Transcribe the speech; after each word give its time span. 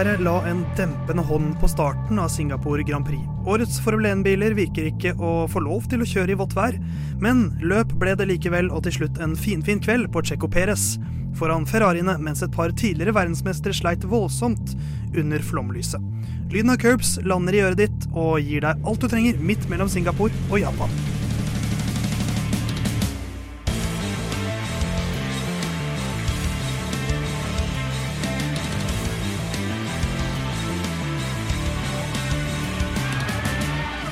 Regnværet 0.00 0.22
la 0.24 0.38
en 0.48 0.60
dempende 0.78 1.22
hånd 1.28 1.58
på 1.60 1.68
starten 1.68 2.16
av 2.22 2.30
Singapore 2.32 2.86
Grand 2.88 3.04
Prix. 3.04 3.20
Årets 3.44 3.82
Formel 3.84 4.06
1-biler 4.08 4.54
virker 4.56 4.86
ikke 4.88 5.12
å 5.20 5.44
få 5.52 5.60
lov 5.60 5.90
til 5.92 6.00
å 6.00 6.08
kjøre 6.08 6.32
i 6.32 6.38
vått 6.40 6.56
vær, 6.56 6.78
men 7.20 7.50
løp 7.60 7.92
ble 8.00 8.14
det 8.16 8.30
likevel, 8.30 8.70
og 8.72 8.86
til 8.86 8.96
slutt 8.96 9.20
en 9.20 9.36
finfin 9.36 9.84
kveld 9.84 10.08
på 10.08 10.24
Checo 10.24 10.48
Perez 10.48 10.94
foran 11.36 11.68
Ferrariene, 11.68 12.16
mens 12.16 12.40
et 12.40 12.56
par 12.56 12.72
tidligere 12.72 13.12
verdensmestere 13.18 13.76
sleit 13.76 14.08
voldsomt 14.08 14.72
under 15.12 15.44
flomlyset. 15.44 16.00
Lyden 16.48 16.72
av 16.72 16.80
curbs 16.80 17.18
lander 17.20 17.60
i 17.60 17.64
øret 17.68 17.84
ditt 17.84 18.12
og 18.14 18.38
gir 18.40 18.64
deg 18.64 18.80
alt 18.80 19.04
du 19.04 19.12
trenger 19.12 19.48
midt 19.52 19.68
mellom 19.68 19.92
Singapore 19.92 20.48
og 20.48 20.62
Japan. 20.64 21.00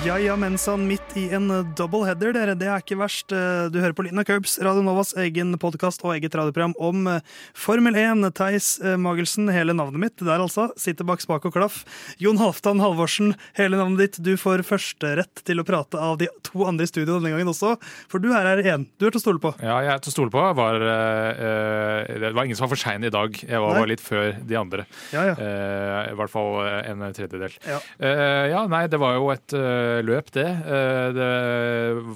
Ja, 0.09 0.15
ja, 0.19 0.37
mensan 0.41 0.87
midt 0.89 1.11
i 1.21 1.27
en 1.37 1.51
double 1.77 2.07
header, 2.09 2.33
dere. 2.33 2.55
Det 2.57 2.65
er 2.65 2.81
ikke 2.81 2.97
verst. 2.97 3.29
Du 3.29 3.77
hører 3.77 3.93
på 3.93 4.07
Lina 4.07 4.23
Curbs, 4.25 4.55
Radio 4.65 4.81
Novas 4.81 5.11
egen 5.21 5.51
podkast 5.61 6.01
og 6.01 6.15
eget 6.15 6.33
radioprogram 6.33 6.73
om 6.81 7.11
eh, 7.13 7.35
Formel 7.53 7.93
1. 7.93 8.25
Theis 8.39 8.71
eh, 8.81 8.97
Magelsen, 8.97 9.51
hele 9.53 9.75
navnet 9.77 10.01
mitt 10.01 10.25
der 10.25 10.41
altså, 10.41 10.71
sitter 10.81 11.05
bak 11.05 11.21
spak 11.21 11.45
og 11.51 11.53
klaff. 11.53 11.83
Jon 12.25 12.41
Halvdan 12.41 12.81
Halvorsen, 12.81 13.35
hele 13.59 13.77
navnet 13.77 14.01
ditt. 14.01 14.17
Du 14.25 14.31
får 14.41 14.65
førsterett 14.65 15.43
til 15.45 15.61
å 15.61 15.67
prate 15.69 16.01
av 16.01 16.17
de 16.23 16.31
to 16.47 16.65
andre 16.65 16.89
i 16.89 16.91
studio 16.91 17.19
denne 17.19 17.35
gangen 17.35 17.53
også, 17.53 17.75
for 18.09 18.25
du 18.25 18.31
er 18.33 18.49
her 18.49 18.65
igjen. 18.65 18.89
Du 18.97 19.05
er 19.05 19.13
til 19.13 19.21
å 19.21 19.27
stole 19.27 19.45
på. 19.45 19.53
Ja, 19.61 19.77
jeg 19.85 19.93
er 19.93 20.03
til 20.07 20.15
å 20.15 20.17
stole 20.17 20.33
på. 20.33 20.47
Var, 20.63 20.87
uh, 20.89 22.17
det 22.25 22.33
var 22.33 22.49
ingen 22.49 22.57
som 22.57 22.65
var 22.65 22.73
for 22.73 22.81
sein 22.81 23.05
i 23.05 23.13
dag. 23.13 23.37
Jeg 23.45 23.61
var, 23.61 23.83
var 23.83 23.93
litt 23.93 24.07
før 24.07 24.41
de 24.41 24.57
andre. 24.57 24.89
Ja, 25.13 25.29
ja. 25.35 25.37
Uh, 25.37 26.01
I 26.15 26.19
hvert 26.23 26.33
fall 26.33 26.57
en 26.65 27.05
tredjedel. 27.13 27.61
Ja. 27.69 27.83
Uh, 28.01 28.49
ja, 28.55 28.65
nei, 28.73 28.87
det 28.89 29.05
var 29.05 29.21
jo 29.21 29.29
et 29.37 29.59
løp, 30.07 30.31
det. 30.35 30.47
Eh, 30.47 31.09
det 31.17 31.31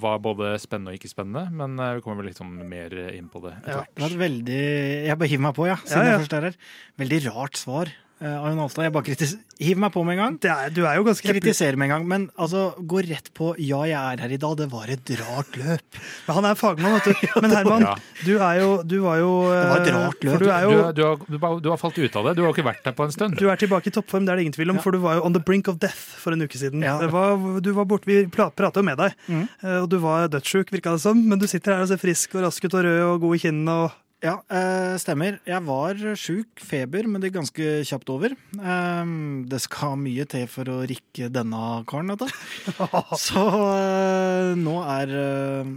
var 0.02 0.20
både 0.25 0.55
spennende 0.62 0.92
og 0.94 0.98
ikke 1.00 1.11
spennende, 1.11 1.47
men 1.55 1.78
eh, 1.80 1.97
vi 1.98 2.05
kommer 2.05 2.22
vel 2.22 2.30
litt 2.33 2.41
sånn 2.41 2.55
mer 2.69 2.94
inn 3.12 3.28
på 3.33 3.42
det 3.44 3.55
etter 3.58 3.80
hvert. 3.80 3.92
Ja, 3.92 3.97
det 3.97 4.05
var 4.05 4.14
et 4.16 4.22
veldig 4.22 4.62
Jeg 5.08 5.19
bare 5.20 5.33
hiver 5.33 5.47
meg 5.48 5.58
på, 5.58 5.69
ja, 5.70 5.78
siden 5.84 6.03
ja, 6.03 6.08
ja. 6.08 6.14
jeg 6.14 6.25
først 6.25 6.38
er 6.38 6.48
her. 6.48 6.58
Veldig 7.03 7.20
rart 7.30 7.60
svar. 7.60 7.92
Uh, 8.23 8.37
Arjen 8.39 8.61
Alstad, 8.62 8.84
jeg 8.87 8.92
bare 8.95 9.06
kritis 9.09 9.33
Hiv 9.62 9.78
meg 9.83 9.91
på 9.95 10.03
med 10.06 10.15
en 10.15 10.20
gang. 10.20 10.37
Er, 10.47 10.70
du 10.75 10.84
er 10.87 10.95
jo 10.98 11.05
ganske 11.06 11.27
Kritiser 11.27 11.75
med 11.78 11.89
en 11.89 11.92
gang. 11.92 12.05
Men 12.06 12.25
altså, 12.39 12.69
gå 12.78 13.03
rett 13.06 13.31
på 13.34 13.51
'ja, 13.59 13.81
jeg 13.91 13.98
er 13.98 14.23
her 14.23 14.34
i 14.34 14.39
dag'. 14.39 14.56
Det 14.59 14.69
var 14.70 14.91
et 14.91 15.11
rart 15.20 15.56
løp. 15.59 15.98
Men 16.27 16.37
han 16.39 16.47
er 16.47 16.59
fagmann, 16.59 16.95
vet 16.98 17.11
du. 17.11 17.27
Men 17.43 17.55
Herman, 17.56 17.87
ja. 17.87 17.95
du 18.27 18.33
er 18.39 18.61
jo 18.61 18.69
Du 18.83 18.97
var 19.03 19.19
jo 19.19 19.31
Det 19.50 19.69
var 19.70 19.83
et 19.83 19.89
eh, 19.91 19.97
rart 19.98 20.27
løp. 20.27 20.39
Du, 20.39 20.47
jo, 20.47 20.70
du, 20.70 21.03
du, 21.03 21.39
har, 21.39 21.61
du, 21.61 21.69
har, 21.70 21.78
falt 21.78 21.98
ut 21.98 22.17
av 22.17 22.28
det. 22.28 22.37
Du 22.39 22.43
har 22.43 22.55
ikke 22.55 22.67
vært 22.67 22.84
der 22.87 22.95
på 22.95 23.06
en 23.06 23.15
stund. 23.15 23.39
Du 23.39 23.48
er 23.50 23.59
tilbake 23.59 23.91
i 23.91 23.95
toppform, 23.95 24.27
det 24.27 24.34
er 24.34 24.37
det 24.39 24.47
ingen 24.47 24.59
tvil 24.59 24.75
om. 24.75 24.78
For 24.83 24.95
du 24.95 25.03
var 25.03 25.19
jo 25.19 25.27
on 25.27 25.34
the 25.34 25.43
brink 25.43 25.70
of 25.70 25.78
death 25.83 26.19
for 26.23 26.34
en 26.34 26.47
uke 26.47 26.59
siden. 26.59 26.83
Var, 26.83 27.48
du 27.62 27.73
var 27.75 27.91
borte, 27.91 28.06
Vi 28.06 28.27
prata 28.31 28.70
jo 28.78 28.87
med 28.87 28.98
deg, 29.03 29.19
mm. 29.27 29.43
Eh, 29.62 29.78
og 29.82 29.91
du 29.91 29.99
var 30.03 30.31
dødssjuk, 30.31 30.71
virka 30.71 30.94
det 30.94 31.03
som. 31.03 31.19
Men 31.19 31.43
du 31.43 31.47
sitter 31.50 31.75
her 31.75 31.87
og 31.87 31.91
ser 31.91 31.99
frisk 32.03 32.38
og 32.38 32.47
rask 32.47 32.62
ut 32.62 32.75
og 32.75 32.87
rød 32.87 33.03
og 33.09 33.27
god 33.27 33.38
i 33.38 33.43
kinnene. 33.49 33.82
og 33.87 33.99
ja, 34.22 34.37
eh, 34.55 34.94
stemmer. 35.03 35.41
Jeg 35.49 35.65
var 35.66 35.99
sjuk, 36.19 36.62
feber, 36.62 37.09
men 37.10 37.22
det 37.22 37.31
er 37.31 37.34
ganske 37.41 37.69
kjapt 37.88 38.12
over. 38.15 38.37
Eh, 38.55 39.12
det 39.50 39.60
skal 39.65 39.97
mye 39.99 40.27
til 40.31 40.47
for 40.50 40.71
å 40.71 40.78
rikke 40.87 41.27
denne 41.33 41.62
karen, 41.91 42.12
vet 42.15 42.22
du. 42.22 42.75
Så 43.27 43.43
eh, 43.43 44.53
nå 44.59 44.77
er 44.87 45.15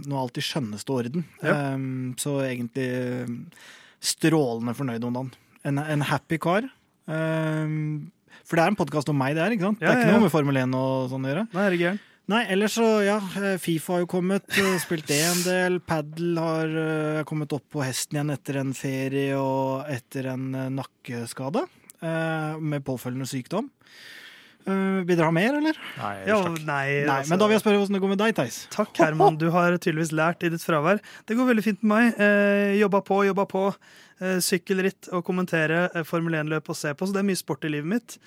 nå 0.06 0.14
er 0.14 0.22
alt 0.22 0.38
i 0.38 0.46
skjønneste 0.46 0.94
orden. 0.94 1.26
Ja. 1.42 1.58
Så 2.22 2.38
egentlig 2.46 2.88
strålende 3.98 4.76
fornøyd 4.78 5.06
om 5.08 5.18
dagen. 5.18 5.32
En, 5.66 5.82
en 5.82 6.06
happy 6.06 6.38
kar. 6.38 6.68
For 7.06 8.58
det 8.58 8.62
er 8.62 8.70
en 8.70 8.78
podkast 8.78 9.10
om 9.10 9.18
meg, 9.18 9.34
det 9.34 9.42
er 9.42 9.56
ikke 9.56 9.72
sant? 9.72 9.82
Ja, 9.82 9.90
det 9.90 9.96
er 9.96 10.04
ikke 10.06 10.18
noe 10.20 10.26
med 10.28 10.34
Formel 10.34 10.60
1 10.62 10.76
og 10.78 11.08
sånn 11.10 11.26
å 11.26 11.32
gjøre. 11.32 11.48
Nei, 11.50 11.64
er 11.66 11.74
det 11.74 11.80
gæren. 11.82 12.04
Nei, 12.26 12.40
ellers 12.50 12.74
så, 12.74 12.86
ja. 13.06 13.20
Eh, 13.38 13.54
Fifa 13.62 13.94
har 13.94 14.00
jo 14.02 14.08
kommet, 14.10 14.48
eh, 14.58 14.72
spilt 14.82 15.06
det 15.06 15.20
en 15.22 15.42
del. 15.46 15.76
Padel 15.78 16.40
har 16.42 16.72
uh, 16.74 17.24
kommet 17.28 17.52
opp 17.54 17.68
på 17.70 17.84
hesten 17.86 18.18
igjen 18.18 18.32
etter 18.34 18.58
en 18.64 18.72
ferie 18.74 19.36
og 19.38 19.86
etter 19.94 20.32
en 20.32 20.48
uh, 20.56 20.64
nakkeskade. 20.74 21.62
Uh, 22.02 22.58
med 22.58 22.82
påfølgende 22.84 23.30
sykdom. 23.30 23.70
vil 24.66 25.14
dere 25.14 25.28
ha 25.28 25.30
mer, 25.30 25.54
eller? 25.60 25.78
Nei, 26.00 26.14
ja, 26.26 26.40
nei, 26.42 26.56
nei 26.66 27.20
altså, 27.20 27.30
Men 27.30 27.38
da 27.38 27.46
vil 27.46 27.54
jeg 27.54 27.62
spørre 27.62 27.78
hvordan 27.78 27.96
det 27.96 28.02
går 28.02 28.10
med 28.10 28.20
deg, 28.24 28.34
Theis. 28.34 28.58
Takk, 28.74 28.90
Herman. 28.98 29.38
Du 29.38 29.46
har 29.54 29.78
tydeligvis 29.78 30.10
lært 30.10 30.42
i 30.42 30.50
ditt 30.50 30.66
fravær. 30.66 30.98
Det 31.30 31.38
går 31.38 31.52
veldig 31.52 31.62
fint 31.62 31.86
med 31.86 31.94
meg. 32.18 32.24
jobba 32.80 33.04
på, 33.06 33.22
jobba 33.30 33.46
på. 33.46 33.68
sykkelritt 34.42 35.12
og 35.14 35.22
kommentere 35.22 36.02
Formel 36.02 36.40
1-løp 36.42 36.74
og 36.74 36.82
se 36.82 36.90
på. 36.90 37.06
Så 37.06 37.14
det 37.14 37.22
er 37.22 37.30
mye 37.30 37.38
sport 37.38 37.62
i 37.62 37.70
livet 37.70 37.92
mitt. 37.94 38.18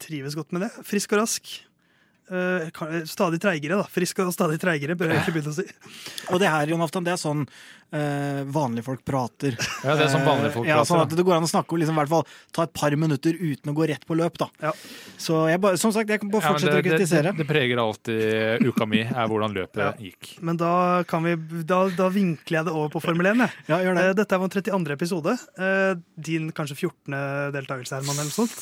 trives 0.00 0.40
godt 0.40 0.56
med 0.56 0.64
det. 0.64 0.72
Frisk 0.88 1.12
og 1.12 1.26
rask. 1.26 1.58
Uh, 2.30 3.02
stadig 3.10 3.40
treigere, 3.42 3.80
da. 3.80 3.86
Frisk 3.90 4.20
og 4.22 4.30
stadig 4.34 4.60
treigere, 4.62 4.94
bør 4.98 5.10
jeg 5.10 5.24
ikke 5.24 5.32
begynne 5.34 5.50
å 5.50 5.56
si. 5.56 5.64
Og 6.30 6.38
det 6.38 6.50
her, 6.52 6.70
Jon 6.70 6.84
Aftan, 6.84 7.06
det 7.06 7.16
er 7.16 7.18
sånn 7.18 7.42
uh, 7.94 8.42
vanlige 8.46 8.86
folk 8.86 9.04
prater. 9.04 9.56
Ja, 9.80 9.94
det 9.96 10.06
er 10.06 10.10
sånn 10.12 10.26
vanlige 10.26 10.52
folk 10.54 10.66
uh, 10.66 10.70
ja, 10.70 10.80
sånn 10.84 11.00
at 11.00 11.12
Det 11.16 11.24
går 11.24 11.38
an 11.38 11.46
å 11.46 11.50
snakke 11.50 11.78
liksom, 11.80 11.96
hvert 11.96 12.10
fall, 12.10 12.24
ta 12.54 12.66
et 12.66 12.72
par 12.76 12.94
minutter 13.00 13.36
uten 13.38 13.72
å 13.72 13.74
gå 13.76 13.86
rett 13.90 14.04
på 14.06 14.16
løp. 14.18 14.36
da. 14.40 14.50
Ja. 14.60 14.72
Så 15.20 15.44
jeg 15.50 15.60
som 15.80 15.94
sagt, 15.94 16.10
jeg 16.10 16.22
kan 16.22 16.32
bare 16.32 16.44
fortsette 16.46 16.74
ja, 16.74 16.80
det, 16.80 16.84
å 16.84 16.88
kritisere. 16.90 17.32
Det, 17.32 17.42
det, 17.42 17.48
preger 17.48 17.80
alltid 17.82 18.66
uka 18.68 18.88
mi, 18.88 19.02
er 19.04 19.30
hvordan 19.30 19.56
løpet 19.56 19.82
ja. 19.82 19.90
gikk. 20.00 20.34
Men 20.44 20.60
da, 20.60 20.72
kan 21.08 21.24
vi, 21.26 21.36
da, 21.64 21.82
da, 21.96 22.10
vinkler 22.12 22.60
jeg 22.60 22.68
det 22.68 22.74
over 22.74 22.92
på 22.94 23.02
Formel 23.04 23.32
1. 23.32 23.44
Jeg. 23.46 23.66
Ja, 23.70 23.80
gjør 23.84 23.98
det. 23.98 24.06
Dette 24.20 24.36
er 24.36 24.42
vår 24.42 24.54
32. 24.56 24.80
episode. 24.96 25.36
Din 26.30 26.50
kanskje 26.56 26.78
14. 26.78 27.18
deltakelse, 27.56 28.00
Herman, 28.00 28.20
eller 28.20 28.30
noe 28.30 28.36
sånt. 28.36 28.56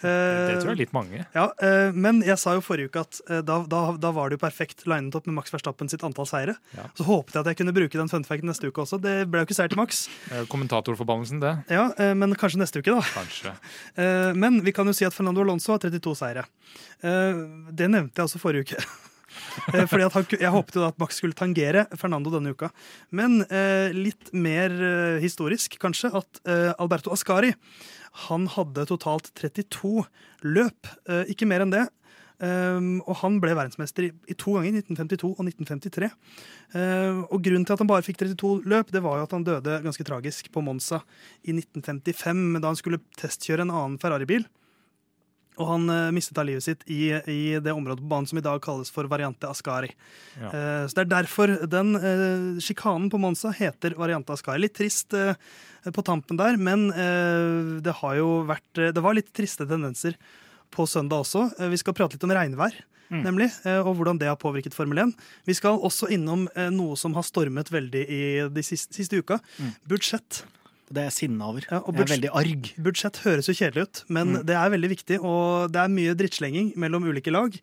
Det 0.00 0.58
tror 0.60 0.72
jeg 0.72 0.76
er 0.76 0.82
litt 0.84 0.96
mange. 0.96 1.24
Ja, 1.36 1.48
Men 1.94 2.20
jeg 2.26 2.38
sa 2.40 2.54
jo 2.56 2.64
forrige 2.64 2.90
uke 2.90 3.04
at 3.04 3.20
eh, 3.28 3.42
da, 3.46 3.60
da, 3.68 3.82
da, 4.00 4.12
var 4.14 4.30
det 4.30 4.38
jo 4.38 4.44
perfekt 4.44 4.86
linet 4.90 5.16
opp 5.16 5.28
med 5.28 5.38
Max 5.38 5.52
Verstappen 5.54 5.90
sitt 5.90 6.04
antall 6.06 6.28
seire. 6.28 6.56
Så 6.98 7.06
håpet 7.08 7.36
jeg 7.36 7.44
at 7.44 7.52
jeg 7.52 7.60
kunne 7.60 7.74
bruke 7.76 7.98
den 7.98 8.10
funfacten 8.10 8.50
neste 8.50 8.59
uke 8.68 8.84
også. 8.84 9.00
Det 9.00 9.16
ble 9.30 9.40
jo 9.40 9.48
ikke 9.48 9.56
seier 9.56 9.72
til 9.72 9.80
Max. 9.80 10.04
Kommentatorforbannelsen, 10.52 11.40
det. 11.40 11.54
Ja, 11.72 11.88
eh, 11.96 12.12
Men 12.14 12.36
kanskje 12.36 12.60
neste 12.60 12.84
uke, 12.84 12.92
da. 12.92 13.00
Kanskje. 13.16 13.56
Eh, 14.00 14.32
men 14.36 14.60
vi 14.64 14.72
kan 14.72 14.86
jo 14.86 14.92
si 14.96 15.04
at 15.04 15.14
Fernando 15.16 15.40
Alonso 15.42 15.72
har 15.72 15.80
32 15.82 16.12
seire. 16.18 16.44
Det 17.00 17.88
nevnte 17.90 18.20
jeg 18.20 18.28
også 18.28 18.40
forrige 18.40 18.68
uke. 18.68 18.84
Fordi 19.90 20.06
han, 20.06 20.26
Jeg 20.40 20.52
håpet 20.54 20.78
jo 20.78 20.86
at 20.86 20.98
Max 21.00 21.20
skulle 21.20 21.36
tangere 21.38 21.86
Fernando 21.98 22.32
denne 22.34 22.54
uka. 22.54 22.70
Men 23.14 23.40
eh, 23.46 23.94
litt 23.94 24.32
mer 24.32 24.74
eh, 24.74 25.20
historisk, 25.22 25.78
kanskje, 25.82 26.12
at 26.20 26.42
eh, 26.46 26.70
Alberto 26.78 27.12
Ascari 27.14 27.54
han 28.26 28.48
hadde 28.50 28.88
totalt 28.90 29.28
32 29.38 30.02
løp. 30.42 30.88
ikke 31.30 31.46
mer 31.46 31.62
enn 31.62 31.70
det. 31.70 31.84
Um, 32.40 33.02
og 33.04 33.18
han 33.20 33.36
ble 33.42 33.52
verdensmester 33.52 34.06
i, 34.06 34.10
i, 34.32 34.34
to 34.38 34.54
ganger, 34.56 34.78
1952 34.80 35.28
og 35.34 35.42
1953. 35.44 36.08
Uh, 36.72 37.26
og 37.28 37.42
grunnen 37.44 37.66
til 37.68 37.76
at 37.76 37.82
han 37.82 37.90
bare 37.90 38.06
fikk 38.06 38.22
32 38.22 38.70
løp, 38.70 38.94
det 38.94 39.02
var 39.04 39.18
jo 39.20 39.26
at 39.26 39.34
han 39.36 39.44
døde 39.44 39.82
ganske 39.84 40.06
tragisk 40.08 40.48
på 40.54 40.62
Monza 40.64 41.02
i 41.44 41.52
1955 41.52 42.62
da 42.62 42.72
han 42.72 42.80
skulle 42.80 43.02
testkjøre 43.20 43.66
en 43.66 43.74
annen 43.74 44.00
Ferrari-bil. 44.00 44.48
Og 45.60 45.68
han 45.68 45.86
uh, 45.92 46.08
mistet 46.16 46.38
da 46.38 46.46
livet 46.48 46.64
sitt 46.64 46.88
i, 46.88 47.12
i, 47.28 47.40
det 47.60 47.76
området 47.76 48.00
på 48.00 48.08
banen 48.08 48.30
som 48.30 48.40
i 48.40 48.46
dag 48.46 48.60
kalles 48.64 48.88
for 48.94 49.10
Variante 49.12 49.50
Ascari. 49.50 49.92
Ja. 50.40 50.48
Uh, 50.48 50.84
så 50.88 50.96
det 50.96 51.04
er 51.04 51.14
derfor 51.18 51.56
den 51.68 51.92
uh, 52.00 52.60
sjikanen 52.64 53.12
på 53.12 53.20
Monza 53.20 53.52
heter 53.52 54.00
Variante 54.00 54.32
Ascari. 54.32 54.64
Litt 54.64 54.78
trist 54.80 55.12
på 55.12 56.04
tampen 56.04 56.40
der, 56.40 56.56
men 56.60 56.88
det 57.80 57.92
har 58.02 58.16
jo 58.18 58.42
vært 58.44 58.80
Det 58.92 59.00
var 59.00 59.14
litt 59.16 59.30
triste 59.32 59.64
tendenser 59.64 60.16
på 60.74 60.86
søndag 60.88 61.24
også. 61.24 61.48
Eh, 61.58 61.70
vi 61.72 61.80
skal 61.80 61.96
prate 61.96 62.16
litt 62.16 62.24
om 62.26 62.32
regnvær, 62.34 62.76
mm. 63.10 63.20
nemlig, 63.24 63.50
eh, 63.66 63.80
og 63.82 63.94
hvordan 63.98 64.20
det 64.20 64.30
har 64.30 64.38
påvirket 64.40 64.76
Formel 64.76 65.02
1. 65.06 65.12
Vi 65.48 65.56
skal 65.58 65.80
også 65.80 66.10
innom 66.14 66.46
eh, 66.54 66.70
noe 66.74 66.96
som 67.00 67.14
har 67.18 67.26
stormet 67.26 67.72
veldig 67.72 68.06
i 68.06 68.22
de 68.52 68.64
siste, 68.66 68.94
siste 68.96 69.20
uka. 69.20 69.40
Mm. 69.58 69.76
Budsjett. 69.90 70.42
Det 70.90 71.04
er 71.04 71.06
jeg 71.06 71.16
sinna 71.20 71.46
over. 71.52 71.62
Ja, 71.70 71.78
jeg 71.86 72.02
er 72.02 72.12
veldig 72.16 72.30
arg. 72.40 72.68
Budsjett 72.82 73.20
høres 73.22 73.46
jo 73.46 73.54
kjedelig 73.54 73.86
ut, 73.86 74.02
men 74.10 74.34
mm. 74.34 74.40
det 74.48 74.56
er 74.58 74.72
veldig 74.72 74.90
viktig. 74.90 75.20
Og 75.22 75.70
det 75.70 75.84
er 75.84 75.92
mye 75.92 76.16
drittslenging 76.18 76.72
mellom 76.82 77.06
ulike 77.06 77.30
lag. 77.30 77.54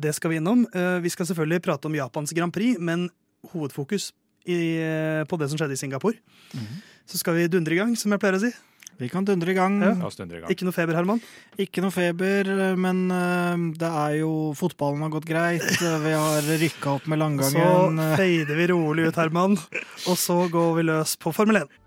Det 0.00 0.14
skal 0.16 0.32
vi 0.32 0.38
innom. 0.40 0.62
Vi 1.04 1.12
skal 1.12 1.28
selvfølgelig 1.28 1.60
prate 1.66 1.90
om 1.90 1.98
Japans 1.98 2.32
Grand 2.32 2.54
Prix, 2.56 2.80
men 2.80 3.10
hovedfokus 3.52 4.14
i, 4.48 4.56
på 5.28 5.36
det 5.36 5.50
som 5.52 5.60
skjedde 5.60 5.76
i 5.76 5.82
Singapore. 5.82 6.16
Mm. 6.56 6.80
Så 7.04 7.20
skal 7.20 7.36
vi 7.36 7.50
dundre 7.52 7.76
i 7.76 7.82
gang, 7.82 7.92
som 8.00 8.16
jeg 8.16 8.24
pleier 8.24 8.38
å 8.38 8.42
si. 8.46 8.54
Vi 8.98 9.08
kan 9.10 9.24
dundre 9.26 9.50
i 9.50 9.56
gang. 9.56 9.80
Ja. 9.82 9.94
Ikke 10.52 10.66
noe 10.66 10.74
feber, 10.74 10.94
Herman? 10.94 11.22
Ikke 11.58 11.82
noe 11.82 11.94
feber, 11.94 12.50
men 12.78 13.06
uh, 13.10 13.70
det 13.74 13.90
er 13.90 14.18
jo 14.20 14.32
Fotballen 14.58 15.02
har 15.02 15.10
gått 15.16 15.26
greit. 15.28 15.66
Vi 16.04 16.12
har 16.14 16.50
rykka 16.62 16.98
opp 16.98 17.08
med 17.10 17.18
langgangen. 17.22 17.98
Så 17.98 18.18
feider 18.20 18.60
vi 18.60 18.68
rolig 18.70 19.08
ut, 19.08 19.18
Herman, 19.18 19.58
og 19.58 20.20
så 20.20 20.44
går 20.52 20.76
vi 20.78 20.86
løs 20.92 21.16
på 21.18 21.34
Formel 21.34 21.64
1. 21.64 21.80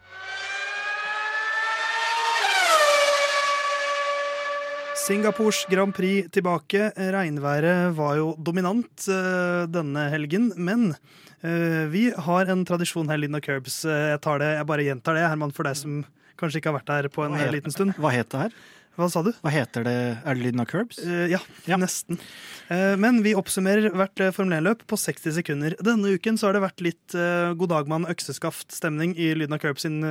Singapores 5.08 5.62
Grand 5.72 5.96
Prix 5.96 6.28
tilbake. 6.36 6.90
Regnværet 7.16 7.96
var 7.96 8.18
jo 8.20 8.34
dominant 8.44 9.08
uh, 9.08 9.64
denne 9.72 10.10
helgen, 10.12 10.50
men 10.60 10.90
uh, 10.92 11.88
vi 11.88 12.10
har 12.12 12.52
en 12.52 12.68
tradisjon 12.68 13.08
her, 13.08 13.22
Linda 13.24 13.40
Curbs. 13.40 13.86
jeg, 13.88 14.20
tar 14.20 14.44
det, 14.44 14.52
jeg 14.58 14.68
bare 14.68 14.88
gjentar 14.90 15.16
det, 15.16 15.24
Herman, 15.32 15.56
for 15.56 15.70
deg 15.70 15.80
som 15.80 16.02
kanskje 16.40 16.62
ikke 16.62 16.72
har 16.74 16.80
vært 16.80 16.92
der 16.94 17.10
på 17.14 17.26
en 17.26 17.38
heter- 17.38 17.56
liten 17.60 17.74
stund. 17.76 17.96
Hva 18.00 18.12
het 18.14 18.30
det 18.34 18.48
her? 18.48 18.58
Hva 18.98 19.06
sa 19.14 19.22
du? 19.22 19.30
Hva 19.46 19.52
heter 19.54 19.84
det? 19.86 19.94
Er 20.26 20.34
det 20.34 20.42
lyden 20.42 20.60
av 20.64 20.66
curbs? 20.66 20.98
Uh, 21.06 21.28
ja, 21.30 21.38
Ja. 21.70 21.78
nesten. 21.78 22.18
Uh, 22.66 22.96
men 22.98 23.20
vi 23.22 23.36
oppsummerer 23.38 23.92
hvert 23.94 24.20
eh, 24.26 24.32
Formel 24.34 24.58
1-løp 24.58 24.82
på 24.90 24.98
60 24.98 25.36
sekunder. 25.38 25.76
Denne 25.86 26.16
uken 26.18 26.34
så 26.42 26.48
har 26.50 26.58
det 26.58 26.64
vært 26.66 26.82
litt 26.82 27.14
uh, 27.14 27.54
god 27.54 27.70
dag 27.76 27.92
mann 27.92 28.08
økseskaft-stemning 28.10 29.14
i 29.14 29.36
Lyden 29.38 29.54
av 29.54 29.62
curbs 29.62 29.86
sin 29.86 30.02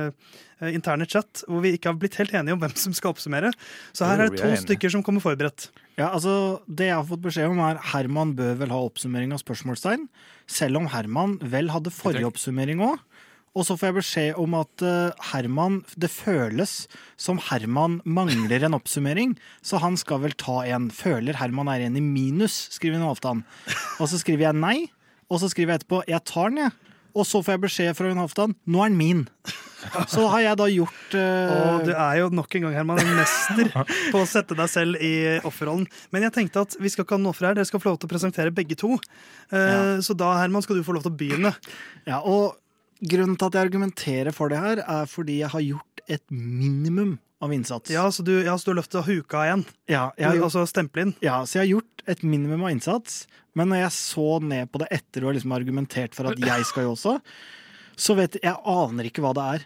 interne 0.71 1.05
chat, 1.05 1.43
hvor 1.45 1.61
vi 1.61 1.75
ikke 1.75 1.91
har 1.91 1.99
blitt 1.99 2.15
helt 2.17 2.31
enige 2.33 2.55
om 2.55 2.61
hvem 2.63 2.73
som 2.79 2.95
skal 2.95 3.11
oppsummere. 3.11 3.51
Så 3.93 4.07
her 4.07 4.23
er 4.23 4.31
det 4.31 4.39
to 4.39 4.55
stykker 4.63 4.89
som 4.95 5.03
kommer 5.05 5.21
forberedt. 5.21 5.67
Ja, 5.99 6.07
altså, 6.13 6.61
Det 6.65 6.87
jeg 6.87 6.95
har 6.95 7.05
fått 7.05 7.21
beskjed 7.27 7.51
om, 7.51 7.59
er 7.67 7.77
Herman 7.91 8.33
bør 8.39 8.55
vel 8.63 8.71
ha 8.73 8.79
oppsummering 8.87 9.35
av 9.35 9.43
spørsmålstegn. 9.43 10.07
Selv 10.47 10.79
om 10.79 10.87
Herman 10.95 11.35
vel 11.43 11.69
hadde 11.75 11.91
forrige 11.93 12.25
oppsummering 12.31 12.79
òg. 12.87 12.97
Og 13.57 13.65
så 13.65 13.73
får 13.77 13.89
jeg 13.89 13.97
beskjed 13.97 14.41
om 14.41 14.53
at 14.59 14.83
eh, 14.85 15.29
Herman 15.31 15.79
Det 15.97 16.09
føles 16.13 16.75
som 17.17 17.39
Herman 17.41 17.99
mangler 18.05 18.67
en 18.67 18.77
oppsummering, 18.77 19.33
så 19.65 19.81
han 19.81 19.97
skal 19.97 20.21
vel 20.21 20.35
ta 20.37 20.59
en. 20.69 20.91
Føler 20.93 21.39
Herman 21.39 21.71
er 21.73 21.87
en 21.87 21.97
i 21.97 22.03
minus, 22.03 22.67
skriver 22.75 23.01
Halvdan. 23.01 23.41
Og 23.97 24.11
så 24.11 24.19
skriver 24.21 24.51
jeg 24.51 24.59
nei, 24.61 24.77
og 25.31 25.41
så 25.41 25.49
skriver 25.49 25.73
jeg 25.73 25.81
etterpå 25.81 26.03
jeg 26.07 26.21
tar 26.29 26.53
den, 26.53 26.67
jeg. 26.67 26.75
Og 27.17 27.25
så 27.25 27.41
får 27.41 27.55
jeg 27.55 27.61
beskjed 27.63 27.95
fra 27.97 28.11
Jon 28.11 28.21
Halvdan 28.21 28.53
nå 28.69 28.83
er 28.83 28.91
den 28.91 28.99
min. 28.99 29.23
Så 30.11 30.27
har 30.29 30.43
jeg 30.43 30.57
da 30.59 30.67
gjort 30.69 31.15
uh... 31.17 31.55
Og 31.55 31.87
du 31.87 31.91
er 31.93 32.19
jo 32.19 32.29
nok 32.33 32.55
en 32.57 32.67
gang 32.67 32.75
Herman, 32.77 33.01
en 33.01 33.17
mester 33.17 33.71
på 34.13 34.21
å 34.21 34.27
sette 34.29 34.57
deg 34.57 34.69
selv 34.69 35.01
i 35.01 35.11
offerrollen. 35.47 35.87
Men 36.13 36.27
jeg 36.27 36.35
tenkte 36.37 36.65
at 36.67 36.77
vi 36.81 36.91
skal 36.93 37.05
ikke 37.05 37.17
ha 37.17 37.21
noen 37.21 37.31
offer 37.33 37.49
her, 37.49 37.57
dere 37.57 37.69
skal 37.69 37.81
få 37.81 37.89
lov 37.89 37.99
til 38.01 38.09
å 38.09 38.13
presentere 38.13 38.53
begge 38.53 38.77
to. 38.77 38.97
Uh, 39.49 39.57
Ja. 39.57 39.81
Så 40.05 40.13
da 40.17 40.35
Herman, 40.41 40.65
skal 40.65 40.77
du 40.77 40.85
få 40.85 40.93
lov 40.97 41.05
til 41.07 41.13
å 41.13 41.17
begynne. 41.17 41.53
Ja, 42.05 42.21
og 42.21 42.57
grunnen 43.01 43.37
til 43.37 43.49
at 43.49 43.57
jeg 43.57 43.67
argumenterer 43.69 44.33
for 44.35 44.49
det 44.53 44.59
her, 44.61 44.81
er 44.83 45.09
fordi 45.09 45.39
jeg 45.43 45.51
har 45.53 45.63
gjort 45.65 46.03
et 46.07 46.23
minimum 46.31 47.17
av 47.43 47.51
innsats. 47.53 47.91
Ja, 47.93 48.07
Så 48.11 48.23
du, 48.25 48.33
ja, 48.41 48.55
så 48.57 48.65
du 48.65 48.71
har 48.73 48.79
løftet 48.81 49.05
huka 49.05 49.43
igjen? 49.45 49.65
Ja, 49.91 50.07
jeg 50.17 50.41
altså 50.41 50.65
stemple 50.69 51.05
inn? 51.05 51.15
ja, 51.21 51.43
så 51.45 51.59
jeg 51.59 51.65
har 51.67 51.73
gjort 51.77 52.03
et 52.07 52.23
minimum 52.23 52.63
av 52.65 52.71
innsats, 52.73 53.27
men 53.57 53.69
når 53.69 53.83
jeg 53.83 53.93
så 53.97 54.27
ned 54.41 54.71
på 54.71 54.81
det 54.81 54.87
etter 54.95 55.23
å 55.25 55.29
ha 55.29 55.35
liksom 55.37 55.53
argumentert 55.53 56.15
for 56.17 56.29
at 56.31 56.39
jeg 56.39 56.65
skal 56.69 56.87
jo 56.87 56.95
også, 56.95 57.17
så 57.97 58.15
vet 58.17 58.37
jeg, 58.37 58.45
jeg 58.45 58.57
aner 58.73 59.09
ikke 59.09 59.23
hva 59.25 59.33
det 59.37 59.45
er. 59.57 59.65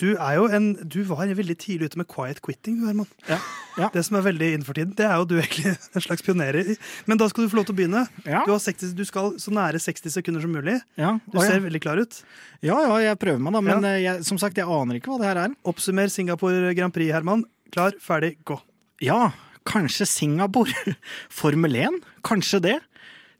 Du 0.00 0.12
er 0.14 0.36
jo 0.38 0.46
en, 0.52 0.72
du 0.88 1.02
var 1.08 1.26
veldig 1.32 1.56
tidlig 1.60 1.90
ute 1.92 2.00
med 2.00 2.08
quiet 2.10 2.40
quitting, 2.44 2.80
Herman. 2.86 3.06
Ja, 3.28 3.38
ja. 3.78 3.88
Det 3.94 4.02
som 4.06 4.16
er 4.18 4.24
veldig 4.26 4.48
innenfor 4.56 4.76
tiden, 4.78 4.94
det 4.98 5.06
er 5.08 5.16
jo 5.20 5.26
du 5.30 5.36
egentlig 5.38 5.72
en 5.94 6.04
slags 6.04 6.24
pioner 6.26 6.58
i. 6.60 6.76
Men 7.06 7.20
da 7.20 7.28
skal 7.30 7.44
du 7.46 7.52
få 7.52 7.60
lov 7.60 7.68
til 7.68 7.76
å 7.76 7.78
begynne. 7.82 8.02
Ja, 8.26 8.42
Du, 8.48 8.52
har 8.54 8.60
60, 8.62 8.92
du 8.98 9.04
skal 9.08 9.32
så 9.42 9.54
nære 9.54 9.80
60 9.82 10.16
sekunder 10.18 10.44
som 10.44 10.52
mulig. 10.54 10.78
ja, 11.00 11.14
Du 11.32 11.38
ser 11.40 11.62
veldig 11.64 11.82
klar 11.84 12.02
ut. 12.02 12.22
ja, 12.62 12.76
ja, 12.86 12.98
jeg 13.08 13.18
prøver 13.22 13.40
meg 13.42 13.56
da, 13.56 13.64
men 13.68 13.84
eh, 13.88 14.00
jeg, 14.04 14.24
som 14.28 14.38
sagt, 14.40 14.58
jeg 14.60 14.68
aner 14.68 14.98
ikke 15.00 15.12
hva 15.14 15.20
det 15.22 15.30
her 15.32 15.42
er. 15.46 15.56
Oppsummer 15.68 16.08
Singapore 16.12 16.74
Grand 16.78 16.92
Prix, 16.94 17.12
Herman. 17.14 17.46
Klar, 17.72 17.96
ferdig, 18.02 18.36
gå. 18.44 18.58
Ja, 19.02 19.30
kanskje 19.68 20.06
Singapore. 20.06 20.96
Formel 21.40 21.74
1? 21.88 22.00
Kanskje 22.26 22.60
det. 22.64 22.78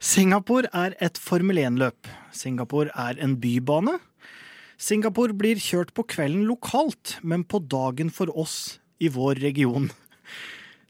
Singapore 0.03 0.67
er 0.75 0.95
et 0.99 1.19
Formel 1.21 1.61
1-løp. 1.61 2.09
Singapore 2.35 2.91
er 2.99 3.19
en 3.23 3.37
bybane. 3.39 3.99
Singapore 4.77 5.35
blir 5.37 5.59
kjørt 5.61 5.93
på 5.93 6.05
kvelden 6.09 6.47
lokalt, 6.49 7.17
men 7.21 7.45
på 7.45 7.61
dagen 7.69 8.09
for 8.13 8.31
oss 8.37 8.79
i 8.99 9.11
vår 9.13 9.41
region. 9.43 9.91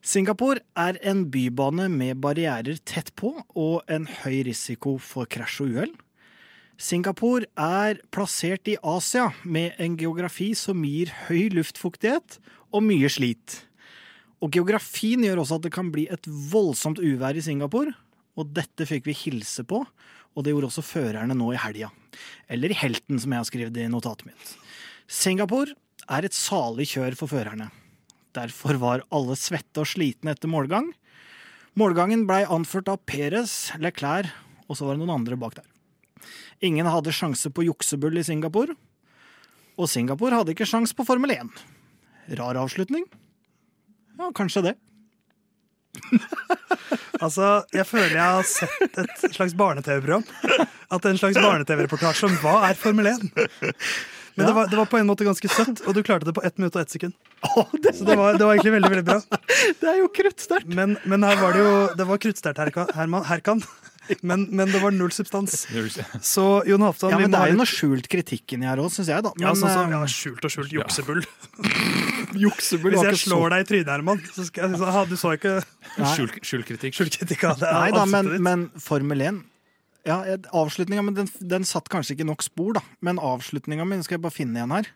Singapore 0.04 0.64
er 0.76 0.98
en 1.08 1.26
bybane 1.32 1.90
med 1.92 2.20
barrierer 2.24 2.80
tett 2.84 3.14
på 3.20 3.38
og 3.56 3.84
en 3.92 4.08
høy 4.24 4.44
risiko 4.50 4.98
for 5.00 5.30
krasj 5.32 5.62
og 5.64 5.76
uhell. 5.76 5.94
Singapore 6.80 7.48
er 7.60 8.02
plassert 8.12 8.68
i 8.68 8.76
Asia 8.84 9.30
med 9.44 9.78
en 9.80 9.96
geografi 10.00 10.52
som 10.58 10.82
gir 10.84 11.14
høy 11.28 11.54
luftfuktighet 11.54 12.40
og 12.74 12.84
mye 12.84 13.12
slit. 13.12 13.62
Og 14.44 14.52
geografien 14.52 15.24
gjør 15.24 15.44
også 15.44 15.60
at 15.62 15.68
det 15.68 15.76
kan 15.76 15.92
bli 15.94 16.08
et 16.12 16.28
voldsomt 16.28 17.00
uvær 17.00 17.38
i 17.40 17.46
Singapore, 17.46 17.94
og 18.36 18.52
dette 18.58 18.88
fikk 18.90 19.08
vi 19.08 19.16
hilse 19.16 19.64
på, 19.70 19.84
og 20.34 20.44
det 20.44 20.54
gjorde 20.54 20.70
også 20.72 20.86
førerne 20.86 21.38
nå 21.38 21.52
i 21.54 21.62
helga. 21.62 21.92
Eller 22.52 22.74
i 22.74 22.78
helten, 22.78 23.20
som 23.22 23.34
jeg 23.34 23.42
har 23.44 23.50
skrevet 23.50 23.80
i 23.80 23.90
notatet 23.92 24.28
mitt. 24.30 24.54
Singapore 25.08 25.76
er 26.12 26.26
et 26.26 26.36
salig 26.36 26.90
kjør 26.94 27.18
for 27.20 27.32
førerne. 27.32 27.70
Derfor 28.34 28.80
var 28.82 29.06
alle 29.14 29.38
svette 29.38 29.84
og 29.84 29.90
slitne 29.90 30.34
etter 30.34 30.50
målgang. 30.50 30.90
Målgangen 31.78 32.26
blei 32.30 32.44
anført 32.46 32.90
av 32.90 33.02
Perez, 33.10 33.74
Leclerc, 33.82 34.32
og 34.68 34.78
så 34.78 34.88
var 34.88 34.96
det 34.96 35.04
noen 35.04 35.20
andre 35.20 35.38
bak 35.38 35.58
der. 35.60 35.70
Ingen 36.64 36.88
hadde 36.88 37.14
sjanse 37.14 37.52
på 37.54 37.66
juksebull 37.68 38.18
i 38.18 38.26
Singapore, 38.26 38.76
og 39.74 39.90
Singapore 39.90 40.38
hadde 40.40 40.54
ikke 40.54 40.68
sjans 40.70 40.94
på 40.96 41.06
Formel 41.06 41.34
1. 41.34 41.50
Rar 42.40 42.58
avslutning? 42.62 43.06
Ja, 44.20 44.30
kanskje 44.36 44.68
det. 44.70 44.74
Altså, 47.24 47.64
Jeg 47.72 47.86
føler 47.88 48.18
jeg 48.18 48.24
har 48.36 48.48
sett 48.48 48.98
et 49.00 49.22
slags 49.32 49.54
barne-TV-program. 49.56 50.26
At 50.92 51.06
en 51.08 51.20
slags 51.20 51.38
barne-TV-reportasje 51.40 52.28
om 52.28 52.36
hva 52.42 52.58
er 52.68 52.76
Formel 52.80 53.08
1. 53.14 53.30
Men 54.34 54.48
det, 54.50 54.54
var, 54.58 54.68
det 54.68 54.78
var 54.80 54.90
på 54.90 54.98
en 54.98 55.08
måte 55.08 55.26
ganske 55.28 55.50
søtt, 55.52 55.84
og 55.86 55.94
du 55.94 56.02
klarte 56.04 56.26
det 56.26 56.34
på 56.34 56.42
ett 56.44 56.58
minutt 56.58 56.76
og 56.76 56.82
ett 56.82 56.94
sekund. 56.96 57.14
det, 57.84 57.94
Så 57.96 58.04
det 58.08 58.18
var, 58.18 58.34
det 58.34 58.44
var 58.48 58.56
egentlig 58.58 58.74
veldig 58.80 58.92
veldig 58.96 59.06
bra. 59.06 59.20
det 59.82 59.90
er 59.92 60.00
jo 60.02 60.10
kruttsterkt! 60.10 60.74
Men, 60.74 60.98
men 61.06 61.26
her 61.28 61.38
var 61.42 61.54
det 61.54 61.62
jo 61.62 61.74
Det 62.00 62.08
var 62.10 62.22
kruttsterkt, 62.26 62.96
Herman. 62.98 63.28
Herkan. 63.30 63.62
Men, 64.20 64.48
men 64.52 64.72
det 64.74 64.82
var 64.84 64.92
null 64.92 65.14
substans. 65.16 65.68
Så 66.22 66.48
Jon 66.68 66.84
Halvdan, 66.84 67.14
Ja, 67.14 67.20
men 67.22 67.32
det 67.32 67.40
er 67.40 67.54
jo 67.54 67.60
noe 67.62 67.70
skjult 67.70 68.10
kritikk 68.12 68.58
inni 68.58 68.68
her 68.68 68.82
òg, 68.84 68.90
syns 68.92 69.08
jeg, 69.14 69.24
da. 69.24 69.32
Men, 69.38 69.48
ja, 69.48 69.54
sånn 69.56 69.72
som, 69.72 69.88
eh, 69.88 69.96
ja, 69.96 70.10
skjult 70.12 70.44
og 70.44 70.52
skjult 70.58 70.76
juksebull. 70.76 71.24
juksebull 72.40 72.96
Hvis 72.96 73.08
jeg 73.10 73.22
slår 73.28 73.54
deg 73.54 73.64
i 73.64 73.68
trynet, 73.70 73.92
Herman, 73.94 74.22
så 74.34 74.46
skal 74.48 74.70
jeg 74.70 74.82
si 74.82 74.92
«Ha, 74.98 75.06
Du 75.10 75.16
så 75.20 75.34
ikke 75.38 75.56
Skjulkritikk. 75.62 76.13
Skjul, 76.13 76.30
skjul 76.50 76.63
kritikk. 76.68 76.98
skjult 76.98 77.18
kritikk 77.20 77.48
av 77.50 77.60
det? 77.62 77.72
Nei 77.74 77.90
da, 77.96 78.06
men, 78.10 78.32
men 78.44 78.70
Formel 78.82 79.25
1 79.30 79.42
ja, 80.04 80.18
Avslutninga 80.52 81.04
men 81.06 81.16
den, 81.16 81.30
den 81.40 81.63
satt 81.68 81.88
kanskje 81.92 82.18
ikke 82.18 82.28
nok 82.28 82.44
spor, 82.44 82.74
da. 82.75 82.82
Men 83.00 83.22
avslutninga 83.24 83.86
mi 83.88 84.02
skal 84.04 84.18
jeg 84.18 84.25
bare 84.25 84.36
finne 84.36 84.60
igjen 84.60 84.74
her. 84.75 84.90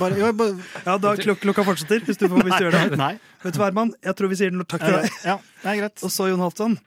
Bare, 0.00 0.16
jo, 0.16 0.30
bare, 0.32 0.54
Ja, 0.86 0.94
da 0.96 1.12
klok 1.18 1.42
klokka 1.42 1.64
fortsetter, 1.66 2.00
hvis 2.06 2.16
du, 2.16 2.24
får, 2.32 2.40
hvis 2.46 2.56
du 2.56 2.64
gjør 2.64 2.76
det. 2.78 2.96
Nei. 3.00 3.12
Vet 3.42 3.52
du 3.52 3.60
hva, 3.60 3.68
Herman? 3.68 3.92
Jeg 4.00 4.16
tror 4.16 4.32
vi 4.32 4.38
sier 4.40 4.56
takk 4.64 4.86
til 4.86 4.96
deg. 4.96 5.18
Ja, 5.28 5.36
det 5.60 5.74
er 5.74 5.80
greit. 5.82 6.04
Og 6.06 6.14
så, 6.14 6.30
Jon 6.30 6.40
Halvdan, 6.40 6.78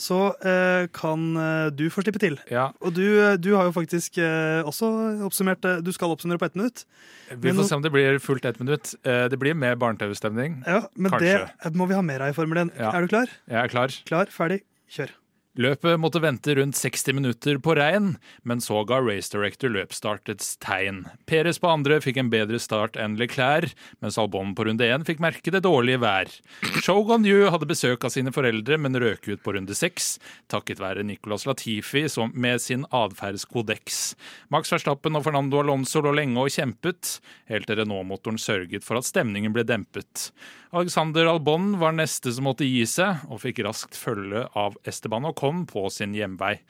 så 0.00 0.18
eh, 0.44 0.86
kan 0.92 1.36
eh, 1.36 1.70
du 1.70 1.86
få 1.92 2.02
slippe 2.04 2.18
til. 2.22 2.38
Ja, 2.50 2.70
Og 2.80 2.94
du, 2.96 3.02
eh, 3.22 3.36
du 3.36 3.52
har 3.56 3.68
jo 3.68 3.72
faktisk 3.76 4.18
eh, 4.18 4.62
også 4.66 4.88
oppsummert 5.26 5.64
eh, 5.68 5.80
Du 5.84 5.92
skal 5.92 6.10
oppsummere 6.14 6.38
på 6.40 6.46
ett 6.48 6.54
minutt. 6.58 6.84
Vi 7.32 7.52
får 7.52 7.68
se 7.68 7.74
om 7.76 7.82
det 7.84 7.92
blir 7.92 8.18
fullt 8.18 8.44
ett 8.44 8.58
minutt. 8.60 8.94
Eh, 9.04 9.28
Det 9.28 9.38
blir 9.38 9.54
mer 9.54 9.76
barne-TV-stemning. 9.76 10.62
Ja, 10.66 10.82
Men 10.96 11.10
Kanskje. 11.12 11.48
det 11.64 11.74
må 11.76 11.86
vi 11.88 11.94
ha 11.94 12.02
mer 12.02 12.20
av 12.22 12.28
i 12.32 12.36
Formel 12.36 12.58
1. 12.66 12.72
Ja. 12.78 12.92
Er 12.92 13.00
du 13.02 13.08
klar? 13.08 13.26
Jeg 13.48 13.64
er 13.64 13.68
klar. 13.68 13.88
Klar, 14.08 14.26
ferdig, 14.32 14.62
kjør. 14.90 15.10
Løpet 15.52 15.98
måtte 16.00 16.20
vente 16.24 16.54
rundt 16.56 16.78
60 16.78 17.12
minutter 17.12 17.58
på 17.60 17.74
regn, 17.76 18.14
men 18.48 18.60
så 18.64 18.78
ga 18.88 19.02
race 19.04 19.28
director 19.34 19.68
løpsstartets 19.68 20.54
tegn. 20.64 21.02
Perez 21.28 21.58
på 21.60 21.68
andre 21.68 21.98
fikk 22.00 22.22
en 22.22 22.30
bedre 22.32 22.56
start 22.56 22.96
enn 22.96 23.18
Leclerc, 23.20 23.74
mens 24.00 24.16
Albon 24.16 24.54
på 24.56 24.64
runde 24.64 24.88
én 24.88 25.04
fikk 25.04 25.20
merke 25.20 25.52
det 25.52 25.60
dårlige 25.66 26.00
vær. 26.00 26.32
Shogun 26.80 27.28
Yu 27.28 27.50
hadde 27.52 27.68
besøk 27.68 28.06
av 28.08 28.14
sine 28.14 28.32
foreldre, 28.32 28.78
men 28.80 28.96
røk 28.96 29.28
ut 29.28 29.44
på 29.44 29.52
runde 29.58 29.76
seks, 29.76 30.14
takket 30.48 30.80
være 30.80 31.04
Nicolas 31.04 31.44
Latifi 31.44 32.06
som, 32.08 32.32
med 32.32 32.64
sin 32.64 32.88
atferdskodeks. 32.88 34.00
Max 34.48 34.72
Verstappen 34.72 35.20
og 35.20 35.26
Fernando 35.28 35.60
Alonso 35.60 36.00
lå 36.00 36.14
lenge 36.16 36.40
og 36.40 36.56
kjempet, 36.56 37.18
helt 37.52 37.68
til 37.68 37.82
Renault-motoren 37.82 38.40
sørget 38.40 38.88
for 38.88 39.02
at 39.02 39.10
stemningen 39.10 39.52
ble 39.52 39.68
dempet. 39.68 40.30
Alexander 40.72 41.28
Albon 41.28 41.74
var 41.76 41.92
neste 41.92 42.32
som 42.32 42.46
måtte 42.48 42.64
gi 42.64 42.86
seg, 42.88 43.26
og 43.28 43.42
fikk 43.42 43.60
raskt 43.66 43.98
følge 44.00 44.46
av 44.56 44.80
Esteban 44.88 45.28
Ocon 45.42 45.66
på 45.66 45.90
sin 45.90 46.14
hjemvei. 46.14 46.60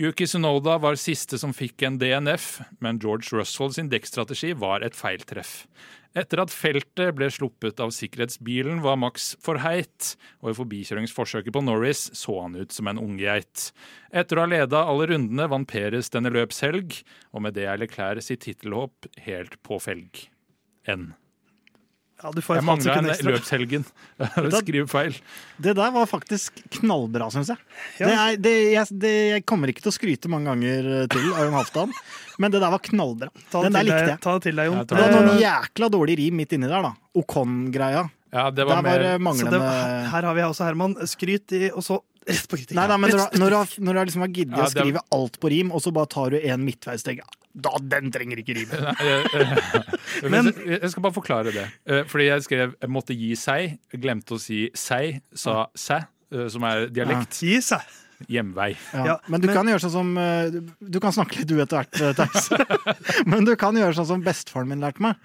Yuki 0.00 0.26
Sunoda 0.26 0.78
var 0.80 0.96
siste 0.98 1.36
som 1.38 1.52
fikk 1.54 1.84
en 1.84 1.98
DNF, 2.00 2.62
men 2.80 2.96
George 2.98 3.36
Russell 3.36 3.70
sin 3.74 3.90
dekkstrategi 3.92 4.54
var 4.56 4.82
et 4.82 4.96
feiltreff. 4.96 5.66
Etter 6.16 6.40
at 6.40 6.54
feltet 6.54 7.12
ble 7.18 7.28
sluppet 7.30 7.82
av 7.82 7.92
sikkerhetsbilen, 7.94 8.80
var 8.82 8.96
Max 8.96 9.34
for 9.42 9.60
heit, 9.60 10.14
og 10.40 10.52
i 10.52 10.56
forbikjøringsforsøket 10.56 11.54
på 11.54 11.62
Norris 11.66 12.06
så 12.16 12.38
han 12.40 12.56
ut 12.56 12.72
som 12.72 12.88
en 12.88 13.02
unggeit. 13.02 13.68
Etter 14.14 14.38
å 14.38 14.46
ha 14.46 14.50
leda 14.50 14.86
alle 14.88 15.10
rundene 15.10 15.50
vant 15.50 15.68
Peres 15.68 16.10
denne 16.14 16.32
løpshelg, 16.34 17.02
og 17.34 17.44
med 17.44 17.58
det 17.58 17.68
er 17.68 17.82
Leclerc 17.82 18.24
sitt 18.24 18.46
tittelhåp 18.46 19.10
helt 19.26 19.60
på 19.66 19.82
felg. 19.82 20.24
N. 20.88 21.12
Ja, 22.22 22.30
Jeg 22.32 22.64
mangla 22.64 22.94
en 23.00 23.08
løpshelgen. 23.26 23.82
Skriv 24.62 24.86
feil. 24.88 25.16
Det 25.60 25.74
der 25.76 25.90
var 25.92 26.06
faktisk 26.08 26.62
knallbra, 26.78 27.26
syns 27.34 27.50
jeg. 27.52 27.58
Ja. 27.98 28.06
Det 28.06 28.14
er, 28.14 28.38
det, 28.46 28.52
jeg, 28.72 28.98
det, 29.02 29.12
jeg 29.34 29.44
kommer 29.50 29.68
ikke 29.72 29.82
til 29.84 29.90
å 29.92 29.96
skryte 29.96 30.30
mange 30.32 30.48
ganger 30.52 30.88
til 31.12 31.26
av 31.34 31.42
Jon 31.44 31.56
Halvdan, 31.58 31.92
men 32.40 32.54
det 32.54 32.62
der 32.64 32.72
var 32.72 32.80
knallbra. 32.86 33.28
Ta 33.52 33.60
det 33.60 33.68
Den 33.68 33.76
der 33.80 33.88
likte 33.90 34.06
jeg. 34.14 34.20
ta 34.24 34.36
det 34.38 34.46
til 34.46 34.56
deg, 34.62 34.70
Jon. 34.70 34.80
Ja, 34.80 34.86
Det 34.88 35.02
var 35.02 35.14
noen 35.18 35.32
Eh, 35.34 35.42
jækla 35.44 35.90
dårlige 35.92 36.22
rim 36.22 36.38
midt 36.40 36.54
inni 36.56 36.70
der, 36.70 36.86
da. 36.88 36.94
Okon-greia. 37.18 38.06
Ja, 38.34 38.48
det 38.50 38.64
var 38.66 38.80
var 38.82 38.98
så 39.38 39.50
det, 39.52 39.60
her 40.10 40.26
har 40.26 40.34
vi 40.34 40.42
også 40.42 40.64
Herman. 40.66 40.96
Skryt 41.06 41.52
i, 41.54 41.68
og 41.70 41.84
så 41.86 42.00
rett 42.26 42.48
på 42.50 42.56
kritikk. 42.58 42.74
Nei, 42.78 42.86
nei, 42.90 42.96
men 43.04 43.12
når 43.12 43.20
du, 43.20 43.38
når 43.42 43.50
du, 43.52 43.56
har- 43.60 43.76
når 43.90 43.94
du 44.00 44.00
liksom 44.08 44.24
har 44.24 44.32
giddet 44.40 44.58
å 44.64 44.70
skrive 44.72 45.02
alt 45.14 45.36
på 45.42 45.50
rim, 45.52 45.70
og 45.74 45.82
så 45.84 45.92
bare 45.94 46.10
tar 46.14 46.32
du 46.34 46.40
en 46.40 46.64
midtveissteg 46.66 47.20
Da, 47.54 47.70
den 47.78 48.10
trenger 48.10 48.40
ikke 48.42 48.54
rime. 48.56 48.94
Men- 50.32 50.48
Jeg 50.66 50.90
skal 50.90 51.02
bare 51.04 51.14
forklare 51.14 51.52
det. 51.54 51.66
Eh, 51.86 52.02
Fordi 52.10 52.24
jeg 52.26 52.42
skrev 52.42 52.72
jeg 52.80 52.90
'måtte 52.90 53.14
gi 53.14 53.34
seg', 53.38 53.78
glemte 53.94 54.34
å 54.34 54.40
si 54.40 54.70
'seg', 54.74 55.20
sa 55.34 55.68
'sæ', 55.74 56.00
eh, 56.32 56.48
som 56.48 56.64
er 56.64 56.88
dialekt. 56.88 57.38
Gi 57.40 57.60
seg! 57.60 57.80
Hjemvei. 58.30 58.76
Ja. 58.94 59.04
Ja, 59.06 59.16
men 59.28 59.40
du 59.40 59.46
men- 59.48 59.56
kan 59.56 59.66
gjøre 59.66 59.80
sånn 59.82 59.90
som 59.90 60.18
eh, 60.18 60.50
Du 60.80 60.98
kan 61.00 61.12
snakke 61.12 61.38
litt 61.38 61.48
du 61.48 61.60
etter 61.60 61.82
hvert, 61.84 62.16
Theis. 62.16 62.50
men 63.26 63.44
du 63.44 63.54
kan 63.56 63.74
gjøre 63.74 63.94
sånn 63.94 64.06
som 64.06 64.22
bestefaren 64.22 64.68
min 64.68 64.80
lærte 64.80 65.00
meg. 65.00 65.16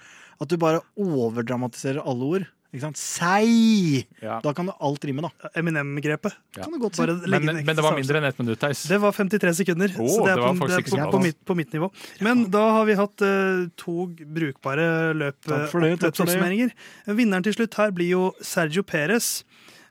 At 0.41 0.47
du 0.49 0.57
bare 0.57 0.81
overdramatiserer 0.97 2.01
alle 2.05 2.23
ord. 2.23 2.47
Ikke 2.69 2.83
sant? 2.83 2.99
Sei! 3.01 4.03
Ja. 4.21 4.35
Da 4.45 4.51
kan 4.53 4.67
du 4.69 4.73
alt 4.77 5.05
rime, 5.09 5.23
da. 5.25 5.49
Eminem-grepet. 5.57 6.35
Ja. 6.53 6.67
Kan 6.67 6.75
du 6.75 6.77
godt 6.83 6.99
si. 6.99 7.05
Men, 7.05 7.47
Men, 7.47 7.63
men 7.65 7.77
det 7.79 7.81
var 7.81 7.95
mindre 7.97 8.19
enn 8.19 8.27
ett 8.29 8.41
minutt, 8.41 8.59
Theis. 8.61 8.83
Det 8.91 8.99
var 9.01 9.15
53 9.17 9.53
sekunder. 9.63 9.95
Oh, 9.97 10.11
så 10.13 10.27
det 10.27 10.35
er, 10.35 10.43
det 10.43 10.51
på, 10.59 10.67
det 10.69 10.77
er 10.77 10.85
på, 10.85 11.11
på, 11.15 11.21
mitt, 11.23 11.39
på 11.49 11.57
mitt 11.57 11.73
nivå. 11.73 11.89
Men 12.25 12.45
da 12.53 12.61
har 12.77 12.85
vi 12.85 12.97
hatt 12.99 13.25
uh, 13.25 13.63
to 13.79 14.05
brukbare 14.37 14.85
løp, 15.17 15.49
løpsoppsummeringer. 15.49 16.75
Vinneren 17.09 17.47
til 17.47 17.57
slutt 17.57 17.79
her 17.81 17.95
blir 17.95 18.13
jo 18.13 18.23
Sergio 18.45 18.85
Perez. 18.85 19.31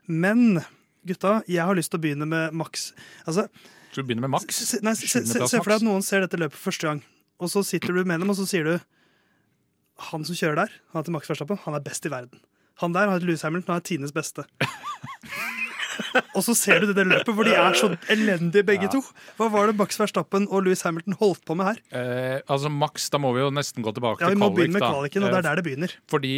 Men 0.07 0.61
gutta, 1.03 1.39
jeg 1.51 1.67
har 1.67 1.75
lyst 1.75 1.91
til 1.91 1.99
å 1.99 2.03
begynne 2.07 2.27
med 2.29 2.55
Max. 2.55 2.93
Altså, 3.25 3.49
Skal 3.91 4.05
du 4.05 4.07
begynne 4.07 4.23
med 4.23 4.33
Max? 4.37 4.55
se, 4.55 4.79
nei, 4.85 4.95
se, 4.95 5.09
se, 5.11 5.35
se 5.35 5.59
for 5.59 5.67
deg 5.67 5.81
at 5.81 5.87
noen 5.87 6.05
ser 6.05 6.23
dette 6.23 6.39
løpet 6.39 6.59
første 6.59 6.87
gang, 6.87 7.03
og 7.43 7.51
så 7.51 7.63
sitter 7.67 7.91
du 7.95 8.05
med 8.07 8.23
dem, 8.23 8.31
og 8.31 8.39
så 8.39 8.47
sier 8.49 8.67
du 8.67 8.77
Han 10.09 10.23
som 10.23 10.37
kjører 10.37 10.61
der, 10.61 10.75
han 10.93 11.01
heter 11.01 11.11
Max 11.11 11.27
Verstappen, 11.27 11.59
han 11.65 11.75
er 11.75 11.83
best 11.83 12.05
i 12.07 12.11
verden. 12.13 12.39
Han 12.79 12.93
der 12.95 13.09
har 13.09 13.19
Louis 13.19 13.41
Hamilton, 13.41 13.75
er 13.75 13.79
tidenes 13.79 14.11
beste. 14.15 14.43
Og 16.35 16.43
så 16.45 16.55
ser 16.55 16.79
du 16.85 16.93
det 16.93 17.05
løpet 17.07 17.33
hvor 17.35 17.43
de 17.47 17.53
er 17.55 17.73
så 17.77 17.89
elendige 18.13 18.63
begge 18.65 18.87
Ja. 18.87 18.93
to. 18.93 19.01
Hva 19.37 19.49
var 19.51 19.67
det 19.71 19.75
Max 19.79 19.97
Verstappen 19.99 20.47
og 20.49 20.63
Louis 20.65 20.81
Hamilton 20.85 21.15
holdt 21.19 21.43
på 21.45 21.55
med 21.59 21.65
her? 21.71 21.81
Eh, 21.91 22.39
altså 22.49 22.69
Max, 22.71 23.09
da 23.11 23.17
må 23.21 23.33
vi 23.35 23.41
jo 23.43 23.49
nesten 23.51 23.83
gå 23.83 23.91
tilbake 23.93 24.21
Ja, 24.23 24.29
Vi 24.29 24.35
til 24.35 24.39
må 24.41 24.49
kvalik. 24.49 24.57
begynne 24.59 24.79
med 24.79 24.87
kvaliken, 24.87 25.23
og 25.23 25.29
det 25.29 25.35
Eh, 25.35 25.39
er 25.39 25.47
der 25.49 25.55
det 25.61 25.65
begynner. 25.67 25.95
Fordi 26.07 26.33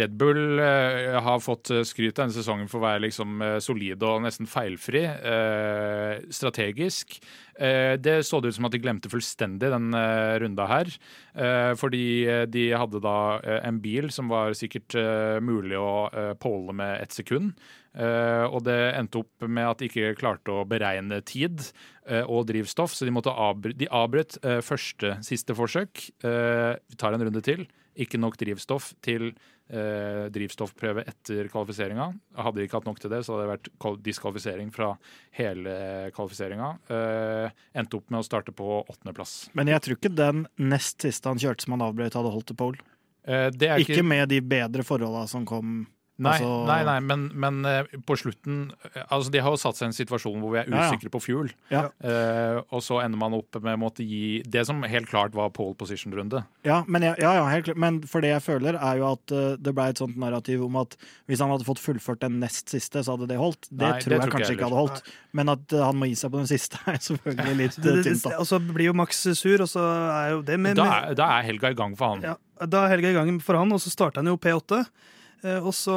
Red 0.00 0.16
Bull 0.18 0.60
eh, 0.60 1.20
har 1.20 1.38
fått 1.44 1.70
eh, 1.70 1.82
skryt 1.84 2.14
denne 2.20 2.32
sesongen 2.32 2.68
for 2.70 2.80
å 2.80 2.86
være 2.88 3.04
liksom 3.08 3.40
solid 3.60 4.02
og 4.02 4.22
nesten 4.22 4.46
feilfri. 4.48 5.04
eh, 5.04 6.20
strategisk. 6.32 7.18
Eh, 7.60 7.96
det 8.00 8.22
så 8.24 8.40
det 8.40 8.48
ut 8.48 8.56
som 8.56 8.64
at 8.66 8.72
de 8.74 8.80
glemte 8.80 9.10
fullstendig 9.12 9.68
den 9.70 9.92
eh, 9.94 10.38
runda 10.42 10.66
her. 10.70 10.88
Eh, 11.36 11.74
fordi 11.78 12.24
eh, 12.26 12.44
de 12.48 12.70
hadde 12.72 13.00
da 13.04 13.16
eh, 13.44 13.60
en 13.68 13.78
bil 13.84 14.08
som 14.14 14.28
var 14.32 14.54
sikkert 14.58 14.96
eh, 14.98 15.38
mulig 15.44 15.76
å 15.78 16.34
påle 16.40 16.72
med 16.76 17.02
ett 17.04 17.12
sekund. 17.12 17.52
Eh, 17.92 18.44
og 18.48 18.62
det 18.64 18.78
endte 18.96 19.20
opp 19.20 19.46
med 19.46 19.68
at 19.68 19.82
de 19.82 19.90
ikke 19.90 20.14
klarte 20.20 20.54
å 20.54 20.64
beregne 20.68 21.20
tid 21.28 21.60
eh, 22.06 22.24
og 22.24 22.46
drivstoff, 22.48 22.94
så 22.96 23.08
de, 23.08 23.14
måtte 23.14 23.34
avbry 23.34 23.76
de 23.76 23.90
avbrøt 23.92 24.38
eh, 24.42 24.60
første 24.64 25.18
siste 25.26 25.56
forsøk. 25.58 26.08
Vi 26.22 27.00
tar 27.00 27.16
en 27.16 27.26
runde 27.28 27.44
til. 27.44 27.66
Ikke 28.00 28.16
nok 28.16 28.38
drivstoff 28.40 28.94
til 29.04 29.34
eh, 29.68 30.28
drivstoffprøve 30.32 31.04
etter 31.08 31.48
kvalifiseringa. 31.52 32.08
Hadde 32.40 32.60
de 32.60 32.66
ikke 32.66 32.78
hatt 32.80 32.88
nok 32.88 33.00
til 33.02 33.12
det, 33.12 33.22
så 33.26 33.34
hadde 33.34 33.44
det 33.44 33.52
vært 33.52 34.04
diskvalifisering 34.06 34.70
fra 34.72 34.92
hele 35.36 35.74
kvalifiseringa. 36.16 36.70
Eh, 36.88 37.64
endte 37.76 37.98
opp 38.00 38.12
med 38.12 38.22
å 38.22 38.26
starte 38.26 38.54
på 38.56 38.80
åttendeplass. 38.82 39.52
Men 39.58 39.72
jeg 39.72 39.84
tror 39.84 40.00
ikke 40.00 40.14
den 40.16 40.46
nest 40.62 41.04
siste 41.04 41.28
han 41.28 41.42
kjørte 41.42 41.66
som 41.66 41.76
han 41.76 41.86
avbrøt, 41.90 42.16
hadde 42.16 42.32
holdt 42.32 42.48
til 42.52 42.60
pole. 42.64 42.92
Eh, 43.26 43.48
det 43.54 43.68
er 43.70 43.84
Ikke 43.84 44.06
med 44.06 44.30
de 44.32 44.40
bedre 44.40 44.86
forholda 44.86 45.26
som 45.30 45.46
kom. 45.48 45.82
Nei, 46.22 46.34
altså- 46.36 46.66
nei, 46.68 46.82
nei 46.84 46.98
men, 47.00 47.22
men 47.40 47.64
eh, 47.64 47.86
på 48.06 48.14
slutten 48.20 48.70
eh, 48.92 49.02
Altså, 49.08 49.30
de 49.32 49.40
har 49.40 49.50
jo 49.50 49.56
satt 49.58 49.78
seg 49.78 49.86
i 49.86 49.88
en 49.88 49.94
situasjon 49.96 50.36
hvor 50.42 50.52
vi 50.52 50.58
er 50.60 50.68
Ja, 50.68 50.82
ja. 50.84 50.90
usikre 50.92 51.08
på 51.10 51.20
fuel. 51.24 51.48
Ja. 51.72 51.86
Uh, 52.04 52.60
og 52.70 52.82
så 52.84 52.98
ender 53.02 53.16
man 53.18 53.32
opp 53.34 53.56
med 53.64 53.78
å 53.78 53.80
måtte 53.80 54.04
gi 54.06 54.42
det 54.44 54.66
som 54.68 54.82
helt 54.84 55.08
klart 55.08 55.32
var 55.34 55.48
pole 55.56 55.74
position-runde. 55.80 56.44
Ja, 56.68 56.82
men, 56.86 57.02
jeg, 57.08 57.16
ja, 57.24 57.32
ja, 57.40 57.46
helt 57.48 57.64
klart. 57.64 57.80
men 57.80 58.02
for 58.06 58.20
det 58.20 58.28
jeg 58.34 58.44
føler, 58.44 58.76
er 58.76 59.00
jo 59.00 59.08
at 59.08 59.34
det 59.64 59.72
ble 59.74 59.88
et 59.88 59.98
sånt 60.04 60.18
narrativ 60.20 60.62
om 60.68 60.76
at 60.82 60.94
hvis 61.26 61.40
han 61.42 61.50
hadde 61.50 61.66
fått 61.66 61.80
fullført 61.82 62.20
den 62.22 62.38
nest 62.44 62.68
siste, 62.70 63.02
så 63.02 63.16
hadde 63.16 63.30
det 63.32 63.40
holdt. 63.40 63.66
Det 63.72 63.80
Nei, 63.80 63.90
tror 64.04 64.12
det 64.12 64.18
jeg 64.18 64.20
tror 64.20 64.28
ikke 64.28 64.36
kanskje 64.36 64.52
jeg 64.52 64.58
ikke 64.60 64.68
hadde 64.68 64.82
holdt. 64.82 65.10
Men 65.32 65.48
at 65.56 65.76
han 65.88 65.96
må 65.98 66.10
gi 66.12 66.18
seg 66.22 66.34
på 66.36 66.42
den 66.42 66.50
siste, 66.52 66.78
er 66.92 67.00
selvfølgelig 67.08 67.56
litt 67.64 67.80
tynt. 67.80 68.28
og 68.36 68.46
så 68.52 68.60
blir 68.68 68.90
jo 68.92 68.94
Max 69.00 69.24
sur, 69.32 69.64
og 69.64 69.72
så 69.72 69.88
er 70.12 70.28
jo 70.36 70.42
det 70.46 70.60
med, 70.60 70.76
Da 70.76 70.90
er, 71.00 71.16
da 71.18 71.32
er 71.38 71.48
helga 71.48 71.72
i 71.72 71.80
gang 71.82 71.96
for 71.98 72.14
han. 72.14 72.28
ja, 72.34 72.36
Da 72.68 72.84
er 72.84 72.94
helga 72.98 73.10
i 73.10 73.16
gang 73.16 73.40
for 73.42 73.58
han, 73.58 73.72
og 73.72 73.80
så 73.82 73.90
starter 73.90 74.20
han 74.22 74.30
jo 74.30 74.36
P8. 74.36 74.84
Eh, 75.44 75.58
Og 75.62 75.74
så, 75.76 75.94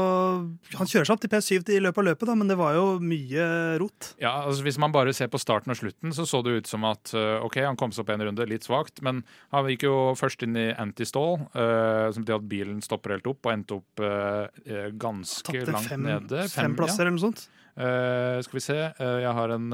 Han 0.76 0.90
kjører 0.90 1.08
seg 1.08 1.16
opp 1.16 1.24
til 1.24 1.32
P7 1.32 1.72
i 1.76 1.82
løpet 1.84 2.02
av 2.02 2.08
løpet, 2.10 2.28
da, 2.30 2.36
men 2.38 2.50
det 2.50 2.58
var 2.60 2.76
jo 2.78 2.86
mye 3.04 3.48
rot. 3.82 4.12
Ja, 4.22 4.34
altså 4.46 4.66
Hvis 4.66 4.80
man 4.82 4.94
bare 4.96 5.14
ser 5.16 5.30
på 5.32 5.42
starten 5.42 5.74
og 5.74 5.80
slutten, 5.80 6.14
så 6.16 6.28
så 6.30 6.42
det 6.46 6.56
ut 6.60 6.70
som 6.70 6.86
at 6.88 7.14
eh, 7.16 7.44
ok, 7.46 7.60
han 7.66 7.80
kom 7.80 7.94
seg 7.96 8.06
opp 8.06 8.14
en 8.16 8.26
runde, 8.28 8.48
litt 8.50 8.68
svakt, 8.68 9.02
men 9.06 9.24
han 9.54 9.70
gikk 9.72 9.88
jo 9.88 9.98
først 10.20 10.46
inn 10.46 10.58
i 10.60 10.68
anti-stall, 10.72 11.38
uh, 11.56 12.12
som 12.14 12.24
betyr 12.26 12.40
at 12.40 12.48
bilen 12.50 12.82
stopper 12.84 13.16
helt 13.16 13.30
opp, 13.30 13.42
og 13.46 13.54
endte 13.54 13.78
opp 13.78 14.04
eh, 14.04 14.90
ganske 15.00 15.64
langt 15.70 15.92
fem, 15.92 16.04
nede. 16.06 16.48
fem 16.52 16.76
plasser 16.78 17.06
eller 17.06 17.16
noe 17.18 17.26
sånt. 17.28 17.46
Uh, 17.76 18.40
skal 18.46 18.58
vi 18.58 18.64
se, 18.64 18.78
jeg 19.00 19.32
har 19.38 19.54
en 19.56 19.66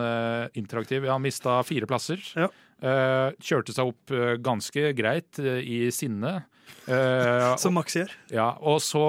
interaktiv. 0.57 1.05
Ja, 1.05 1.15
han 1.15 1.25
mista 1.25 1.59
fire 1.67 1.89
plasser. 1.89 2.21
Ja. 2.35 2.49
Kjørte 2.81 3.75
seg 3.75 3.91
opp 3.91 4.13
ganske 4.41 4.89
greit 4.97 5.37
i 5.41 5.83
sinne. 5.93 6.39
Som 7.61 7.75
Max 7.77 7.93
gjør. 7.99 8.13
ja, 8.33 8.47
og 8.57 8.79
så 8.81 9.03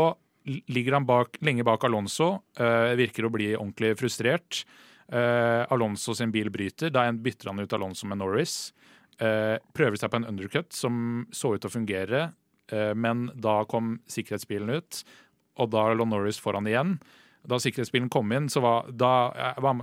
ligger 0.44 0.92
han 0.98 1.06
bak, 1.06 1.38
lenge 1.40 1.64
bak 1.64 1.84
Alonso. 1.84 2.42
eh, 2.58 2.94
virker 2.98 3.26
å 3.26 3.32
bli 3.32 3.52
ordentlig 3.56 3.96
frustrert. 3.98 4.64
Eh, 5.12 5.66
Alonso 5.70 6.14
sin 6.14 6.32
bil 6.32 6.50
bryter. 6.50 6.90
Da 6.90 7.10
bytter 7.12 7.50
han 7.50 7.60
ut 7.60 7.72
Alonso 7.72 8.06
med 8.06 8.18
Norris. 8.18 8.72
Eh, 9.18 9.58
prøver 9.74 9.96
seg 9.96 10.10
på 10.10 10.16
en 10.16 10.28
undercut 10.28 10.72
som 10.72 11.26
så 11.30 11.54
ut 11.54 11.60
til 11.60 11.70
å 11.70 11.78
fungere, 11.80 12.32
men 12.96 13.26
da 13.36 13.66
kom 13.68 13.98
sikkerhetsbilen 14.08 14.70
ut, 14.72 15.02
og 15.60 15.68
da 15.74 15.90
lå 15.92 16.06
Norris 16.08 16.38
foran 16.40 16.64
igjen. 16.64 16.94
Da 17.44 17.58
sikkerhetsbilen 17.60 18.08
kom 18.08 18.32
inn, 18.32 18.46
så 18.48 18.62
var, 18.64 18.88
da, 18.88 19.10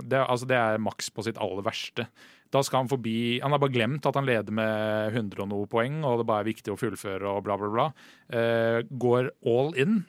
det, 0.02 0.18
altså 0.18 0.48
det 0.48 0.56
er 0.58 0.82
Max 0.82 1.06
på 1.14 1.22
sitt 1.22 1.38
aller 1.38 1.62
verste. 1.62 2.08
Da 2.50 2.64
skal 2.66 2.82
han 2.82 2.90
forbi 2.90 3.38
Han 3.44 3.52
har 3.52 3.60
bare 3.62 3.76
glemt 3.76 4.08
at 4.08 4.16
han 4.18 4.26
leder 4.26 4.50
med 4.50 5.14
100 5.14 5.44
og 5.44 5.52
noe 5.52 5.70
poeng, 5.70 6.00
og 6.02 6.18
det 6.18 6.26
bare 6.26 6.42
er 6.42 6.50
viktig 6.50 6.72
å 6.74 6.80
fullføre 6.80 7.30
og 7.30 7.44
bla, 7.46 7.60
bla, 7.60 7.70
bla. 7.70 7.86
Går 8.90 9.30
all 9.46 9.70
in 9.78 10.00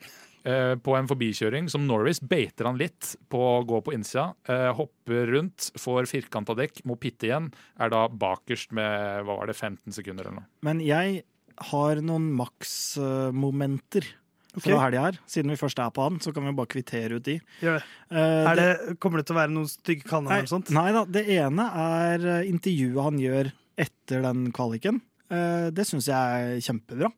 eh, 0.45 0.75
på 0.81 0.95
en 0.97 1.09
forbikjøring 1.09 1.67
som 1.71 1.83
Norris 1.87 2.21
beiter 2.21 2.69
han 2.69 2.79
litt 2.79 3.15
på 3.31 3.41
å 3.41 3.65
gå 3.67 3.81
på 3.85 3.93
innsida. 3.95 4.31
Eh, 4.49 4.69
hopper 4.77 5.27
rundt, 5.35 5.71
får 5.79 6.09
firkanta 6.11 6.55
dekk, 6.57 6.83
må 6.89 6.97
pitte 7.01 7.29
igjen. 7.29 7.51
Er 7.79 7.93
da 7.93 8.05
bakerst 8.07 8.71
med 8.77 9.25
hva 9.27 9.37
var 9.41 9.51
det, 9.51 9.57
15 9.57 9.93
sekunder 9.97 10.27
eller 10.27 10.41
noe. 10.41 10.49
Men 10.65 10.81
jeg 10.85 11.23
har 11.71 12.01
noen 12.01 12.31
maksmomenter. 12.37 14.07
Okay. 14.07 14.17
Ok. 14.51 14.65
fra 14.67 14.81
helga 14.83 15.01
her. 15.05 15.17
Siden 15.31 15.53
vi 15.53 15.55
først 15.55 15.79
er 15.79 15.91
på 15.95 16.03
han, 16.03 16.17
så 16.19 16.33
kan 16.35 16.43
vi 16.43 16.51
bare 16.51 16.67
kvittere 16.67 17.15
ut 17.15 17.23
de. 17.23 17.37
Gjør 17.63 17.77
det. 17.77 17.85
Eh, 18.11 18.49
Er 18.51 18.55
det, 18.59 18.97
kommer 18.99 19.21
det 19.21 19.29
til 19.29 19.37
å 19.37 19.39
være 19.39 19.53
noen 19.55 19.69
stygge 19.71 20.03
kallenavn 20.09 20.65
Nei, 20.67 20.73
nei 20.75 20.91
da, 20.91 21.03
det 21.07 21.23
ene 21.37 21.67
er 21.85 22.25
eh, 22.33 22.49
intervjuet 22.49 23.05
han 23.05 23.21
gjør 23.21 23.51
etter 23.79 24.25
den 24.27 24.49
kvaliken. 24.51 24.99
Eh, 25.31 25.69
Det 25.71 25.85
syns 25.87 26.09
jeg 26.11 26.15
er 26.51 26.59
kjempebra. 26.61 27.11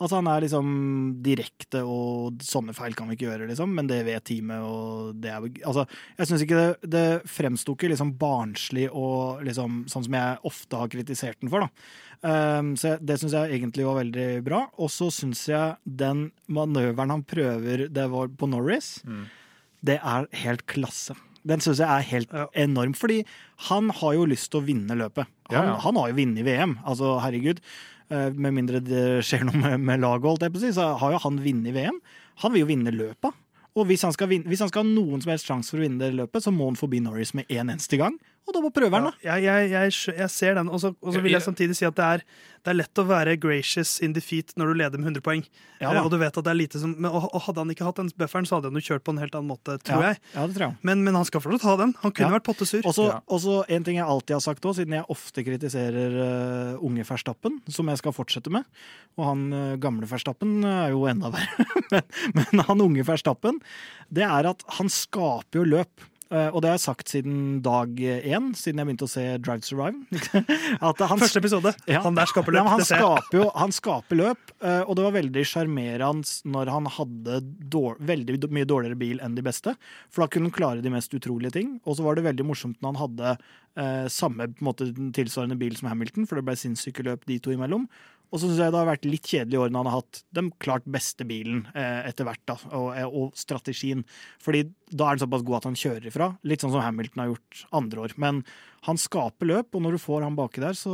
At 0.00 0.12
han 0.14 0.28
er 0.30 0.44
liksom 0.44 0.66
direkte, 1.26 1.80
og 1.82 2.38
sånne 2.46 2.70
feil 2.72 2.94
kan 2.94 3.08
vi 3.10 3.16
ikke 3.16 3.26
gjøre, 3.32 3.48
liksom, 3.50 3.72
men 3.74 3.88
det 3.90 4.04
vet 4.06 4.22
teamet. 4.30 4.62
og 4.62 5.16
det 5.20 5.32
er, 5.32 5.40
altså, 5.66 5.88
Jeg 6.16 6.26
syns 6.28 6.44
ikke 6.44 6.60
det, 6.60 6.90
det 6.94 7.22
fremsto 7.26 7.74
ikke 7.74 7.90
liksom 7.90 8.12
barnslig 8.16 8.88
og 8.92 9.42
liksom 9.42 9.80
sånn 9.90 10.04
som 10.06 10.14
jeg 10.14 10.38
ofte 10.44 10.78
har 10.78 10.88
kritisert 10.88 11.40
den 11.40 11.50
for. 11.50 11.66
da. 11.66 11.68
Um, 12.22 12.76
så 12.78 12.96
det 13.04 13.18
syns 13.20 13.34
jeg 13.34 13.58
egentlig 13.60 13.84
var 13.86 13.98
veldig 14.04 14.28
bra. 14.46 14.62
Og 14.78 14.88
så 14.90 15.10
syns 15.10 15.44
jeg 15.50 15.76
den 15.84 16.30
manøveren 16.48 17.10
han 17.10 17.24
prøver 17.26 17.88
det 17.90 18.08
var 18.10 18.28
på 18.28 18.48
Norris, 18.48 19.02
det 19.82 19.98
er 20.02 20.26
helt 20.44 20.64
klasse. 20.66 21.14
Den 21.46 21.60
syns 21.60 21.78
jeg 21.78 21.88
er 21.88 22.02
helt 22.10 22.32
Ja. 22.32 22.46
enorm, 22.54 22.94
fordi 22.94 23.24
han 23.68 23.90
har 23.90 24.14
jo 24.14 24.26
lyst 24.26 24.50
til 24.50 24.60
å 24.60 24.64
vinne 24.66 24.96
løpet. 24.96 25.26
Han, 25.50 25.54
Ja, 25.56 25.64
ja. 25.64 25.76
han 25.78 25.94
har 25.96 26.08
jo 26.08 26.14
vunnet 26.16 26.44
VM, 26.44 26.78
altså 26.84 27.20
herregud. 27.20 27.60
Eh, 28.10 28.30
Med 28.32 28.54
mindre 28.54 28.80
det 28.80 29.22
skjer 29.24 29.44
noe 29.44 29.56
med, 29.56 29.80
med 29.80 30.00
laget, 30.00 30.74
så 30.74 30.96
har 30.98 31.12
jo 31.12 31.18
han 31.18 31.38
vunnet 31.38 31.74
VM. 31.74 32.00
Han 32.42 32.52
vil 32.52 32.60
jo 32.60 32.66
vinne 32.66 32.90
løpet. 32.92 33.32
Og 33.76 33.86
hvis 33.86 34.02
han, 34.02 34.12
skal 34.12 34.28
vinne, 34.28 34.44
hvis 34.48 34.60
han 34.60 34.68
skal 34.68 34.82
ha 34.82 34.88
noen 34.90 35.20
som 35.22 35.30
helst 35.30 35.46
sjanse 35.46 35.70
for 35.70 35.78
å 35.78 35.82
vinne 35.86 35.98
det 35.98 36.14
løpet, 36.14 36.42
så 36.42 36.50
må 36.50 36.66
han 36.66 36.74
forbi 36.76 37.00
Norris 37.00 37.34
med 37.34 37.44
en 37.48 37.68
eneste 37.70 37.96
gang. 38.00 38.18
Og 38.48 38.54
da 38.56 38.62
må 38.64 38.70
prøve 38.72 38.88
den, 38.96 39.04
da. 39.10 39.12
Ja, 39.20 39.34
jeg, 39.36 39.68
jeg, 39.68 39.92
jeg, 39.92 40.14
jeg 40.22 40.32
ser 40.32 40.54
den, 40.56 40.70
og 40.72 40.80
så 40.80 40.94
og 40.96 41.12
så 41.12 41.20
vil 41.20 41.34
jeg 41.34 41.44
samtidig 41.44 41.74
si 41.76 41.84
at 41.84 41.96
det 41.98 42.04
er, 42.16 42.22
det 42.64 42.70
er 42.72 42.78
lett 42.78 43.00
å 43.00 43.04
være 43.04 43.34
gracious 43.40 43.98
in 44.04 44.14
defeat 44.16 44.54
når 44.56 44.70
du 44.72 44.78
leder 44.80 45.00
med 45.00 45.10
100 45.10 45.24
poeng. 45.26 45.42
Ja. 45.82 45.90
Eh, 45.92 46.00
og 46.00 46.08
du 46.14 46.16
vet 46.20 46.32
at 46.32 46.46
det 46.46 46.52
er 46.54 46.56
lite 46.56 46.80
som 46.80 46.94
men, 46.96 47.10
og, 47.12 47.28
og 47.28 47.44
Hadde 47.48 47.62
han 47.62 47.74
ikke 47.74 47.86
hatt 47.86 48.00
den 48.00 48.10
bufferen, 48.18 48.48
så 48.48 48.58
hadde 48.58 48.72
han 48.72 48.80
jo 48.80 48.84
kjørt 48.88 49.04
på 49.04 49.12
en 49.14 49.20
helt 49.20 49.36
annen 49.36 49.52
måte, 49.52 49.76
tror 49.84 50.02
ja. 50.04 50.14
jeg. 50.14 50.22
Ja, 50.32 50.46
det 50.48 50.56
tror 50.56 50.66
jeg. 50.66 50.80
Men, 50.88 51.04
men 51.04 51.20
han 51.20 51.28
skal 51.28 51.44
fortsatt 51.44 51.68
ha 51.68 51.76
den. 51.82 51.94
Han 52.02 52.16
kunne 52.16 52.32
Ja. 52.32 52.36
vært 52.38 52.48
pottesur. 52.48 52.82
Og 52.88 52.96
så 52.96 53.54
Ja. 53.60 53.76
en 53.76 53.86
ting 53.86 54.00
jeg 54.00 54.08
alltid 54.08 54.38
har 54.38 54.44
sagt 54.44 54.64
òg, 54.64 54.76
siden 54.80 54.96
jeg 54.96 55.08
ofte 55.12 55.44
kritiserer 55.44 56.18
uh, 56.18 56.84
unge 56.84 57.04
Ferstappen, 57.08 57.60
som 57.68 57.88
jeg 57.92 58.00
skal 58.00 58.16
fortsette 58.16 58.52
med. 58.52 58.64
Og 59.20 59.28
han 59.28 59.48
uh, 59.52 59.76
gamle 59.80 60.08
Verstappen 60.08 60.60
er 60.64 60.92
jo 60.96 61.04
enda 61.10 61.32
verre. 61.36 61.68
men, 61.92 62.04
men 62.52 62.64
han 62.68 62.84
unge 62.88 63.04
Ferstappen, 63.08 63.60
det 64.08 64.24
er 64.24 64.48
at 64.50 64.64
han 64.80 64.88
skaper 64.92 65.60
jo 65.60 65.68
løp. 65.76 66.08
Eh, 66.28 66.48
og 66.52 66.60
det 66.60 66.68
har 66.68 66.76
jeg 66.76 66.84
sagt 66.84 67.08
siden 67.08 67.36
dag 67.64 67.94
én, 67.96 68.50
siden 68.56 68.82
jeg 68.82 68.88
begynte 68.90 69.06
å 69.06 69.10
se 69.10 69.24
Drive 69.40 69.64
to 69.64 69.70
Survive. 69.70 70.20
At 70.90 71.00
han, 71.00 71.20
Første 71.22 71.40
episode. 71.40 71.72
Ja. 71.88 72.02
Han 72.04 72.18
der 72.18 72.28
skaper 72.28 72.52
løp. 72.52 72.60
Ja, 72.60 72.74
han, 72.74 72.84
skaper 72.84 73.38
jo, 73.38 73.46
han 73.56 73.72
skaper 73.74 74.20
løp, 74.20 74.52
eh, 74.60 74.82
og 74.84 74.98
det 74.98 75.06
var 75.06 75.16
veldig 75.16 75.44
sjarmerende 75.48 76.50
når 76.52 76.72
han 76.74 76.90
hadde 76.98 77.40
dår, 77.72 77.96
veldig 78.10 78.42
mye 78.52 78.68
dårligere 78.68 78.98
bil 79.00 79.22
enn 79.24 79.38
de 79.38 79.46
beste. 79.46 79.72
For 80.12 80.24
da 80.24 80.30
kunne 80.32 80.50
han 80.50 80.58
klare 80.58 80.84
de 80.84 80.92
mest 80.92 81.16
utrolige 81.16 81.56
ting. 81.56 81.78
Og 81.88 81.96
så 81.98 82.04
var 82.04 82.18
det 82.18 82.26
veldig 82.28 82.46
morsomt 82.48 82.78
når 82.82 82.92
han 82.92 83.02
hadde 83.06 83.32
eh, 83.34 84.06
samme 84.12 84.50
måte, 84.64 84.90
tilsvarende 85.16 85.58
bil 85.60 85.76
som 85.78 85.88
Hamilton, 85.92 86.28
for 86.28 86.38
det 86.38 86.46
ble 86.48 86.58
sinnssyke 86.60 87.06
løp 87.08 87.24
de 87.30 87.40
to 87.40 87.56
imellom. 87.56 87.88
Og 88.28 88.40
så 88.40 88.48
syns 88.48 88.60
jeg 88.60 88.72
det 88.74 88.80
har 88.80 88.88
vært 88.90 89.06
litt 89.08 89.28
kjedelig 89.28 89.56
i 89.56 89.60
årene 89.62 89.80
han 89.80 89.88
har 89.88 90.02
hatt 90.02 90.20
den 90.36 90.50
klart 90.60 90.84
beste 90.90 91.24
bilen 91.28 91.62
eh, 91.72 92.08
etter 92.10 92.28
hvert, 92.28 92.42
da, 92.48 92.58
og, 92.76 92.88
eh, 92.92 93.06
og 93.08 93.36
strategien. 93.38 94.04
Fordi 94.44 94.66
da 94.90 95.08
er 95.08 95.16
den 95.16 95.24
såpass 95.24 95.46
god 95.48 95.60
at 95.60 95.68
han 95.70 95.78
kjører 95.78 96.08
ifra. 96.10 96.30
Litt 96.48 96.64
sånn 96.64 96.74
som 96.74 96.84
Hamilton 96.84 97.24
har 97.24 97.30
gjort 97.32 97.62
andre 97.80 98.04
år. 98.04 98.16
Men 98.20 98.42
han 98.88 99.00
skaper 99.00 99.48
løp, 99.48 99.72
og 99.72 99.84
når 99.84 99.96
du 99.96 100.02
får 100.02 100.26
han 100.26 100.36
baki 100.38 100.64
der, 100.64 100.76
så 100.76 100.92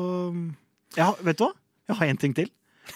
ja, 0.94 1.10
Vet 1.26 1.40
du 1.40 1.48
hva? 1.48 1.54
Jeg 1.90 1.98
har 1.98 2.12
en 2.12 2.20
ting 2.22 2.36
til. 2.36 2.52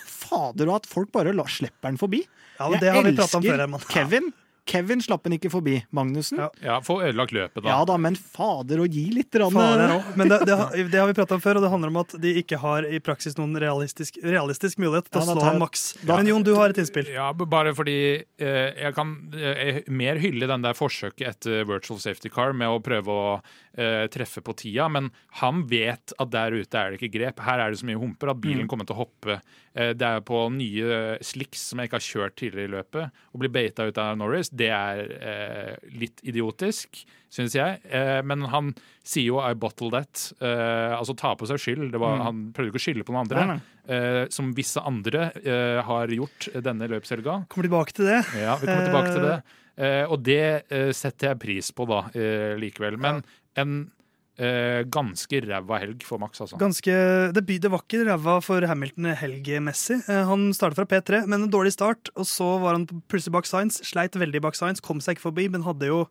Fader 0.09 0.69
og 0.71 0.83
at 0.83 0.89
folk 0.89 1.11
bare 1.15 1.35
slipper 1.51 1.91
han 1.91 1.99
forbi. 2.01 2.23
Ja, 2.59 2.69
det 2.79 2.93
har 2.93 3.03
vi 3.03 3.17
pratet 3.17 3.41
om 3.41 3.45
elsker 3.47 3.79
før. 3.79 3.93
Kevin. 3.95 4.31
Kevin 4.69 5.01
slapp 5.05 5.25
han 5.27 5.35
ikke 5.39 5.51
forbi 5.53 5.79
Magnussen. 5.97 6.39
Ja. 6.43 6.49
Ja. 6.63 6.77
Få 6.85 6.99
ødelagt 7.03 7.33
løpet, 7.35 7.63
da. 7.65 7.71
Ja 7.73 7.81
da, 7.89 7.97
men 8.01 8.15
fader 8.21 8.83
å 8.85 8.87
gi 8.89 9.07
litt 9.17 9.35
rann, 9.41 9.53
Fader 9.57 9.95
også. 9.97 10.15
Men 10.21 10.29
det, 10.33 10.39
det, 10.49 10.57
har- 10.61 10.77
det 10.93 11.01
har 11.01 11.09
vi 11.11 11.17
prata 11.19 11.35
om 11.39 11.43
før, 11.45 11.59
og 11.61 11.65
det 11.67 11.71
handler 11.73 11.93
om 11.95 12.01
at 12.03 12.15
de 12.21 12.35
ikke 12.43 12.59
har 12.63 12.87
i 12.89 13.01
praksis 13.05 13.39
noen 13.39 13.57
realistisk, 13.61 14.19
realistisk 14.25 14.79
mulighet 14.83 15.09
til 15.11 15.23
Ja, 15.23 15.27
å 15.27 15.35
slå 15.37 15.45
tar 15.47 15.59
maks. 15.63 15.87
da- 16.03 16.17
Men 16.21 16.27
Jon, 16.33 16.43
du 16.47 16.53
har 16.59 16.71
et 16.75 16.79
innspill. 16.85 17.09
Ja, 17.15 17.31
bare 17.39 17.73
fordi 17.77 17.99
eh, 18.39 18.73
jeg 18.85 18.95
kan 18.97 19.17
eh, 19.35 19.81
mer 19.89 20.21
hylle 20.23 20.47
den 20.51 20.63
der 20.67 20.77
forsøket 20.79 21.27
etter 21.33 21.65
virtual 21.69 21.99
safety 22.03 22.29
car 22.33 22.53
med 22.53 22.69
å 22.69 22.79
prøve 22.85 23.09
å 23.09 23.29
eh, 23.39 23.68
treffe 24.11 24.43
på 24.43 24.55
tida, 24.59 24.89
men 24.91 25.11
han 25.39 25.63
vet 25.71 26.15
at 26.19 26.31
der 26.33 26.57
ute 26.57 26.81
er 26.81 26.91
det 26.91 26.99
ikke 26.99 27.15
grep. 27.15 27.43
Her 27.47 27.63
er 27.63 27.71
det 27.71 27.79
så 27.79 27.87
mye 27.87 28.01
humper 28.01 28.33
at 28.33 28.41
bilen 28.43 28.67
kommer 28.71 28.89
til 28.89 28.97
å 28.97 29.05
hoppe. 29.05 29.39
Eh, 29.79 29.93
det 29.97 30.07
er 30.07 30.25
på 30.27 30.41
nye 30.55 31.19
slicks 31.25 31.69
som 31.71 31.81
jeg 31.81 31.89
ikke 31.89 31.99
har 31.99 32.09
kjørt 32.09 32.37
tidligere 32.41 32.69
i 32.69 32.75
løpet. 32.77 33.23
Å 33.33 33.43
bli 33.43 33.51
beita 33.53 33.87
ut 33.89 34.01
av 34.03 34.17
Norris, 34.19 34.51
det 34.51 34.71
er 34.75 35.15
eh, 35.19 35.91
litt 36.01 36.23
idiotisk, 36.27 37.05
syns 37.33 37.57
jeg. 37.59 37.79
Eh, 37.85 38.19
men 38.27 38.49
han 38.53 38.73
sier 39.07 39.29
jo 39.29 39.41
'I 39.41 39.55
bottle 39.55 39.93
that', 39.95 40.33
eh, 40.41 40.97
altså 40.97 41.17
ta 41.17 41.35
på 41.37 41.49
seg 41.49 41.61
skyld. 41.63 41.93
Det 41.93 42.01
var, 42.01 42.19
Han 42.25 42.51
prøvde 42.53 42.73
ikke 42.73 42.83
å 42.83 42.87
skylde 42.87 43.07
på 43.07 43.15
noen 43.15 43.29
andre, 43.29 43.47
Nei, 43.47 43.61
eh, 43.89 44.25
som 44.31 44.53
visse 44.55 44.81
andre 44.81 45.31
uh, 45.47 45.81
har 45.83 46.09
gjort 46.09 46.49
denne 46.65 46.89
løpshelga. 46.91 47.47
Kommer 47.49 47.69
tilbake 47.69 47.95
til 47.95 48.05
det. 48.11 48.21
Ja, 48.37 48.57
vi 48.57 48.67
kommer 48.67 48.85
tilbake 48.85 49.15
til 49.15 49.25
det. 49.25 49.39
Uh, 49.79 50.11
og 50.11 50.25
det 50.27 50.67
eh, 50.75 50.89
setter 50.97 51.31
jeg 51.31 51.39
pris 51.39 51.69
på, 51.71 51.85
da, 51.87 52.01
eh, 52.19 52.57
likevel. 52.59 52.97
Men 52.99 53.21
en 53.57 53.91
eh, 54.39 54.83
ganske 54.87 55.41
ræva 55.45 55.81
helg 55.83 56.05
for 56.07 56.21
Max, 56.23 56.41
altså. 56.41 56.59
Ganske, 56.61 56.95
det, 57.35 57.45
det 57.49 57.71
var 57.73 57.85
ikke 57.85 58.05
ræva 58.07 58.39
for 58.45 58.67
Hamilton 58.71 59.13
helgemessig. 59.19 60.01
Eh, 60.09 60.25
Han 60.29 60.51
startet 60.57 60.79
fra 60.81 60.89
P3, 60.91 61.25
men 61.27 61.47
en 61.47 61.53
dårlig 61.53 61.75
start. 61.77 62.13
Og 62.17 62.29
så 62.29 62.57
var 62.63 62.79
han 62.79 62.87
plutselig 63.09 63.35
bak 63.39 63.47
Science, 63.51 63.83
sleit 63.87 64.19
veldig 64.19 64.43
bak 64.45 64.59
Science, 64.59 64.85
kom 64.85 65.01
seg 65.01 65.17
ikke 65.17 65.29
forbi, 65.31 65.49
men 65.53 65.67
hadde 65.67 65.91
jo 65.91 66.05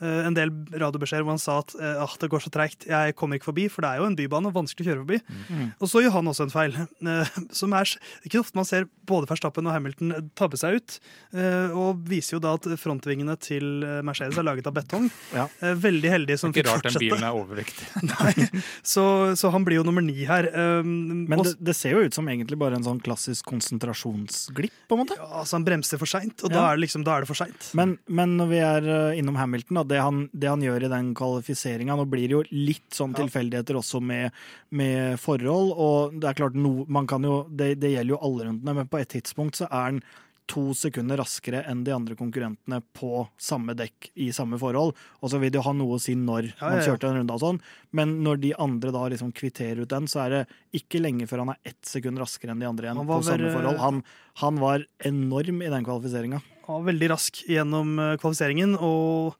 en 0.00 0.34
del 0.36 0.50
radiobeskjeder 0.76 1.24
hvor 1.24 1.32
han 1.36 1.40
sa 1.40 1.58
at 1.62 1.72
eh, 1.80 2.02
ah, 2.04 2.16
det 2.20 2.28
går 2.32 2.42
så 2.44 2.50
treigt, 2.52 2.84
jeg 2.90 3.14
kommer 3.16 3.38
ikke 3.38 3.48
forbi, 3.50 3.68
for 3.72 3.80
det 3.86 3.90
er 3.94 4.02
jo 4.02 4.08
en 4.10 4.16
bybane 4.18 4.50
og 4.50 4.54
vanskelig 4.58 4.84
å 4.84 4.88
kjøre 4.90 5.04
forbi. 5.04 5.20
Mm. 5.48 5.70
Og 5.80 5.88
så 5.88 6.02
gjør 6.04 6.12
han 6.18 6.28
også 6.32 6.46
en 6.46 6.52
feil, 6.52 6.76
eh, 6.82 7.30
som 7.56 7.72
er 7.78 7.92
ikke 8.28 8.40
ofte 8.42 8.56
man 8.60 8.68
ser 8.68 8.84
både 9.06 9.28
Verstappen 9.30 9.66
og 9.70 9.72
Hamilton 9.72 10.30
tabbe 10.36 10.58
seg 10.60 10.76
ut. 10.80 10.98
eh, 11.32 11.70
Og 11.76 12.02
viser 12.10 12.36
jo 12.36 12.42
da 12.44 12.54
at 12.58 12.66
frontvingene 12.80 13.38
til 13.40 13.82
eh, 13.86 14.02
Mercedes 14.04 14.36
er 14.36 14.44
laget 14.46 14.66
av 14.68 14.74
betong. 14.76 15.08
Ja. 15.32 15.46
Eh, 15.64 15.72
Veldig 15.86 16.10
heldig 16.12 16.38
som 16.40 16.52
Ikke 16.52 16.66
rart 16.68 16.84
den 16.90 16.98
bilen 17.00 17.22
er 17.24 17.32
overvektig. 17.36 17.86
Så, 18.86 19.02
så 19.36 19.50
han 19.52 19.64
blir 19.66 19.80
jo 19.80 19.84
nummer 19.86 20.02
ni 20.04 20.24
her. 20.28 20.46
Um, 20.82 21.26
Men 21.28 21.42
det, 21.44 21.54
det 21.64 21.74
ser 21.76 21.96
jo 21.96 22.04
ut 22.06 22.14
som 22.14 22.26
egentlig 22.30 22.58
bare 22.60 22.76
en 22.78 22.84
sånn 22.86 23.00
klassisk 23.02 23.46
konsentrasjonsglipp, 23.50 24.72
på 24.88 24.96
en 24.96 25.02
måte. 25.02 25.16
ja, 25.18 25.26
altså 25.40 25.56
han 25.58 25.64
bremser 25.66 26.00
for 26.00 26.06
seint, 26.10 26.42
og 26.44 26.50
Ja. 26.52 26.56
da 26.60 26.64
er 26.72 26.76
det 26.76 26.84
liksom, 26.86 27.04
da 27.06 27.16
er 27.16 27.24
det 27.24 27.28
for 27.30 27.38
seint. 27.38 27.70
Men, 27.76 27.96
men 28.08 28.36
når 28.38 28.48
vi 28.52 28.60
er 28.62 28.88
eh, 28.96 29.18
innom 29.20 29.36
Hamilton, 29.40 29.80
da, 29.80 29.84
det, 29.88 30.02
han, 30.02 30.26
det 30.32 30.50
han 30.50 30.62
gjør 30.64 30.86
i 30.86 30.92
den 30.92 31.12
kvalifiseringa 31.16 31.96
Nå 31.98 32.06
blir 32.10 32.26
det 32.26 32.36
jo 32.36 32.42
litt 32.52 32.94
sånn 32.94 33.16
tilfeldigheter 33.16 33.78
også 33.80 34.02
med, 34.04 34.34
med 34.76 35.18
forhold, 35.22 35.72
og 35.72 36.20
det 36.20 36.30
er 36.30 36.38
klart 36.42 36.58
no, 36.58 36.84
man 36.88 37.08
kan 37.10 37.24
jo, 37.26 37.42
det, 37.48 37.74
det 37.82 37.94
gjelder 37.94 38.16
jo 38.16 38.22
alle 38.28 38.48
rundene, 38.50 38.78
men 38.80 38.90
på 38.92 39.00
et 39.00 39.12
tidspunkt 39.16 39.60
så 39.60 39.68
er 39.70 39.90
han 39.90 40.00
to 40.46 40.70
sekunder 40.78 41.18
raskere 41.18 41.62
enn 41.66 41.82
de 41.86 41.92
andre 41.94 42.16
konkurrentene 42.18 42.78
på 42.94 43.24
samme 43.40 43.74
dekk 43.78 44.10
i 44.22 44.28
samme 44.34 44.58
forhold. 44.60 44.94
Og 45.20 45.32
så 45.32 45.40
vil 45.42 45.50
det 45.50 45.58
jo 45.58 45.64
ha 45.66 45.72
noe 45.74 45.98
å 45.98 46.02
si 46.02 46.14
når 46.18 46.52
Ja, 46.52 46.70
man 46.70 46.84
kjørte 46.86 47.10
en 47.10 47.18
runde 47.20 47.34
og 47.34 47.42
sånn, 47.42 47.58
men 47.98 48.16
når 48.24 48.40
de 48.44 48.52
andre 48.62 48.94
da 48.94 49.06
liksom 49.12 49.32
kvitterer 49.36 49.82
ut 49.82 49.90
den, 49.90 50.06
så 50.10 50.22
er 50.26 50.34
det 50.34 50.42
ikke 50.78 51.02
lenge 51.02 51.26
før 51.30 51.44
han 51.44 51.54
er 51.56 51.72
ett 51.72 51.82
sekund 51.88 52.22
raskere 52.22 52.54
enn 52.54 52.62
de 52.62 52.70
andre 52.70 52.88
igjen 52.88 53.02
på 53.02 53.20
samme 53.26 53.48
vel, 53.48 53.56
forhold. 53.58 53.82
Han, 53.82 54.00
han 54.44 54.62
var 54.62 54.86
enorm 55.10 55.66
i 55.66 55.72
den 55.72 55.88
kvalifiseringa. 55.88 56.42
Ja, 56.66 56.80
veldig 56.92 57.12
rask 57.14 57.42
gjennom 57.50 57.98
eh, 58.02 58.16
kvalifiseringen, 58.22 58.78
og 58.78 59.36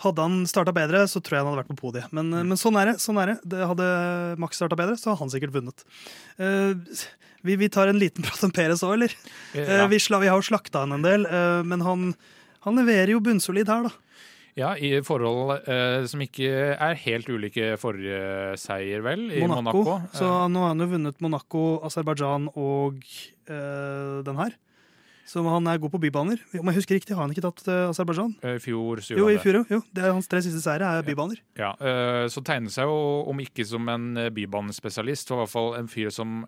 hadde 0.00 0.26
han 0.26 0.42
starta 0.48 0.74
bedre, 0.76 1.04
så 1.10 1.20
tror 1.20 1.36
jeg 1.36 1.44
han 1.44 1.50
hadde 1.50 1.62
vært 1.62 1.72
på 1.72 1.80
podiet. 1.82 2.10
Men, 2.16 2.32
mm. 2.32 2.52
men 2.52 2.60
sånn 2.60 2.78
er 2.80 2.92
det. 2.92 2.98
sånn 3.02 3.20
er 3.22 3.34
det. 3.34 3.38
det 3.52 3.70
hadde 3.72 3.88
Max 4.40 4.60
starta 4.60 4.78
bedre, 4.78 4.98
så 5.00 5.12
hadde 5.12 5.22
han 5.24 5.32
sikkert 5.34 5.56
vunnet. 5.58 5.84
Uh, 6.40 6.72
vi, 7.46 7.56
vi 7.60 7.70
tar 7.72 7.92
en 7.92 8.00
liten 8.00 8.24
prat 8.26 8.44
om 8.46 8.54
Perez 8.54 8.84
òg, 8.86 8.96
eller? 8.98 9.16
Ja. 9.56 9.84
Uh, 9.84 9.88
vi, 9.92 10.00
sla, 10.02 10.22
vi 10.22 10.30
har 10.32 10.40
jo 10.40 10.48
slakta 10.50 10.86
han 10.86 10.96
en 10.96 11.04
del, 11.06 11.28
uh, 11.28 11.60
men 11.66 11.84
han, 11.86 12.14
han 12.66 12.80
leverer 12.80 13.14
jo 13.14 13.24
bunnsolid 13.24 13.68
her, 13.70 13.90
da. 13.90 14.10
Ja, 14.58 14.72
i 14.76 14.98
forhold 15.06 15.68
eh, 15.70 16.04
som 16.10 16.22
ikke 16.24 16.48
er 16.74 16.98
helt 17.04 17.28
ulike 17.30 17.74
forrige 17.80 18.56
seier, 18.60 19.02
vel, 19.04 19.28
i 19.30 19.44
Monaco. 19.46 19.84
Monaco. 19.84 20.16
Så 20.16 20.26
Eh, 20.26 20.48
nå 20.50 20.64
har 20.64 20.74
han 20.74 20.82
jo 20.82 20.88
vunnet 20.90 21.22
Monaco, 21.22 21.62
Aserbajdsjan 21.86 22.50
og 22.58 22.98
eh, 23.46 24.18
den 24.26 24.40
her. 24.40 24.56
Så 25.30 25.42
han 25.46 25.66
er 25.70 25.78
god 25.78 25.92
på 25.92 26.00
bybaner. 26.02 26.40
Om 26.58 26.70
jeg 26.72 26.76
husker 26.80 26.96
riktig, 26.98 27.14
har 27.14 27.22
han 27.22 27.30
ikke 27.30 27.44
tatt 27.44 27.60
uh, 27.68 27.90
Aserbajdsjan? 27.92 28.32
eh, 28.42 28.56
I 28.58 28.62
fjor 28.64 29.02
så 29.04 29.14
Jo, 29.14 29.28
i 29.30 29.38
fjor, 29.38 29.60
jo. 29.70 29.78
Det 29.94 30.02
er 30.02 30.14
hans 30.16 30.26
tre 30.30 30.40
siste 30.42 30.58
seire 30.64 30.88
er 30.98 31.06
bybaner. 31.06 31.38
Ja, 31.58 31.70
eh, 31.78 32.24
Så 32.32 32.42
tegner 32.46 32.72
seg 32.74 32.90
jo, 32.90 32.96
om 33.30 33.42
ikke 33.44 33.66
som 33.68 33.86
en 33.92 34.08
bybanespesialist, 34.34 35.30
så 35.30 35.36
i 35.36 35.40
hvert 35.44 35.52
fall 35.52 35.76
en 35.78 35.90
fyr 35.90 36.10
som 36.14 36.40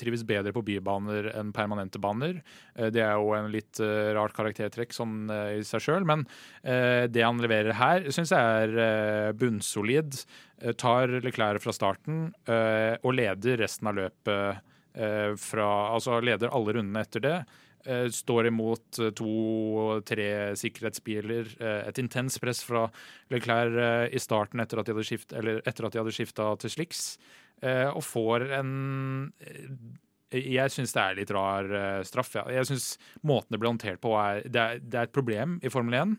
trives 0.00 0.24
bedre 0.26 0.54
på 0.56 0.62
bybaner 0.64 1.30
enn 1.36 1.52
permanente 1.54 2.00
baner. 2.00 2.40
Det 2.76 3.02
er 3.02 3.18
jo 3.18 3.32
en 3.36 3.50
litt 3.52 3.80
rart 4.16 4.34
karaktertrekk 4.36 4.94
sånn 4.94 5.28
i 5.28 5.60
seg 5.66 5.84
sjøl, 5.84 6.06
men 6.08 6.24
det 6.62 7.24
han 7.24 7.40
leverer 7.42 7.76
her, 7.76 8.08
syns 8.14 8.32
jeg 8.34 8.40
er 8.40 9.32
bunnsolid. 9.38 10.22
Tar 10.80 11.12
Leclerc 11.24 11.64
fra 11.64 11.74
starten 11.76 12.28
og 12.48 13.10
leder 13.16 13.60
resten 13.64 13.90
av 13.90 13.98
løpet 14.00 14.62
fra 15.40 15.66
Altså 15.94 16.18
leder 16.24 16.50
alle 16.50 16.78
rundene 16.78 17.04
etter 17.06 17.22
det. 17.24 17.36
Eh, 17.84 18.08
står 18.12 18.50
imot 18.50 18.98
eh, 19.00 19.12
to-tre 19.16 20.28
sikkerhetsbiler. 20.60 21.54
eh, 21.60 21.88
et 21.88 22.00
intens 22.02 22.36
press 22.42 22.62
fra 22.66 22.86
Leclerc 23.32 24.12
i 24.12 24.20
starten 24.20 24.60
etter 24.60 24.80
at 24.80 24.86
de 24.86 24.94
hadde, 24.94 25.06
skift, 25.06 25.32
hadde 25.32 26.12
skifta 26.12 26.52
til 26.60 26.86
eh, 27.62 27.88
og 27.88 28.04
får 28.04 28.50
en 28.58 28.74
Jeg 30.30 30.70
syns 30.70 30.92
det 30.94 31.02
er 31.02 31.16
litt 31.18 31.30
rar 31.34 32.04
straff. 32.06 32.34
Ja. 32.36 32.44
Jeg 32.52 32.68
syns 32.68 32.98
måten 33.26 33.50
det 33.50 33.58
ble 33.58 33.72
håndtert 33.72 34.00
på, 34.00 34.14
er 34.14 34.44
det, 34.46 34.60
er 34.60 34.78
det 34.78 34.98
er 34.98 35.08
et 35.08 35.16
problem 35.16 35.58
i 35.62 35.72
Formel 35.72 35.96
1. 35.98 36.12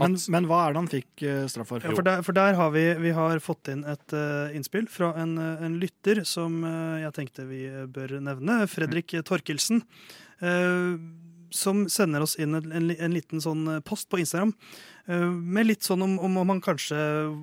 Men, 0.00 0.14
men 0.32 0.46
hva 0.48 0.62
er 0.64 0.72
det 0.72 0.80
han 0.80 0.90
fikk 0.90 1.24
eh, 1.26 1.42
straff 1.52 1.68
for? 1.68 1.84
Ja, 1.84 1.92
for 1.92 2.06
der, 2.06 2.22
for 2.24 2.36
der 2.36 2.56
har 2.56 2.70
vi, 2.72 2.84
vi 3.02 3.12
har 3.16 3.42
fått 3.44 3.68
inn 3.72 3.82
et 3.88 4.14
uh, 4.16 4.48
innspill 4.56 4.88
fra 4.90 5.10
en, 5.20 5.34
eh, 5.40 5.66
en 5.66 5.76
lytter 5.82 6.22
som 6.28 6.62
uh, 6.64 6.96
jeg 7.02 7.12
tenkte 7.18 7.44
vi 7.50 7.66
bør 7.92 8.16
nevne. 8.24 8.62
Fredrik 8.72 9.12
Torkelsen. 9.28 9.84
Uh, 10.40 10.96
som 11.52 11.84
sender 11.92 12.24
oss 12.24 12.38
inn 12.40 12.56
en, 12.56 12.70
en, 12.72 12.88
en 12.96 13.12
liten 13.12 13.42
sånn 13.44 13.66
post 13.84 14.08
på 14.08 14.22
Instagram. 14.22 14.54
Eh, 15.08 15.26
med 15.30 15.66
litt 15.66 15.82
sånn 15.86 16.02
om, 16.04 16.18
om, 16.22 16.36
om 16.44 16.48
han 16.54 16.60
kanskje 16.62 16.96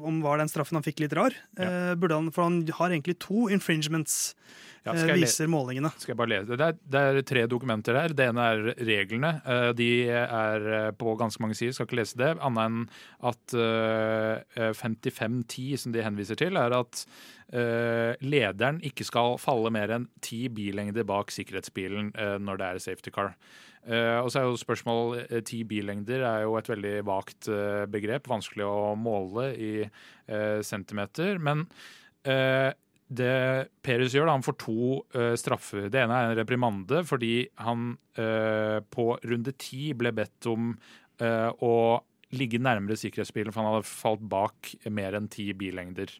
Om 0.05 0.21
var 0.23 0.37
den 0.41 0.49
straffen 0.51 0.79
han 0.79 0.85
fikk 0.85 0.99
litt 1.03 1.13
rar. 1.17 1.35
Ja. 1.59 1.95
burde 1.99 2.15
han, 2.19 2.31
for 2.31 2.47
han 2.47 2.63
har 2.79 2.89
egentlig 2.93 3.17
to 3.19 3.47
infringements, 3.51 4.35
Ja, 4.85 4.93
eh, 4.95 5.11
viser 5.19 5.47
målingene. 5.51 5.91
skal 5.99 6.13
jeg 6.13 6.17
bare 6.21 6.31
lese? 6.31 6.55
Det 6.55 6.67
er, 6.71 6.77
det 6.87 6.99
er 7.03 7.21
tre 7.27 7.45
dokumenter 7.51 7.93
der. 7.97 8.13
Det 8.15 8.29
ene 8.31 8.45
er 8.53 8.61
reglene. 8.87 9.33
Eh, 9.45 9.71
De 9.75 9.89
er 10.09 10.67
eh, 10.79 10.91
på 10.95 11.17
ganske 11.19 11.41
mange 11.43 11.57
sider, 11.59 11.73
skal 11.75 11.85
ikke 11.89 11.99
lese 11.99 12.17
det. 12.17 12.31
Annet 12.39 12.63
enn 12.69 12.79
at 13.27 13.55
eh, 13.59 14.71
5510, 14.73 15.77
som 15.83 15.91
de 15.95 16.03
henviser 16.05 16.39
til, 16.39 16.57
er 16.59 16.75
at 16.79 17.03
eh, 17.51 18.13
lederen 18.23 18.79
ikke 18.85 19.05
skal 19.07 19.35
falle 19.41 19.71
mer 19.73 19.91
enn 19.97 20.07
ti 20.25 20.45
billengder 20.53 21.03
bak 21.07 21.31
sikkerhetsbilen 21.35 22.13
eh, 22.15 22.37
når 22.39 22.61
det 22.61 22.69
er 22.69 22.85
safety 22.89 23.11
car. 23.15 23.35
Uh, 23.89 24.19
og 24.21 24.27
så 24.29 24.41
er 24.41 24.43
jo 24.49 24.57
spørsmål 24.59 25.13
eh, 25.21 25.39
Ti 25.47 25.61
billengder 25.65 26.19
er 26.27 26.41
jo 26.43 26.57
et 26.59 26.67
veldig 26.67 26.91
vagt 27.07 27.47
eh, 27.47 27.48
begrep. 27.91 28.29
Vanskelig 28.29 28.67
å 28.67 28.93
måle 28.99 29.49
i 29.55 29.71
eh, 29.83 30.59
centimeter. 30.65 31.39
Men 31.43 31.65
eh, 32.23 32.71
det 33.09 33.69
Perez 33.81 34.13
gjør, 34.13 34.27
da, 34.29 34.35
han 34.37 34.45
får 34.45 34.57
to 34.61 34.99
eh, 35.17 35.33
straffer. 35.39 35.87
Det 35.89 36.03
ene 36.03 36.13
er 36.17 36.29
en 36.29 36.37
reprimande 36.37 37.01
fordi 37.09 37.33
han 37.63 37.95
eh, 38.19 38.77
på 38.93 39.11
runde 39.25 39.55
ti 39.57 39.95
ble 39.97 40.13
bedt 40.15 40.49
om 40.51 40.75
eh, 41.17 41.49
å 41.49 41.73
ligge 42.37 42.59
nærmere 42.61 42.99
sikkerhetsbilen, 43.01 43.49
for 43.49 43.63
han 43.63 43.73
hadde 43.73 43.89
falt 43.89 44.21
bak 44.29 44.75
mer 44.93 45.17
enn 45.17 45.31
ti 45.33 45.47
billengder. 45.57 46.11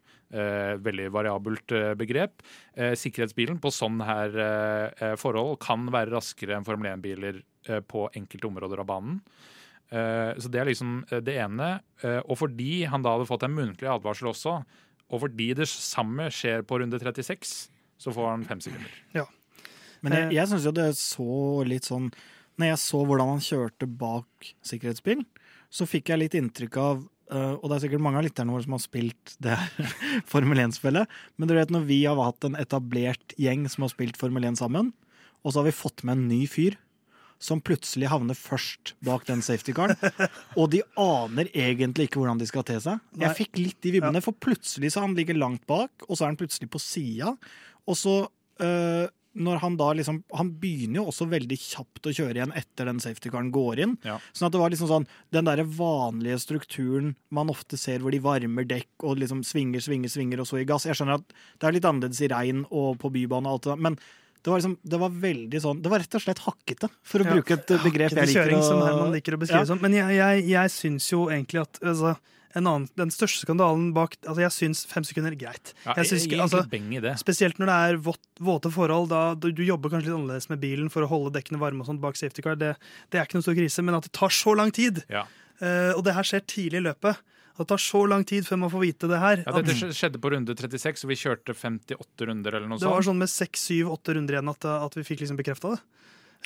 Veldig 0.82 1.06
variabelt 1.14 1.74
begrep. 1.98 2.42
Sikkerhetsbilen 2.98 3.60
på 3.62 3.70
sånn 3.74 4.02
her 4.06 4.34
forhold 5.22 5.60
kan 5.62 5.86
være 5.94 6.16
raskere 6.16 6.58
enn 6.58 6.66
Formel 6.66 6.90
1-biler 6.96 7.38
eh, 7.70 7.82
på 7.86 8.08
enkelte 8.18 8.50
områder 8.50 8.82
av 8.82 8.90
banen. 8.90 9.22
Eh, 9.90 10.38
så 10.38 10.52
det 10.54 10.62
er 10.62 10.70
liksom 10.70 11.02
eh, 11.10 11.22
det 11.26 11.36
ene. 11.42 11.72
Eh, 12.04 12.22
og 12.22 12.38
fordi 12.44 12.84
han 12.90 13.06
da 13.06 13.16
hadde 13.16 13.30
fått 13.30 13.46
en 13.48 13.56
muntlig 13.56 13.90
advarsel 13.90 14.32
også, 14.32 14.60
og 15.10 15.24
fordi 15.26 15.52
det 15.58 15.70
samme 15.72 16.30
skjer 16.34 16.66
på 16.68 16.82
runde 16.82 17.00
36, 17.02 17.54
så 18.00 18.14
får 18.14 18.30
han 18.30 18.48
fem 18.48 18.62
sekunder. 18.64 18.92
Ja. 19.18 19.26
Men 20.06 20.16
jeg, 20.16 20.36
jeg 20.38 20.52
syns 20.52 20.68
jo 20.70 20.76
det 20.76 20.90
så 20.96 21.32
litt 21.68 21.84
sånn 21.90 22.06
Når 22.56 22.70
jeg 22.70 22.80
så 22.80 23.00
hvordan 23.04 23.34
han 23.34 23.42
kjørte 23.44 23.88
bak 24.00 24.52
sikkerhetsbil, 24.64 25.26
så 25.68 25.88
fikk 25.90 26.14
jeg 26.14 26.22
litt 26.22 26.38
inntrykk 26.40 26.78
av 26.80 27.02
uh, 27.34 27.58
Og 27.58 27.66
det 27.66 27.74
er 27.76 27.82
sikkert 27.84 28.06
mange 28.06 28.22
av 28.22 28.24
lytterne 28.24 28.56
våre 28.56 28.64
som 28.64 28.78
har 28.78 28.84
spilt 28.86 29.34
det 29.44 29.58
Formel 30.32 30.64
1-spillet. 30.64 31.12
Men 31.36 31.52
du 31.52 31.56
vet 31.58 31.74
når 31.76 31.84
vi 31.90 32.00
har 32.06 32.16
hatt 32.22 32.48
en 32.48 32.56
etablert 32.62 33.36
gjeng 33.36 33.68
som 33.68 33.84
har 33.84 33.92
spilt 33.92 34.20
Formel 34.22 34.48
1 34.48 34.62
sammen, 34.62 34.94
og 35.44 35.52
så 35.52 35.60
har 35.60 35.68
vi 35.68 35.76
fått 35.76 36.06
med 36.08 36.16
en 36.16 36.32
ny 36.32 36.46
fyr 36.48 36.80
som 37.40 37.62
plutselig 37.64 38.10
havner 38.12 38.36
først 38.36 38.94
bak 39.06 39.24
den 39.30 39.44
safety-caren. 39.46 39.96
Og 40.60 40.72
de 40.74 40.82
aner 41.00 41.48
egentlig 41.54 42.10
ikke 42.10 42.20
hvordan 42.20 42.42
de 42.42 42.48
skal 42.50 42.66
te 42.68 42.76
seg. 42.84 43.00
Jeg 43.20 43.38
fikk 43.38 43.62
litt 43.62 43.80
de 43.86 43.96
vibbene, 43.96 44.24
for 44.24 44.36
plutselig 44.36 44.92
så 44.94 45.06
han 45.06 45.16
ligger 45.18 45.40
langt 45.40 45.64
bak, 45.70 45.94
og 46.08 46.14
så 46.18 46.26
er 46.26 46.34
han 46.34 46.40
plutselig 46.40 46.68
på 46.74 46.82
sida. 46.84 47.32
Og 47.88 47.98
så 47.98 48.18
øh, 48.60 49.08
når 49.40 49.62
han 49.62 49.78
da 49.78 49.92
liksom 49.94 50.24
Han 50.36 50.52
begynner 50.62 51.02
jo 51.02 51.10
også 51.12 51.28
veldig 51.30 51.58
kjapt 51.62 52.10
å 52.10 52.14
kjøre 52.16 52.40
igjen 52.40 52.54
etter 52.58 52.90
den 52.90 53.02
safety-caren 53.04 53.52
går 53.54 53.84
inn. 53.86 53.96
Ja. 54.06 54.18
Sånn 54.34 54.50
at 54.50 54.56
det 54.56 54.62
var 54.62 54.74
liksom 54.74 54.90
sånn 54.90 55.08
Den 55.36 55.48
derre 55.48 55.66
vanlige 55.66 56.40
strukturen 56.42 57.14
man 57.36 57.52
ofte 57.54 57.78
ser 57.80 58.02
hvor 58.04 58.16
de 58.16 58.22
varmer 58.24 58.68
dekk 58.68 59.06
og 59.06 59.20
liksom 59.22 59.44
svinger, 59.48 59.84
svinger, 59.86 60.12
svinger, 60.12 60.42
og 60.42 60.50
så 60.50 60.60
i 60.60 60.68
gass. 60.68 60.88
Jeg 60.90 60.98
skjønner 60.98 61.22
at 61.22 61.36
det 61.62 61.70
er 61.70 61.78
litt 61.78 61.88
annerledes 61.88 62.24
i 62.26 62.32
regn 62.32 62.66
og 62.68 62.98
på 63.02 63.12
bybane 63.14 63.48
og 63.48 63.60
alt 63.60 63.68
det 63.68 63.72
der, 63.76 63.84
men 63.86 64.00
det 64.44 64.52
var 64.54 64.60
liksom, 64.62 64.78
det 64.84 65.00
var 65.02 65.10
veldig 65.10 65.60
sånn 65.62 65.82
Det 65.84 65.90
var 65.92 66.00
rett 66.00 66.16
og 66.16 66.22
slett 66.24 66.40
hakkete, 66.46 66.88
for 67.04 67.20
å 67.20 67.26
Ja, 67.28 67.34
bruke 67.36 67.54
et 67.58 67.68
begrep 67.68 68.10
Hakkete 68.14 68.24
jeg 68.24 68.28
liker 68.32 68.44
kjøring, 68.46 68.60
å 68.62 68.68
som 68.70 68.82
Herman 68.86 69.12
liker 69.16 69.36
å 69.36 69.40
beskrive 69.42 69.66
Ja. 69.66 69.70
som. 69.72 69.80
Men 69.84 69.94
jeg, 69.98 70.16
jeg, 70.16 70.44
jeg 70.54 70.72
syns 70.76 71.10
jo 71.12 71.26
egentlig 71.30 71.62
at 71.66 71.80
altså, 71.84 72.14
en 72.56 72.66
annen, 72.66 72.88
Den 72.98 73.12
største 73.14 73.44
skandalen 73.46 73.92
bak 73.94 74.16
altså 74.26 74.42
Jeg 74.42 74.54
syns 74.56 74.86
fem 74.90 75.04
sekunder 75.06 75.36
er 75.36 75.40
greit. 75.44 75.74
Ja, 75.86 75.94
Jeg 76.00 76.08
synes 76.10 76.26
jeg, 76.26 76.40
altså. 76.42 76.64
Spesielt 77.22 77.60
når 77.62 77.70
det 77.70 77.76
er 77.90 78.00
våt, 78.08 78.20
våte 78.40 78.72
forhold. 78.74 79.10
Da, 79.12 79.36
du, 79.36 79.52
du 79.54 79.62
jobber 79.68 79.92
kanskje 79.94 80.10
litt 80.10 80.18
annerledes 80.18 80.50
med 80.50 80.60
bilen 80.64 80.90
for 80.90 81.04
å 81.06 81.10
holde 81.12 81.36
dekkene 81.36 81.60
varme 81.62 81.84
og 81.84 81.92
sånt 81.92 82.02
bak 82.02 82.16
safety 82.18 82.42
car. 82.42 82.56
Det, 82.58 82.72
det 83.12 83.20
er 83.20 83.28
ikke 83.28 83.38
noen 83.38 83.46
stor 83.46 83.60
krise, 83.60 83.84
men 83.86 84.00
at 84.00 84.08
det 84.10 84.14
tar 84.18 84.34
så 84.34 84.56
lang 84.58 84.72
tid, 84.74 85.04
Ja. 85.14 85.28
eh, 85.62 85.92
og 85.94 86.02
det 86.08 86.16
her 86.18 86.24
skjer 86.26 86.42
tidlig 86.50 86.82
i 86.82 86.88
løpet 86.90 87.20
det 87.60 87.68
tar 87.70 87.82
så 87.84 88.02
lang 88.08 88.26
tid 88.28 88.48
før 88.48 88.62
man 88.64 88.72
får 88.72 88.84
vite 88.86 89.10
det 89.12 89.20
her. 89.20 89.44
Ja, 89.46 89.54
dette 89.60 89.94
skjedde 89.96 90.22
på 90.24 90.32
runde 90.34 90.56
36, 90.56 91.06
og 91.06 91.12
vi 91.12 91.18
kjørte 91.20 91.56
58 91.56 92.28
runder 92.30 92.56
eller 92.56 92.70
noe 92.72 92.80
sånt. 92.80 92.88
det 92.88 92.94
var 92.96 93.08
sånn 93.10 93.20
med 93.20 93.32
seks, 93.32 93.66
syv, 93.70 93.92
åtte 93.96 94.16
runder 94.16 94.38
igjen 94.38 94.52
at, 94.54 94.68
at 94.80 94.96
vi 94.96 95.04
fikk 95.08 95.26
liksom 95.26 95.40
bekrefta 95.40 95.76
det. 95.76 95.82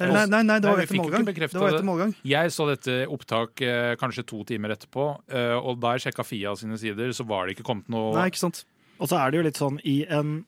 Eller, 0.02 0.24
nei, 0.26 0.26
nei, 0.26 0.42
nei, 0.48 0.56
det 0.58 0.72
var 0.72 0.80
etter 0.82 0.98
målgang. 0.98 1.26
Det 1.30 1.50
var 1.54 1.70
etter 1.70 1.86
målgang. 1.86 2.14
Jeg 2.26 2.54
så 2.56 2.66
dette 2.66 2.96
opptak 3.14 3.62
eh, 3.62 3.92
kanskje 4.02 4.26
to 4.26 4.40
timer 4.50 4.74
etterpå, 4.74 5.06
eh, 5.30 5.54
og 5.54 5.78
da 5.84 5.94
jeg 5.94 6.08
sjekka 6.08 6.26
Fia 6.26 6.56
sine 6.58 6.80
sider, 6.82 7.14
så 7.14 7.26
var 7.30 7.46
det 7.46 7.58
ikke 7.58 7.68
kommet 7.68 7.92
noe 7.94 8.16
Nei, 8.18 8.32
ikke 8.32 8.42
sant. 8.42 8.64
Og 8.98 9.12
så 9.12 9.20
er 9.20 9.30
det 9.30 9.38
jo 9.38 9.46
litt 9.46 9.62
sånn 9.62 9.78
i 9.86 10.00
en, 10.10 10.40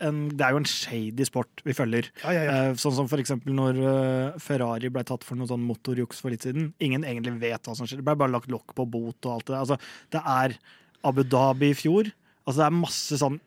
en 0.00 0.28
Det 0.34 0.40
er 0.46 0.50
jo 0.50 0.56
en 0.60 0.64
shady 0.66 1.24
sport 1.28 1.62
vi 1.64 1.72
følger. 1.72 2.08
Ja, 2.24 2.32
ja, 2.32 2.42
ja. 2.44 2.54
Eh, 2.70 2.74
sånn 2.74 2.94
som 2.96 3.08
for 3.08 3.18
eksempel 3.22 3.54
når 3.54 3.78
eh, 3.78 4.38
Ferrari 4.42 4.88
ble 4.90 5.04
tatt 5.06 5.22
for 5.24 5.36
noe 5.38 5.46
sånn 5.46 5.62
motorjuks 5.66 6.20
for 6.20 6.30
litt 6.30 6.42
siden. 6.42 6.72
Ingen 6.80 7.04
egentlig 7.04 7.38
vet 7.40 7.62
hva 7.68 7.76
som 7.76 7.86
skjer. 7.86 8.00
Det 8.02 8.04
ble 8.08 8.16
bare 8.16 8.34
lagt 8.34 8.50
lokk 8.50 8.74
på 8.74 8.88
bot 8.90 9.24
og 9.26 9.32
alt 9.36 9.46
det 9.46 9.54
der. 9.54 9.60
Altså, 9.60 9.78
det 10.10 10.22
er 10.26 10.58
Abu 11.04 11.22
Dhabi 11.22 11.70
i 11.70 11.78
fjor. 11.78 12.10
Altså, 12.46 12.58
det 12.62 12.66
er 12.66 12.76
masse 12.80 13.20
sånn 13.20 13.38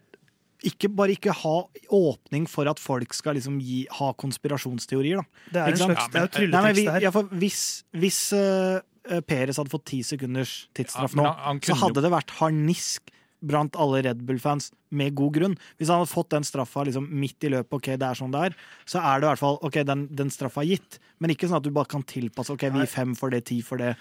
ikke, 0.64 0.88
Bare 0.96 1.12
ikke 1.12 1.34
ha 1.36 1.56
åpning 1.92 2.46
for 2.48 2.70
at 2.72 2.80
folk 2.80 3.12
skal 3.14 3.36
liksom 3.36 3.58
gi, 3.60 3.82
ha 4.00 4.14
konspirasjonsteorier, 4.16 5.20
da. 5.20 5.26
Det 5.52 5.60
er 5.60 5.66
en 5.66 5.74
Ikke 5.74 5.82
sant? 5.82 5.98
slags 5.98 6.14
det 6.14 6.16
er 6.16 6.24
jo 6.24 6.30
Ja, 6.30 6.40
men- 6.40 6.52
Nei, 6.54 6.62
men 6.64 6.76
vi, 6.78 6.86
trylletekst, 6.86 6.86
det 6.86 6.94
her. 6.94 7.02
ja, 7.02 7.12
for 7.12 7.24
hvis 7.42 7.84
hvis 8.00 8.20
uh, 8.32 9.20
Peres 9.28 9.58
hadde 9.60 9.70
fått 9.74 9.84
ti 9.92 10.00
sekunders 10.08 10.70
tidsstraff 10.74 11.12
Ja, 11.18 11.20
nå, 11.20 11.26
han- 11.28 11.44
han 11.44 11.60
så 11.60 11.74
kunne 11.74 11.82
hadde 11.84 12.02
det 12.06 12.12
vært 12.16 12.32
harnisk 12.40 13.12
blant 13.44 13.76
alle 13.76 14.02
Red 14.08 14.24
Bull-fans, 14.28 14.72
med 14.94 15.14
god 15.18 15.34
grunn. 15.36 15.56
Hvis 15.78 15.90
han 15.92 16.00
hadde 16.02 16.12
fått 16.14 16.32
den 16.34 16.46
straffa 16.48 16.86
liksom, 16.88 17.08
midt 17.12 17.44
i 17.44 17.52
løpet, 17.54 17.74
ok, 17.80 17.92
det 18.00 18.08
er 18.10 18.20
sånn 18.20 18.34
det 18.34 18.42
er, 18.50 18.58
så 18.90 19.02
er 19.04 19.20
det 19.20 19.28
i 19.28 19.32
hvert 19.34 19.42
fall 19.44 19.58
ok, 19.68 19.80
den, 19.90 20.08
den 20.16 20.30
straffa 20.34 20.64
er 20.64 20.72
gitt. 20.76 21.00
Men 21.20 21.34
ikke 21.36 21.50
sånn 21.52 21.60
at 21.62 21.66
du 21.68 21.72
bare 21.76 21.90
kan 21.92 22.04
tilpasse. 22.08 22.54
ok, 22.56 22.68
vi 22.74 22.84
er 22.86 22.92
fem 22.92 23.16
for 23.20 23.34
det, 23.34 23.44
ti 23.52 23.62
for 23.66 23.82
det. 23.82 23.96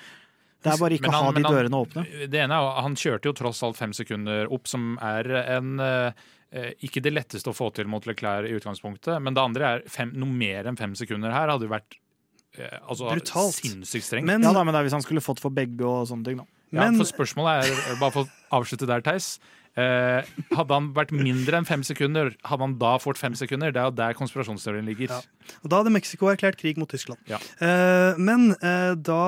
Det 0.62 0.70
er 0.70 0.78
bare 0.78 0.94
ikke 0.94 1.10
han- 1.10 1.24
ha 1.26 1.32
de 1.34 1.42
dørene 1.42 1.78
åpne. 1.80 2.04
Det 2.30 2.38
ene 2.38 2.54
er 2.54 2.82
Han 2.82 2.94
kjørte 2.94 3.26
jo 3.26 3.32
tross 3.34 3.62
alt 3.66 3.76
fem 3.76 3.92
sekunder 3.92 4.46
opp, 4.52 4.68
som 4.70 4.96
er 5.02 5.26
en 5.58 5.80
eh, 5.80 6.12
ikke 6.84 7.02
det 7.02 7.12
letteste 7.16 7.50
å 7.50 7.56
få 7.56 7.72
til 7.74 7.88
mot 7.90 8.04
Leclerc 8.06 8.46
i 8.46 8.54
utgangspunktet. 8.60 9.20
Men 9.20 9.34
det 9.34 9.42
andre 9.42 9.64
er 9.72 9.82
fem, 9.88 10.12
noe 10.14 10.30
mer 10.30 10.68
enn 10.70 10.76
fem 10.78 10.94
sekunder 10.94 11.32
her 11.34 11.48
hadde 11.48 11.66
jo 11.66 11.72
vært 11.72 11.96
eh, 12.58 12.78
altså, 12.86 13.08
Brutalt. 13.10 13.56
sinnssykt 13.58 14.04
strengt. 14.06 14.26
Men, 14.28 14.42
Ja 14.44 14.52
da, 14.52 14.62
men 14.62 14.74
det 14.74 14.80
er 14.82 14.86
hvis 14.86 14.92
han 15.00 15.02
skulle 15.02 15.24
fått 15.24 15.40
for 15.40 15.50
begge 15.50 15.82
og 15.82 16.06
sånne 16.06 16.24
ting, 16.28 16.36
da. 16.36 16.44
Ja, 16.72 16.88
for 16.96 17.08
spørsmålet 17.08 17.68
er, 17.68 17.98
bare 18.00 18.14
for 18.14 18.24
å 18.24 18.60
avslutte 18.60 18.88
der, 18.88 19.04
Theis. 19.04 19.36
Eh, 19.72 20.32
hadde 20.52 20.76
han 20.76 20.90
vært 20.92 21.14
mindre 21.16 21.56
enn 21.56 21.68
fem 21.68 21.84
sekunder, 21.86 22.34
hadde 22.44 22.66
han 22.66 22.74
da 22.80 22.92
fått 23.00 23.20
fem 23.20 23.36
sekunder? 23.38 23.72
Det 23.72 23.80
er 23.80 23.88
jo 23.88 23.94
der 24.02 24.18
konspirasjonsteorien 24.18 24.88
ligger. 24.88 25.14
Ja. 25.14 25.54
Og 25.62 25.72
da 25.72 25.80
hadde 25.80 25.94
Mexico 25.94 26.28
erklært 26.32 26.60
krig 26.60 26.80
mot 26.80 26.90
Tyskland. 26.92 27.22
Ja. 27.30 27.40
Eh, 27.56 28.20
men 28.20 28.52
eh, 28.58 28.92
da 29.00 29.22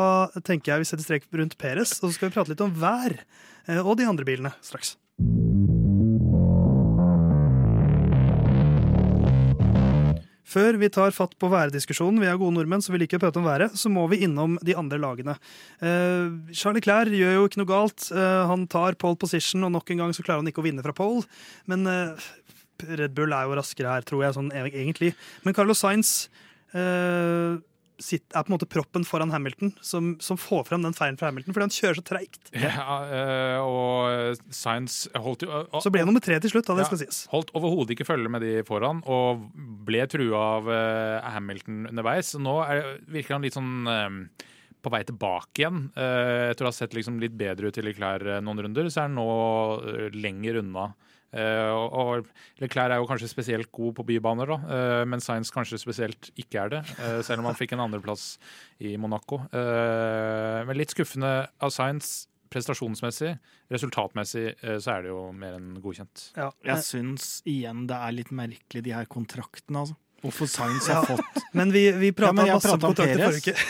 tenker 0.44 0.74
jeg 0.74 0.84
vi 0.84 0.90
setter 0.92 1.06
strek 1.06 1.30
rundt 1.32 1.56
Peres, 1.60 1.96
og 2.02 2.10
så 2.10 2.18
skal 2.18 2.28
vi 2.28 2.36
prate 2.36 2.52
litt 2.52 2.64
om 2.64 2.76
vær 2.76 3.16
eh, 3.22 3.80
og 3.80 3.96
de 4.00 4.08
andre 4.10 4.28
bilene 4.28 4.52
straks. 4.64 4.98
Før 10.54 10.78
vi 10.78 10.90
tar 10.92 11.14
fatt 11.16 11.34
på 11.40 11.50
værdiskusjonen, 11.50 12.20
vi 12.22 12.28
er 12.30 12.38
gode 12.38 12.54
nordmenn, 12.54 12.82
så 12.84 12.94
vi 12.94 13.00
liker 13.02 13.18
å 13.18 13.24
prate 13.24 13.40
om 13.40 13.48
været, 13.48 13.74
så 13.78 13.90
må 13.90 14.06
vi 14.12 14.20
innom 14.26 14.54
de 14.62 14.76
andre 14.78 15.00
lagene. 15.02 15.34
Uh, 15.82 16.30
Charlie 16.54 16.84
Clair 16.84 17.10
gjør 17.10 17.40
jo 17.40 17.48
ikke 17.48 17.62
noe 17.62 17.70
galt. 17.72 18.06
Uh, 18.14 18.44
han 18.50 18.68
tar 18.70 18.98
pole 19.00 19.18
position, 19.18 19.66
og 19.66 19.74
nok 19.74 19.90
en 19.90 20.04
gang 20.04 20.14
så 20.14 20.22
klarer 20.22 20.44
han 20.44 20.52
ikke 20.52 20.62
å 20.62 20.68
vinne 20.68 20.84
fra 20.86 20.94
pole. 20.94 21.26
Men 21.70 21.88
uh, 21.90 22.28
Red 22.84 23.14
Bull 23.16 23.34
er 23.34 23.48
jo 23.48 23.58
raskere 23.58 23.96
her, 23.96 24.06
tror 24.06 24.24
jeg, 24.26 24.36
sånn 24.36 24.52
e- 24.54 24.66
egentlig. 24.70 25.14
Men 25.44 25.56
Carlos 25.56 25.82
Sainz 25.82 26.14
eh, 26.74 27.54
sitt, 28.02 28.24
er 28.34 28.42
på 28.42 28.50
en 28.50 28.56
måte 28.56 28.68
proppen 28.70 29.04
foran 29.06 29.30
Hamilton, 29.30 29.72
som, 29.84 30.14
som 30.20 30.38
får 30.40 30.64
frem 30.68 30.82
den 30.82 30.94
feilen 30.96 31.18
fra 31.20 31.28
Hamilton, 31.30 31.54
fordi 31.54 31.66
han 31.68 31.74
kjører 31.76 31.98
så 32.00 32.04
treigt. 32.08 32.50
Ja, 32.54 32.96
eh, 33.06 33.58
og 33.62 34.40
Science 34.50 35.08
holdt 35.14 35.44
jo 35.46 35.50
og- 35.52 35.82
Så 35.84 35.92
ble 35.94 36.00
han 36.02 36.08
nummer 36.10 36.24
tre 36.24 36.38
til 36.40 36.50
slutt, 36.50 36.66
da, 36.66 36.74
det 36.74 36.86
Ja. 36.86 36.90
skal 36.90 37.02
sies. 37.04 37.20
Holdt 37.30 37.52
overhodet 37.54 37.94
ikke 37.96 38.06
følge 38.08 38.30
med 38.30 38.42
de 38.42 38.62
foran, 38.66 39.02
og 39.06 39.46
ble 39.86 40.06
trua 40.10 40.42
av 40.58 40.68
uh, 40.68 41.30
Hamilton 41.36 41.86
underveis. 41.92 42.34
Nå 42.40 42.56
er, 42.66 42.98
virker 43.06 43.36
han 43.38 43.42
litt 43.46 43.54
sånn 43.54 43.86
uh, 43.86 44.44
på 44.84 44.90
vei 44.92 45.02
tilbake 45.08 45.62
igjen. 45.62 45.86
Uh, 45.96 46.50
etter 46.52 46.66
å 46.66 46.68
ha 46.68 46.76
sett 46.76 46.92
liksom 46.92 47.16
litt 47.22 47.32
bedre 47.38 47.70
ut 47.70 47.78
i 47.80 47.84
Leclerc 47.86 48.26
eh, 48.28 48.40
noen 48.44 48.60
runder, 48.66 48.90
så 48.92 49.00
er 49.00 49.08
han 49.08 49.14
nå 49.16 49.28
eh, 49.80 50.10
lenger 50.18 50.58
unna. 50.60 50.90
Eh, 51.34 51.70
og, 51.74 52.28
Leclerc 52.62 52.92
er 52.94 53.00
jo 53.02 53.08
kanskje 53.10 53.28
spesielt 53.32 53.70
god 53.74 53.96
på 53.98 54.04
bybaner, 54.06 54.46
da, 54.46 54.58
eh, 54.76 55.04
men 55.10 55.20
Sainz 55.24 55.50
kanskje 55.50 55.80
spesielt 55.82 56.30
ikke 56.38 56.62
er 56.62 56.68
det. 56.76 56.82
eh, 57.00 57.20
selv 57.26 57.42
om 57.42 57.48
han 57.50 57.58
fikk 57.58 57.72
en 57.74 57.82
andreplass 57.88 58.38
i 58.80 58.94
Monaco. 58.96 59.40
Eh, 59.52 60.60
men 60.68 60.78
litt 60.78 60.94
skuffende 60.94 61.48
av 61.60 61.70
Sainz 61.74 62.28
prestasjonsmessig. 62.54 63.32
Resultatmessig 63.72 64.54
så 64.78 64.92
er 64.94 65.02
det 65.02 65.10
jo 65.10 65.32
mer 65.34 65.56
enn 65.56 65.72
godkjent. 65.82 66.28
Ja. 66.38 66.52
Jeg 66.64 66.84
syns 66.86 67.40
igjen 67.50 67.88
det 67.90 67.96
er 67.98 68.14
litt 68.14 68.30
merkelig, 68.30 68.84
de 68.86 68.92
her 68.94 69.08
kontraktene, 69.10 69.82
altså. 69.82 69.96
Hvorfor 70.22 70.46
Science 70.48 70.88
Ja. 70.88 71.02
har 71.02 71.04
fått 71.18 71.42
Men 71.52 71.72
vi, 71.74 71.90
vi 71.98 72.12
prata 72.12 72.46
ja, 72.46 72.54
masse 72.54 72.70
om 72.72 72.80
kontrakter 72.80 73.26
forrige 73.26 73.52
uke. 73.52 73.66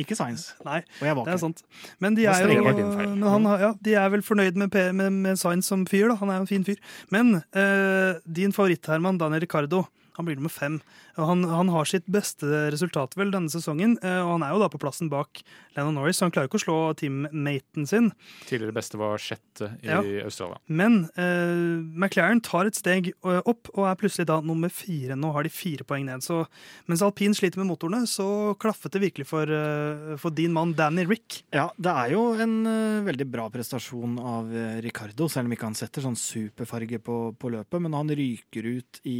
Ikke 0.00 0.16
Science. 0.18 0.54
Nei, 0.66 0.80
Og 1.00 1.06
jeg 1.06 1.16
var 1.16 1.28
det 1.28 1.34
er 1.36 1.42
sant. 1.42 1.62
Men 2.02 2.16
de 2.18 2.26
er 2.26 2.40
jo 2.42 2.62
men 2.64 3.22
han, 3.22 3.48
ja, 3.60 3.72
de 3.86 3.94
er 4.00 4.08
vel 4.10 4.24
fornøyd 4.26 4.58
med, 4.58 4.74
med, 4.98 5.10
med 5.24 5.38
Sainz 5.38 5.70
som 5.70 5.84
fyr, 5.86 6.08
da. 6.10 6.18
Han 6.22 6.32
er 6.32 6.40
jo 6.40 6.46
en 6.46 6.50
fin 6.50 6.66
fyr. 6.66 6.80
Men 7.14 7.36
uh, 7.54 8.18
din 8.26 8.54
favoritt, 8.56 8.86
Herman, 8.90 9.20
Daniel 9.22 9.44
Ricardo, 9.46 9.84
han 10.18 10.26
blir 10.26 10.38
nummer 10.38 10.52
fem. 10.52 10.80
Han, 11.16 11.44
han, 11.44 11.68
har 11.70 11.86
sitt 11.86 12.06
beste 12.10 12.46
resultat 12.74 13.14
vel 13.18 13.30
denne 13.34 13.52
sesongen, 13.52 13.96
eh, 14.02 14.20
og 14.24 14.36
han 14.36 14.44
er 14.46 14.54
jo 14.54 14.62
da 14.64 14.68
på 14.72 14.80
plassen 14.82 15.10
bak 15.12 15.42
Lennon 15.76 15.94
Norris. 15.98 16.18
Så 16.18 16.26
han 16.26 16.34
klarer 16.34 16.50
ikke 16.50 16.58
å 16.58 16.64
slå 16.64 16.78
teammaten 16.98 17.86
sin. 17.88 18.10
Tidligere 18.48 18.74
beste 18.74 18.98
var 18.98 19.22
sjette 19.22 19.70
i 19.84 19.90
ja. 19.90 20.00
Australia. 20.26 20.58
Men 20.66 21.04
uh, 21.18 21.82
McLaren 21.94 22.42
tar 22.44 22.70
et 22.70 22.78
steg 22.78 23.12
eh, 23.12 23.40
opp 23.40 23.70
og 23.74 23.86
er 23.88 23.98
plutselig 24.00 24.26
da 24.30 24.40
nummer 24.44 24.72
fire. 24.72 25.18
Nå 25.18 25.30
har 25.34 25.46
de 25.46 25.52
fire 25.54 25.86
poeng 25.86 26.06
ned. 26.08 26.24
Så 26.24 26.42
mens 26.90 27.04
alpin 27.04 27.34
sliter 27.36 27.62
med 27.62 27.70
motorene, 27.70 28.08
så 28.10 28.54
klaffet 28.60 28.96
det 28.96 29.04
virkelig 29.06 29.28
for, 29.30 29.50
uh, 29.50 30.14
for 30.20 30.34
din 30.34 30.54
mann 30.54 30.74
Danny 30.78 31.06
Rick. 31.08 31.42
Ja, 31.54 31.68
det 31.78 31.94
er 31.94 32.14
jo 32.16 32.26
en 32.42 32.56
uh, 32.66 33.04
veldig 33.06 33.28
bra 33.30 33.46
prestasjon 33.54 34.18
av 34.18 34.50
Ricardo, 34.84 35.28
selv 35.30 35.48
om 35.48 35.54
ikke 35.54 35.68
han 35.68 35.78
setter 35.78 36.04
sånn 36.04 36.18
superfarge 36.18 36.98
på, 37.04 37.18
på 37.38 37.54
løpet. 37.54 37.82
Men 37.84 37.96
han 37.98 38.10
ryker 38.14 38.66
ut 38.66 39.00
i 39.08 39.18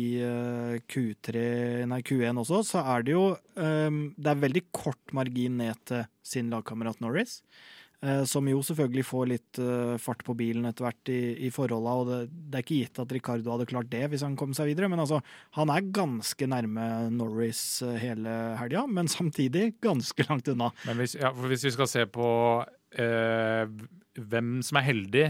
Q3 0.91 1.84
serien 1.85 1.95
er 1.95 2.05
Q1 2.05 2.41
også, 2.41 2.65
så 2.65 2.83
er 2.95 3.05
det 3.05 3.15
jo 3.15 3.37
ehm, 3.61 4.15
Det 4.17 4.31
er 4.31 4.43
veldig 4.43 4.67
kort 4.73 5.13
margin 5.13 5.59
ned 5.59 5.77
til 5.87 6.05
sin 6.25 6.51
lagkamerat 6.51 7.01
Norris. 7.01 7.43
Eh, 8.05 8.25
som 8.29 8.45
jo 8.45 8.61
selvfølgelig 8.61 9.05
får 9.07 9.29
litt 9.31 9.59
eh, 9.63 9.97
fart 9.97 10.23
på 10.27 10.35
bilen 10.37 10.67
etter 10.69 10.85
hvert 10.85 11.09
i, 11.09 11.47
i 11.47 11.51
forholda, 11.51 11.93
og 11.97 12.09
det, 12.11 12.19
det, 12.29 12.59
er 12.59 12.65
ikke 12.65 12.81
gitt 12.83 13.01
at 13.01 13.13
Ricardo 13.17 13.55
hadde 13.55 13.69
klart 13.71 13.89
det 13.89 14.03
hvis 14.13 14.25
han 14.27 14.37
kom 14.37 14.53
seg 14.53 14.69
videre, 14.69 14.91
men 14.93 15.01
altså, 15.01 15.23
han 15.57 15.73
er 15.73 15.89
ganske 15.95 16.49
nærme 16.51 17.09
Norris 17.15 17.81
eh, 17.85 17.97
hele 18.03 18.35
helga, 18.61 18.85
men 18.87 19.09
samtidig 19.09 19.79
ganske 19.85 20.29
langt 20.29 20.51
unna. 20.53 20.71
Men 20.89 21.01
hvis, 21.01 21.17
ja, 21.21 21.33
hvis 21.33 21.65
vi 21.71 21.73
skal 21.79 21.89
se 21.89 22.05
på 22.13 22.29
eh, 22.93 23.65
hvem 24.15 24.61
som 24.63 24.79
er 24.79 24.87
heldig 24.87 25.25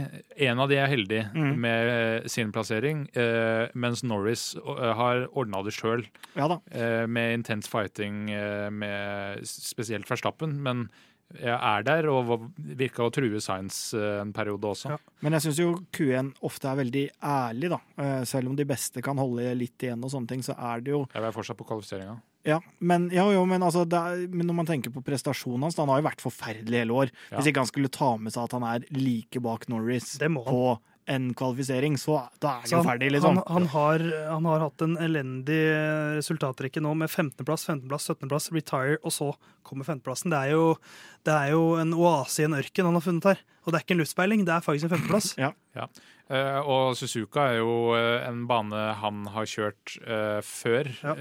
En 0.46 0.60
av 0.60 0.68
de 0.68 0.76
er 0.76 0.90
heldig 0.90 1.20
mm. 1.32 1.52
med 1.60 2.28
sin 2.30 2.52
plassering, 2.52 3.06
eh, 3.16 3.70
mens 3.74 4.04
Norris 4.04 4.52
har 4.64 5.26
ordna 5.32 5.62
det 5.64 5.74
sjøl. 5.76 6.04
Ja 6.36 6.50
eh, 6.70 7.06
med 7.08 7.40
intens 7.40 7.68
fighting 7.70 8.26
med 8.74 9.44
spesielt 9.48 10.08
Verstappen. 10.10 10.58
Men 10.62 10.88
jeg 11.34 11.54
er 11.54 11.84
der, 11.86 12.06
og 12.12 12.50
virka 12.78 13.06
å 13.06 13.12
true 13.12 13.40
Science 13.42 13.96
eh, 13.96 14.20
en 14.22 14.32
periode 14.34 14.70
også. 14.70 14.92
Ja. 14.94 14.98
Men 15.24 15.36
jeg 15.36 15.46
syns 15.46 15.60
jo 15.62 15.70
Q1 15.94 16.30
ofte 16.46 16.70
er 16.70 16.78
veldig 16.78 17.04
ærlig, 17.30 17.72
da. 17.72 17.80
Eh, 18.04 18.20
selv 18.28 18.52
om 18.52 18.58
de 18.58 18.66
beste 18.68 19.02
kan 19.04 19.18
holde 19.18 19.54
litt 19.58 19.82
igjen 19.82 20.04
og 20.04 20.12
sånne 20.12 20.30
ting, 20.30 20.44
så 20.46 20.54
er 20.54 20.84
det 20.84 20.94
jo 20.94 21.02
Jeg 21.08 21.24
er 21.24 21.34
fortsatt 21.34 21.58
på 21.58 21.66
kvalifiseringa. 21.68 22.16
Ja, 22.44 22.58
men, 22.78 23.08
ja, 23.14 23.24
jo, 23.32 23.44
men, 23.48 23.62
altså, 23.64 23.86
er, 23.88 24.26
men, 24.28 24.44
når 24.44 24.56
man 24.58 24.68
tenker 24.68 24.92
på 24.92 25.02
prestasjonen 25.04 25.64
hans, 25.64 25.76
da, 25.76 25.86
han 25.86 25.94
har 25.94 26.02
jo 26.02 26.08
vært 26.10 26.24
forferdelig 26.24 26.82
hele 26.82 26.98
år. 27.04 27.12
Ja. 27.30 27.38
Hvis 27.38 27.48
ikke 27.50 27.62
han 27.64 27.70
skulle 27.70 27.92
ta 27.92 28.10
med 28.20 28.34
seg 28.34 28.44
at 28.44 28.56
han 28.58 28.66
er 28.68 28.84
like 28.92 29.40
bak 29.44 29.64
Norris 29.72 30.18
på 30.20 30.64
en 31.14 31.30
kvalifisering, 31.36 31.96
så 32.00 32.18
da 32.40 32.54
er 32.54 32.62
han 32.64 32.72
jo 32.72 32.82
ferdig, 32.84 33.10
liksom. 33.12 33.40
Han, 33.40 33.48
han, 33.56 33.66
har, 33.74 34.04
han, 34.28 34.48
har, 34.48 34.62
hatt 34.66 34.84
en 34.84 34.94
elendig 35.04 35.60
resultatrekke 36.18 36.80
nå 36.84 36.94
med 37.00 37.12
15.-plass, 37.12 37.66
15.-plass, 37.68 38.08
17.-plass, 38.12 38.48
retire, 38.56 39.00
og 39.00 39.12
så 39.12 39.30
kommer 39.64 39.88
15.-plassen. 39.88 40.32
Det, 40.32 40.40
det, 41.28 41.36
er 41.36 41.52
jo 41.52 41.74
en 41.80 41.96
oase 41.96 42.44
i 42.44 42.48
en 42.48 42.56
ørken 42.60 42.88
han 42.88 43.00
har 43.00 43.04
funnet 43.04 43.30
her. 43.32 43.44
Og 43.64 43.72
det 43.72 43.80
er 43.80 43.86
ikke 43.86 43.96
en 43.96 44.04
luftspeiling, 44.04 44.44
det 44.48 44.56
er 44.56 44.64
faktisk 44.64 44.88
en 44.88 44.96
15.-plass. 44.98 45.32
ja. 45.40 45.52
ja. 45.76 45.88
Uh, 46.24 46.60
og 46.64 46.94
Suzuka 46.96 47.50
er 47.50 47.58
jo 47.58 47.92
uh, 47.92 48.24
en 48.24 48.46
bane 48.48 48.84
han 48.96 49.26
har 49.34 49.48
kjørt 49.48 49.96
uh, 50.06 50.40
før, 50.40 50.88
ja. 51.02 51.16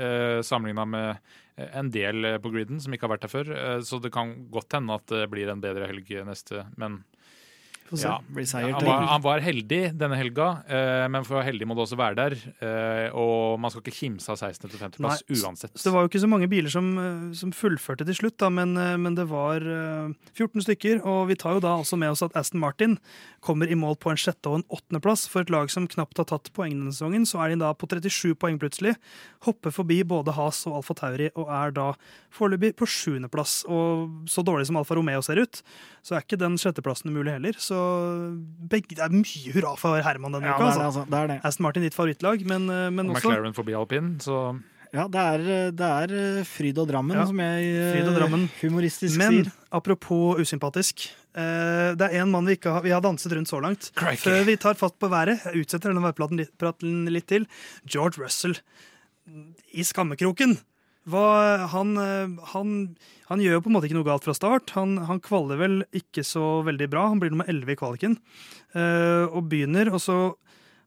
sammenligna 0.45 0.85
med 0.87 1.33
en 1.59 1.89
del 1.93 2.25
på 2.41 2.49
griden 2.53 2.79
som 2.81 2.95
ikke 2.95 3.05
har 3.05 3.11
vært 3.11 3.25
der 3.27 3.31
før. 3.33 3.49
så 3.85 3.99
det 4.01 4.09
kan 4.15 4.31
godt 4.49 4.73
hende 4.73 4.95
at 4.97 5.11
det 5.11 5.27
blir 5.29 5.51
en 5.51 5.61
bedre 5.61 5.85
helg 5.85 6.07
neste, 6.25 6.63
men 6.81 7.03
ja, 8.01 8.17
han 8.23 8.85
var, 8.85 9.05
han, 9.11 9.21
var, 9.23 9.41
heldig 9.43 9.81
denne 9.99 10.17
helga, 10.17 10.47
eh, 10.65 11.05
men 11.11 11.25
for 11.25 11.35
å 11.35 11.39
være 11.39 11.49
heldig 11.51 11.67
må 11.69 11.75
du 11.77 11.83
også 11.83 11.97
være 11.99 12.17
der. 12.17 12.35
Eh, 12.63 13.17
og 13.19 13.59
man 13.61 13.73
skal 13.73 13.83
ikke 13.83 13.95
kimse 13.97 14.31
av 14.33 14.39
16. 14.39 14.69
til 14.71 14.79
50.-plass 14.81 15.23
uansett. 15.29 15.73
Så 15.75 15.89
det 15.89 15.93
var 15.95 16.05
jo 16.05 16.11
ikke 16.11 16.23
så 16.23 16.29
mange 16.31 16.49
biler 16.51 16.73
som, 16.73 16.89
eh, 16.97 17.35
som 17.37 17.53
fullførte 17.55 18.07
til 18.07 18.17
slutt, 18.17 18.37
da, 18.41 18.49
men, 18.53 18.75
eh, 18.77 18.95
men, 18.97 19.17
det 19.17 19.27
var 19.29 19.61
14 19.61 20.61
eh, 20.61 20.65
stykker. 20.67 21.03
Og 21.05 21.27
vi 21.29 21.37
tar 21.39 21.57
jo 21.57 21.63
da 21.63 21.75
også 21.81 21.99
med 21.99 22.13
oss 22.15 22.23
at 22.25 22.35
Aston 22.39 22.61
Martin 22.63 22.97
kommer 23.43 23.69
i 23.69 23.77
mål 23.77 23.97
på 24.01 24.13
en 24.13 24.19
sjette 24.19 24.49
og 24.49 24.61
en 24.61 24.67
åttendeplass. 24.73 25.27
For 25.31 25.43
et 25.43 25.53
lag 25.53 25.69
som 25.69 25.87
knapt 25.89 26.21
har 26.21 26.29
tatt 26.29 26.51
poeng 26.55 26.73
denne 26.73 26.93
sesongen, 26.95 27.27
så 27.29 27.43
er 27.43 27.53
de 27.53 27.61
da 27.63 27.73
på 27.77 27.89
37 27.91 28.33
poeng 28.39 28.59
plutselig. 28.61 28.95
Hopper 29.45 29.73
forbi 29.75 30.01
både 30.07 30.35
Has 30.37 30.63
og 30.69 30.79
Alfa 30.79 30.95
Tauri 30.97 31.29
og 31.35 31.51
er 31.51 31.75
da 31.75 31.91
foreløpig 32.33 32.73
på 32.79 32.87
sjuendeplass. 32.89 33.63
Og 33.67 34.29
så 34.31 34.45
dårlig 34.45 34.69
som 34.69 34.79
Alfa 34.79 34.97
Romeo 34.97 35.21
ser 35.25 35.43
ut, 35.43 35.61
så 36.03 36.15
er 36.17 36.25
ikke 36.25 36.39
den 36.41 36.57
sjetteplassen 36.61 37.11
umulig 37.11 37.35
heller. 37.35 37.59
Så 37.59 37.82
begge, 38.71 38.97
det 38.97 39.03
er 39.05 39.13
mye 39.13 39.55
hurra 39.55 39.73
for 39.79 40.03
Herman 40.03 40.37
denne 40.37 40.51
ja, 40.51 40.57
uka. 40.57 40.67
Altså. 40.69 40.85
Altså, 40.89 41.05
det 41.09 41.19
er 41.19 41.31
det. 41.31 41.39
Aston 41.49 41.65
Martin 41.67 41.87
ditt 41.87 41.97
favorittlag, 41.97 42.45
men, 42.49 42.69
eh, 42.71 42.85
men 42.93 43.09
og 43.09 43.17
også 43.17 43.31
McLaren 43.31 43.57
forbi 43.57 43.75
alpin, 43.77 44.13
så 44.23 44.43
ja, 44.93 45.07
det 45.09 45.21
er, 45.21 45.43
det 45.73 45.89
er 45.89 46.15
eh, 46.19 46.43
fryd 46.45 46.77
og 46.83 46.89
Drammen, 46.91 47.17
ja, 47.17 47.25
som 47.29 47.39
jeg 47.41 48.03
og 48.05 48.17
Drammen. 48.19 48.47
humoristisk 48.61 49.17
Men, 49.17 49.39
sier. 49.39 49.51
Men 49.51 49.77
apropos 49.79 50.41
usympatisk. 50.43 51.09
Det 51.33 52.05
er 52.05 52.19
en 52.21 52.29
mann 52.29 52.45
vi, 52.45 52.53
ikke 52.59 52.69
har, 52.75 52.83
vi 52.85 52.91
har 52.93 53.01
danset 53.01 53.33
rundt 53.33 53.49
så 53.49 53.57
langt. 53.63 53.87
Crikey. 53.97 54.21
Før 54.21 54.43
vi 54.45 54.53
tar 54.61 54.77
fatt 54.77 54.93
på 55.01 55.09
været, 55.09 55.41
jeg 55.47 55.63
utsetter 55.63 55.89
denne 55.89 56.03
værpraten 56.05 56.37
litt, 56.37 56.85
litt 57.09 57.25
til. 57.31 57.47
George 57.89 58.21
Russell 58.21 58.53
i 59.73 59.85
skammekroken. 59.87 60.59
Hva, 61.09 61.23
han, 61.73 61.97
han, 62.53 62.75
han, 63.27 63.41
gjør 63.43 63.57
jo 63.57 63.63
på 63.65 63.71
en 63.71 63.75
måte 63.75 63.89
ikke 63.89 63.97
noe 63.97 64.07
galt 64.07 64.23
fra 64.23 64.35
start. 64.37 64.71
Han, 64.77 64.95
han 65.09 65.19
kvaler 65.23 65.59
vel 65.59 65.81
ikke 65.95 66.23
så 66.27 66.61
veldig 66.63 66.87
bra. 66.91 67.09
Han 67.11 67.19
blir 67.19 67.33
nummer 67.33 67.49
11 67.51 67.73
i 67.73 67.79
kvaliken 67.79 68.15
uh, 68.77 69.25
og 69.27 69.49
begynner. 69.51 69.91
Og 69.91 69.99
så 70.03 70.17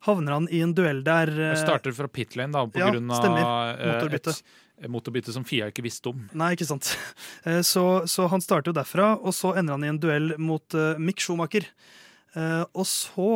havner 0.08 0.38
han 0.38 0.48
i 0.48 0.62
en 0.64 0.72
duell 0.76 1.02
der 1.04 1.32
uh, 1.36 1.50
Starter 1.60 1.92
fra 1.96 2.08
pit 2.08 2.38
lane 2.38 2.56
da, 2.56 2.64
på 2.64 2.80
ja, 2.80 2.88
grunn 2.94 3.12
av 3.12 3.28
motorbytte. 3.28 4.36
et 4.80 4.92
motorbytte 4.92 5.36
som 5.36 5.44
Fia 5.48 5.68
ikke 5.72 5.84
visste 5.84 6.14
om. 6.14 6.24
Nei, 6.32 6.54
ikke 6.56 6.70
sant. 6.70 6.94
Uh, 7.44 7.60
så, 7.74 7.84
så, 8.08 8.30
han 8.32 8.44
starter 8.44 8.72
jo 8.72 8.78
derfra, 8.80 9.12
og 9.20 9.36
så 9.36 9.52
ender 9.60 9.76
han 9.76 9.84
i 9.84 9.92
en 9.92 10.00
duell 10.00 10.32
mot 10.40 10.80
Mick 10.96 11.20
Schumacher. 11.20 11.68
og 12.36 12.84
så 12.88 13.30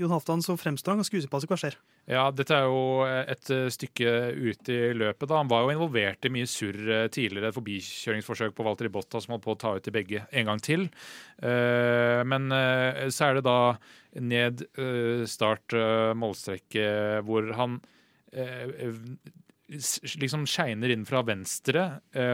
Jon 0.00 0.12
Halvdan, 0.14 0.40
så 0.40 0.56
fremstår 0.56 0.94
han 0.94 1.02
ganske 1.02 1.18
usympatisk. 1.20 1.50
Hva 1.52 1.58
skjer? 1.60 1.74
Ja, 2.08 2.22
dette 2.32 2.56
er 2.56 2.68
jo 2.70 3.04
et 3.04 3.50
eh, 3.52 3.66
stykke 3.72 4.12
ut 4.32 4.70
i 4.72 4.78
løpet. 4.96 5.26
da. 5.28 5.40
Han 5.42 5.50
var 5.50 5.66
jo 5.66 5.74
involvert 5.74 6.24
i 6.24 6.32
mye 6.32 6.48
surr 6.48 6.78
eh, 6.80 7.08
tidligere. 7.12 7.50
Et 7.50 7.58
forbikjøringsforsøk 7.58 8.56
på 8.56 8.64
Walter 8.64 8.88
Botta 8.92 9.20
som 9.20 9.36
holdt 9.36 9.44
på 9.44 9.54
å 9.54 9.60
ta 9.60 9.74
ut 9.76 9.84
de 9.84 9.94
begge 9.94 10.24
en 10.32 10.48
gang 10.48 10.62
til. 10.64 10.88
Eh, 11.44 12.22
men 12.24 12.48
så 13.12 13.28
er 13.28 13.38
det 13.38 13.44
da 13.46 13.60
ned 14.20 14.64
start 15.30 15.74
målstrekke 16.18 16.82
hvor 17.22 17.46
han 17.54 17.76
liksom 19.70 20.48
skeiner 20.50 20.90
inn 20.90 21.06
fra 21.06 21.22
venstre, 21.22 21.84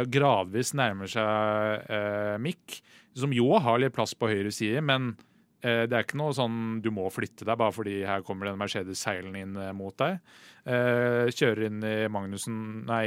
gradvis 0.09 0.73
nærmer 0.79 1.11
seg 1.13 2.41
Mick, 2.41 2.79
som 3.13 3.35
jo 3.37 3.51
har 3.61 3.83
litt 3.83 3.93
plass 3.97 4.17
på 4.17 4.31
høyre 4.33 4.55
side, 4.55 4.81
men 4.81 5.13
Eh, 5.13 5.36
det 5.67 5.95
er 5.95 6.05
ikke 6.05 6.19
noe 6.21 6.35
sånn 6.37 6.81
du 6.85 6.91
må 6.95 7.09
flytte 7.13 7.47
deg 7.47 7.59
bare 7.59 7.75
fordi 7.75 7.97
her 8.07 8.25
kommer 8.27 8.49
den 8.49 8.59
Mercedes 8.61 9.03
seilende 9.03 9.43
inn 9.43 9.57
eh, 9.61 9.73
mot 9.77 9.97
deg. 9.99 10.19
Eh, 10.67 11.31
kjører 11.35 11.67
inn 11.69 11.81
i 11.87 11.95
Magnussen, 12.13 12.59
nei, 12.89 13.07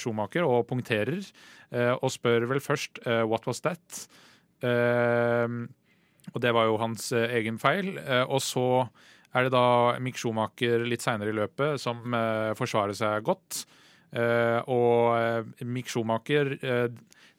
Schumacher 0.00 0.46
og 0.46 0.66
punkterer. 0.70 1.22
Og 1.74 2.10
spør 2.12 2.46
vel 2.46 2.60
først 2.62 3.00
'what 3.26 3.46
was 3.46 3.60
that?' 3.60 4.06
Og 6.34 6.40
det 6.40 6.52
var 6.54 6.64
jo 6.64 6.78
hans 6.78 7.12
egen 7.12 7.58
feil. 7.58 7.98
Og 8.28 8.40
så 8.40 8.88
er 9.34 9.42
det 9.42 9.52
da 9.52 9.98
Mick 9.98 10.16
Schumacher 10.16 10.86
litt 10.86 11.02
seinere 11.02 11.34
i 11.34 11.36
løpet 11.36 11.80
som 11.80 11.98
forsvarer 12.56 12.94
seg 12.94 13.24
godt. 13.24 13.66
Og 14.70 15.44
Mick 15.66 15.90
Schumacher 15.90 16.56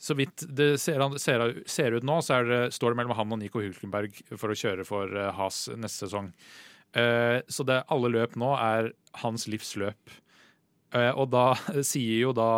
så 0.05 0.13
vidt 0.17 0.43
det 0.53 0.75
ser, 0.81 1.01
ser, 1.21 1.43
ser 1.65 1.95
ut 1.97 2.05
nå, 2.05 2.19
så 2.21 2.43
det, 2.45 2.59
står 2.75 2.93
det 2.93 2.99
mellom 2.99 3.17
han 3.17 3.33
og 3.33 3.41
Nico 3.41 3.63
Hulkenberg 3.63 4.19
for 4.35 4.53
å 4.53 4.57
kjøre 4.59 4.85
for 4.85 5.09
uh, 5.17 5.31
Has 5.33 5.65
neste 5.73 6.05
sesong. 6.05 6.29
Uh, 6.95 7.41
så 7.49 7.65
det, 7.65 7.81
alle 7.91 8.13
løp 8.13 8.37
nå 8.39 8.51
er 8.59 8.91
hans 9.23 9.47
livs 9.49 9.73
løp. 9.81 10.13
Uh, 10.93 11.09
og 11.09 11.31
da 11.33 11.47
sier 11.91 12.27
jo 12.27 12.35
da 12.37 12.51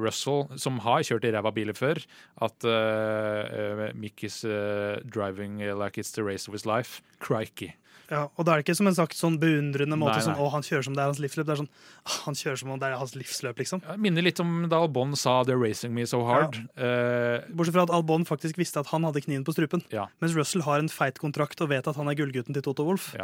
Russell, 0.00 0.48
som 0.58 0.80
har 0.80 1.04
kjørt 1.04 1.26
i 1.28 1.32
ræva 1.34 1.52
biler 1.52 1.76
før, 1.76 2.00
at 2.40 2.64
Mick 3.92 4.24
is 4.24 4.40
driving 5.04 5.60
like 5.76 6.00
it's 6.00 6.16
the 6.16 6.24
race 6.24 6.48
of 6.48 6.56
his 6.56 6.64
life. 6.64 7.02
Crikey. 7.20 7.74
Ja, 8.10 8.24
og 8.34 8.46
da 8.46 8.52
er 8.52 8.60
det 8.60 8.66
ikke 8.66 8.76
som 8.80 8.90
en 8.90 8.96
sagt 8.96 9.14
sånn 9.14 9.36
beundrende 9.38 9.94
måte 9.98 10.16
nei, 10.16 10.22
nei. 10.22 10.26
sånn, 10.26 10.38
å, 10.42 10.48
han 10.50 10.64
kjører 10.66 10.86
som 10.88 10.96
det 10.96 11.02
er 11.04 11.12
hans 11.12 11.20
livsløp. 11.22 11.46
Det 11.46 11.54
er 11.54 11.60
sånn, 11.60 11.70
han 12.26 12.38
kjører 12.40 12.60
som 12.62 12.72
om 12.74 12.80
det 12.82 12.88
er 12.88 12.96
hans 12.98 13.14
livsløp, 13.14 13.62
liksom. 13.62 13.84
Ja, 13.86 13.94
minner 14.02 14.26
litt 14.26 14.42
om 14.42 14.64
da 14.72 14.80
Albon 14.82 15.14
sa 15.18 15.40
'They're 15.44 15.60
racing 15.60 15.94
me 15.94 16.06
so 16.10 16.24
hard'. 16.26 16.58
Ja. 16.74 16.82
Uh, 16.82 17.54
Bortsett 17.54 17.76
fra 17.78 17.86
at 17.86 17.94
Albon 17.94 18.26
faktisk 18.26 18.58
visste 18.58 18.82
at 18.82 18.90
han 18.90 19.06
hadde 19.06 19.22
kniven 19.22 19.46
på 19.46 19.54
strupen. 19.54 19.84
Ja. 19.94 20.08
Mens 20.18 20.34
Russell 20.34 20.66
har 20.66 20.82
en 20.82 20.90
feit 20.90 21.22
kontrakt 21.22 21.62
og 21.62 21.70
vet 21.70 21.86
at 21.86 21.96
han 21.96 22.10
er 22.10 22.18
gullgutten 22.18 22.56
til 22.56 22.66
Toto 22.66 22.88
Wolff. 22.88 23.14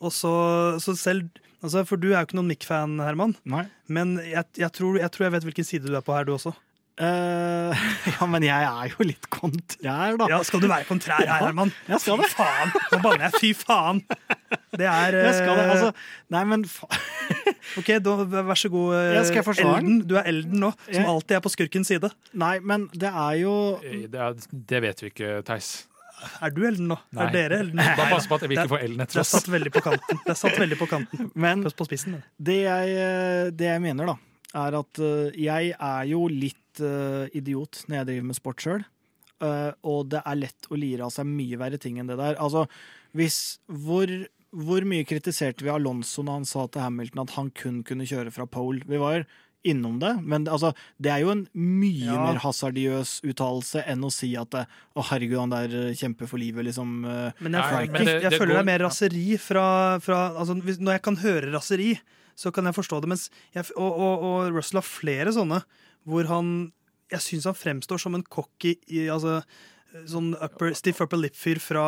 Og 0.00 0.12
så, 0.16 0.32
så, 0.80 0.96
selv 0.96 1.28
altså, 1.60 1.84
For 1.84 2.00
du 2.00 2.10
er 2.14 2.22
jo 2.22 2.30
ikke 2.30 2.40
noen 2.40 2.48
Mick-fan, 2.48 2.96
Herman. 3.04 3.36
Nei. 3.44 3.66
Men 3.92 4.16
jeg, 4.24 4.46
jeg, 4.56 4.72
tror, 4.72 4.96
jeg 4.96 5.12
tror 5.12 5.28
jeg 5.28 5.36
vet 5.36 5.48
hvilken 5.50 5.68
side 5.68 5.90
du 5.90 5.96
er 5.98 6.04
på 6.04 6.16
her, 6.16 6.24
du 6.24 6.32
også. 6.38 6.54
Uh, 7.00 7.72
ja, 8.12 8.26
men 8.28 8.44
jeg 8.44 8.66
er 8.68 8.90
jo 8.92 9.04
litt 9.08 9.26
kontrær, 9.32 10.18
da. 10.20 10.26
Ja, 10.28 10.40
Skal 10.44 10.60
du 10.60 10.66
være 10.68 10.84
kontrær 10.84 11.22
her, 11.24 11.46
Herman? 11.46 11.72
Jeg 11.88 12.02
skal 12.04 12.20
det. 12.20 12.28
Fy 12.28 12.36
faen! 12.42 12.74
Nå 12.92 12.98
banner 13.06 13.26
jeg. 13.26 13.40
Fy 13.40 13.52
faen! 13.56 14.02
Det 14.76 14.84
er 14.84 15.16
uh, 15.16 15.22
Jeg 15.30 15.38
skal 15.38 15.56
det, 15.56 15.64
altså. 15.72 15.90
Nei, 16.36 16.42
men 16.50 16.66
OK, 17.80 17.92
da, 18.04 18.16
vær 18.50 18.60
så 18.60 18.72
god, 18.74 18.98
uh, 19.00 19.54
Elden. 19.54 20.02
Du 20.10 20.18
er 20.20 20.28
Elden 20.28 20.60
nå, 20.60 20.74
som 20.90 21.08
alltid 21.14 21.38
er 21.38 21.44
på 21.46 21.54
skurkens 21.56 21.92
side. 21.94 22.12
Nei, 22.36 22.58
men 22.60 22.90
det 22.92 23.08
er 23.08 23.40
jo 23.46 23.54
Det, 23.80 24.20
er, 24.20 24.36
det 24.74 24.84
vet 24.84 25.04
vi 25.06 25.14
ikke, 25.14 25.40
Theis. 25.48 25.72
Er 26.44 26.52
du 26.52 26.66
Elden 26.68 26.90
nå? 26.92 27.00
Nei. 27.16 27.30
Er 27.30 27.32
dere 27.32 27.62
Elden? 27.64 27.80
Bare 27.80 28.10
pass 28.12 28.28
på 28.28 28.36
at 28.36 28.44
vi 28.44 28.58
ikke 28.58 28.74
får 28.74 28.88
Elden 28.90 29.06
etter 29.06 29.22
oss. 29.22 29.30
Det 29.32 29.38
er 29.38 29.40
satt 29.40 29.52
veldig 29.56 29.72
på 29.72 29.86
kanten. 29.88 30.24
Det 30.26 30.34
er 30.34 30.42
satt 30.44 30.64
veldig 30.66 30.82
på 30.82 30.90
kanten. 30.90 31.30
Men 31.32 31.64
på 31.64 31.88
spissen. 31.88 32.20
Det 32.36 32.60
jeg, 32.66 33.54
det 33.56 33.72
jeg 33.72 33.88
mener, 33.88 34.12
da, 34.12 34.18
er 34.66 34.82
at 34.84 35.06
jeg 35.48 35.72
er 35.72 36.10
jo 36.12 36.26
litt 36.28 36.58
uh, 36.80 37.26
idiot 37.36 37.84
når 37.88 38.00
jeg 38.00 38.08
driver 38.10 38.28
med 38.30 38.38
sport 38.38 38.64
sjøl. 38.64 38.84
Uh, 39.40 39.46
eh, 39.48 39.72
og 39.88 40.10
det 40.12 40.20
er 40.26 40.40
lett 40.40 40.68
å 40.70 40.76
lire 40.76 41.06
av 41.06 41.14
seg 41.14 41.28
mye 41.28 41.56
verre 41.60 41.78
ting 41.80 41.98
enn 42.00 42.10
det 42.10 42.18
der. 42.20 42.36
Altså, 42.42 42.66
hvis 43.16 43.58
hvor, 43.66 44.10
hvor 44.52 44.84
mye 44.88 45.06
kritiserte 45.08 45.64
vi 45.64 45.70
Alonso 45.72 46.22
når 46.26 46.40
han 46.42 46.48
sa 46.50 46.66
til 46.68 46.84
Hamilton 46.84 47.24
at 47.24 47.36
han 47.38 47.48
kun 47.56 47.80
kunne 47.86 48.08
kjøre 48.08 48.32
fra 48.34 48.46
pole? 48.46 48.84
Vi 48.86 49.00
var 49.00 49.24
innom 49.66 49.98
det. 50.00 50.14
Men 50.24 50.46
altså, 50.48 50.70
det 50.96 51.10
er 51.12 51.18
jo 51.24 51.32
en 51.34 51.42
mye 51.52 52.06
Ja. 52.06 52.20
mer 52.24 52.38
hasardiøs 52.40 53.18
uttalelse 53.28 53.82
enn 53.86 54.04
å 54.06 54.12
si 54.12 54.30
at 54.40 54.48
det, 54.54 54.62
å 54.96 55.04
herregud, 55.10 55.36
han 55.42 55.52
der 55.52 55.74
eh, 55.90 55.96
kjemper 55.98 56.28
for 56.30 56.40
livet, 56.40 56.64
liksom. 56.64 57.04
Uh, 57.04 57.28
Men 57.40 57.52
jeg, 57.52 57.60
Nei, 57.60 57.68
føler- 57.68 57.92
men 57.92 58.06
det- 58.06 58.22
jeg 58.22 58.30
det 58.30 58.38
føler 58.40 58.54
det 58.54 58.62
er 58.62 58.70
mer 58.70 58.84
raseri 58.86 59.26
fra, 59.38 59.66
fra 60.00 60.20
altså, 60.38 60.56
hvis, 60.64 60.78
Når 60.80 60.92
jeg 60.96 61.02
kan 61.02 61.16
høre 61.16 61.52
raseri, 61.52 61.90
så 62.40 62.52
kan 62.54 62.68
jeg 62.68 62.76
forstå 62.78 63.02
det. 63.02 63.10
Mens 63.12 63.28
jeg, 63.52 63.66
og, 63.76 63.90
og, 63.90 64.24
og 64.30 64.56
Russell 64.56 64.80
har 64.80 64.86
flere 64.88 65.34
sånne 65.36 65.62
hvor 66.08 66.24
han 66.30 66.70
Jeg 67.12 67.20
syns 67.24 67.48
han 67.48 67.58
fremstår 67.58 67.98
som 67.98 68.14
en 68.14 68.22
cocky 68.22 68.76
i, 68.86 69.08
altså, 69.10 69.40
sånn 70.06 70.30
upper, 70.38 70.70
stiff 70.78 71.00
upper 71.02 71.18
lip-fyr 71.18 71.58
fra 71.58 71.82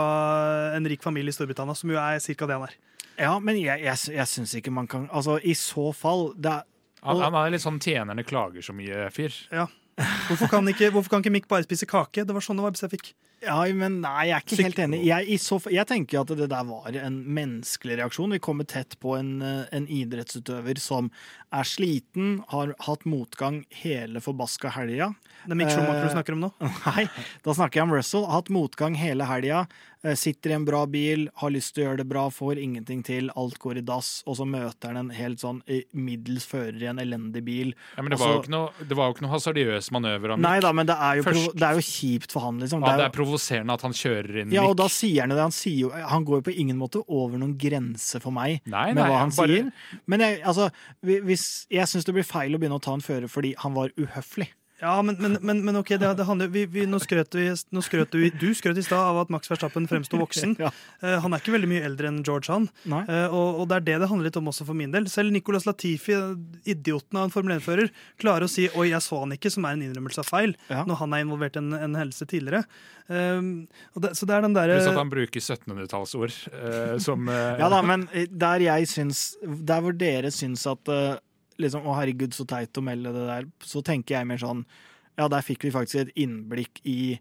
en 0.75 0.89
rik 0.91 1.05
familie 1.05 1.31
i 1.31 1.37
Storbritannia, 1.37 1.77
som 1.79 1.93
jo 1.93 2.01
er 2.03 2.19
ca. 2.19 2.49
det 2.51 2.57
han 2.59 2.67
er. 2.67 2.75
Ja, 3.21 3.37
men 3.39 3.61
jeg, 3.61 3.85
jeg, 3.85 4.01
jeg 4.17 4.27
syns 4.27 4.55
ikke 4.59 4.73
man 4.75 4.89
kan 4.91 5.05
Altså, 5.13 5.37
i 5.39 5.55
så 5.59 5.91
fall 5.95 6.33
det 6.35 6.51
er, 6.51 6.67
Han, 7.05 7.21
han 7.23 7.39
er 7.39 7.55
litt 7.55 7.63
sånn 7.63 7.79
tjenerne 7.83 8.25
klager 8.27 8.65
så 8.65 8.75
mye-fyr. 8.75 9.39
Ja. 9.55 9.69
Hvorfor 10.01 10.49
kan, 10.49 10.69
ikke, 10.73 10.89
hvorfor 10.95 11.13
kan 11.13 11.23
ikke 11.25 11.35
Mick 11.35 11.51
bare 11.51 11.67
spise 11.67 11.87
kake? 11.89 12.25
Det 12.25 12.35
var 12.35 12.45
sånne 12.45 12.65
vibes 12.65 12.85
jeg 12.85 12.95
fikk. 12.95 13.13
Ja, 13.43 13.57
men 13.75 13.97
nei, 14.05 14.29
jeg 14.29 14.37
er 14.37 14.45
ikke 14.45 14.65
helt 14.69 14.81
enig. 14.85 15.01
Jeg, 15.03 15.27
i 15.35 15.37
så, 15.43 15.57
jeg 15.75 15.83
tenker 15.91 16.21
at 16.21 16.31
det 16.39 16.47
der 16.53 16.67
var 16.69 16.95
en 16.95 17.17
menneskelig 17.27 17.97
reaksjon. 17.99 18.31
Vi 18.37 18.43
kommer 18.43 18.69
tett 18.71 18.95
på 19.03 19.17
en, 19.19 19.33
eh, 19.43 19.65
en 19.75 19.89
idrettsutøver 19.91 20.79
som 20.79 21.11
er 21.51 21.67
sliten, 21.67 22.37
har 22.53 22.71
hatt 22.87 23.03
motgang 23.03 23.65
hele 23.83 24.23
forbaska 24.23 24.71
helga. 24.77 25.11
Det 25.43 25.57
er 25.57 25.59
Mick 25.59 25.73
Schumacher 25.75 26.05
du 26.05 26.11
Eh, 26.13 26.15
snakker 26.15 26.37
om 26.39 26.45
nå. 26.47 26.53
Nei, 26.87 27.09
da 27.43 27.57
snakker 27.59 27.81
jeg 27.81 27.89
om 27.89 27.97
Russell. 27.97 28.29
Har 28.31 28.45
hatt 28.45 28.53
motgang 28.55 28.95
hele 29.01 29.27
helga. 29.27 29.65
Eh, 30.05 30.15
Sitter 30.19 30.51
i 30.51 30.55
en 30.55 30.65
bra 30.65 30.85
bil, 30.87 31.29
har 31.41 31.51
lyst 31.55 31.75
til 31.75 31.85
å 31.85 31.87
gjøre 31.89 32.01
det 32.03 32.09
bra, 32.11 32.29
får 32.31 32.59
ingenting 32.63 33.03
til, 33.07 33.31
alt 33.37 33.59
går 33.63 33.79
i 33.79 33.85
dass, 33.87 34.23
og 34.27 34.37
så 34.39 34.47
møter 34.49 34.91
han 34.93 34.97
en 34.97 35.11
helt 35.17 35.39
sånn 35.43 35.63
eh, 35.67 35.83
middels 35.95 36.47
fører 36.47 36.81
i 36.83 36.89
en 36.91 36.99
elendig 37.03 37.43
bil. 37.47 37.75
Ja, 37.97 38.03
men 38.03 38.11
det 38.15 38.19
var, 38.21 38.35
jo 38.37 38.43
ikke 38.43 38.53
noe, 38.55 38.87
det 38.89 38.97
var 38.99 39.09
jo 39.11 39.17
ikke 39.17 39.27
noe 39.27 39.33
hasardiøs 39.37 39.91
manøver 39.95 40.35
av 40.35 40.39
Mick. 40.41 40.47
Nei 40.49 40.61
da, 40.61 40.73
men 40.73 40.87
det 40.91 40.97
er 40.99 41.21
jo, 41.21 41.27
Først- 41.31 41.55
det 41.59 41.69
er 41.69 41.81
jo 41.81 41.87
kjipt 41.89 42.33
for 42.35 42.47
han, 42.49 42.59
liksom. 42.63 42.83
Ja, 42.83 42.93
det 42.93 42.99
Det 43.03 43.07
er 43.07 43.13
er 43.13 43.17
provoserende 43.19 43.73
at 43.79 43.83
han 43.83 43.93
kjører 43.93 44.41
inn 44.43 44.53
ja, 44.53 44.65
og 44.69 44.77
da 44.77 44.89
sier 44.89 45.21
han 45.23 45.31
jo 45.31 45.37
det. 45.37 45.43
Han, 45.49 45.57
sier 45.57 45.79
jo, 45.87 45.91
han 45.91 46.25
går 46.25 46.43
jo 46.43 46.47
på 46.51 46.57
ingen 46.59 46.79
måte 46.81 47.03
over 47.09 47.39
noen 47.39 47.57
grense 47.59 48.21
for 48.23 48.31
meg 48.33 48.61
Nei, 48.67 48.89
med 48.93 49.03
nei, 49.03 49.09
hva 49.11 49.19
han 49.23 49.31
bare- 49.37 49.49
sier. 49.63 49.73
Men 50.07 50.21
jeg, 50.21 50.43
altså, 50.43 50.71
hvis, 51.03 51.67
jeg 51.71 51.87
syns 51.91 52.05
det 52.05 52.15
blir 52.15 52.27
feil 52.27 52.55
å 52.55 52.59
begynne 52.59 52.79
å 52.81 52.83
ta 52.83 52.95
en 52.95 53.01
fører 53.05 53.29
fordi 53.31 53.55
han 53.63 53.75
var 53.75 53.91
uhøflig. 53.97 54.49
Ja, 54.83 54.97
men, 55.07 55.15
men, 55.23 55.37
men, 55.47 55.61
men 55.65 55.77
ok, 55.79 55.93
det, 55.95 56.09
det 56.19 56.25
handler, 56.27 56.49
vi, 56.51 56.65
vi, 56.67 56.83
nå 56.91 56.99
skrøt 56.99 57.37
vi, 57.39 57.45
nå 57.71 57.83
skrøt 57.87 58.11
du, 58.17 58.25
du 58.35 58.49
skrøt 58.59 58.81
i 58.81 58.83
stad 58.83 58.99
av 58.99 59.21
at 59.21 59.31
Max 59.31 59.51
Verstappen 59.51 59.87
fremsto 59.91 60.19
voksen. 60.19 60.57
Ja. 60.63 60.69
uh, 61.03 61.17
han 61.23 61.33
er 61.35 61.41
ikke 61.43 61.55
veldig 61.55 61.69
mye 61.71 61.85
eldre 61.87 62.11
enn 62.11 62.21
George, 62.27 62.51
han. 62.51 62.67
Eh, 62.85 63.33
og, 63.35 63.63
og 63.63 63.69
det 63.71 63.79
er 63.79 63.85
det 63.87 63.97
det 64.03 64.09
handler 64.11 64.29
litt 64.29 64.39
om 64.39 64.51
også 64.51 64.67
for 64.69 64.79
min 64.79 64.93
del. 64.95 65.07
Selv 65.11 65.33
Nicolas 65.35 65.65
Latifi, 65.67 66.15
idioten 66.69 67.19
av 67.19 67.27
en 67.29 67.33
Formel 67.35 67.57
1-fører, 67.57 67.91
klarer 68.21 68.47
å 68.47 68.51
si 68.51 68.69
'oi, 68.69 68.89
jeg 68.91 69.03
så 69.07 69.23
han 69.23 69.35
ikke', 69.35 69.51
som 69.55 69.67
er 69.67 69.79
en 69.79 69.85
innrømmelse 69.87 70.23
av 70.23 70.29
feil, 70.29 70.55
Ja. 70.71 70.85
når 70.89 71.01
han 71.03 71.15
er 71.15 71.25
involvert 71.25 71.57
i 71.59 71.63
en, 71.63 71.73
en 71.79 71.99
hendelse 71.99 72.27
tidligere. 72.31 72.65
Um, 73.09 73.69
og 73.97 74.05
det, 74.05 74.13
så 74.19 74.27
det 74.29 74.37
er 74.37 74.45
den 74.47 74.55
derre 74.55 74.77
Pluss 74.79 74.93
at 74.93 74.99
han 75.01 75.11
bruker 75.11 75.43
1700-tallsord 75.43 76.37
uh, 76.55 76.95
som 77.03 77.27
eh, 77.29 77.59
Ja 77.59 77.69
da, 77.73 77.81
men 77.83 78.07
der 78.31 78.63
jeg 78.63 78.87
syns 78.89 79.23
Der 79.43 79.83
hvor 79.83 79.97
dere 79.99 80.31
syns 80.33 80.63
at 80.71 80.89
liksom, 81.63 81.87
Å, 81.87 81.97
herregud, 82.01 82.35
så 82.37 82.47
teit 82.49 82.79
å 82.79 82.85
melde 82.85 83.15
det 83.15 83.27
der, 83.29 83.51
så 83.67 83.83
tenker 83.87 84.19
jeg 84.19 84.29
mer 84.29 84.43
sånn 84.43 84.65
Ja, 85.19 85.29
der 85.29 85.45
fikk 85.45 85.67
vi 85.67 85.75
faktisk 85.75 86.07
et 86.07 86.15
innblikk 86.25 86.81
i 86.89 87.19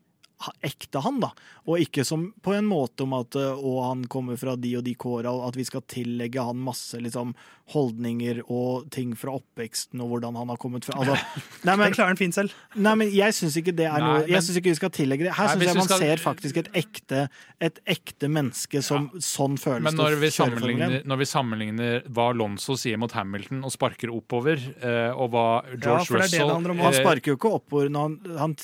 ekte 0.65 1.01
han, 1.04 1.19
da. 1.21 1.32
Og 1.69 1.82
ikke 1.84 2.06
som 2.08 2.30
på 2.43 2.56
en 2.58 2.67
måte 2.69 3.06
om 3.06 3.15
at 3.17 3.38
eh, 3.39 3.51
å, 3.54 3.77
han 3.89 4.06
kommer 4.12 4.39
fra 4.39 4.56
de 4.60 4.75
og 4.80 4.86
de 4.88 4.95
kåra, 4.99 5.34
at 5.47 5.58
vi 5.60 5.65
skal 5.67 5.84
tillegge 5.89 6.43
han 6.43 6.62
masse 6.62 6.99
liksom, 7.01 7.36
holdninger 7.71 8.41
og 8.51 8.89
ting 8.91 9.13
fra 9.15 9.36
oppveksten 9.38 10.01
og 10.04 10.12
hvordan 10.12 10.36
han 10.39 10.49
har 10.51 10.60
kommet 10.60 10.88
fra 10.88 10.97
altså, 10.99 11.15
nei, 11.67 11.75
men, 11.75 11.86
Det 11.86 11.95
klarer 11.95 12.13
han 12.13 12.19
fint 12.19 12.36
selv. 12.36 12.56
Nei, 12.75 12.95
men 12.99 13.13
jeg 13.15 13.38
syns 13.38 13.58
ikke 13.62 13.73
det 13.77 13.88
er 13.88 14.04
noe 14.04 14.25
Jeg 14.27 14.43
synes 14.43 14.60
ikke 14.60 14.73
vi 14.73 14.80
skal 14.82 14.93
tillegge 14.95 15.27
det. 15.27 15.36
Her 15.38 15.54
syns 15.54 15.65
jeg 15.67 15.80
man 15.80 15.88
skal- 15.88 16.04
ser 16.04 16.23
faktisk 16.23 16.62
et 16.63 16.71
ekte, 16.82 17.25
et 17.62 17.80
ekte 17.95 18.32
menneske 18.32 18.82
som 18.86 19.10
sånn 19.19 19.58
føles 19.62 19.86
Men 19.88 19.99
når 19.99 20.17
vi, 20.19 20.32
kjøre 20.32 20.58
Formel 20.58 20.58
1. 20.58 20.62
sammenligner, 20.62 21.08
når 21.08 21.21
vi 21.21 21.30
sammenligner 21.30 22.10
hva 22.12 22.27
Lonzo 22.36 22.75
sier 22.80 22.99
mot 23.01 23.12
Hamilton 23.15 23.63
og 23.67 23.73
sparker 23.73 24.12
oppover, 24.13 24.60
eh, 24.82 25.12
og 25.12 25.32
hva 25.34 25.45
George 25.71 25.86
ja, 25.86 25.95
er 25.95 26.01
det 26.01 26.12
det 26.12 26.41
Russell. 26.41 26.54
Han 26.71 26.86
eh, 26.88 26.99
sparker 26.99 27.34
jo 27.34 27.39
ikke 27.39 27.54
oppover. 27.60 27.91
Han, 27.95 28.17
han 28.39 28.56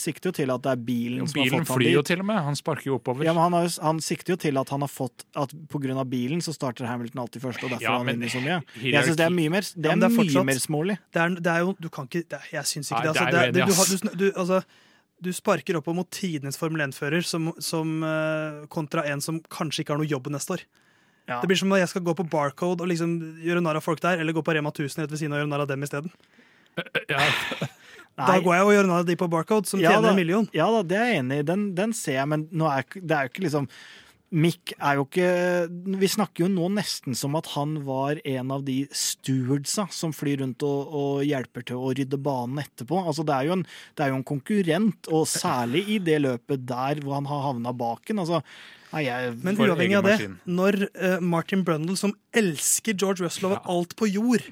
sikter 0.00 0.30
jo 0.30 0.36
til 0.40 0.52
at 0.52 0.64
det 0.64 0.74
er 0.74 0.84
bilen 0.90 1.19
Bilen 1.26 1.52
har 1.58 1.64
fått 1.64 1.68
han 1.68 1.78
flyr 1.80 1.92
jo 1.92 2.02
til 2.02 2.20
og 2.20 2.26
med. 2.26 2.38
Han 2.46 2.56
sparker 2.56 2.86
jo 2.90 2.94
oppover. 2.98 3.24
Ja, 3.24 3.32
men 3.36 3.42
han, 3.42 3.52
har, 3.52 3.68
han 3.82 4.00
sikter 4.00 4.32
jo 4.32 4.36
til 4.36 4.56
at 4.60 4.68
han 4.70 4.80
har 4.80 4.88
fått 4.88 5.24
At 5.36 5.52
pga. 5.68 6.04
bilen 6.08 6.40
så 6.40 6.54
starter 6.56 6.86
Hamilton 6.86 7.20
alltid 7.24 7.42
først, 7.42 7.62
og 7.64 7.70
derfor 7.70 7.82
Ja, 7.82 7.98
men, 7.98 8.06
han 8.06 8.20
vinner 8.20 8.28
så 8.32 8.40
mye. 8.40 8.58
hierarki- 8.74 8.92
Jeg 8.92 9.04
syns 9.10 9.16
det 9.16 9.26
er 9.26 9.30
mye 9.30 9.50
mer 9.50 9.60
Det 9.60 9.84
er, 9.84 9.88
ja, 9.90 9.94
det 9.96 10.04
er 10.04 10.08
mye 10.08 10.18
fortsatt- 10.24 10.46
mer 10.46 10.60
smålig. 10.64 10.98
Det 11.12 11.20
er, 11.22 11.28
det 11.40 11.46
er 11.46 11.58
jo 11.60 11.76
Du 11.80 11.88
kan 11.88 12.06
ikke 12.08 12.24
det, 12.28 12.40
Jeg 12.52 12.64
syns 12.64 12.90
ikke 12.90 13.04
Nei, 13.04 13.12
det. 13.12 13.20
Altså, 13.20 13.30
det 13.30 13.40
uenig, 13.50 14.10
du, 14.10 14.18
du, 14.18 14.24
du, 14.30 14.32
altså, 14.38 14.62
du 15.20 15.32
sparker 15.32 15.76
opp 15.76 15.86
mot 15.92 16.08
tidenes 16.10 16.56
Formel 16.56 16.80
1-fører 16.88 17.22
som, 17.24 17.52
som, 17.60 18.02
eh, 18.02 18.66
kontra 18.72 19.04
en 19.04 19.20
som 19.20 19.40
kanskje 19.52 19.84
ikke 19.84 19.92
har 19.92 19.98
noe 20.00 20.08
jobb 20.08 20.30
neste 20.32 20.54
år. 20.56 20.62
Ja. 21.28 21.40
Det 21.42 21.48
blir 21.50 21.58
som 21.60 21.68
når 21.68 21.82
jeg 21.84 21.88
skal 21.92 22.02
gå 22.02 22.14
på 22.16 22.24
Barcode 22.28 22.80
og 22.80 22.88
liksom 22.88 23.18
gjøre 23.44 23.60
narr 23.62 23.76
av 23.76 23.84
folk 23.84 24.00
der, 24.00 24.18
eller 24.18 24.32
gå 24.32 24.42
på 24.42 24.54
Rema 24.56 24.70
1000 24.72 25.04
rett 25.04 25.10
ved 25.12 25.20
siden 25.20 25.32
av 25.34 25.38
og 25.38 25.44
gjøre 25.44 25.50
narr 25.52 25.60
av 25.66 25.68
dem 25.68 25.82
isteden. 25.84 26.10
Ja, 27.10 27.20
Da 28.18 28.36
går 28.42 28.54
jeg 28.58 28.64
og 28.66 28.74
gjør 28.74 28.86
noe 28.90 28.98
av 29.00 29.06
de 29.08 29.16
på 29.16 29.30
Barcode, 29.32 29.66
som 29.70 29.80
Ja, 29.80 29.94
tjener 29.94 30.10
da. 30.10 30.10
en 30.10 30.16
million. 30.20 30.48
Ja 30.52 30.66
da, 30.74 30.82
det 30.82 30.96
er 30.98 31.06
jeg 31.12 31.22
enig 31.22 31.38
i. 31.40 31.46
Den, 31.48 31.74
den 31.78 31.92
ser 31.96 32.18
jeg, 32.18 32.28
men 32.28 32.48
nå 32.52 32.66
er, 32.68 32.84
det 33.00 33.16
er 33.16 33.26
jo 33.28 33.34
ikke 33.34 33.46
liksom 33.48 33.68
Mick 34.30 34.70
er 34.78 34.94
jo 34.94 35.02
ikke 35.08 35.30
Vi 35.98 36.06
snakker 36.06 36.44
jo 36.44 36.48
nå 36.52 36.68
nesten 36.76 37.16
som 37.18 37.34
at 37.34 37.48
han 37.56 37.72
var 37.82 38.20
en 38.22 38.52
av 38.54 38.62
de 38.62 38.84
stewardsa 38.94 39.88
som 39.90 40.12
flyr 40.14 40.38
rundt 40.44 40.62
og, 40.62 40.92
og 40.94 41.24
hjelper 41.26 41.64
til 41.66 41.80
å 41.82 41.90
rydde 41.90 42.20
banen 42.22 42.60
etterpå. 42.62 43.00
Altså 43.02 43.24
det, 43.26 43.34
er 43.34 43.48
jo 43.48 43.56
en, 43.56 43.64
det 43.98 44.04
er 44.06 44.12
jo 44.12 44.20
en 44.20 44.28
konkurrent, 44.30 45.10
og 45.10 45.26
særlig 45.26 45.82
i 45.96 45.98
det 45.98 46.20
løpet 46.22 46.62
der 46.68 47.02
hvor 47.02 47.18
han 47.18 47.26
har 47.26 47.42
havna 47.48 47.72
baken. 47.74 48.22
Altså, 48.22 48.38
nei, 48.92 49.02
jeg, 49.08 49.34
Men 49.42 49.58
uavhengig 49.66 49.98
av 49.98 50.06
det, 50.06 50.14
maskin. 50.20 50.38
når 50.46 50.78
uh, 50.94 51.18
Martin 51.34 51.66
Brundle, 51.66 51.98
som 51.98 52.14
elsker 52.30 52.94
George 52.94 53.26
Russell 53.26 53.50
over 53.50 53.64
alt 53.66 53.96
på 53.98 54.06
jord 54.14 54.46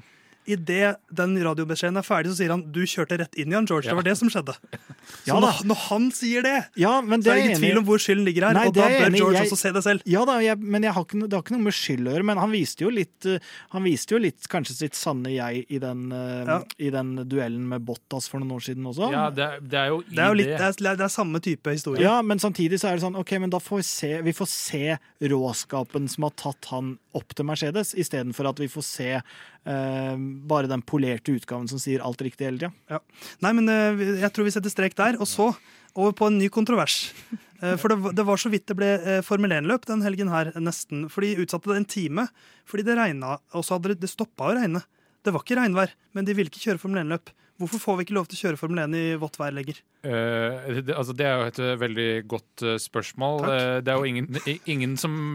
Idet 0.48 0.96
den 1.12 1.36
radiobeskjeden 1.44 1.98
er 2.00 2.06
ferdig, 2.06 2.32
så 2.32 2.38
sier 2.40 2.50
han 2.54 2.62
'du 2.72 2.80
kjørte 2.88 3.18
rett 3.20 3.34
inn 3.36 3.52
i 3.52 3.54
han, 3.54 3.66
George'. 3.68 3.84
Ja. 3.84 3.92
Det 3.92 3.98
var 4.00 4.06
det 4.08 4.16
som 4.18 4.28
skjedde. 4.32 4.54
Så 4.56 5.26
Ja 5.28 5.34
da. 5.34 5.40
når, 5.46 5.64
når 5.68 5.78
han 5.88 6.10
sier 6.12 6.42
det, 6.42 6.56
ja, 6.76 7.00
men 7.00 7.22
så 7.22 7.30
er 7.30 7.34
det 7.34 7.44
ingen 7.44 7.56
enig 7.56 7.60
tvil 7.62 7.78
om 7.78 7.84
hvor 7.84 7.98
skylden 8.00 8.24
ligger 8.24 8.46
her. 8.48 8.54
Nei, 8.54 8.66
og 8.68 8.74
da 8.74 8.88
bør 8.88 9.06
enig. 9.08 9.18
George 9.20 9.36
Jeg- 9.38 9.46
også 9.52 9.56
se 9.60 9.72
det 9.72 9.82
selv. 9.84 10.02
Ja 10.06 10.24
da, 10.24 10.38
jeg, 10.40 10.58
men 10.58 10.82
jeg 10.82 10.92
har 10.92 11.04
ikke, 11.04 11.20
det 11.28 11.32
har 11.36 11.42
ikke 11.42 11.56
noe 11.56 11.66
med 11.68 11.72
skyld 11.76 12.04
å 12.08 12.12
gjøre. 12.16 12.24
Men 12.24 12.38
han 12.38 12.50
viste 12.50 12.80
jo 12.84 12.90
litt 12.90 13.26
eh, 13.26 13.38
Han 13.72 13.82
viste 13.84 14.10
jo 14.16 14.18
litt 14.18 14.48
kanskje 14.48 14.74
sitt 14.76 14.94
sanne 14.94 15.28
jeg 15.34 15.66
i 15.68 15.78
den, 15.78 16.10
eh, 16.12 16.44
Ja. 16.48 16.62
i 16.78 16.90
den 16.90 17.14
duellen 17.28 17.68
med 17.68 17.84
Bottas 17.84 18.28
for 18.28 18.38
noen 18.40 18.52
år 18.56 18.60
siden 18.64 18.84
også. 18.88 19.10
ja 19.12 19.28
det, 19.30 19.68
det 19.68 19.78
er 19.78 19.88
jo 19.88 20.02
Det 20.08 20.18
er 20.18 20.28
jo 20.28 20.34
litt, 20.34 20.46
det 20.58 20.60
er, 20.86 20.96
det 20.96 21.00
er 21.04 21.08
samme 21.12 21.40
type 21.40 21.66
historie. 21.70 22.00
Ja, 22.02 22.22
men 22.22 22.38
samtidig 22.38 22.78
så 22.80 22.88
er 22.88 22.96
det 22.96 23.02
sånn 23.04 23.16
Ok, 23.18 23.32
men 23.40 23.50
da 23.50 23.58
får 23.58 23.76
vi 23.76 23.82
se 23.82 24.22
Vi 24.22 24.32
får 24.32 24.46
se 24.48 24.98
råskapen 25.22 26.08
som 26.08 26.22
har 26.24 26.30
tatt 26.36 26.64
han 26.70 26.98
opp 27.16 27.32
til 27.36 27.46
Mercedes, 27.48 27.94
istedenfor 27.96 28.50
at 28.50 28.60
vi 28.60 28.68
får 28.68 28.84
se 28.84 29.08
eh, 29.16 30.14
bare 30.50 30.68
den 30.70 30.82
polerte 30.84 31.32
utgaven 31.32 31.68
som 31.70 31.80
sier 31.80 32.04
alt 32.04 32.20
riktig 32.24 32.48
hele 32.48 32.60
tida. 32.60 33.00
Nei, 33.44 33.52
men 33.56 33.68
eh, 33.72 34.06
jeg 34.24 34.32
tror 34.34 34.48
vi 34.48 34.54
setter 34.54 34.72
strek 34.72 34.96
der. 34.98 35.16
Og 35.22 35.28
så 35.30 35.50
over 35.98 36.12
på 36.14 36.28
en 36.30 36.40
ny 36.40 36.50
kontrovers. 36.52 37.08
Eh, 37.58 37.72
For 37.74 37.90
det, 37.90 38.12
det 38.14 38.22
var 38.22 38.38
så 38.38 38.52
vidt 38.52 38.68
det 38.70 38.74
ble 38.78 38.86
eh, 39.02 39.16
Formel 39.26 39.50
1-løp 39.50 39.82
den 39.88 40.04
helgen 40.06 40.28
her, 40.30 40.52
nesten. 40.62 41.08
For 41.10 41.26
de 41.26 41.40
utsatte 41.42 41.72
det 41.72 41.80
en 41.80 41.86
time 41.90 42.24
fordi 42.70 42.84
det 42.86 42.94
regna, 42.94 43.32
og 43.50 43.64
så 43.66 43.74
hadde 43.74 43.96
det, 43.96 44.04
det 44.04 44.10
stoppa 44.12 44.46
å 44.46 44.52
regne. 44.54 44.84
Det 45.26 45.32
var 45.34 45.42
ikke 45.42 45.56
regnvær, 45.58 45.90
men 46.14 46.28
de 46.28 46.36
ville 46.38 46.52
ikke 46.52 46.62
kjøre 46.62 46.78
Formel 46.78 47.02
1-løp. 47.02 47.32
Hvorfor 47.58 47.80
får 47.82 47.96
vi 47.98 48.04
ikke 48.06 48.14
lov 48.14 48.28
til 48.30 48.38
å 48.38 48.42
kjøre 48.44 48.58
Formel 48.60 48.80
1 48.84 48.92
i 48.94 49.06
vått 49.18 49.36
vær 49.40 49.54
lenger? 49.54 49.80
Uh, 50.06 50.78
det, 50.78 50.94
altså 50.94 51.14
det 51.18 51.26
er 51.26 51.40
jo 51.40 51.46
et 51.50 51.56
eh, 51.64 51.78
veldig 51.80 52.10
godt 52.30 52.62
uh, 52.62 52.74
spørsmål. 52.78 53.40
Eh, 53.50 53.78
det 53.82 53.90
er 53.90 53.98
jo 53.98 54.06
ingen, 54.06 54.28
ingen 54.70 54.94
som 55.00 55.34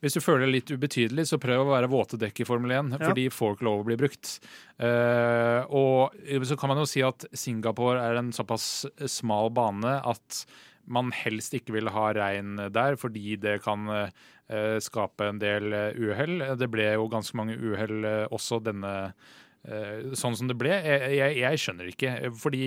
Hvis 0.00 0.16
du 0.16 0.22
føler 0.24 0.46
deg 0.46 0.54
litt 0.54 0.72
ubetydelig, 0.72 1.26
så 1.28 1.38
prøv 1.40 1.66
å 1.66 1.74
være 1.74 1.90
våte 1.92 2.16
dekk 2.20 2.40
i 2.40 2.46
Formel 2.48 2.72
1, 2.78 2.94
Ja. 2.96 3.02
for 3.02 3.18
de 3.18 3.26
får 3.28 3.58
ikke 3.58 3.66
lov 3.68 3.82
å 3.82 3.86
bli 3.90 3.98
brukt. 4.00 4.32
Og 4.80 6.46
så 6.48 6.56
kan 6.56 6.72
man 6.72 6.80
jo 6.80 6.88
si 6.88 7.04
at 7.04 7.26
Singapore 7.36 8.00
er 8.00 8.16
en 8.16 8.32
såpass 8.32 8.86
smal 9.04 9.52
bane 9.52 9.98
at 10.00 10.40
man 10.88 11.12
helst 11.12 11.52
ikke 11.58 11.76
vil 11.76 11.92
ha 11.92 12.06
regn 12.16 12.56
der, 12.72 12.96
fordi 12.96 13.36
det 13.36 13.58
kan 13.66 14.08
skape 14.80 15.28
en 15.28 15.38
del 15.38 15.68
uhell. 16.00 16.56
Det 16.56 16.70
ble 16.72 16.88
jo 16.94 17.04
ganske 17.12 17.36
mange 17.36 17.60
uhell 17.60 18.08
også 18.32 18.62
denne 18.64 19.12
sånn 20.16 20.36
som 20.38 20.50
det 20.50 20.56
ble. 20.58 20.72
Jeg, 20.72 21.14
jeg, 21.18 21.38
jeg 21.42 21.62
skjønner 21.62 21.90
ikke, 21.90 22.12
eh, 22.26 22.36
fordi 22.36 22.66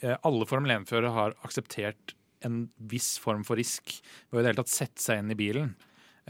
eh, 0.00 0.16
alle 0.22 0.48
Formel 0.48 0.74
1-førere 0.78 1.14
har 1.16 1.38
akseptert 1.46 2.16
en 2.46 2.64
viss 2.90 3.14
form 3.22 3.44
for 3.46 3.58
risk 3.60 3.98
ved 4.30 4.40
å 4.40 4.40
i 4.40 4.42
det 4.42 4.50
hele 4.52 4.62
tatt 4.62 4.72
sette 4.72 5.02
seg 5.02 5.22
inn 5.22 5.34
i 5.34 5.38
bilen. 5.38 5.74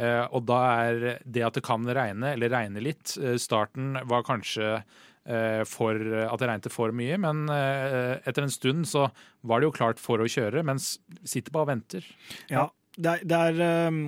Eh, 0.00 0.24
og 0.32 0.46
da 0.48 0.58
er 0.86 1.00
det 1.24 1.44
at 1.44 1.56
det 1.58 1.64
kan 1.66 1.84
regne, 1.88 2.34
eller 2.34 2.52
regne 2.52 2.84
litt 2.84 3.16
eh, 3.20 3.36
Starten 3.40 3.98
var 4.08 4.24
kanskje 4.24 4.68
eh, 4.78 5.62
for 5.68 5.96
at 6.00 6.40
det 6.40 6.48
regnet 6.48 6.72
for 6.72 6.94
mye, 6.96 7.18
men 7.20 7.44
eh, 7.52 8.16
etter 8.24 8.46
en 8.46 8.52
stund 8.52 8.88
så 8.88 9.08
var 9.44 9.60
det 9.60 9.68
jo 9.68 9.76
klart 9.76 10.00
for 10.00 10.22
å 10.22 10.28
kjøre, 10.28 10.64
mens 10.64 10.94
sitter 11.24 11.52
bare 11.52 11.68
og 11.68 11.74
venter. 11.74 12.08
Ja. 12.52 12.70
Det 12.92 13.08
er, 13.08 13.22
det 13.24 13.36
er 13.40 13.60
eh, 13.64 14.00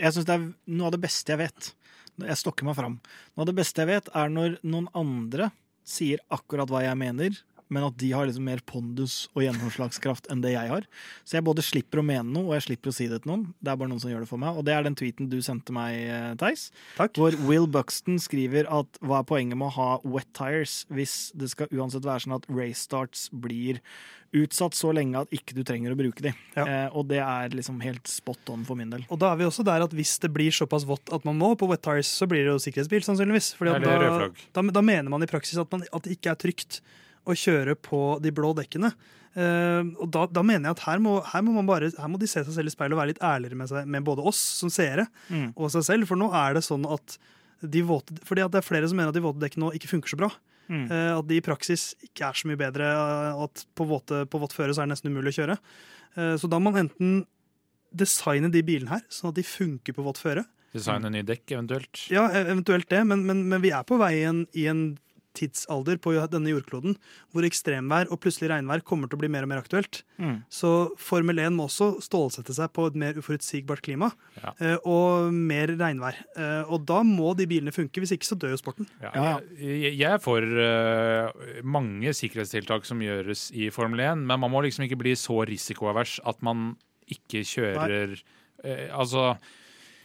Jeg 0.00 0.14
syns 0.16 0.28
det 0.28 0.36
er 0.38 0.44
noe 0.72 0.88
av 0.88 0.94
det 0.94 1.02
beste 1.02 1.34
jeg 1.34 1.42
vet. 1.42 1.74
Jeg 2.22 2.38
stokker 2.38 2.66
meg 2.68 2.76
fram. 2.78 2.98
Noe 3.34 3.44
av 3.44 3.50
det 3.50 3.56
beste 3.58 3.82
jeg 3.82 3.90
vet, 3.90 4.10
er 4.14 4.30
når 4.30 4.58
noen 4.62 4.86
andre 4.94 5.50
sier 5.84 6.22
akkurat 6.32 6.70
hva 6.70 6.84
jeg 6.84 6.98
mener, 7.00 7.34
men 7.74 7.86
at 7.88 7.96
de 8.00 8.10
har 8.14 8.28
liksom 8.28 8.46
mer 8.46 8.62
pondus 8.68 9.16
og 9.34 9.44
gjennomslagskraft 9.44 10.30
enn 10.32 10.44
det 10.44 10.54
jeg 10.54 10.70
har. 10.70 10.86
Så 11.26 11.38
jeg 11.38 11.46
både 11.46 11.64
slipper 11.66 12.00
å 12.00 12.06
mene 12.06 12.26
noe, 12.28 12.52
og 12.52 12.56
jeg 12.58 12.68
slipper 12.68 12.92
å 12.92 12.96
si 12.96 13.08
det 13.10 13.22
til 13.24 13.32
noen. 13.32 13.46
Det 13.58 13.72
er 13.72 13.80
bare 13.80 13.92
noen 13.92 14.02
som 14.02 14.12
gjør 14.12 14.24
det 14.24 14.30
for 14.30 14.42
meg. 14.42 14.56
Og 14.58 14.66
det 14.66 14.76
er 14.76 14.86
den 14.86 14.98
tweeten 14.98 15.30
du 15.32 15.40
sendte 15.44 15.74
meg, 15.74 15.98
eh, 16.06 16.32
Theis. 16.40 16.68
Takk. 16.98 17.16
Hvor 17.18 17.36
Will 17.48 17.68
Buxton 17.70 18.20
skriver 18.22 18.68
at 18.70 19.00
hva 19.02 19.20
er 19.20 19.28
poenget 19.28 19.58
med 19.58 19.72
å 19.72 19.76
ha 19.78 19.90
wet 20.04 20.30
tires 20.36 20.82
hvis 20.94 21.32
det 21.34 21.50
skal 21.52 21.72
uansett 21.74 22.06
være 22.06 22.26
sånn 22.26 22.38
at 22.38 22.48
race 22.52 22.84
starts 22.86 23.28
blir 23.32 23.82
utsatt 24.34 24.74
så 24.76 24.90
lenge 24.94 25.20
at 25.20 25.30
ikke 25.34 25.54
du 25.56 25.62
trenger 25.66 25.94
å 25.94 25.98
bruke 25.98 26.24
de. 26.24 26.32
Ja. 26.56 26.64
Eh, 26.64 26.96
og 26.96 27.06
det 27.10 27.20
er 27.22 27.54
liksom 27.54 27.78
helt 27.84 28.10
spot 28.10 28.50
on 28.52 28.66
for 28.66 28.78
min 28.78 28.90
del. 28.92 29.06
Og 29.12 29.20
da 29.22 29.30
er 29.32 29.40
vi 29.40 29.46
også 29.46 29.66
der 29.66 29.84
at 29.86 29.94
hvis 29.94 30.16
det 30.22 30.32
blir 30.34 30.54
såpass 30.54 30.86
vått 30.88 31.12
at 31.14 31.26
man 31.28 31.38
må 31.40 31.52
på 31.58 31.68
wet 31.70 31.84
tires, 31.84 32.10
så 32.10 32.28
blir 32.30 32.44
det 32.44 32.54
jo 32.54 32.60
sikkerhetsbil, 32.62 33.06
sannsynligvis. 33.06 33.52
Fordi 33.58 33.78
da, 33.84 34.28
da, 34.56 34.66
da 34.74 34.84
mener 34.84 35.12
man 35.12 35.24
i 35.24 35.30
praksis 35.30 35.60
at, 35.60 35.70
man, 35.72 35.86
at 35.86 36.06
det 36.06 36.18
ikke 36.18 36.34
er 36.34 36.40
trygt 36.40 36.82
å 37.26 37.34
kjøre 37.36 37.74
på 37.80 38.00
de 38.22 38.30
blå 38.34 38.52
dekkene. 38.58 38.92
Eh, 39.34 39.82
og 39.98 40.10
da, 40.14 40.26
da 40.30 40.42
mener 40.46 40.68
jeg 40.70 40.76
at 40.76 40.82
her 40.86 41.00
må, 41.02 41.16
her 41.26 41.42
må 41.42 41.56
man 41.56 41.66
bare 41.66 41.88
Her 41.98 42.06
må 42.12 42.20
de 42.22 42.28
se 42.30 42.44
seg 42.46 42.54
selv 42.54 42.70
i 42.70 42.74
speilet 42.74 42.94
og 42.94 43.00
være 43.00 43.10
litt 43.14 43.22
ærligere 43.26 43.56
med, 43.58 43.66
seg, 43.72 43.88
med 43.90 44.04
både 44.06 44.22
oss 44.30 44.38
som 44.60 44.70
seere 44.70 45.08
Mm. 45.30 45.48
og 45.56 45.72
seg 45.74 45.82
selv. 45.88 46.06
For 46.06 46.16
nå 46.20 46.28
er 46.32 46.54
det 46.54 46.62
sånn 46.66 46.86
at 46.86 47.16
de 47.64 47.82
våte, 47.82 48.14
fordi 48.28 48.44
at 48.44 48.52
det 48.52 48.60
er 48.60 48.66
flere 48.68 48.86
som 48.90 48.96
mener 49.00 49.08
at 49.10 49.16
de 49.18 49.24
våte 49.24 49.40
dekkene 49.42 49.64
nå 49.66 49.72
ikke 49.74 49.88
funker 49.90 50.12
så 50.12 50.20
bra. 50.20 50.30
Mm. 50.70 50.84
Eh, 50.90 51.10
at 51.18 51.26
de 51.28 51.36
i 51.40 51.44
praksis 51.44 51.94
ikke 52.06 52.28
er 52.28 52.38
så 52.38 52.46
mye 52.48 52.60
bedre. 52.60 52.86
eh, 52.86 53.42
At 53.48 53.64
på, 53.74 53.88
våte, 53.90 54.22
på 54.30 54.38
vått 54.44 54.54
føre 54.54 54.70
så 54.76 54.82
er 54.84 54.86
det 54.86 54.94
nesten 54.94 55.10
umulig 55.10 55.34
å 55.34 55.38
kjøre. 55.42 55.58
Så 56.38 56.46
da 56.46 56.60
må 56.62 56.70
man 56.70 56.84
enten 56.86 57.24
designe 57.94 58.50
de 58.54 58.62
bilene 58.66 58.90
her 58.92 59.02
sånn 59.12 59.32
at 59.32 59.38
de 59.38 59.42
funker 59.46 59.94
på 59.96 60.04
vått 60.06 60.20
føre. 60.22 60.44
Designe 60.74 61.10
nye 61.10 61.26
dekk, 61.26 61.44
eventuelt. 61.56 62.04
Ja, 62.10 62.26
e- 62.30 62.44
eventuelt 62.50 62.88
det, 62.90 63.00
men, 63.06 63.24
men, 63.26 63.44
men 63.50 63.62
vi 63.62 63.70
er 63.74 63.82
på 63.86 63.98
vei 64.00 64.12
i 64.20 64.24
en, 64.28 64.44
i 64.58 64.64
en 64.70 64.84
tidsalder 65.34 65.98
på 66.02 66.12
denne 66.30 66.52
jordkloden 66.52 66.96
hvor 67.34 67.46
ekstremvær 67.46 68.10
og 68.12 68.20
plutselig 68.22 68.50
regnvær 68.52 68.84
kommer 68.86 69.10
til 69.10 69.18
å 69.18 69.22
bli 69.24 69.30
mer 69.32 69.46
og 69.46 69.50
mer 69.50 69.62
aktuelt. 69.62 70.02
Mm. 70.18 70.36
Så 70.52 70.70
Formel 71.00 71.40
1 71.42 71.56
må 71.56 71.66
også 71.68 71.90
stålsette 72.04 72.54
seg 72.56 72.70
på 72.76 72.86
et 72.90 72.98
mer 73.00 73.18
uforutsigbart 73.20 73.82
klima 73.84 74.12
Ja. 74.40 74.52
eh, 74.60 74.76
og 74.84 75.32
mer 75.34 75.72
regnvær. 75.74 76.14
Eh, 76.36 76.70
og 76.70 76.86
da 76.86 77.02
må 77.06 77.34
de 77.36 77.46
bilene 77.50 77.74
funke, 77.74 78.00
hvis 78.02 78.14
ikke 78.16 78.30
så 78.30 78.38
dør 78.38 78.54
jo 78.54 78.60
sporten. 78.62 78.88
Ja. 79.02 79.40
Jeg 79.58 80.08
er 80.14 80.22
for 80.22 80.40
eh, 80.42 81.60
mange 81.62 82.14
sikkerhetstiltak 82.14 82.86
som 82.86 83.02
gjøres 83.04 83.48
i 83.54 83.70
Formel 83.74 84.00
1, 84.00 84.24
men 84.24 84.40
man 84.40 84.50
må 84.52 84.62
liksom 84.64 84.86
ikke 84.86 85.00
bli 85.02 85.16
så 85.18 85.42
risikoavers 85.48 86.20
at 86.24 86.40
man 86.42 86.76
ikke 87.10 87.42
kjører 87.44 88.16
Altså 88.64 89.34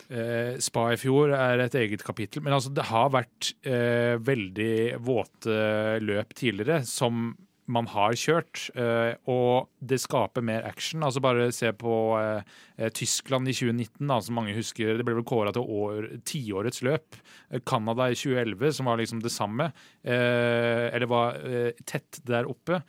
eh, 0.10 0.58
Spa 0.62 0.90
i 0.94 1.00
fjor 1.00 1.34
er 1.38 1.66
et 1.66 1.78
eget 1.80 2.04
kapittel, 2.06 2.44
men 2.46 2.56
altså 2.56 2.74
det 2.74 2.88
har 2.90 3.12
vært 3.14 3.54
eh, 3.64 4.16
veldig 4.22 4.74
våte 5.06 5.60
løp 6.04 6.36
tidligere 6.38 6.84
som 6.88 7.30
man 7.70 7.88
har 7.92 8.16
kjørt, 8.18 8.64
eh, 8.74 9.14
og 9.30 9.70
det 9.86 10.00
skaper 10.02 10.44
mer 10.46 10.66
action. 10.68 11.04
Altså 11.06 11.22
Bare 11.24 11.50
se 11.54 11.72
på 11.78 11.96
eh, 12.18 12.42
eh, 12.80 12.90
Tyskland 12.96 13.50
i 13.50 13.54
2019, 13.54 14.08
da, 14.10 14.20
som 14.26 14.40
mange 14.40 14.56
husker. 14.58 14.96
Det 14.98 15.06
ble 15.06 15.20
vel 15.20 15.28
kåra 15.28 15.54
til 15.56 15.70
år, 15.70 16.10
tiårets 16.28 16.82
løp. 16.86 17.20
Eh, 17.50 17.62
Canada 17.70 18.10
i 18.10 18.18
2011, 18.18 18.74
som 18.80 18.90
var 18.90 19.02
liksom 19.02 19.22
det 19.22 19.34
samme. 19.34 19.70
Eh, 20.02 20.88
eller 20.90 21.10
var 21.10 21.38
tett 21.86 22.22
der 22.26 22.50
oppe. 22.50 22.82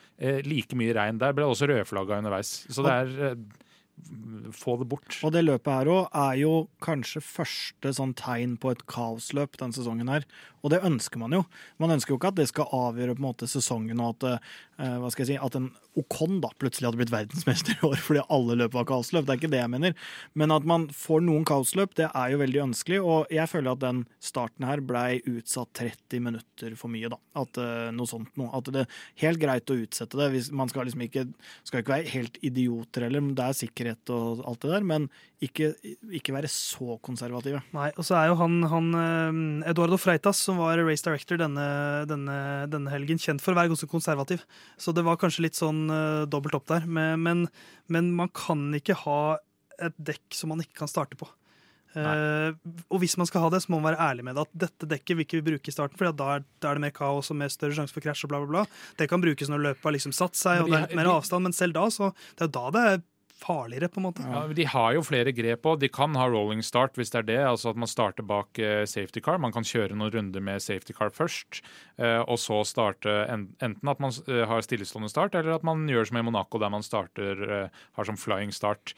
Like 0.47 0.77
mye 0.79 0.97
regn 0.97 1.21
der. 1.21 1.37
Ble 1.37 1.49
også 1.49 1.69
rødflagga 1.71 2.23
underveis. 2.23 2.63
Så 2.73 2.85
det 2.87 2.97
er 2.97 3.37
Få 4.57 4.77
det 4.81 4.89
bort. 4.91 5.19
Og 5.27 5.33
det 5.35 5.45
løpet 5.45 5.71
her 5.73 5.91
òg 5.93 6.17
er 6.17 6.39
jo 6.41 6.53
kanskje 6.85 7.23
første 7.23 7.93
sånn 7.97 8.15
tegn 8.19 8.57
på 8.61 8.73
et 8.75 8.87
kaosløp 8.91 9.59
den 9.61 9.75
sesongen 9.77 10.11
her. 10.11 10.27
Og 10.61 10.73
det 10.73 10.83
ønsker 10.87 11.21
man 11.21 11.35
jo. 11.35 11.45
Man 11.81 11.95
ønsker 11.95 12.15
jo 12.15 12.19
ikke 12.21 12.33
at 12.35 12.41
det 12.41 12.49
skal 12.51 12.73
avgjøre 12.77 13.17
på 13.17 13.23
en 13.23 13.29
måte 13.29 13.49
sesongen, 13.51 14.01
og 14.03 14.19
at, 14.19 14.41
eh, 14.81 14.97
hva 15.01 15.11
skal 15.13 15.25
jeg 15.25 15.35
si, 15.35 15.39
at 15.41 15.57
en 15.59 15.71
Ocon 15.99 16.39
da 16.43 16.51
plutselig 16.61 16.87
hadde 16.87 17.01
blitt 17.01 17.11
verdensmester 17.13 17.75
i 17.75 17.87
år 17.89 17.99
fordi 17.99 18.23
alle 18.31 18.57
løp 18.61 18.77
var 18.77 18.87
kaosløp. 18.87 19.25
Det 19.27 19.33
er 19.35 19.41
ikke 19.41 19.51
det 19.51 19.63
jeg 19.63 19.73
mener. 19.73 19.95
Men 20.39 20.55
at 20.55 20.67
man 20.69 20.87
får 20.95 21.25
noen 21.27 21.47
kaosløp, 21.49 21.97
det 21.99 22.07
er 22.07 22.31
jo 22.31 22.41
veldig 22.43 22.63
ønskelig. 22.69 23.01
Og 23.03 23.33
jeg 23.35 23.51
føler 23.51 23.75
at 23.75 23.83
den 23.83 24.05
starten 24.23 24.69
her 24.69 24.83
blei 24.87 25.19
utsatt 25.27 25.73
30 25.81 26.23
minutter 26.29 26.77
for 26.79 26.93
mye, 26.93 27.11
da. 27.11 27.19
At 27.43 27.59
uh, 27.59 27.91
noe 27.95 28.11
sånt 28.11 28.39
noe. 28.39 28.53
At 28.55 28.71
det 28.71 28.85
er 28.85 29.01
helt 29.25 29.43
greit 29.43 29.73
å 29.73 29.81
utsette 29.83 30.21
det. 30.21 30.45
Man 30.55 30.71
skal 30.71 30.87
liksom 30.87 31.03
ikke, 31.09 31.27
skal 31.67 31.83
ikke 31.83 31.97
være 31.97 32.15
helt 32.15 32.39
idioter 32.47 33.09
heller. 33.09 33.33
Det 33.35 33.49
er 33.49 33.61
sikkerhet 33.65 34.15
og 34.15 34.45
alt 34.47 34.63
det 34.63 34.75
der, 34.77 34.87
men 34.87 35.11
ikke, 35.41 35.71
ikke 36.21 36.35
være 36.35 36.51
så 36.53 36.99
konservative. 37.05 37.63
Nei, 37.73 37.89
Og 37.97 38.05
så 38.05 38.19
er 38.19 38.29
jo 38.29 38.37
han, 38.41 38.59
han 38.69 38.91
eh, 39.01 39.41
Eduardo 39.73 39.97
Freitas, 40.01 40.43
som 40.45 40.61
var 40.61 40.81
race 40.85 41.07
director 41.07 41.41
denne, 41.41 41.67
denne, 42.11 42.37
denne 42.73 42.93
helgen, 42.93 43.21
kjent 43.21 43.43
for 43.45 43.55
å 43.55 43.61
være 43.61 43.73
ganske 43.73 43.89
konservativ. 43.91 44.45
Så 44.81 44.93
det 44.97 45.05
var 45.07 45.21
kanskje 45.21 45.47
litt 45.47 45.59
sånn 45.59 45.87
uh, 45.89 46.29
dobbelt 46.29 46.59
opp 46.61 46.69
der. 46.69 46.85
Men, 46.85 47.25
men, 47.25 47.45
men 47.89 48.13
man 48.17 48.33
kan 48.37 48.69
ikke 48.77 48.99
ha 49.07 49.21
et 49.81 49.97
dekk 49.97 50.37
som 50.37 50.53
man 50.53 50.61
ikke 50.61 50.83
kan 50.83 50.93
starte 50.93 51.17
på. 51.17 51.29
Uh, 51.91 52.55
og 52.87 53.01
hvis 53.03 53.17
man 53.19 53.27
skal 53.27 53.43
ha 53.43 53.49
det, 53.51 53.65
så 53.65 53.73
må 53.73 53.81
man 53.81 53.91
være 53.91 54.05
ærlig 54.13 54.27
med 54.29 54.37
det. 54.37 54.45
At 54.45 54.59
dette 54.67 54.89
dekket 54.93 55.17
vil 55.17 55.27
ikke 55.27 55.41
vi 55.41 55.47
bruke 55.49 55.73
i 55.73 55.75
starten, 55.75 55.99
for 55.99 56.13
da, 56.13 56.37
da 56.63 56.71
er 56.71 56.79
det 56.79 56.85
mer 56.85 56.95
kaos 56.95 57.33
og 57.33 57.39
mer 57.41 57.51
større 57.51 57.75
sjanse 57.79 57.97
for 57.97 58.05
krasj. 58.05 58.27
og 58.27 58.35
bla 58.35 58.43
bla 58.45 58.51
bla. 58.53 58.65
Det 59.01 59.09
kan 59.11 59.23
brukes 59.23 59.51
når 59.51 59.65
løpet 59.71 59.89
har 59.89 59.97
liksom 59.97 60.15
satt 60.15 60.39
seg, 60.39 60.63
og 60.63 60.71
det 60.71 60.79
er 60.79 60.87
litt 60.87 61.01
mer 61.01 61.11
avstand, 61.17 61.49
men 61.49 61.57
selv 61.57 61.81
da 61.81 61.89
så 61.91 62.13
det 62.13 62.45
er 62.45 62.51
jo 62.51 62.55
da 62.61 62.67
det 62.77 62.85
er 62.93 63.03
farligere, 63.41 63.89
på 63.91 64.01
en 64.01 64.07
måte. 64.09 64.25
Ja, 64.27 64.43
de 64.57 64.67
har 64.69 64.95
jo 64.97 65.05
flere 65.07 65.33
grep 65.35 65.67
òg. 65.69 65.81
De 65.83 65.91
kan 65.93 66.17
ha 66.19 66.27
rolling 66.31 66.63
start 66.67 66.99
hvis 66.99 67.13
det 67.15 67.23
er 67.23 67.29
det. 67.31 67.39
Altså 67.53 67.73
at 67.73 67.81
man 67.81 67.91
starter 67.91 68.27
bak 68.27 68.61
eh, 68.61 68.85
safety 68.89 69.23
car. 69.25 69.41
Man 69.43 69.55
kan 69.55 69.67
kjøre 69.67 69.97
noen 69.97 70.13
runder 70.15 70.45
med 70.45 70.63
safety 70.65 70.97
car 70.97 71.13
først, 71.15 71.63
eh, 72.01 72.21
og 72.21 72.41
så 72.43 72.61
starte 72.69 73.17
enten 73.31 73.93
at 73.93 74.03
man 74.03 74.15
eh, 74.29 74.45
har 74.51 74.67
stillestående 74.67 75.11
start, 75.13 75.39
eller 75.39 75.57
at 75.57 75.67
man 75.67 75.87
gjør 75.91 76.11
som 76.11 76.21
i 76.21 76.27
Monaco, 76.27 76.61
der 76.61 76.73
man 76.73 76.87
starter 76.87 77.71
har 77.71 78.07
som 78.07 78.19
flying 78.21 78.53
start. 78.55 78.95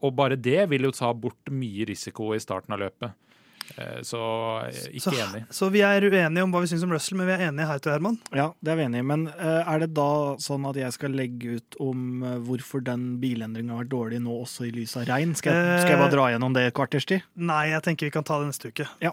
Og 0.00 0.14
bare 0.16 0.38
det 0.40 0.62
vil 0.70 0.86
jo 0.86 0.92
ta 0.96 1.10
bort 1.12 1.50
mye 1.52 1.84
risiko 1.88 2.30
i 2.32 2.40
starten 2.40 2.72
av 2.72 2.80
løpet. 2.80 3.27
Eh, 3.76 4.00
så 4.06 4.20
eh, 4.66 4.78
ikke 4.96 5.10
Så, 5.10 5.14
enig. 5.24 5.42
så 5.54 5.68
vi 5.74 5.82
er 5.84 6.06
uenige 6.08 6.42
om 6.44 6.54
hva 6.54 6.62
vi 6.64 6.70
syns 6.70 6.84
om 6.86 6.92
Russell, 6.94 7.18
men 7.20 7.28
vi 7.28 7.34
er 7.36 7.44
enige 7.48 7.68
her 7.68 7.82
til 7.84 7.92
Herman. 7.92 8.18
Ja, 8.34 8.48
det 8.64 8.72
er 8.72 8.78
vi 8.80 8.86
enige 8.88 9.04
i. 9.04 9.08
Men 9.10 9.26
eh, 9.34 9.60
er 9.74 9.84
det 9.84 9.90
da 9.98 10.08
sånn 10.42 10.66
at 10.70 10.80
jeg 10.80 10.96
skal 10.96 11.16
legge 11.18 11.58
ut 11.58 11.78
om 11.84 12.24
hvorfor 12.46 12.84
den 12.84 13.08
bilendringa 13.22 13.76
har 13.76 13.84
vært 13.84 13.92
dårlig 13.94 14.22
nå, 14.24 14.38
også 14.46 14.68
i 14.68 14.72
lys 14.74 14.96
av 15.00 15.08
regn? 15.10 15.34
Skal 15.38 15.54
jeg, 15.56 15.82
skal 15.84 15.94
jeg 15.96 16.02
bare 16.04 16.14
dra 16.16 16.28
gjennom 16.32 16.56
det 16.56 16.66
et 16.70 16.76
kvarters 16.78 17.08
tid? 17.08 17.26
Nei, 17.36 17.64
jeg 17.74 17.84
tenker 17.86 18.08
vi 18.08 18.14
kan 18.14 18.26
ta 18.26 18.40
det 18.42 18.50
neste 18.52 18.72
uke. 18.72 18.88
Ja. 19.04 19.12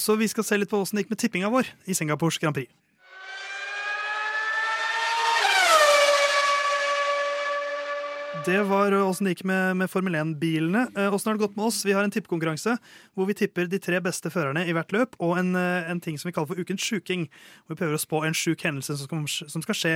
Så 0.00 0.16
vi 0.20 0.30
skal 0.30 0.46
se 0.46 0.58
litt 0.60 0.70
på 0.72 0.80
åssen 0.82 0.98
det 0.98 1.04
gikk 1.06 1.12
med 1.14 1.20
tippinga 1.22 1.52
vår 1.52 1.68
i 1.86 1.96
Singapores 1.98 2.40
Grand 2.42 2.56
Prix. 2.56 2.70
Det 8.42 8.62
var 8.66 8.90
åssen 8.92 9.28
det 9.28 9.36
gikk 9.36 9.44
med, 9.46 9.76
med 9.78 9.90
Formel 9.90 10.16
1-bilene. 10.18 10.88
Åssen 11.14 11.30
har 11.30 11.36
det 11.36 11.44
gått 11.44 11.54
med 11.54 11.68
oss? 11.68 11.84
Vi 11.86 11.92
har 11.94 12.02
en 12.02 12.10
tippekonkurranse 12.10 12.74
hvor 13.14 13.28
vi 13.28 13.36
tipper 13.38 13.68
de 13.70 13.78
tre 13.78 14.00
beste 14.02 14.32
førerne 14.34 14.64
i 14.66 14.74
hvert 14.74 14.90
løp, 14.90 15.14
og 15.22 15.36
en, 15.38 15.52
eh, 15.54 15.90
en 15.92 16.00
ting 16.02 16.18
som 16.18 16.26
vi 16.26 16.34
kaller 16.34 16.50
for 16.50 16.58
Ukens 16.58 16.82
sjuking. 16.82 17.28
Hvor 17.62 17.76
vi 17.76 17.80
prøver 17.84 17.94
å 17.94 18.02
spå 18.02 18.24
en 18.26 18.34
sjuk 18.34 18.64
hendelse 18.66 18.96
som 18.98 19.06
skal, 19.06 19.50
som 19.52 19.62
skal 19.62 19.78
skje 19.78 19.94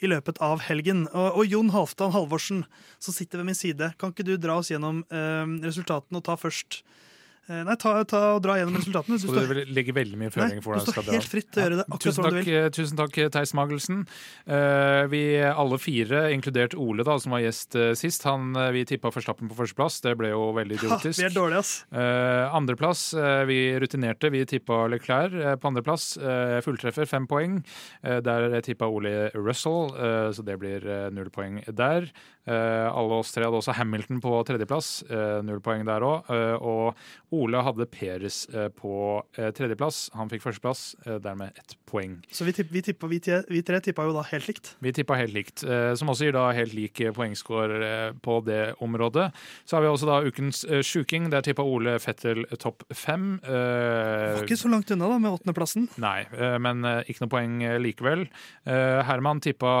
i 0.00 0.08
løpet 0.08 0.40
av 0.40 0.64
helgen. 0.70 1.04
Og, 1.10 1.42
og 1.42 1.52
Jon 1.52 1.74
Halvdan 1.74 2.14
Halvorsen, 2.16 2.64
som 2.96 3.16
sitter 3.16 3.42
ved 3.42 3.50
min 3.50 3.60
side, 3.60 3.92
kan 4.00 4.14
ikke 4.14 4.24
du 4.30 4.38
dra 4.40 4.56
oss 4.62 4.72
gjennom 4.72 5.04
eh, 5.12 5.56
resultatene 5.66 6.22
og 6.22 6.24
ta 6.30 6.38
først 6.40 6.80
eh, 6.80 7.11
Nei, 7.50 7.74
ta, 7.76 7.90
ta 8.06 8.18
og 8.36 8.42
dra 8.44 8.54
gjennom 8.56 8.76
resultatene. 8.78 9.16
Du 9.18 9.26
Så 9.26 9.34
du 9.34 9.48
vil 9.50 9.66
legge 9.74 9.92
veldig 9.92 10.14
mye 10.16 10.28
nei, 10.30 10.34
føring 10.34 10.60
du 10.60 10.62
for 10.62 10.76
hvordan 10.76 10.86
du 10.86 10.92
skal 10.94 11.04
dra. 11.08 11.14
helt 11.16 11.28
fritt 11.28 11.48
til 11.50 11.58
å 11.58 11.64
gjøre 11.66 11.78
det 11.80 11.84
akkurat 11.88 12.04
Tusen 12.06 12.22
takk, 12.22 12.32
du 12.32 12.38
vil. 12.38 12.54
eh, 12.62 12.68
tusen 12.76 13.00
takk 13.00 13.18
Theis 13.34 13.52
Magelsen. 13.58 13.98
Eh, 14.46 15.06
vi 15.10 15.22
alle 15.42 15.78
fire, 15.82 16.20
inkludert 16.36 16.76
Ole, 16.78 17.02
da, 17.04 17.16
som 17.18 17.34
var 17.34 17.42
gjest 17.42 17.74
eh, 17.74 17.92
sist, 17.98 18.22
han, 18.28 18.52
eh, 18.56 18.70
vi 18.76 18.84
tippa 18.88 19.10
Forstappen 19.12 19.50
på 19.50 19.58
førsteplass. 19.58 20.00
Det 20.06 20.14
ble 20.20 20.30
jo 20.30 20.52
veldig 20.56 20.78
Ha, 20.78 20.86
idiotisk. 20.86 21.18
vi 21.18 21.26
er 21.26 21.34
dårlige, 21.34 21.58
ass. 21.64 21.72
Eh, 21.90 22.54
andreplass, 22.54 23.02
eh, 23.18 23.42
vi 23.50 23.58
rutinerte. 23.82 24.30
Vi 24.32 24.44
tippa 24.54 24.86
Leclerc 24.92 25.34
eh, 25.34 25.56
på 25.58 25.72
andreplass. 25.72 26.16
Eh, 26.22 26.60
fulltreffer, 26.64 27.10
fem 27.10 27.26
poeng. 27.26 27.58
Eh, 28.04 28.20
der 28.22 28.60
tippa 28.62 28.86
Ole 28.86 29.30
Russell, 29.34 29.90
eh, 29.98 30.30
så 30.32 30.46
det 30.46 30.58
blir 30.62 30.86
eh, 30.86 31.10
null 31.10 31.28
poeng 31.34 31.58
der. 31.74 32.06
Eh, 32.42 32.88
alle 32.90 33.18
oss 33.20 33.30
tre 33.34 33.46
hadde 33.46 33.58
også 33.60 33.74
Hamilton 33.78 34.18
på 34.22 34.32
tredjeplass, 34.48 35.04
eh, 35.06 35.38
null 35.46 35.60
poeng 35.62 35.84
der 35.86 36.02
òg. 36.02 36.30
Eh, 36.32 36.56
og 36.58 36.96
Ole 37.32 37.62
hadde 37.62 37.86
Peres 37.88 38.44
på 38.76 39.22
tredjeplass. 39.32 40.10
Han 40.18 40.28
fikk 40.28 40.42
førsteplass, 40.44 40.82
dermed 41.22 41.56
ett 41.56 41.74
poeng. 41.88 42.18
Så 42.32 42.44
vi, 42.44 42.52
tipp, 42.52 42.68
vi, 42.72 42.82
tippa, 42.84 43.08
vi, 43.08 43.20
vi 43.48 43.62
tre 43.64 43.80
tippa 43.80 44.04
jo 44.04 44.12
da 44.12 44.24
helt 44.28 44.48
likt. 44.50 44.74
Vi 44.84 44.92
tippa 44.92 45.16
helt 45.16 45.32
likt, 45.32 45.62
som 45.96 46.10
også 46.12 46.28
gir 46.28 46.36
da 46.36 46.50
helt 46.52 46.74
lik 46.76 47.00
poengscore 47.16 48.12
på 48.20 48.36
det 48.44 48.74
området. 48.84 49.30
Så 49.64 49.76
har 49.78 49.84
vi 49.86 49.88
også 49.88 50.10
da 50.10 50.18
ukens 50.26 50.64
eh, 50.68 50.82
sjuking. 50.84 51.30
Der 51.32 51.44
tippa 51.46 51.64
Ole 51.64 51.96
Fettel 52.02 52.44
topp 52.60 52.84
fem. 52.92 53.38
Eh, 53.44 54.36
var 54.36 54.44
ikke 54.44 54.60
så 54.60 54.72
langt 54.72 54.92
unna 54.92 55.08
da 55.14 55.18
med 55.22 55.38
åttendeplassen. 55.38 55.88
Nei, 56.02 56.26
men 56.60 56.84
ikke 57.06 57.24
noe 57.24 57.32
poeng 57.32 57.58
likevel. 57.80 58.26
Herman 58.66 59.40
tippa 59.44 59.72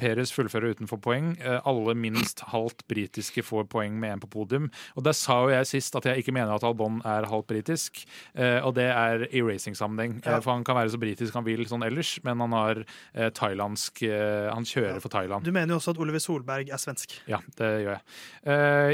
Peres 0.00 0.34
fullføre 0.34 0.74
utenfor 0.74 0.98
poeng. 1.02 1.34
alle 1.38 1.76
alle 1.76 1.94
minst 2.10 2.40
halvt 2.52 2.84
britiske 2.88 3.42
får 3.44 3.66
poeng 3.72 3.98
med 4.00 4.16
én 4.16 4.20
på 4.22 4.28
podium. 4.30 4.68
Og 4.96 5.04
der 5.06 5.12
sa 5.16 5.40
jo 5.44 5.50
jeg 5.54 5.66
sist 5.66 5.96
at 5.98 6.04
jeg 6.08 6.22
ikke 6.22 6.32
mener 6.34 6.54
at 6.54 6.64
Albon 6.66 7.00
er 7.04 7.26
halvt 7.30 7.46
britisk, 7.50 8.04
eh, 8.34 8.60
og 8.64 8.74
det 8.78 8.86
er 8.90 9.26
i 9.34 9.42
racing-sammenheng. 9.42 10.20
Ja. 10.24 10.36
Eh, 10.36 10.40
For 10.44 10.52
han 10.54 10.64
kan 10.64 10.76
være 10.76 10.92
så 10.94 11.00
britisk 11.02 11.34
han 11.34 11.44
vil 11.46 11.64
sånn 11.66 11.84
ellers, 11.86 12.14
men 12.24 12.40
han 12.44 12.52
har 12.56 12.82
eh, 13.14 13.30
thailandsk 13.30 14.02
Han 14.06 14.64
kjører 14.68 15.00
for 15.02 15.08
Thailand. 15.12 15.44
Du 15.44 15.52
mener 15.52 15.74
jo 15.74 15.78
også 15.80 15.92
at 15.94 15.98
Oliver 16.02 16.20
Solberg 16.22 16.68
er 16.72 16.78
svensk. 16.80 17.14
Ja, 17.30 17.38
det 17.58 17.68
gjør 17.84 17.92
jeg. 17.96 18.02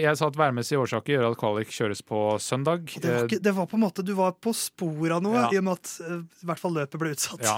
Jeg 0.03 0.17
sa 0.19 0.27
at 0.31 0.37
værmessige 0.39 0.79
årsaker 0.81 1.17
gjør 1.17 1.27
at 1.33 1.39
kvalik 1.41 1.71
kjøres 1.75 2.03
på 2.07 2.21
søndag. 2.43 2.87
Det, 2.95 3.11
var 3.13 3.27
ikke, 3.29 3.41
det 3.43 3.53
var 3.57 3.67
på 3.67 3.77
en 3.77 3.83
måte, 3.85 4.05
Du 4.07 4.15
var 4.19 4.33
på 4.33 4.53
sporet 4.57 5.17
av 5.17 5.23
noe, 5.25 5.35
Ja. 5.43 5.49
i 5.53 5.59
og 5.59 5.65
med 5.65 5.73
at 5.81 5.91
i 6.07 6.47
hvert 6.47 6.61
fall 6.63 6.75
løpet 6.77 6.99
ble 7.03 7.11
utsatt. 7.17 7.43
Ja. 7.43 7.57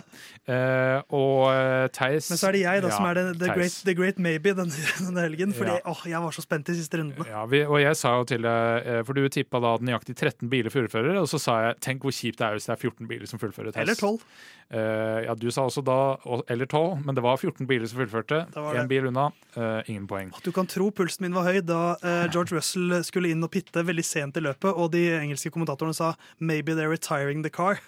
Og 1.12 1.90
Theis 1.92 2.30
Men 2.30 2.38
så 2.40 2.48
er 2.48 2.56
det 2.56 2.62
jeg 2.64 2.82
da 2.84 2.90
som 2.94 3.06
er 3.10 3.14
the, 3.20 3.24
the, 3.44 3.50
great, 3.54 3.76
the 3.84 3.94
great 3.94 4.18
maybe 4.18 4.54
denne, 4.56 4.72
denne 5.04 5.20
helgen. 5.26 5.43
Fordi 5.52 5.74
Ja. 5.74 5.80
åh, 5.84 6.02
jeg 6.06 6.20
var 6.22 6.30
så 6.30 6.42
spent 6.42 6.64
de 6.64 6.74
siste 6.74 6.96
rundene. 6.96 7.26
Ja, 7.26 7.44
vi, 7.46 7.64
og 7.64 7.80
jeg 7.80 7.96
sa 7.96 8.16
jo 8.16 8.24
til 8.24 8.40
deg, 8.42 8.86
eh, 8.86 9.02
for 9.02 9.12
du 9.12 9.28
tippa 9.28 9.60
da 9.60 9.76
nøyaktig 9.78 10.14
13 10.16 10.48
biler 10.48 10.70
fullfører, 10.70 11.20
og 11.20 11.28
så 11.28 11.38
sa 11.40 11.60
jeg 11.66 11.80
tenk 11.80 12.02
hvor 12.02 12.12
kjipt 12.12 12.38
det 12.38 12.46
er 12.46 12.52
hvis 12.56 12.66
det 12.66 12.72
er 12.72 12.80
14 12.80 13.06
biler 13.06 13.26
som 13.26 13.38
fullfører. 13.38 13.72
test. 13.72 13.82
Eller 13.82 13.94
tolv. 13.94 14.20
Eh, 14.70 15.24
ja, 15.26 15.34
du 15.34 15.50
sa 15.50 15.66
også 15.66 15.84
da 15.84 16.16
eller 16.48 16.66
12, 16.66 17.04
men 17.04 17.14
det 17.14 17.22
var 17.22 17.36
14 17.36 17.66
biler 17.66 17.86
som 17.86 17.98
fullførte. 18.00 18.46
Én 18.54 18.88
bil 18.88 19.06
unna, 19.06 19.30
uh, 19.56 19.82
ingen 19.86 20.06
poeng. 20.08 20.32
Du 20.42 20.52
kan 20.52 20.66
tro 20.66 20.90
pulsen 20.90 21.20
min 21.20 21.34
var 21.34 21.44
høy 21.44 21.60
da 21.60 21.96
uh, 22.02 22.26
George 22.32 22.54
Russell 22.56 23.02
skulle 23.04 23.28
inn 23.30 23.44
og 23.44 23.50
pitte 23.50 23.84
veldig 23.84 24.04
sent 24.04 24.36
i 24.36 24.40
løpet, 24.40 24.72
og 24.72 24.92
de 24.92 25.10
engelske 25.18 25.50
kommentatorene 25.50 25.94
sa 25.94 26.14
'maybe 26.40 26.74
they're 26.74 26.88
retiring 26.90 27.42
the 27.42 27.50
car'. 27.50 27.78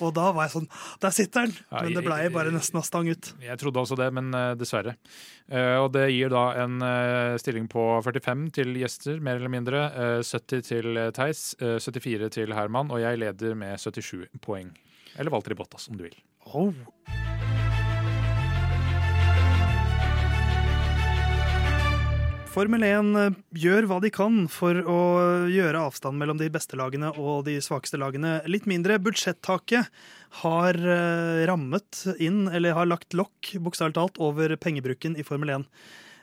Og 0.00 0.14
da 0.16 0.30
var 0.32 0.46
jeg 0.48 0.54
sånn 0.56 0.68
Der 1.02 1.14
sitter 1.14 1.46
den! 1.46 1.54
Men 1.70 1.96
det 1.96 2.04
blei 2.06 2.20
bare 2.32 2.52
nesten 2.54 2.80
av 2.80 2.86
stang 2.88 3.08
ut. 3.10 3.32
Jeg 3.44 3.60
trodde 3.60 3.82
også 3.82 3.98
det, 4.00 4.08
men 4.16 4.32
eh, 4.36 4.52
dessverre. 4.60 4.96
Eh, 5.50 5.76
og 5.80 5.90
det 5.94 6.06
gir 6.14 6.32
da 6.32 6.44
en 6.64 6.80
eh, 6.86 7.36
stilling 7.42 7.68
på 7.70 7.84
45 8.06 8.46
til 8.60 8.74
gjester, 8.80 9.20
mer 9.20 9.40
eller 9.40 9.52
mindre. 9.52 9.84
eh, 9.90 10.22
70 10.22 10.62
til 10.70 11.00
Theis, 11.16 11.44
eh, 11.60 11.78
74 11.78 12.30
til 12.40 12.54
Herman, 12.56 12.90
og 12.90 13.02
jeg 13.02 13.20
leder 13.20 13.54
med 13.58 13.78
77 13.80 14.26
poeng. 14.44 14.72
Eller 15.18 15.32
Walter 15.34 15.52
i 15.52 15.58
Bottas, 15.58 15.88
om 15.90 15.98
du 15.98 16.06
vil. 16.06 16.16
Oh. 16.54 17.39
Formel 22.50 22.82
1 22.82 23.10
eh, 23.14 23.34
gjør 23.62 23.86
hva 23.86 24.00
de 24.02 24.10
kan 24.10 24.40
for 24.50 24.74
å 24.74 25.00
gjøre 25.46 25.84
avstanden 25.86 26.18
mellom 26.18 26.40
de 26.40 26.48
beste 26.50 26.74
lagene 26.78 27.12
og 27.14 27.44
de 27.46 27.60
svakeste 27.62 28.00
lagene 28.00 28.40
litt 28.50 28.66
mindre. 28.66 28.96
Budsjettaket 28.98 29.86
har 30.42 30.74
eh, 30.74 31.44
rammet 31.46 32.02
inn, 32.18 32.48
eller 32.50 32.74
har 32.74 32.90
lagt 32.90 33.14
lokk, 33.14 33.52
bokstavelig 33.62 33.94
talt, 34.00 34.18
over 34.18 34.56
pengebruken 34.58 35.14
i 35.14 35.26
Formel 35.26 35.54
1. 35.60 35.68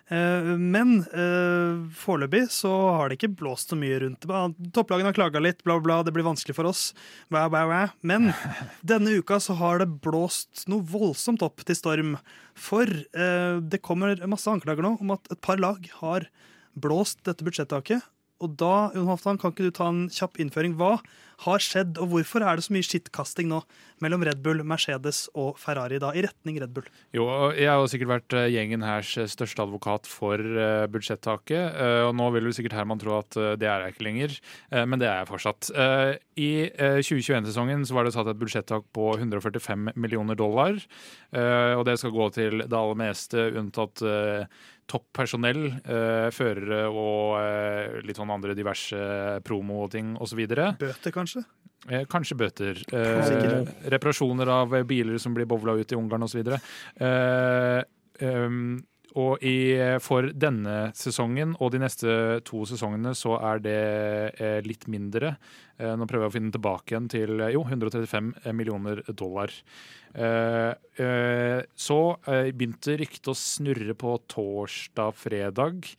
Eh, 0.08 0.50
Men 0.58 1.02
eh, 1.12 1.84
foreløpig 2.00 2.46
så 2.54 2.72
har 2.96 3.10
det 3.10 3.18
ikke 3.18 3.34
blåst 3.42 3.74
så 3.74 3.78
mye 3.80 4.00
rundt 4.06 4.24
det. 4.24 4.72
Topplagene 4.76 5.12
har 5.12 5.18
klaga 5.18 5.42
litt, 5.44 5.64
bla, 5.68 5.80
bla, 5.84 6.00
det 6.06 6.14
blir 6.16 6.28
vanskelig 6.28 6.56
for 6.56 6.70
oss. 6.70 6.94
Bla, 7.34 7.48
bla, 7.52 7.66
bla. 7.68 7.82
Men 8.08 8.32
denne 8.94 9.18
uka 9.20 9.42
så 9.44 9.58
har 9.60 9.84
det 9.84 9.90
blåst 10.04 10.68
noe 10.72 10.86
voldsomt 10.88 11.44
opp 11.46 11.66
til 11.68 11.78
storm. 11.78 12.18
For 12.58 12.88
eh, 12.88 13.60
det 13.60 13.84
kommer 13.86 14.16
masse 14.30 14.52
anklager 14.52 14.86
nå 14.86 14.96
om 15.02 15.18
at 15.18 15.28
et 15.34 15.44
par 15.44 15.60
lag 15.62 15.84
har 16.00 16.30
blåst 16.78 17.24
dette 17.28 17.44
budsjettaket. 17.46 18.06
Og 18.44 18.58
da, 18.60 18.90
Jon 18.94 19.10
Halvdan, 19.10 19.40
kan 19.42 19.54
ikke 19.54 19.70
du 19.70 19.74
ta 19.74 19.88
en 19.90 20.06
kjapp 20.14 20.38
innføring? 20.42 20.76
Hva 20.78 20.98
har 21.44 21.62
skjedd, 21.62 22.00
og 22.02 22.10
hvorfor 22.10 22.42
er 22.42 22.58
det 22.58 22.66
så 22.66 22.74
mye 22.74 22.86
skittkasting 22.86 23.50
nå 23.52 23.60
mellom 24.02 24.24
Red 24.26 24.40
Bull, 24.46 24.64
Mercedes 24.66 25.26
og 25.38 25.60
Ferrari, 25.62 26.00
da, 26.02 26.10
i 26.18 26.24
retning 26.26 26.58
Red 26.62 26.74
Bull? 26.74 26.88
Jo, 27.14 27.28
jeg 27.54 27.70
har 27.70 27.78
jo 27.82 27.90
sikkert 27.92 28.12
vært 28.16 28.36
eh, 28.38 28.48
gjengen 28.56 28.86
hers 28.86 29.12
eh, 29.22 29.30
største 29.30 29.62
advokat 29.66 30.10
for 30.10 30.42
eh, 30.42 30.86
budsjettaket. 30.90 31.78
Og 32.08 32.14
nå 32.18 32.30
vil 32.34 32.50
jo 32.50 32.56
sikkert 32.58 32.78
Herman 32.80 33.02
tro 33.02 33.20
at 33.20 33.38
det 33.62 33.70
er 33.70 33.86
jeg 33.86 33.96
ikke 33.96 34.08
lenger, 34.08 34.34
men 34.90 35.02
det 35.02 35.08
er 35.10 35.22
jeg 35.22 35.30
fortsatt. 35.30 35.70
I 36.38 36.50
eh, 36.70 37.00
2021-sesongen 37.02 37.86
så 37.88 37.98
var 37.98 38.08
det 38.08 38.14
satt 38.16 38.30
et 38.32 38.42
budsjettak 38.42 38.90
på 38.96 39.12
145 39.18 39.92
millioner 39.98 40.38
dollar. 40.38 40.78
Og 41.34 41.84
det 41.88 41.98
skal 42.00 42.14
gå 42.16 42.30
til 42.36 42.64
det 42.64 42.78
aller 42.78 42.98
meste 42.98 43.50
unntatt 43.60 44.02
eh, 44.88 44.94
topppersonell, 44.94 45.68
eh, 45.84 46.30
førere 46.32 46.88
og 46.88 47.38
eh, 47.42 48.02
litt 48.08 48.18
sånn 48.18 48.32
andre 48.32 48.56
diverse 48.56 49.42
promoting 49.44 50.16
osv. 50.20 50.46
Bøter, 50.48 51.12
kanskje? 51.12 51.44
Eh, 51.90 52.06
kanskje 52.10 52.38
bøter. 52.38 52.84
Eh, 52.92 53.68
reparasjoner 53.94 54.48
av 54.48 54.76
eh, 54.76 54.84
biler 54.84 55.18
som 55.20 55.34
blir 55.34 55.46
bowla 55.46 55.78
ut 55.78 55.92
i 55.92 55.96
Ungarn 55.96 56.24
osv. 56.24 56.42
Eh, 56.48 57.82
um, 58.22 58.78
og 59.18 59.44
i, 59.46 59.74
for 60.04 60.30
denne 60.38 60.92
sesongen 60.98 61.56
og 61.58 61.72
de 61.74 61.82
neste 61.82 62.12
to 62.48 62.64
sesongene 62.70 63.14
så 63.18 63.38
er 63.40 63.64
det 63.64 63.80
eh, 64.38 64.60
litt 64.66 64.86
mindre. 64.92 65.36
Eh, 65.78 65.94
nå 65.98 66.08
prøver 66.10 66.28
jeg 66.28 66.34
å 66.34 66.36
finne 66.38 66.54
tilbake 66.54 66.94
igjen 66.94 67.10
til 67.12 67.42
eh, 67.42 67.54
jo, 67.56 67.64
135 67.66 68.34
millioner 68.58 69.02
dollar. 69.10 69.54
Eh, 70.14 70.72
eh, 71.02 71.60
så 71.74 72.00
eh, 72.30 72.52
begynte 72.54 72.98
ryktet 73.02 73.34
å 73.34 73.38
snurre 73.38 73.98
på 73.98 74.16
torsdag-fredag 74.34 75.92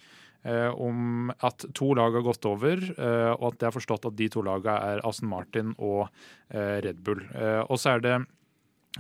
eh, 0.46 0.70
om 0.74 1.30
at 1.38 1.68
to 1.76 1.92
lag 1.98 2.16
har 2.18 2.26
gått 2.26 2.48
over, 2.48 2.82
eh, 2.94 3.30
og 3.34 3.52
at 3.52 3.60
jeg 3.60 3.70
har 3.70 3.78
forstått 3.80 4.10
at 4.10 4.18
de 4.18 4.30
to 4.32 4.42
lagene 4.46 4.94
er 4.94 5.04
Aston 5.06 5.30
Martin 5.30 5.74
og 5.76 6.08
eh, 6.50 6.78
Red 6.86 7.02
Bull. 7.06 7.22
Eh, 7.34 7.62
og 7.66 7.78
så 7.80 7.96
er 7.96 8.04
det 8.06 8.18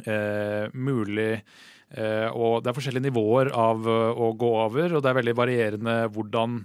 eh, 0.06 0.68
mulig 0.74 1.32
eh, 1.34 2.28
og 2.28 2.62
Det 2.62 2.70
er 2.70 2.76
forskjellige 2.76 3.08
nivåer 3.08 3.50
av 3.56 3.88
eh, 3.88 4.20
å 4.20 4.32
gå 4.38 4.52
over, 4.66 4.94
og 4.94 5.02
det 5.02 5.10
er 5.10 5.18
veldig 5.20 5.36
varierende 5.38 5.96
hvordan 6.14 6.60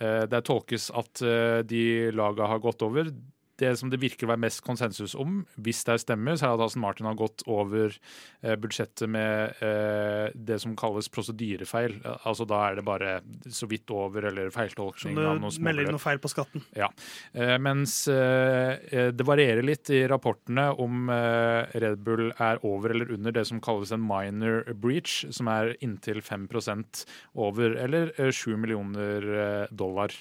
eh, 0.00 0.24
det 0.30 0.44
tolkes 0.48 0.90
at 0.96 1.22
eh, 1.26 1.60
de 1.66 1.84
lagene 2.14 2.50
har 2.52 2.62
gått 2.62 2.84
over. 2.86 3.12
Det 3.60 3.72
som 3.78 3.90
det 3.92 4.00
virker 4.00 4.26
å 4.26 4.32
være 4.32 4.44
mest 4.46 4.62
konsensus 4.66 5.14
om, 5.18 5.42
hvis 5.60 5.82
det 5.88 5.98
stemmer, 6.04 6.38
så 6.38 6.48
er 6.48 6.56
at 6.56 6.64
Aston 6.66 6.84
Martin 6.84 7.08
har 7.08 7.18
gått 7.18 7.44
over 7.50 7.92
eh, 7.92 8.56
budsjettet 8.60 9.10
med 9.10 9.60
eh, 9.64 10.32
det 10.34 10.60
som 10.62 10.76
kalles 10.78 11.10
prosedyrefeil. 11.12 11.98
Altså 12.24 12.46
Da 12.48 12.62
er 12.68 12.80
det 12.80 12.86
bare 12.88 13.18
så 13.52 13.68
vidt 13.70 13.90
over 13.94 14.30
eller 14.30 14.52
feiltolkning 14.54 15.18
av 15.18 15.40
noe 15.40 15.52
melder 15.60 15.86
småbeløp. 15.86 15.92
noe 15.96 16.02
feil 16.02 16.22
på 16.22 16.32
skatten. 16.32 16.64
Eh, 16.80 17.56
mens 17.62 17.96
eh, 18.10 18.78
eh, 18.90 19.10
det 19.14 19.26
varierer 19.28 19.66
litt 19.66 19.90
i 19.92 20.02
rapportene 20.10 20.70
om 20.80 21.10
Red 21.10 22.00
Bull 22.06 22.30
er 22.40 22.60
over 22.66 22.94
eller 22.94 23.12
under 23.14 23.34
det 23.34 23.46
som 23.48 23.60
kalles 23.62 23.92
en 23.94 24.02
minor 24.04 24.64
breach, 24.74 25.24
som 25.34 25.50
er 25.52 25.74
inntil 25.84 26.22
5% 26.24 27.04
over, 27.34 27.76
eller 27.76 28.14
eh, 28.16 28.32
7 28.32 28.56
millioner 28.56 29.68
dollar. 29.70 30.14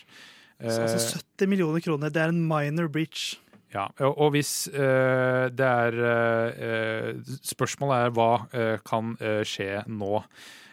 Så, 0.60 0.82
altså 0.84 1.20
70 1.22 1.48
millioner 1.48 1.84
kroner, 1.84 2.12
det 2.12 2.22
er 2.24 2.34
en 2.34 2.42
minor 2.48 2.90
breach. 2.92 3.38
Ja, 3.70 3.88
og 4.02 4.32
hvis 4.34 4.68
uh, 4.74 5.46
det 5.54 5.66
er 5.68 5.98
eh, 6.02 6.62
eh, 6.66 7.36
Spørsmålet 7.46 8.08
er 8.08 8.16
hva 8.18 8.32
uh, 8.50 8.78
kan 8.82 9.14
eh, 9.22 9.44
skje 9.46 9.84
nå? 9.86 10.24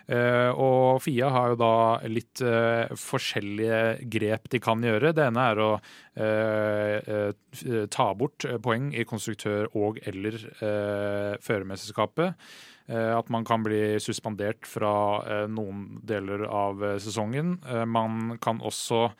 Eh, 0.07 0.51
og 0.55 1.01
Fia 1.03 1.28
har 1.34 1.51
jo 1.51 1.57
da 1.59 1.70
litt 2.07 2.39
eh, 2.39 2.93
forskjellige 2.95 4.07
grep 4.12 4.47
de 4.53 4.61
kan 4.62 4.84
gjøre. 4.87 5.11
Det 5.16 5.24
ene 5.26 5.47
er 5.51 5.61
å 5.64 5.70
eh, 6.14 7.09
eh, 7.11 7.80
ta 7.91 8.07
bort 8.14 8.47
eh, 8.47 8.61
poeng 8.62 8.93
i 8.95 9.03
konstruktør- 9.09 9.66
og 9.74 9.99
eller 10.07 10.39
eh, 10.62 11.32
førermesterskapet. 11.43 12.39
Eh, 12.87 13.11
At 13.16 13.32
man 13.34 13.45
kan 13.45 13.66
bli 13.66 13.99
suspendert 13.99 14.62
fra 14.70 14.95
eh, 15.26 15.49
noen 15.51 15.99
deler 16.07 16.47
av 16.47 16.87
eh, 16.87 17.01
sesongen. 17.03 17.57
Eh, 17.66 17.82
Man 17.84 18.39
kan 18.39 18.62
også 18.62 19.09
eh, 19.11 19.18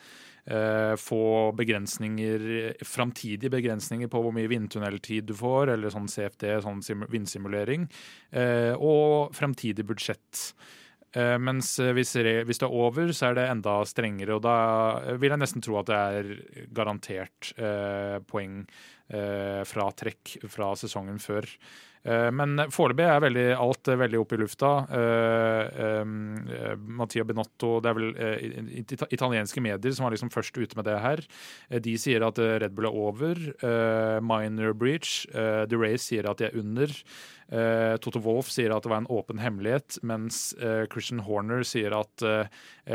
få 1.03 1.23
begrensninger, 1.59 2.43
framtidige 2.87 3.51
begrensninger 3.51 4.11
på 4.13 4.21
hvor 4.23 4.35
mye 4.35 4.51
vindtunneltid 4.51 5.27
du 5.27 5.35
får, 5.35 5.73
eller 5.75 5.91
sånn 5.91 6.07
CFD, 6.07 6.49
sånn 6.63 6.83
vindsimulering, 7.11 7.89
eh, 8.31 8.75
og 8.79 9.35
framtidig 9.35 9.87
budsjett. 9.89 10.53
Eh, 11.17 11.37
mens 11.41 11.79
eh, 11.81 11.95
hvis 11.97 12.13
det 12.19 12.67
er 12.67 12.69
over, 12.69 13.13
så 13.17 13.31
er 13.31 13.39
det 13.39 13.49
enda 13.49 13.79
strengere, 13.89 14.37
og 14.37 14.45
da 14.45 14.57
vil 15.17 15.33
jeg 15.33 15.41
nesten 15.41 15.65
tro 15.65 15.79
at 15.81 15.89
det 15.89 16.01
er 16.19 16.31
garantert 16.77 17.53
eh, 17.57 18.19
poeng 18.29 18.61
eh, 19.09 19.63
fra 19.65 19.89
trekk 19.97 20.37
fra 20.53 20.75
sesongen 20.77 21.21
før. 21.23 21.49
Eh, 22.07 22.31
Men 22.31 22.57
foreløpig 22.71 23.07
er 23.11 23.23
veldig, 23.25 23.47
alt 23.59 23.91
er 23.91 23.99
veldig 23.99 24.21
oppe 24.23 24.37
i 24.37 24.41
lufta. 24.45 24.71
Eh, 24.95 25.81
eh, 25.87 26.77
Mattia 27.01 27.25
Benotto, 27.27 27.81
det 27.83 27.91
er 27.91 27.99
vel 27.99 28.11
eh, 28.15 29.07
italienske 29.11 29.63
medier 29.65 29.97
som 29.97 30.07
var 30.07 30.15
liksom 30.15 30.31
først 30.31 30.57
ute 30.61 30.79
med 30.79 30.87
det 30.87 30.99
her. 31.03 31.25
Eh, 31.71 31.81
De 31.83 31.97
sier 31.99 32.23
at 32.27 32.39
eh, 32.39 32.59
Red 32.63 32.77
Bull 32.79 32.87
er 32.91 33.01
over. 33.07 33.35
Eh, 33.59 34.21
Minor 34.23 34.73
Breach. 34.79 35.27
eh, 35.35 35.65
The 35.67 35.77
Race 35.83 36.07
sier 36.07 36.31
at 36.31 36.39
de 36.39 36.49
er 36.51 36.57
under. 36.63 36.93
Eh, 37.47 37.95
Toto 38.03 38.19
Wolff 38.25 38.49
sier 38.51 38.73
at 38.75 38.83
det 38.83 38.91
var 38.91 39.03
en 39.03 39.09
åpen 39.13 39.39
hemmelighet, 39.39 39.99
mens 40.07 40.51
eh, 40.59 40.85
Christian 40.91 41.21
Horner 41.27 41.63
sier 41.67 41.95
at 41.95 42.25
eh, 42.27 42.49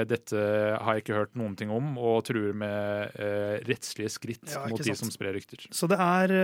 dette 0.09 0.41
har 0.81 0.97
jeg 0.97 1.05
ikke 1.05 1.19
hørt 1.19 1.37
noen 1.39 1.55
ting 1.59 1.71
om, 1.71 1.93
og 2.01 2.25
truer 2.27 2.55
med 2.57 3.15
eh, 3.15 3.61
rettslige 3.69 4.11
skritt 4.11 4.51
Ja, 4.51 4.65
mot 4.71 4.81
de 4.81 4.91
sant. 4.91 5.05
som 5.05 5.13
sprer 5.13 5.37
rykter. 5.37 5.67
Så 5.71 5.87
det 5.91 5.99
er, 6.03 6.35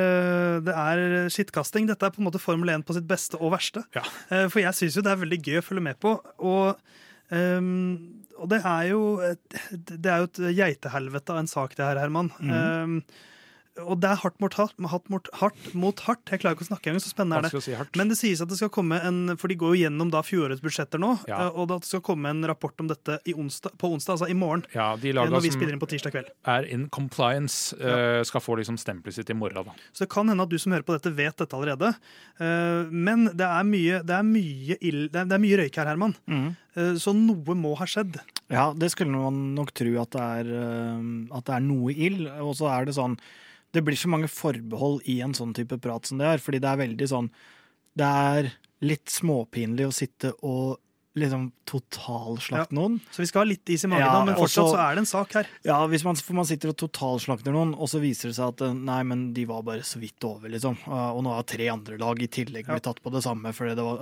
det 0.64 0.78
er 0.78 1.28
skittkasting. 1.34 1.90
Dette 1.92 2.08
er 2.08 2.16
på 2.16 2.24
en 2.24 2.30
måte 2.30 2.42
Formel 2.42 2.72
1 2.78 2.88
på 2.88 2.96
sitt 2.96 3.10
beste 3.10 3.40
og 3.42 3.52
verste. 3.58 3.84
Ja. 3.98 4.06
For 4.48 4.64
jeg 4.64 4.76
syns 4.78 4.96
jo 5.00 5.04
det 5.04 5.12
er 5.14 5.22
veldig 5.26 5.42
gøy 5.44 5.60
å 5.60 5.68
følge 5.68 5.88
med 5.92 6.00
på. 6.04 6.16
Og 6.48 6.80
Um, 7.28 8.24
og 8.38 8.48
det 8.54 8.62
er 8.64 8.84
jo 8.92 9.02
et, 9.20 9.58
det 9.90 10.12
er 10.12 10.22
jo 10.22 10.30
et 10.30 10.40
geitehelvete 10.56 11.34
av 11.34 11.42
en 11.42 11.50
sak, 11.52 11.74
det 11.76 11.84
her, 11.84 12.00
Herman. 12.00 12.30
Um, 12.40 13.02
og 13.86 14.00
det 14.02 14.10
er 14.10 14.20
hardt 14.24 14.40
mot 14.42 14.54
hardt, 14.58 14.74
hardt, 14.92 15.10
mot 15.14 15.28
hardt 15.42 15.74
mot 15.78 16.00
hardt. 16.08 16.24
Jeg 16.32 16.42
klarer 16.42 16.58
ikke 16.58 16.66
å 16.66 16.70
snakke 16.72 16.90
engang, 16.90 17.04
så 17.04 17.12
spennende 17.14 17.38
er 17.40 17.48
det. 17.50 17.62
Si. 17.64 17.76
Men 18.00 18.10
det 18.12 18.18
sies 18.20 18.42
at 18.42 18.50
det 18.50 18.58
skal 18.60 18.72
komme 18.74 18.98
en 19.06 19.36
For 19.38 19.48
de 19.52 19.58
går 19.60 19.76
jo 19.76 19.82
gjennom 19.84 20.10
da 20.14 20.22
fjorårets 20.26 20.64
budsjetter 20.64 21.02
nå. 21.02 21.14
Ja. 21.30 21.44
eh, 21.48 21.52
Og 21.58 21.72
at 21.76 21.86
det 21.86 21.90
skal 21.92 22.02
komme 22.06 22.30
en 22.34 22.42
rapport 22.50 22.74
om 22.84 22.88
dette 22.90 23.20
i 23.30 23.34
onsdag, 23.38 23.76
på 23.78 23.92
onsdag, 23.94 24.18
altså 24.18 24.30
i 24.32 24.38
morgen. 24.38 24.66
Ja, 24.74 24.96
de 24.98 25.10
eh, 25.12 25.16
laga 25.18 25.30
Når 25.36 25.46
vi 25.48 25.52
spiller 25.56 25.74
inn 25.78 25.82
på 25.84 25.90
tirsdag 25.92 26.16
kveld. 26.16 26.32
er 26.48 26.70
in 26.74 26.88
compliance, 26.90 27.76
ja. 27.80 28.24
skal 28.28 28.42
få 28.42 28.58
liksom 28.62 28.78
stempelet 28.82 29.16
sitt 29.20 29.30
i 29.30 29.38
morgen. 29.38 29.66
da. 29.68 29.76
Så 29.94 30.06
det 30.06 30.12
kan 30.14 30.28
hende 30.30 30.44
at 30.44 30.50
du 30.50 30.58
som 30.62 30.72
hører 30.76 30.86
på 30.88 30.96
dette, 30.98 31.14
vet 31.18 31.38
dette 31.38 31.54
allerede. 31.58 31.94
Eh, 32.40 32.90
Men 32.92 33.26
det 33.38 33.46
er 33.48 33.64
mye, 33.68 34.02
det 34.06 34.16
er 34.18 34.24
mye, 34.26 34.78
ill, 34.82 35.08
det 35.14 35.22
er, 35.26 35.34
er 35.38 35.44
mye 35.44 35.58
røyk 35.64 35.76
her, 35.82 35.92
Herman. 35.94 36.16
Mm. 36.28 36.56
Så 37.02 37.10
noe 37.18 37.56
må 37.58 37.72
ha 37.80 37.86
skjedd. 37.90 38.20
Ja, 38.54 38.70
det 38.78 38.92
skulle 38.94 39.10
man 39.18 39.56
nok 39.58 39.72
tro 39.74 39.96
at 40.02 40.12
det 40.14 40.22
er, 40.44 40.52
eh, 40.62 41.08
at 41.36 41.46
det 41.50 41.56
er 41.58 41.64
noe 41.66 41.92
ild. 41.94 42.28
Og 42.46 42.54
så 42.60 42.70
er 42.70 42.86
det 42.86 42.94
sånn 42.98 43.18
Det 43.74 43.84
blir 43.84 43.96
så 44.00 44.08
mange 44.10 44.30
forbehold 44.32 45.02
i 45.06 45.20
en 45.22 45.34
sånn 45.38 45.54
type 45.58 45.78
prat 45.84 46.06
som 46.06 46.18
det 46.22 46.28
er, 46.28 46.38
fordi 46.44 46.60
det 46.64 46.70
er 46.72 46.84
veldig 46.88 47.08
sånn 47.12 47.30
Det 47.98 48.06
er 48.06 48.52
litt 48.86 49.10
småpinlig 49.10 49.88
å 49.90 49.94
sitte 49.94 50.34
og 50.46 50.78
liksom 51.18 51.48
totalslakte 51.66 52.76
noen. 52.78 53.00
Så 53.10 53.24
vi 53.24 53.26
skal 53.26 53.40
ha 53.42 53.48
litt 53.50 53.70
is 53.74 53.84
i 53.84 53.90
magen 53.90 54.04
Ja, 54.06 54.12
da, 54.20 54.26
men 54.28 54.36
fortsatt 54.36 54.68
så- 54.68 54.76
så 54.76 54.78
er 54.84 54.94
det 54.94 55.00
en 55.00 55.06
sak 55.10 55.32
her. 55.34 55.48
Ja, 55.66 55.88
hvis 55.88 56.04
man, 56.06 56.16
for 56.16 56.34
man 56.34 56.46
sitter 56.46 56.70
og 56.70 56.78
totalslakter 56.78 57.52
noen, 57.52 57.74
og 57.74 57.88
så 57.90 58.00
viser 58.00 58.30
det 58.30 58.36
seg 58.36 58.50
at 58.54 58.62
eh, 58.62 58.74
nei, 58.74 59.02
men 59.02 59.34
de 59.34 59.46
var 59.46 59.64
bare 59.64 59.82
så 59.82 59.98
vidt 60.00 60.24
over, 60.24 60.48
liksom. 60.48 60.78
Uh, 60.88 61.18
Og 61.18 61.24
nå 61.24 61.34
har 61.34 61.42
tre 61.42 61.68
andre 61.70 61.98
lag 61.98 62.22
i 62.22 62.28
tillegg 62.28 62.68
blitt 62.68 62.84
tatt 62.84 63.02
på 63.02 63.12
det 63.12 63.24
samme. 63.24 63.50
Fordi 63.52 63.74
det 63.74 63.84
var? 63.84 63.98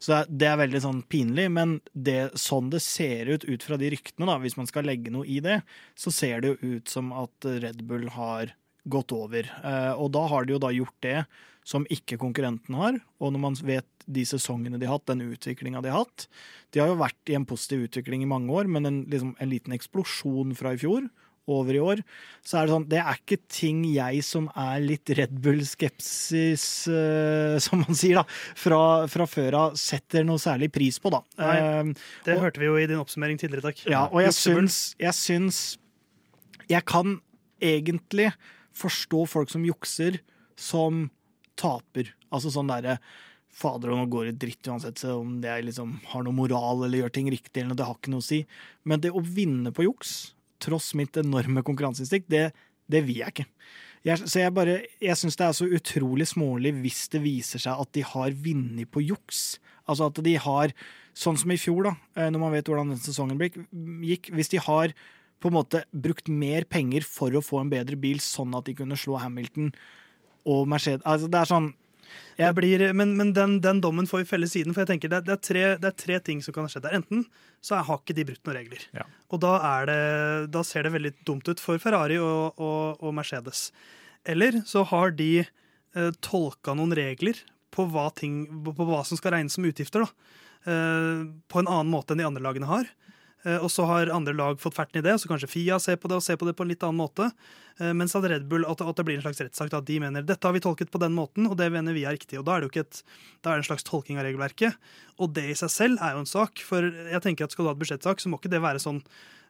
Så 0.00 0.08
det 0.08 0.18
er, 0.18 0.26
det 0.36 0.48
er 0.48 0.66
veldig 0.66 0.82
sånn 0.82 1.02
pinlig, 1.06 1.48
men 1.52 1.80
det, 1.94 2.32
sånn 2.34 2.70
det 2.70 2.82
ser 2.82 3.26
ut 3.26 3.44
ut 3.44 3.62
fra 3.62 3.76
de 3.78 3.90
ryktene, 3.90 4.26
da, 4.26 4.38
hvis 4.42 4.56
man 4.56 4.66
skal 4.66 4.82
legge 4.82 5.12
noe 5.12 5.24
i 5.26 5.38
det, 5.38 5.62
så 5.94 6.10
ser 6.12 6.40
det 6.40 6.58
jo 6.58 6.74
ut 6.76 6.88
som 6.88 7.12
at 7.12 7.30
Red 7.44 7.86
Bull 7.86 8.08
har 8.08 8.50
gått 8.90 9.12
over. 9.16 9.46
Eh, 9.64 9.92
og 9.94 10.10
da 10.16 10.24
har 10.32 10.44
de 10.48 10.56
jo 10.56 10.62
da 10.62 10.72
gjort 10.74 10.96
det 11.04 11.18
som 11.68 11.84
ikke 11.92 12.16
konkurrenten 12.20 12.74
har. 12.80 12.98
Og 13.20 13.32
når 13.34 13.42
man 13.44 13.56
vet 13.68 13.88
de 14.08 14.24
sesongene 14.24 14.80
de 14.80 14.88
har 14.88 14.96
hatt, 14.96 15.08
den 15.10 15.26
utviklinga 15.28 15.82
de 15.84 15.90
har 15.92 16.06
hatt 16.06 16.28
De 16.72 16.80
har 16.80 16.88
jo 16.88 16.94
vært 16.96 17.28
i 17.28 17.34
en 17.36 17.44
positiv 17.48 17.82
utvikling 17.90 18.22
i 18.24 18.28
mange 18.30 18.48
år, 18.56 18.68
men 18.72 18.88
en, 18.88 19.00
liksom, 19.04 19.34
en 19.38 19.50
liten 19.50 19.74
eksplosjon 19.76 20.54
fra 20.56 20.72
i 20.72 20.80
fjor 20.80 21.10
over 21.48 21.72
i 21.72 21.80
år, 21.80 22.00
så 22.44 22.58
er 22.58 22.66
det 22.66 22.72
sånn 22.74 22.88
Det 22.92 22.98
er 23.00 23.20
ikke 23.20 23.38
ting 23.48 23.78
jeg 23.88 24.20
som 24.26 24.50
er 24.52 24.82
litt 24.84 25.08
Red 25.16 25.32
Bull-skepsis, 25.44 26.64
uh, 26.92 27.56
som 27.64 27.80
man 27.84 27.96
sier, 27.96 28.20
da, 28.20 28.24
fra, 28.58 28.80
fra 29.08 29.26
før 29.28 29.56
av, 29.62 29.78
setter 29.80 30.26
noe 30.28 30.40
særlig 30.42 30.68
pris 30.74 31.00
på, 31.00 31.12
da. 31.14 31.22
Nei. 31.40 31.56
det 31.94 31.96
Det 32.26 32.36
Og- 32.36 32.44
hørte 32.44 32.60
vi 32.60 32.68
jo 32.68 32.76
i 32.76 32.86
din 32.90 33.00
oppsummering 33.00 33.40
tidligere, 33.40 33.70
takk. 33.70 33.84
ja, 33.88 34.06
og 34.12 34.20
jeg 34.24 34.36
syns, 34.36 34.94
jeg 35.00 35.16
syns 35.16 35.62
Jeg 36.68 36.84
kan 36.84 37.20
egentlig 37.64 38.32
forstå 38.78 39.24
folk 39.30 39.52
som 39.52 39.66
jukser, 39.66 40.20
som 40.58 41.08
taper. 41.58 42.12
Altså 42.30 42.52
sånn 42.54 42.70
derre 42.70 42.98
Fader, 43.58 43.90
nå 43.90 44.04
går 44.12 44.28
det 44.28 44.40
dritt 44.44 44.68
uansett 44.70 45.00
om 45.10 45.38
det 45.42 45.54
liksom 45.66 45.96
har 46.12 46.22
noe 46.22 46.36
moral 46.36 46.84
eller 46.84 47.00
gjør 47.00 47.14
ting 47.16 47.30
riktig, 47.32 47.56
eller 47.58 47.72
noe, 47.72 47.78
det 47.80 47.86
har 47.88 47.96
ikke 47.96 48.12
noe 48.12 48.22
å 48.22 48.28
si. 48.28 48.42
Men 48.86 49.02
det 49.02 49.10
å 49.10 49.22
vinne 49.24 49.72
på 49.74 49.86
juks, 49.86 50.12
tross 50.62 50.92
mitt 50.98 51.16
enorme 51.18 51.64
konkurranseinstinkt, 51.66 52.28
det, 52.30 52.50
det 52.90 53.02
vil 53.08 53.22
jeg 53.22 53.34
ikke. 53.34 53.46
Jeg, 54.06 54.28
så 54.30 54.44
jeg 54.44 54.54
bare, 54.54 54.76
jeg 55.02 55.18
syns 55.18 55.38
det 55.40 55.46
er 55.48 55.56
så 55.56 55.66
utrolig 55.78 56.28
smålig 56.30 56.70
hvis 56.84 57.08
det 57.12 57.22
viser 57.24 57.62
seg 57.64 57.82
at 57.82 57.90
de 57.96 58.04
har 58.06 58.36
vunnet 58.44 58.90
på 58.94 59.02
juks. 59.02 59.58
Altså 59.90 60.06
at 60.12 60.20
de 60.22 60.36
har, 60.44 60.74
sånn 61.18 61.38
som 61.40 61.50
i 61.50 61.58
fjor, 61.58 61.88
da, 61.88 61.94
eh, 62.14 62.30
når 62.30 62.44
man 62.44 62.54
vet 62.54 62.70
hvordan 62.70 62.94
den 62.94 63.02
sesongen 63.02 63.42
gikk 64.06 64.30
hvis 64.36 64.52
de 64.54 64.62
har 64.62 64.94
på 65.40 65.50
en 65.50 65.56
måte 65.58 65.84
brukt 65.94 66.28
mer 66.28 66.64
penger 66.68 67.04
for 67.06 67.34
å 67.38 67.42
få 67.44 67.60
en 67.62 67.70
bedre 67.72 67.98
bil, 68.00 68.18
sånn 68.22 68.56
at 68.58 68.66
de 68.66 68.74
kunne 68.78 68.96
slå 68.98 69.20
Hamilton 69.22 69.72
og 70.48 70.64
Mercedes 70.70 71.04
altså 71.06 71.28
Det 71.30 71.38
er 71.42 71.50
sånn 71.50 71.68
jeg 72.38 72.54
blir, 72.56 72.80
men 72.96 73.10
men 73.18 73.34
den, 73.36 73.58
den 73.60 73.82
dommen 73.84 74.06
får 74.08 74.22
vi 74.22 74.28
felle 74.30 74.46
siden, 74.48 74.72
for 74.72 74.80
jeg 74.80 74.88
tenker 74.94 75.10
det, 75.12 75.18
det, 75.26 75.34
er 75.34 75.42
tre, 75.44 75.64
det 75.82 75.88
er 75.90 75.96
tre 75.98 76.16
ting 76.24 76.38
som 76.40 76.54
kan 76.56 76.64
ha 76.64 76.70
skjedd 76.72 76.86
der. 76.86 76.94
Enten 76.96 77.26
så 77.60 77.82
har 77.84 77.98
ikke 78.00 78.14
de 78.16 78.24
brutt 78.30 78.40
noen 78.48 78.56
regler, 78.56 78.86
Ja. 78.96 79.04
og 79.28 79.42
da, 79.44 79.50
er 79.74 79.90
det, 79.90 79.98
da 80.54 80.62
ser 80.64 80.86
det 80.86 80.94
veldig 80.94 81.12
dumt 81.28 81.50
ut 81.50 81.60
for 81.60 81.76
Ferrari 81.82 82.16
og, 82.16 82.56
og, 82.56 83.02
og 83.04 83.12
Mercedes. 83.18 83.66
Eller 84.24 84.62
så 84.64 84.86
har 84.88 85.12
de 85.18 85.42
eh, 85.42 86.10
tolka 86.24 86.72
noen 86.78 86.96
regler 86.96 87.36
på 87.76 87.84
hva, 87.92 88.08
ting, 88.16 88.46
på 88.64 88.88
hva 88.88 89.02
som 89.04 89.20
skal 89.20 89.36
regnes 89.36 89.58
som 89.58 89.68
utgifter, 89.68 90.06
da. 90.08 90.32
Eh, 90.64 91.26
på 91.44 91.60
en 91.60 91.68
annen 91.68 91.92
måte 91.92 92.16
enn 92.16 92.22
de 92.24 92.28
andre 92.30 92.46
lagene 92.48 92.70
har. 92.72 92.88
Eh, 93.48 93.62
og 93.62 93.70
så 93.72 93.86
har 93.88 94.10
andre 94.12 94.34
lag 94.36 94.60
fått 94.60 94.76
ferten 94.76 95.00
i 95.00 95.04
det, 95.04 95.14
så 95.20 95.30
kanskje 95.30 95.48
Fia 95.50 95.78
ser 95.80 95.96
på 96.00 96.10
det 96.10 96.18
og 96.18 96.24
ser 96.24 96.38
på 96.40 96.48
det 96.48 96.54
på 96.58 96.66
en 96.66 96.72
litt 96.72 96.84
annen 96.84 97.00
måte. 97.00 97.30
Eh, 97.78 97.94
mens 97.96 98.16
at 98.18 98.26
Red 98.28 98.48
Bull, 98.50 98.66
at, 98.68 98.82
det 98.82 99.06
blir 99.06 99.18
en 99.18 99.24
slags 99.24 99.40
rettssak. 99.40 99.72
At 99.72 99.88
de 99.88 99.98
mener 100.02 100.26
dette 100.26 100.44
har 100.44 100.56
vi 100.56 100.62
tolket 100.64 100.92
på 100.92 101.00
den 101.02 101.16
måten, 101.16 101.48
og 101.48 101.56
det 101.60 101.70
mener 101.74 101.96
vi 101.96 102.04
er 102.08 102.18
riktig. 102.18 102.40
Og 102.40 102.46
da 102.48 102.56
er 102.56 102.60
det 102.60 102.68
jo 102.68 102.74
ikke 102.74 102.86
et, 102.86 103.02
da 103.40 103.52
er 103.52 103.58
det 103.58 103.64
en 103.64 103.70
slags 103.70 103.88
tolking 103.88 104.20
av 104.20 104.28
regelverket. 104.28 104.76
Og 105.18 105.32
det 105.36 105.48
i 105.52 105.58
seg 105.58 105.72
selv 105.72 106.04
er 106.04 106.16
jo 106.16 106.22
en 106.24 106.30
sak. 106.30 106.62
For 106.66 106.84
jeg 106.84 107.24
tenker 107.24 107.48
at 107.48 107.56
skal 107.56 107.66
du 107.66 107.72
ha 107.72 107.76
et 107.76 107.82
budsjettsak, 107.82 108.22
så 108.22 108.30
må 108.30 108.40
ikke 108.40 108.52
det 108.52 108.64
være 108.64 108.82
sånn 108.82 109.02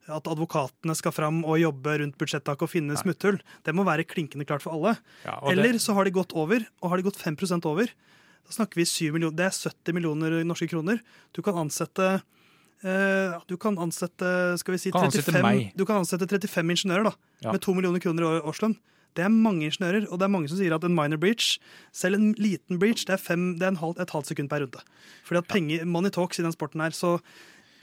at 0.09 0.28
advokatene 0.30 0.94
skal 0.96 1.12
fram 1.12 1.42
og 1.44 1.59
jobbe 1.61 1.99
rundt 2.01 2.16
budsjettaket 2.20 2.64
og 2.64 2.70
finne 2.72 2.96
smutthull. 2.96 3.36
Det 3.66 3.74
må 3.76 3.84
være 3.84 4.07
klinkende 4.09 4.46
klart 4.49 4.64
for 4.64 4.72
alle. 4.72 4.94
Ja, 5.26 5.36
Eller 5.51 5.76
det, 5.76 5.82
så 5.84 5.92
har 5.99 6.09
de 6.09 6.14
gått 6.16 6.32
over, 6.32 6.64
og 6.80 6.92
har 6.92 7.01
de 7.01 7.05
gått 7.11 7.20
5% 7.20 7.68
over. 7.68 7.92
Da 8.49 8.57
snakker 8.57 8.80
vi 8.80 8.86
7 8.88 9.12
millioner, 9.12 9.36
Det 9.36 9.44
er 9.51 9.59
70 9.68 9.92
millioner 9.99 10.38
norske 10.49 10.70
kroner. 10.70 11.03
Du 11.36 11.42
kan 11.44 11.61
ansette 11.61 12.22
du 12.83 13.57
kan 13.59 13.76
ansette 13.79 14.59
skal 14.61 14.74
vi 14.74 14.79
si, 14.79 14.91
Kan 14.95 15.09
ansette 15.09 15.33
35, 15.33 15.43
meg. 15.43 15.72
du 15.76 15.85
kan 15.85 15.97
ansette 16.03 16.29
35 16.29 16.70
ingeniører 16.76 17.05
da, 17.05 17.12
Ja. 17.43 17.53
med 17.53 17.61
2 17.61 17.74
millioner 17.74 17.99
kroner 18.01 18.22
i 18.22 18.26
år- 18.26 18.47
årslønn. 18.47 18.76
Det 19.16 19.24
er 19.24 19.29
mange 19.35 19.66
ingeniører, 19.66 20.07
og 20.12 20.18
det 20.20 20.26
er 20.26 20.29
mange 20.31 20.49
som 20.49 20.59
sier 20.59 20.74
at 20.74 20.85
en 20.85 20.95
minor 20.95 21.16
breach, 21.18 21.59
selv 21.93 22.14
en 22.14 22.35
liten 22.35 22.79
breach, 22.79 23.05
det 23.05 23.14
er, 23.14 23.16
fem, 23.16 23.55
det 23.59 23.62
er 23.62 23.68
en 23.72 23.76
halv, 23.83 23.97
et 23.99 24.11
halvt 24.11 24.26
sekund 24.31 24.49
per 24.49 24.61
runde. 24.61 24.81
Fordi 25.24 25.39
at 25.39 25.49
penger, 25.49 25.85
money 25.87 26.11
talks 26.11 26.39
i 26.39 26.43
den 26.43 26.53
sporten 26.53 26.81
her, 26.81 26.91
så 26.91 27.18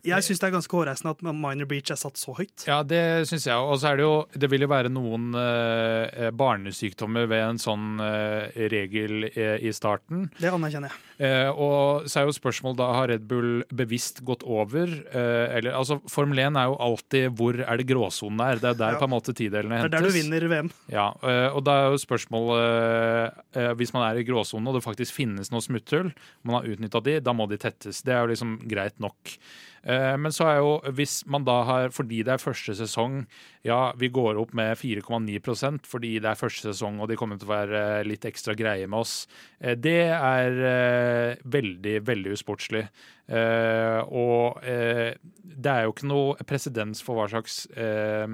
jeg 0.06 0.24
syns 0.28 0.40
det 0.42 0.48
er 0.48 0.54
ganske 0.56 0.78
hårreisende 0.78 1.12
at 1.16 1.24
minor 1.26 1.66
breach 1.70 1.92
er 1.92 2.00
satt 2.00 2.18
så 2.22 2.36
høyt. 2.38 2.66
ja, 2.68 2.82
det 2.84 3.02
syns 3.30 3.48
jeg. 3.50 3.56
Og 3.58 3.80
så 3.82 3.92
er 3.92 3.98
det 4.00 4.06
jo 4.06 4.16
Det 4.38 4.50
vil 4.52 4.62
jo 4.66 4.70
være 4.72 4.92
noen 4.94 5.32
eh, 5.40 6.30
barnesykdommer 6.36 7.28
ved 7.32 7.44
en 7.50 7.60
sånn 7.62 8.00
eh, 8.04 8.50
regel 8.72 9.28
eh, 9.34 9.58
i 9.66 9.74
starten. 9.76 10.30
Det 10.40 10.52
anerkjenner 10.54 10.94
jeg. 10.94 11.02
Eh, 11.26 11.50
og 11.50 12.10
så 12.12 12.20
er 12.22 12.28
jo 12.30 12.36
spørsmålet 12.36 12.80
da 12.82 12.90
har 12.98 13.08
Red 13.14 13.26
Bull 13.30 13.64
bevisst 13.72 14.20
gått 14.28 14.44
over? 14.44 14.90
Eller, 15.16 15.72
altså 15.78 16.00
Formel 16.12 16.42
1 16.44 16.58
er 16.60 16.68
jo 16.70 16.76
alltid 16.84 17.38
hvor 17.40 17.60
er 17.64 17.80
det 17.80 17.88
gråsonen 17.88 18.42
er. 18.44 18.60
Det 18.62 18.72
er 18.74 18.80
der 18.82 18.96
Ja. 18.96 19.00
på 19.00 19.08
en 19.08 19.14
måte 19.16 19.34
tidelene 19.36 19.82
Det 19.84 19.88
er 19.90 19.96
der 19.98 20.08
du 20.10 20.14
vinner 20.16 20.48
VM. 20.52 20.70
Ja, 20.92 21.08
eh, 21.24 21.48
og 21.56 21.64
da 21.68 21.78
er 21.86 21.94
jo 21.96 22.02
spørsmålet 22.04 23.32
eh, 23.56 23.72
Hvis 23.80 23.94
man 23.96 24.04
er 24.10 24.20
i 24.20 24.26
gråsonen 24.28 24.68
og 24.70 24.76
det 24.78 24.84
faktisk 24.86 25.16
finnes 25.16 25.52
noe 25.54 25.64
smutthull, 25.64 26.12
man 26.44 26.60
har 26.60 26.68
utnytta 26.76 27.02
de, 27.06 27.20
da 27.24 27.34
må 27.34 27.48
de 27.50 27.58
tettes. 27.62 28.04
Det 28.06 28.14
er 28.14 28.24
jo 28.26 28.32
liksom 28.34 28.58
greit 28.70 29.00
nok. 29.04 29.38
Eh, 29.86 30.16
Men 30.18 30.34
så 30.34 30.48
er 30.50 30.58
jo, 30.58 30.72
hvis 30.98 31.20
man 31.30 31.44
da 31.46 31.60
har 31.68 31.92
Fordi 31.94 32.24
det 32.26 32.34
er 32.34 32.42
første 32.42 32.74
sesong, 32.74 33.26
ja, 33.64 33.92
vi 33.98 34.10
går 34.10 34.40
opp 34.42 34.54
med 34.58 34.78
4,9 34.78 35.84
fordi 35.86 36.20
det 36.20 36.30
er 36.32 36.40
første 36.40 36.72
sesong 36.74 37.00
og 37.00 37.10
de 37.10 37.16
kommer 37.16 37.38
til 37.38 37.48
å 37.48 37.54
være 37.54 38.04
litt 38.06 38.26
ekstra 38.26 38.56
greie 38.58 38.88
med 38.88 39.00
oss. 39.00 39.28
Eh, 39.62 39.76
Det 39.76 40.10
er 40.10 40.52
eh, 40.72 41.36
veldig, 41.46 42.00
veldig 42.06 42.34
usportslig. 42.34 42.88
Eh, 43.30 44.02
og 44.10 44.64
eh, 44.64 45.14
det 45.44 45.72
er 45.72 45.86
jo 45.86 45.94
ikke 45.94 46.10
noe 46.10 46.36
presedens 46.46 47.02
for 47.02 47.16
hva 47.18 47.30
slags 47.30 47.66
eh, 47.78 48.28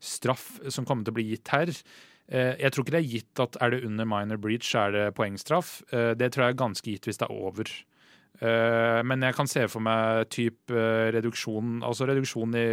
straff 0.00 0.60
som 0.68 0.84
kommer 0.86 1.04
til 1.04 1.12
å 1.14 1.18
bli 1.18 1.28
gitt 1.34 1.48
her. 1.54 1.70
Eh, 2.32 2.54
jeg 2.62 2.72
tror 2.72 2.84
ikke 2.86 2.94
det 2.96 3.02
er 3.02 3.12
gitt 3.16 3.40
at 3.42 3.56
er 3.60 3.74
det 3.74 3.84
under 3.86 4.06
minor 4.08 4.38
breach, 4.40 4.74
er 4.78 4.92
det 4.94 5.06
poengstraff. 5.18 5.80
Eh, 5.92 6.14
det 6.14 6.32
tror 6.32 6.46
jeg 6.46 6.54
er 6.54 6.62
ganske 6.62 6.90
gitt 6.94 7.06
hvis 7.10 7.18
det 7.20 7.28
er 7.28 7.34
over. 7.34 7.70
Eh, 8.42 9.00
men 9.06 9.22
jeg 9.22 9.36
kan 9.36 9.46
se 9.50 9.62
for 9.70 9.84
meg 9.84 10.24
typ 10.34 10.72
eh, 10.74 11.10
reduksjon, 11.14 11.76
altså 11.86 12.08
reduksjon 12.10 12.56
i 12.58 12.64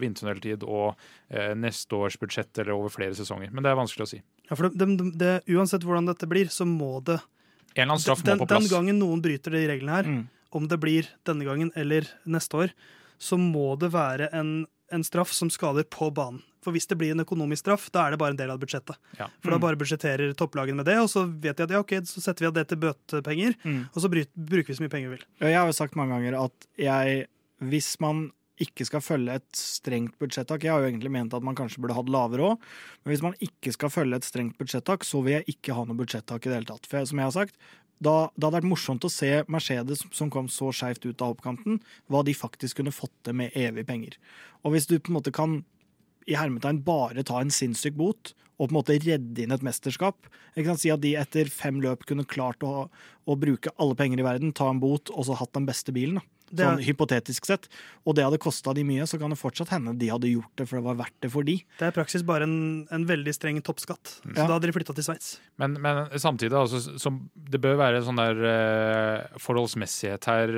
vindtunneltid 0.00 0.64
og 0.64 0.94
eh, 1.28 1.52
neste 1.58 1.98
års 1.98 2.16
budsjett 2.20 2.62
eller 2.62 2.72
over 2.78 2.92
flere 2.94 3.16
sesonger. 3.18 3.50
Men 3.52 3.66
det 3.66 3.72
er 3.74 3.76
vanskelig 3.80 4.06
å 4.06 4.10
si. 4.14 4.22
Ja, 4.48 4.56
for 4.56 4.70
det, 4.72 4.78
det, 4.80 5.10
det, 5.20 5.32
uansett 5.52 5.84
hvordan 5.84 6.08
dette 6.08 6.28
blir, 6.30 6.48
så 6.54 6.64
må 6.64 6.94
det 7.04 7.18
En 7.76 7.82
eller 7.84 7.92
annen 7.92 8.00
straff 8.06 8.24
den, 8.24 8.40
på 8.40 8.48
plass. 8.48 8.64
den 8.64 8.72
gangen 8.72 8.98
noen 9.02 9.20
bryter 9.22 9.52
de 9.54 9.66
reglene 9.68 9.98
her, 10.00 10.08
Mm. 10.08 10.24
om 10.56 10.64
det 10.72 10.78
blir 10.80 11.06
denne 11.28 11.44
gangen 11.44 11.68
eller 11.76 12.08
neste 12.24 12.56
år, 12.56 12.72
så 13.20 13.36
må 13.36 13.74
det 13.78 13.92
være 13.92 14.30
en, 14.32 14.64
en 14.90 15.04
straff 15.04 15.30
som 15.36 15.50
skader 15.52 15.84
på 15.84 16.08
banen. 16.14 16.40
For 16.64 16.74
hvis 16.74 16.88
det 16.90 16.96
blir 16.98 17.12
en 17.14 17.22
økonomisk 17.24 17.62
straff, 17.64 17.88
da 17.94 18.06
er 18.06 18.10
det 18.14 18.18
bare 18.22 18.34
en 18.34 18.40
del 18.40 18.50
av 18.50 18.58
budsjettet. 18.62 18.96
Ja. 19.18 19.28
For 19.44 19.54
da 19.54 19.58
bare 19.62 19.78
budsjetterer 19.78 20.32
topplagene 20.38 20.80
med 20.80 20.86
det, 20.90 20.96
og 21.02 21.08
så 21.12 21.26
vet 21.28 21.56
de 21.60 21.66
at 21.68 21.70
ja, 21.76 21.82
ok, 21.84 21.94
så 22.08 22.20
setter 22.24 22.44
vi 22.46 22.50
av 22.50 22.56
det 22.58 22.66
til 22.72 22.80
bøtepenger, 22.82 23.54
Mm. 23.64 23.84
og 23.94 24.00
så 24.02 24.08
bruker 24.10 24.66
vi 24.66 24.74
så 24.74 24.82
mye 24.82 24.90
penger 24.92 25.08
vi 25.12 25.16
vil. 25.16 25.24
Jeg 25.40 25.54
har 25.58 25.66
jo 25.70 25.72
sagt 25.76 25.94
mange 25.96 26.14
ganger 26.16 26.38
at 26.44 26.66
jeg, 26.78 27.26
hvis 27.62 27.94
man 28.00 28.28
ikke 28.58 28.82
skal 28.88 29.00
følge 29.00 29.36
et 29.38 29.54
strengt 29.54 30.16
budsjettak 30.18 30.64
Jeg 30.66 30.72
har 30.74 30.80
jo 30.82 30.88
egentlig 30.90 31.12
ment 31.14 31.34
at 31.34 31.44
man 31.46 31.54
kanskje 31.54 31.78
burde 31.78 31.94
hatt 31.94 32.08
lavere 32.10 32.42
òg, 32.42 32.64
men 33.04 33.12
hvis 33.14 33.22
man 33.22 33.36
ikke 33.38 33.70
skal 33.72 33.88
følge 33.94 34.16
et 34.18 34.26
strengt 34.26 34.58
budsjettak, 34.58 35.04
så 35.06 35.22
vil 35.22 35.36
jeg 35.38 35.54
ikke 35.54 35.76
ha 35.78 35.84
noe 35.86 35.94
budsjettak 35.94 36.42
i 36.42 36.50
det 36.50 36.56
hele 36.58 36.66
tatt. 36.72 36.86
For 36.90 36.98
jeg, 36.98 37.06
som 37.12 37.18
jeg 37.22 37.28
har 37.30 37.36
sagt, 37.38 37.54
da, 38.02 38.16
det 38.34 38.44
hadde 38.48 38.58
vært 38.60 38.70
morsomt 38.70 39.06
å 39.06 39.10
se 39.10 39.30
Mercedes, 39.50 40.02
som 40.14 40.28
kom 40.30 40.48
så 40.50 40.72
skeivt 40.74 41.06
ut 41.06 41.22
av 41.22 41.36
hoppkanten, 41.36 41.78
hva 42.10 42.24
de 42.26 42.34
faktisk 42.34 42.78
kunne 42.78 42.90
fått 42.94 43.14
til 43.26 43.34
med 43.34 43.54
evig 43.58 43.86
penger. 43.86 44.18
Og 44.66 44.74
hvis 44.74 44.86
du 44.90 44.98
på 44.98 45.10
en 45.10 45.18
måte 45.20 45.32
kan 45.34 45.60
i 46.28 46.36
hermetegn 46.36 46.82
bare 46.84 47.24
ta 47.26 47.40
en 47.40 47.50
sinnssyk 47.54 47.96
bot 47.98 48.34
og 48.58 48.66
på 48.68 48.72
en 48.72 48.78
måte 48.80 48.96
redde 49.00 49.44
inn 49.44 49.52
et 49.54 49.62
mesterskap. 49.62 50.26
Jeg 50.58 50.66
kan 50.66 50.76
si 50.80 50.90
at 50.90 51.00
de 51.04 51.12
etter 51.16 51.46
fem 51.52 51.76
løp 51.80 52.02
kunne 52.08 52.26
klart 52.26 52.64
å, 52.66 52.88
å 53.28 53.36
bruke 53.38 53.70
alle 53.78 53.94
penger 53.94 54.18
i 54.18 54.26
verden, 54.26 54.50
ta 54.52 54.66
en 54.72 54.80
bot 54.82 55.12
og 55.14 55.28
så 55.28 55.36
hatt 55.38 55.52
den 55.54 55.68
beste 55.68 55.94
bilen. 55.94 56.18
er- 56.50 56.64
Sånn 56.64 56.80
hypotetisk 56.82 57.44
sett. 57.46 57.68
Og 58.08 58.16
det 58.16 58.24
hadde 58.24 58.38
kosta 58.42 58.72
de 58.74 58.82
mye, 58.82 59.04
så 59.06 59.18
kan 59.20 59.30
det 59.30 59.38
fortsatt 59.38 59.68
hende 59.68 59.92
de 60.00 60.08
hadde 60.10 60.30
gjort 60.32 60.50
det, 60.56 60.66
for 60.66 60.80
det 60.80 60.84
var 60.88 60.96
verdt 61.04 61.18
det 61.22 61.30
for 61.30 61.44
de. 61.46 61.58
Det 61.78 61.86
er 61.86 61.92
i 61.92 61.96
praksis 62.00 62.24
bare 62.26 62.48
en, 62.48 62.88
en 62.90 63.04
veldig 63.06 63.34
streng 63.36 63.60
toppskatt. 63.62 64.16
Så 64.24 64.34
Ja. 64.34 64.46
da 64.48 64.56
hadde 64.56 64.66
de 64.66 64.72
flytta 64.74 64.94
til 64.96 65.04
Sveits. 65.06 65.38
Men, 65.60 65.76
men 65.80 66.08
samtidig, 66.18 66.56
altså, 66.56 66.80
som, 66.98 67.20
det 67.36 67.60
bør 67.62 67.76
være 67.78 68.00
sånn 68.02 68.16
der 68.18 68.40
uh, 68.42 69.38
forholdsmessighet 69.38 70.24
her. 70.32 70.48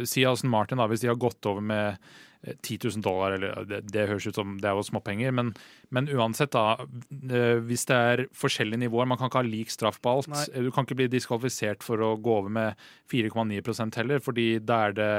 Uh, 0.00 0.04
si 0.08 0.24
Aston 0.26 0.50
Martin, 0.50 0.80
da, 0.80 0.88
hvis 0.90 1.04
de 1.04 1.12
har 1.12 1.20
gått 1.20 1.44
over 1.46 1.60
med 1.62 1.98
10 2.46 2.78
000 2.84 3.02
dollar, 3.02 3.34
eller 3.34 3.64
det, 3.66 3.80
det 3.90 4.04
høres 4.08 4.26
ut 4.30 4.36
som 4.38 4.52
det 4.62 4.68
er 4.70 4.76
jo 4.78 4.84
småpenger, 4.86 5.32
men, 5.34 5.48
men 5.90 6.06
uansett, 6.14 6.52
da. 6.54 6.76
eh, 7.34 7.58
hvis 7.66 7.82
det 7.90 7.96
er 8.12 8.22
forskjellige 8.38 8.84
nivåer, 8.84 9.08
man 9.10 9.18
kan 9.18 9.26
ikke 9.30 9.40
ha 9.42 9.48
lik 9.48 9.72
straff 9.74 9.98
på 10.04 10.12
alt. 10.12 10.28
Nei. 10.30 10.44
Eh, 10.52 10.62
Du 10.62 10.70
kan 10.70 10.86
ikke 10.86 11.00
bli 11.00 11.08
diskvalifisert 11.10 11.82
for 11.82 11.98
å 12.06 12.12
gå 12.22 12.36
over 12.44 12.52
med 12.54 12.86
4,9% 13.10 13.98
heller, 13.98 14.22
fordi 14.22 14.46
da 14.62 14.78
er 14.86 14.94
det 15.00 15.10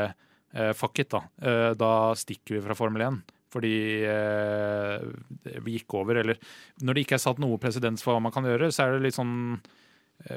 eh, 0.53 0.72
fuck 0.80 1.03
it, 1.03 1.11
da. 1.11 1.26
Eh, 1.43 1.74
da 1.76 1.91
stikker 2.15 2.55
vi 2.57 2.63
fra 2.70 2.78
Formel 2.80 3.03
1. 3.09 3.20
Fordi 3.49 3.74
eh, 4.05 5.59
vi 5.65 5.80
gikk 5.80 5.95
over, 5.97 6.20
eller 6.22 6.38
Når 6.86 6.93
det 6.93 7.03
ikke 7.03 7.15
er 7.17 7.24
satt 7.24 7.39
noe 7.41 7.57
presedens 7.59 8.03
for 8.05 8.13
hva 8.13 8.22
man 8.22 8.32
kan 8.36 8.45
gjøre, 8.45 8.70
så 8.72 8.86
er 8.86 8.95
det 8.95 9.07
litt 9.07 9.17
sånn 9.17 9.59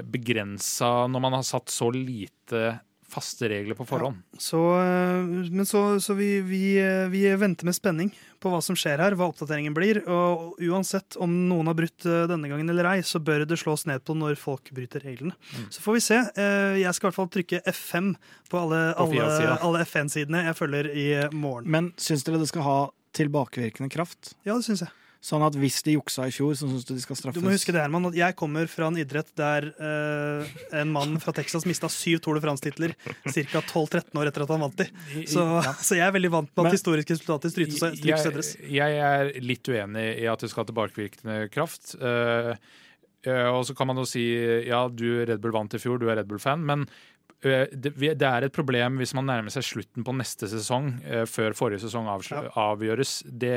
begrensa 0.07 1.09
når 1.11 1.23
man 1.25 1.35
har 1.35 1.43
satt 1.43 1.73
så 1.73 1.89
lite 1.91 2.61
faste 3.13 3.49
regler 3.53 3.77
på 3.79 3.85
forhånd. 3.89 4.23
Så, 4.41 4.59
øh, 4.81 5.49
men 5.53 5.67
så, 5.69 5.83
så 6.03 6.17
vi, 6.19 6.41
vi, 6.47 6.63
øh, 6.81 7.11
vi 7.13 7.25
venter 7.39 7.69
med 7.69 7.77
spenning 7.77 8.13
på 8.43 8.51
hva 8.51 8.59
som 8.65 8.77
skjer 8.79 9.03
her, 9.05 9.15
hva 9.19 9.29
oppdateringen 9.31 9.75
blir. 9.77 10.01
Og 10.11 10.57
uansett 10.67 11.19
om 11.23 11.35
noen 11.51 11.69
har 11.71 11.77
brutt 11.79 12.07
øh, 12.09 12.25
denne 12.31 12.51
gangen 12.51 12.73
eller 12.73 12.89
ei, 12.95 13.05
så 13.07 13.21
bør 13.23 13.45
det 13.49 13.61
slås 13.61 13.85
ned 13.91 14.03
på 14.07 14.17
når 14.19 14.41
folk 14.41 14.73
bryter 14.75 15.05
reglene. 15.05 15.37
Mm. 15.53 15.69
Så 15.75 15.85
får 15.85 15.99
vi 15.99 16.05
se. 16.09 16.23
Eh, 16.33 16.81
Jeg 16.83 16.95
skal 16.97 17.07
i 17.07 17.11
hvert 17.11 17.21
fall 17.21 17.31
trykke 17.37 17.63
F5 17.75 18.15
på 18.51 18.65
alle, 18.65 18.81
alle, 19.01 19.29
alle 19.61 19.85
F1-sidene 19.87 20.47
jeg 20.49 20.59
følger 20.59 20.91
i 20.91 21.07
morgen. 21.37 21.71
Men 21.71 21.93
syns 22.01 22.25
dere 22.27 22.41
det 22.43 22.51
skal 22.51 22.67
ha 22.67 22.81
tilbakevirkende 23.17 23.93
kraft? 23.93 24.35
Ja, 24.47 24.57
det 24.57 24.65
syns 24.67 24.87
jeg. 24.87 24.93
Sånn 25.23 25.43
at 25.47 25.55
hvis 25.55 25.77
de 25.87 25.93
juksa 25.95 26.25
i 26.27 26.33
fjor, 26.35 26.57
så 26.59 26.67
syns 26.67 26.87
du 26.89 26.97
de 26.97 27.03
skal 27.05 27.15
straffes. 27.15 27.39
Du 27.39 27.47
må 27.47 27.53
huske 27.55 27.71
det, 27.71 27.79
Herman, 27.79 28.09
at 28.09 28.17
jeg 28.19 28.35
kommer 28.39 28.67
fra 28.67 28.89
en 28.91 28.97
idrett 28.99 29.29
der 29.39 29.69
eh, 29.71 30.55
en 30.81 30.91
mann 30.91 31.15
fra 31.23 31.31
Texas 31.37 31.63
mista 31.69 31.87
syv 31.93 32.19
Tour 32.25 32.41
de 32.41 32.43
France-titler 32.43 32.97
ca. 32.99 33.63
12-13 33.63 34.19
år 34.19 34.33
etter 34.33 34.43
at 34.43 34.51
han 34.51 34.65
vant 34.65 34.83
de. 34.83 34.89
Så, 35.31 35.45
så 35.79 36.01
jeg 36.01 36.03
er 36.09 36.17
veldig 36.19 36.33
vant 36.35 36.51
med 36.51 36.67
at 36.67 36.75
historiske 36.75 37.15
resultater 37.15 37.55
strytes 37.55 37.79
og 37.79 37.95
strykes 38.01 38.27
og 38.27 38.33
endres. 38.33 38.53
Jeg, 38.67 38.97
jeg 38.99 39.23
er 39.23 39.47
litt 39.47 39.71
uenig 39.71 40.07
i 40.25 40.27
at 40.33 40.43
det 40.43 40.51
skal 40.51 40.65
ha 40.65 40.71
tilbakevirkende 40.73 41.39
kraft. 41.55 41.95
Uh, 42.03 42.57
eh, 43.23 43.47
og 43.47 43.63
så 43.69 43.79
kan 43.79 43.93
man 43.93 44.03
jo 44.03 44.09
si 44.11 44.27
ja, 44.67 44.89
du 44.91 45.07
Red 45.23 45.39
Bull 45.39 45.55
vant 45.55 45.79
i 45.79 45.83
fjor, 45.85 46.03
du 46.03 46.11
er 46.11 46.19
Red 46.19 46.35
Bull-fan, 46.35 46.67
men 46.67 46.89
det, 47.43 48.23
er 48.23 48.45
et 48.47 48.53
problem 48.55 48.99
hvis 49.01 49.15
man 49.19 49.27
nærmer 49.27 49.51
seg 49.51 49.65
slutten 49.67 50.05
på 50.07 50.15
neste 50.15 50.47
sesong 50.51 50.93
eh, 51.05 51.25
før 51.27 51.55
forrige 51.59 51.83
sesong 51.85 52.07
avgjøres. 52.09 53.23
Det, 53.27 53.55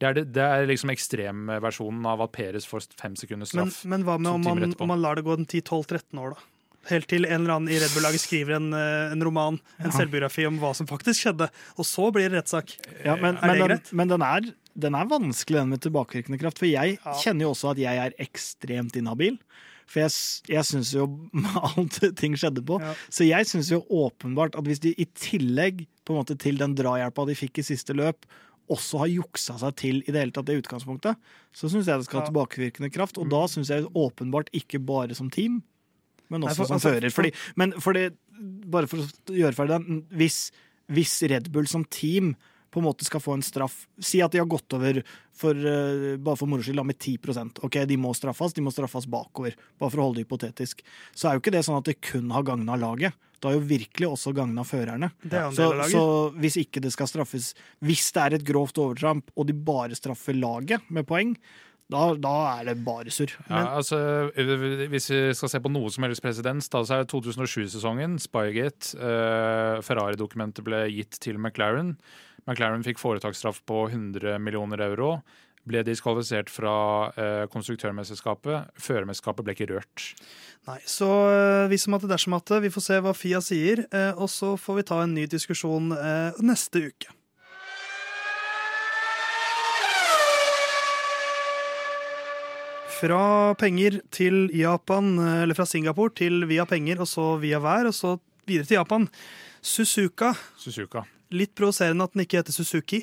det, 0.00 0.06
er 0.08 0.20
det, 0.24 0.36
er 0.46 0.66
liksom 0.70 0.92
ekstremversjonen 0.94 2.06
av 2.08 2.24
at 2.24 2.32
Peres 2.32 2.66
får 2.68 2.88
fem 2.98 3.16
sekunders 3.20 3.52
straff. 3.52 3.82
men 3.84 4.04
hva 4.06 4.18
med 4.18 4.32
om 4.32 4.42
man, 4.48 4.74
om 4.78 4.88
man 4.94 5.02
lar 5.04 5.16
det 5.20 5.24
gå 5.26 5.36
en 5.36 5.46
10-12-13 5.46 6.18
år, 6.22 6.34
da? 6.36 6.48
Helt 6.90 7.06
til 7.06 7.22
en 7.28 7.44
eller 7.44 7.54
annen 7.60 7.70
i 7.70 7.76
Red 7.78 7.92
Bull-laget 7.94 8.18
skriver 8.24 8.56
en, 8.56 8.72
eh, 8.74 9.12
en 9.14 9.20
roman, 9.22 9.60
en 9.78 9.86
Ja. 9.86 9.92
selvbiografi 9.94 10.46
om 10.48 10.56
hva 10.58 10.72
som 10.74 10.88
faktisk 10.90 11.20
skjedde. 11.22 11.46
Og 11.78 11.86
så 11.86 12.08
blir 12.10 12.26
det 12.28 12.40
rettssak. 12.40 12.72
Ja, 13.04 13.14
men, 13.14 13.36
Er 13.36 13.46
men, 13.46 13.52
det 13.52 13.58
den, 13.60 13.68
greit? 13.68 13.92
men 13.92 14.08
den, 14.10 14.22
er, 14.26 14.48
den 14.74 14.94
er 14.98 15.06
vanskelig, 15.06 15.60
den 15.60 15.68
med 15.70 15.80
tilbakevirkende 15.84 16.40
kraft. 16.42 16.58
For 16.58 16.66
jeg 16.66 16.98
Ja. 17.04 17.12
kjenner 17.22 17.46
jo 17.46 17.52
også 17.54 17.70
at 17.70 17.78
jeg 17.78 17.96
er 18.02 18.16
ekstremt 18.18 18.96
inhabil. 18.98 19.38
For 19.90 20.04
jeg, 20.04 20.12
jeg 20.52 20.64
syns 20.68 20.92
jo 20.94 21.06
alt 21.72 21.98
ting 22.18 22.36
skjedde 22.38 22.64
på. 22.68 22.78
Ja. 22.82 22.94
Så 23.12 23.26
jeg 23.28 23.48
syns 23.50 23.70
jo 23.72 23.82
åpenbart 23.88 24.56
at 24.58 24.68
hvis 24.68 24.80
de 24.84 24.94
i 24.94 25.06
tillegg 25.18 25.84
på 26.06 26.14
en 26.14 26.22
måte 26.22 26.36
til 26.40 26.58
den 26.60 26.76
drahjelpa 26.78 27.26
de 27.28 27.36
fikk 27.38 27.60
i 27.62 27.66
siste 27.66 27.96
løp, 27.96 28.26
også 28.72 29.02
har 29.02 29.10
juksa 29.10 29.56
seg 29.60 29.74
til 29.80 29.98
i 30.06 30.12
det 30.14 30.20
hele 30.22 30.32
tatt 30.34 30.46
det 30.48 30.60
utgangspunktet, 30.62 31.18
så 31.52 31.68
syns 31.68 31.88
jeg 31.90 31.98
det 32.00 32.06
skal 32.06 32.22
ha 32.22 32.28
tilbakevirkende 32.30 32.92
kraft. 32.94 33.18
Og 33.20 33.28
da 33.32 33.42
syns 33.50 33.72
jeg 33.72 33.88
åpenbart 33.90 34.52
ikke 34.56 34.80
bare 34.80 35.16
som 35.18 35.28
team, 35.34 35.60
men 36.32 36.40
Nei, 36.40 36.48
også 36.52 36.62
for- 36.62 36.70
som 36.70 36.78
altså, 36.78 36.94
fører. 36.94 37.12
Fordi, 37.12 37.32
men 37.60 37.74
fordi, 37.82 38.06
bare 38.72 38.88
for 38.88 39.02
å 39.02 39.36
gjøre 39.36 39.58
ferdig 39.58 39.76
den, 39.82 40.00
hvis, 40.16 40.46
hvis 40.88 41.18
Red 41.28 41.50
Bull 41.52 41.68
som 41.68 41.84
team 41.84 42.32
på 42.72 42.80
en 42.80 42.86
måte 42.86 43.04
skal 43.04 43.20
få 43.22 43.36
en 43.36 43.44
straff 43.44 43.84
Si 44.00 44.22
at 44.24 44.32
de 44.32 44.40
har 44.40 44.48
gått 44.50 44.72
over 44.76 45.02
for, 45.36 45.56
eh, 45.56 46.16
bare 46.16 46.38
for 46.40 46.50
moro 46.50 46.64
skyld 46.64 46.80
med 46.86 46.98
10 46.98 47.18
Ok, 47.66 47.78
de 47.86 47.98
må 48.00 48.14
straffes, 48.16 48.54
de 48.56 48.64
må 48.64 48.72
straffes 48.72 49.06
bakover. 49.06 49.54
Bare 49.78 49.90
for 49.90 50.00
å 50.00 50.08
holde 50.08 50.20
det 50.20 50.26
hypotetisk. 50.26 50.82
Så 51.14 51.28
er 51.28 51.36
jo 51.36 51.42
ikke 51.42 51.54
det 51.54 51.64
sånn 51.66 51.78
at 51.78 51.88
det 51.88 52.00
kun 52.00 52.30
har 52.30 52.42
gagna 52.42 52.76
laget. 52.78 53.12
Det 53.42 53.50
har 53.50 53.56
jo 53.58 53.66
virkelig 53.66 54.06
også 54.06 54.32
gagna 54.36 54.62
førerne. 54.62 55.10
Er 55.26 55.50
Så, 55.50 55.66
så 55.90 56.04
hvis 56.38 56.56
ikke 56.62 56.80
det 56.80 56.92
skal 56.94 57.10
straffes 57.10 57.54
Hvis 57.82 58.12
det 58.14 58.22
er 58.22 58.34
et 58.38 58.46
grovt 58.46 58.78
overtramp, 58.78 59.32
og 59.36 59.48
de 59.48 59.52
bare 59.52 59.98
straffer 59.98 60.36
laget 60.38 60.80
med 60.90 61.06
poeng, 61.08 61.34
da, 61.92 62.14
da 62.16 62.34
er 62.56 62.70
det 62.70 62.76
bare 62.86 63.12
surr. 63.12 63.34
Ja, 63.50 63.76
altså, 63.76 63.98
hvis 64.32 65.10
vi 65.10 65.22
skal 65.36 65.50
se 65.52 65.60
på 65.60 65.72
noe 65.72 65.90
som 65.92 66.06
helst 66.06 66.24
presedens, 66.24 66.70
da, 66.72 66.80
så 66.86 66.96
er 66.96 67.04
det 67.04 67.12
2007-sesongen, 67.12 68.16
Spygate. 68.22 68.94
eh, 68.96 69.80
Ferrari-dokumentet 69.84 70.64
ble 70.64 70.86
gitt 70.94 71.18
til 71.20 71.40
McLaren. 71.40 71.96
McLaren 72.48 72.82
fikk 72.86 72.98
foretaksstraff 72.98 73.62
på 73.68 73.86
100 73.90 74.38
millioner 74.42 74.82
euro. 74.88 75.16
Ble 75.68 75.84
diskvalifisert 75.86 76.50
fra 76.50 76.74
eh, 77.14 77.44
konstruktørmesterskapet. 77.52 78.72
Førermesterskapet 78.82 79.46
ble 79.46 79.54
ikke 79.54 79.68
rørt. 79.70 80.08
Nei, 80.66 80.80
så 80.90 81.08
eh, 81.30 81.70
vi 81.70 81.78
som 81.78 81.94
hatt 81.94 82.02
det 82.02 82.10
dersom 82.10 82.34
at 82.34 82.50
det. 82.50 82.64
Vi 82.64 82.72
får 82.74 82.86
se 82.88 82.98
hva 83.04 83.14
Fia 83.14 83.38
sier, 83.44 83.84
eh, 83.94 84.10
og 84.18 84.30
så 84.30 84.56
får 84.58 84.80
vi 84.80 84.86
ta 84.90 85.02
en 85.04 85.14
ny 85.14 85.28
diskusjon 85.30 85.94
eh, 85.94 86.42
neste 86.42 86.88
uke. 86.90 87.14
Fra 93.02 93.54
penger 93.58 93.98
til 94.14 94.44
Japan, 94.54 95.14
eh, 95.18 95.40
eller 95.46 95.58
fra 95.58 95.66
Singapore 95.66 96.14
til 96.18 96.42
via 96.50 96.66
penger, 96.66 97.02
og 97.02 97.10
så 97.10 97.32
via 97.42 97.62
vær, 97.62 97.90
og 97.90 97.94
så 97.94 98.16
videre 98.46 98.66
til 98.66 98.78
Japan. 98.78 99.08
Suzuka. 99.62 100.34
Suzuka. 100.58 101.06
Litt 101.32 101.54
provoserende 101.58 102.04
at 102.04 102.14
den 102.14 102.24
ikke 102.26 102.40
heter 102.42 102.54
Suzuki, 102.54 103.02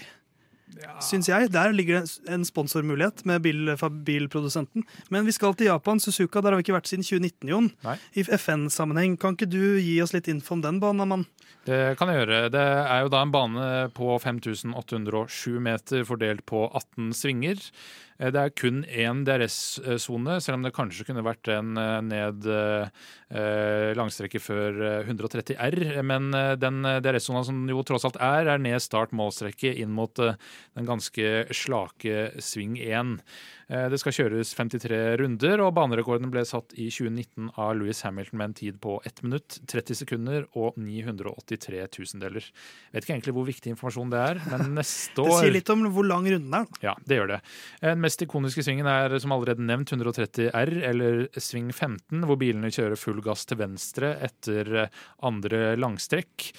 syns 1.03 1.29
jeg. 1.29 1.49
Der 1.53 1.73
ligger 1.73 2.03
det 2.05 2.31
en 2.31 2.45
sponsormulighet 2.45 3.25
med 3.25 3.41
bil, 3.41 3.73
bilprodusenten. 4.05 4.85
Men 5.09 5.25
vi 5.25 5.33
skal 5.35 5.55
til 5.57 5.71
Japan. 5.71 5.99
Suzuka, 5.99 6.41
der 6.41 6.53
har 6.53 6.59
vi 6.59 6.67
ikke 6.67 6.77
vært 6.77 6.91
siden 6.91 7.03
2019, 7.03 7.49
Jon. 7.49 7.71
Nei. 7.85 7.97
I 8.13 8.25
FN-sammenheng. 8.37 9.17
Kan 9.19 9.37
ikke 9.37 9.49
du 9.49 9.79
gi 9.81 9.97
oss 10.03 10.13
litt 10.13 10.29
info 10.31 10.55
om 10.57 10.63
den 10.65 10.79
banen, 10.83 11.09
mann? 11.09 11.25
Det 11.69 11.97
kan 11.99 12.09
jeg 12.09 12.23
gjøre. 12.23 12.37
Det 12.49 12.61
er 12.65 13.03
jo 13.03 13.09
da 13.13 13.19
en 13.21 13.33
bane 13.33 13.63
på 13.93 14.15
5807 14.23 15.59
meter 15.61 16.05
fordelt 16.07 16.41
på 16.49 16.63
18 16.65 17.11
svinger. 17.13 17.59
Eh, 18.17 18.31
Det 18.33 18.41
er 18.41 18.55
kun 18.57 18.81
én 18.85 19.21
DRS-sone, 19.27 20.39
selv 20.41 20.57
om 20.57 20.63
det 20.65 20.73
kanskje 20.73 21.05
kunne 21.05 21.23
vært 21.23 21.47
en 21.53 21.77
eh, 21.77 22.01
ned 22.01 22.47
eh, 22.49 23.93
langstrekke 23.99 24.41
før 24.41 24.81
eh, 24.81 25.11
130 25.11 25.59
R. 25.59 26.01
Men 26.01 26.31
den 26.57 26.81
DRS-sona 27.05 27.45
som 27.45 27.61
jo 27.69 27.83
tross 27.85 28.07
alt 28.07 28.17
er, 28.17 28.49
er 28.49 28.57
ned 28.65 28.81
start 28.81 29.13
målstrekke 29.13 29.75
inn 29.77 29.93
mot 29.93 30.15
den 30.17 30.89
ganske 30.89 31.45
slake 31.53 32.31
sving 32.41 32.79
1. 32.81 33.19
Eh, 33.69 33.85
Det 33.89 33.99
skal 34.01 34.15
kjøres 34.15 34.49
53 34.57 35.17
runder, 35.21 35.61
og 35.61 35.75
banerekorden 35.77 36.31
ble 36.33 36.41
satt 36.47 36.73
i 36.73 36.87
2019 36.89 37.51
av 37.55 37.75
Louis 37.77 37.99
Hamilton 38.01 38.39
med 38.41 38.47
en 38.49 38.55
tid 38.57 38.79
på 38.81 38.95
1 39.05 39.21
minutt, 39.27 39.59
30 39.69 39.99
sekunder 39.99 40.47
og 40.57 40.77
983 40.81 41.83
tusendeler. 41.93 42.47
Vet 42.93 43.05
ikke 43.05 43.13
egentlig 43.17 43.35
hvor 43.37 43.45
viktig 43.45 43.73
informasjon 43.75 44.09
det 44.13 44.23
er, 44.25 44.41
men 44.49 44.73
neste 44.79 45.21
år 45.23 45.29
Det 45.29 45.37
sier 45.43 45.55
litt 45.59 45.69
om 45.75 45.85
hvor 45.93 46.07
lang 46.09 46.25
runden 46.25 46.57
er. 46.63 46.65
ja, 46.81 46.95
det 47.05 47.19
gjør 47.19 47.31
det. 47.35 47.39
Den 47.85 48.01
mest 48.01 48.25
ikoniske 48.25 48.65
svingen 48.65 48.89
er 48.89 49.17
som 49.21 49.35
allerede 49.37 49.61
nevnt 49.65 49.93
130 49.93 50.49
R, 50.49 50.73
eller 50.89 51.27
sving 51.37 51.69
15, 51.71 52.25
hvor 52.25 52.41
bilene 52.41 52.73
kjører 52.73 52.97
full 52.97 53.21
gass 53.21 53.45
til 53.45 53.61
venstre 53.61 54.15
etter 54.25 54.73
eh, 54.87 55.01
andre 55.29 55.75
langstrekk. 55.77 56.49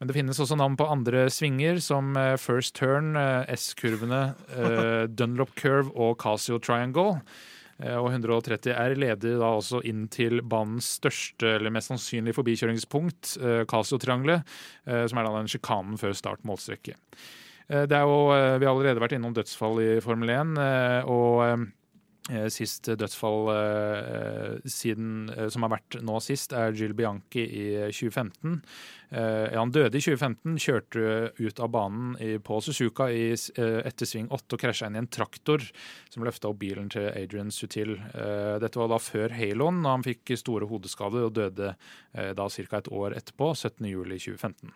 Men 0.00 0.08
det 0.08 0.16
finnes 0.16 0.38
også 0.40 0.56
navn 0.56 0.78
på 0.80 0.86
andre 0.88 1.26
svinger, 1.28 1.76
som 1.84 2.14
eh, 2.16 2.34
First 2.40 2.74
Turn, 2.78 3.12
eh, 3.20 3.44
S-kurvene, 3.52 4.20
eh, 4.56 5.06
Dunlop 5.18 5.52
Curve 5.60 5.92
og 5.94 6.16
Casio 6.22 6.58
Triangle. 6.58 7.20
Og 7.80 8.10
130 8.10 8.74
R 8.76 8.92
leder 8.92 9.38
da 9.40 9.54
også 9.56 9.78
inn 9.88 10.02
til 10.12 10.42
banens 10.44 10.84
største, 10.98 11.54
eller 11.56 11.72
mest 11.72 11.88
sannsynlig 11.88 12.34
forbikjøringspunkt, 12.36 13.38
Casio-triangelet, 13.72 14.44
eh, 14.84 15.06
som 15.08 15.16
er 15.16 15.24
da 15.24 15.30
den 15.38 15.48
sjikanen 15.48 15.96
før 15.96 16.12
start 16.18 16.44
målstrekke. 16.44 16.92
Eh, 17.70 17.86
Det 17.88 17.96
er 17.96 18.04
jo, 18.04 18.18
Vi 18.60 18.66
har 18.68 18.74
allerede 18.74 19.00
vært 19.00 19.16
innom 19.16 19.32
dødsfall 19.32 19.80
i 19.80 19.88
Formel 20.04 20.28
1. 20.28 20.58
eh, 20.60 21.08
og 21.08 21.64
Sist 22.52 22.86
dødsfall 23.00 23.48
eh, 23.50 24.68
siden, 24.68 25.30
eh, 25.34 25.48
som 25.50 25.64
har 25.64 25.72
vært 25.72 25.96
nå 26.04 26.18
sist, 26.22 26.52
er 26.54 26.76
Jill 26.76 26.92
Bianchi 26.94 27.42
i 27.42 27.64
2015. 27.88 28.60
Eh, 29.10 29.56
han 29.56 29.72
døde 29.74 29.98
i 29.98 30.04
2015, 30.04 30.58
kjørte 30.60 31.32
ut 31.40 31.62
av 31.64 31.72
banen 31.74 32.12
på 32.46 32.60
Suzuka 32.62 33.08
i, 33.10 33.32
eh, 33.32 33.80
etter 33.88 34.06
sving 34.06 34.28
8 34.30 34.54
og 34.54 34.62
krasja 34.62 34.90
inn 34.90 35.00
i 35.00 35.02
en 35.02 35.10
traktor 35.10 35.64
som 36.10 36.26
løfta 36.26 36.52
opp 36.52 36.60
bilen 36.60 36.90
til 36.92 37.08
Adrian 37.08 37.50
Sutil. 37.50 37.96
Eh, 37.98 38.58
dette 38.62 38.78
var 38.78 38.92
da 38.92 39.00
før 39.02 39.34
haloen, 39.34 39.82
da 39.82 39.96
han 39.96 40.06
fikk 40.06 40.36
store 40.38 40.68
hodeskader 40.70 41.26
og 41.26 41.34
døde 41.40 41.74
eh, 42.14 42.30
da 42.36 42.46
ca. 42.48 42.78
et 42.78 42.92
år 42.92 43.16
etterpå, 43.18 43.54
17.07.2015. 43.56 44.70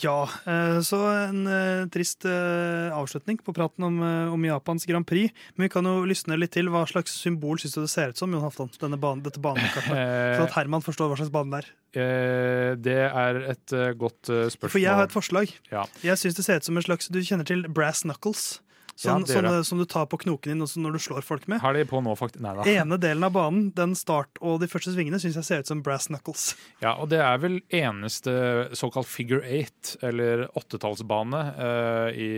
Ja, 0.00 0.28
eh, 0.46 0.78
så 0.80 0.98
en 1.10 1.44
eh, 1.46 1.84
trist 1.92 2.24
eh, 2.24 2.88
avslutning 2.96 3.36
på 3.44 3.52
praten 3.52 3.84
om, 3.84 3.98
om 4.32 4.46
Japans 4.46 4.86
Grand 4.88 5.06
Prix. 5.06 5.34
Men 5.56 5.66
vi 5.66 5.72
kan 5.74 5.86
jo 5.88 6.06
lysne 6.08 6.38
litt 6.40 6.54
til. 6.56 6.70
Hva 6.72 6.86
slags 6.88 7.14
symbol 7.20 7.60
syns 7.60 7.76
du 7.76 7.82
det 7.82 7.92
ser 7.92 8.14
ut 8.14 8.20
som, 8.20 8.32
Jon 8.32 8.44
Haftan? 8.44 8.72
Denne 8.80 8.98
banen, 9.00 9.24
dette 9.26 9.42
banekartet. 9.42 9.90
Sånn 9.92 10.40
Så 10.40 10.48
at 10.48 10.56
Herman 10.56 10.84
forstår 10.84 11.12
hva 11.12 11.20
slags 11.20 11.34
bane 11.34 11.52
det 11.52 11.62
er. 11.62 12.76
det 12.80 12.98
er 13.04 13.40
et 13.52 13.74
godt 14.00 14.24
spørsmål. 14.24 14.72
For 14.72 14.80
jeg 14.80 14.96
har 14.96 15.10
et 15.10 15.14
forslag. 15.14 15.52
Ja. 15.72 15.84
Jeg 16.00 16.20
synes 16.22 16.38
det 16.38 16.46
ser 16.46 16.62
ut 16.62 16.68
som 16.70 16.78
en 16.80 16.86
slags 16.86 17.10
Du 17.12 17.20
kjenner 17.20 17.48
til 17.48 17.66
brass 17.68 18.06
knuckles? 18.06 18.62
Sånn, 19.02 19.24
ja, 19.26 19.34
sånne 19.34 19.64
som 19.66 19.80
du 19.82 19.84
tar 19.90 20.06
på 20.06 20.18
knoken 20.22 20.52
din 20.54 20.62
når 20.84 20.94
du 20.94 21.00
slår 21.02 21.24
folk 21.26 21.48
med. 21.50 21.58
Har 21.62 21.74
de 21.74 21.82
på 21.90 21.98
nå, 22.04 22.12
faktisk? 22.18 22.42
Nei 22.44 22.52
da. 22.54 22.66
Ene 22.70 22.98
delen 23.02 23.26
av 23.26 23.32
banen, 23.34 23.64
den 23.74 23.96
start 23.98 24.38
og 24.40 24.60
de 24.62 24.68
første 24.70 24.94
svingene, 24.94 25.18
syns 25.22 25.40
jeg 25.40 25.48
ser 25.48 25.64
ut 25.64 25.70
som 25.72 25.82
brass 25.82 26.06
knuckles. 26.12 26.52
Ja, 26.84 26.94
og 27.02 27.10
det 27.10 27.18
er 27.24 27.40
vel 27.42 27.58
eneste 27.74 28.34
såkalt 28.78 29.10
figure 29.10 29.42
eight, 29.42 29.96
eller 30.06 30.46
åttetallsbane, 30.58 31.42
uh, 31.58 32.08
i, 32.14 32.30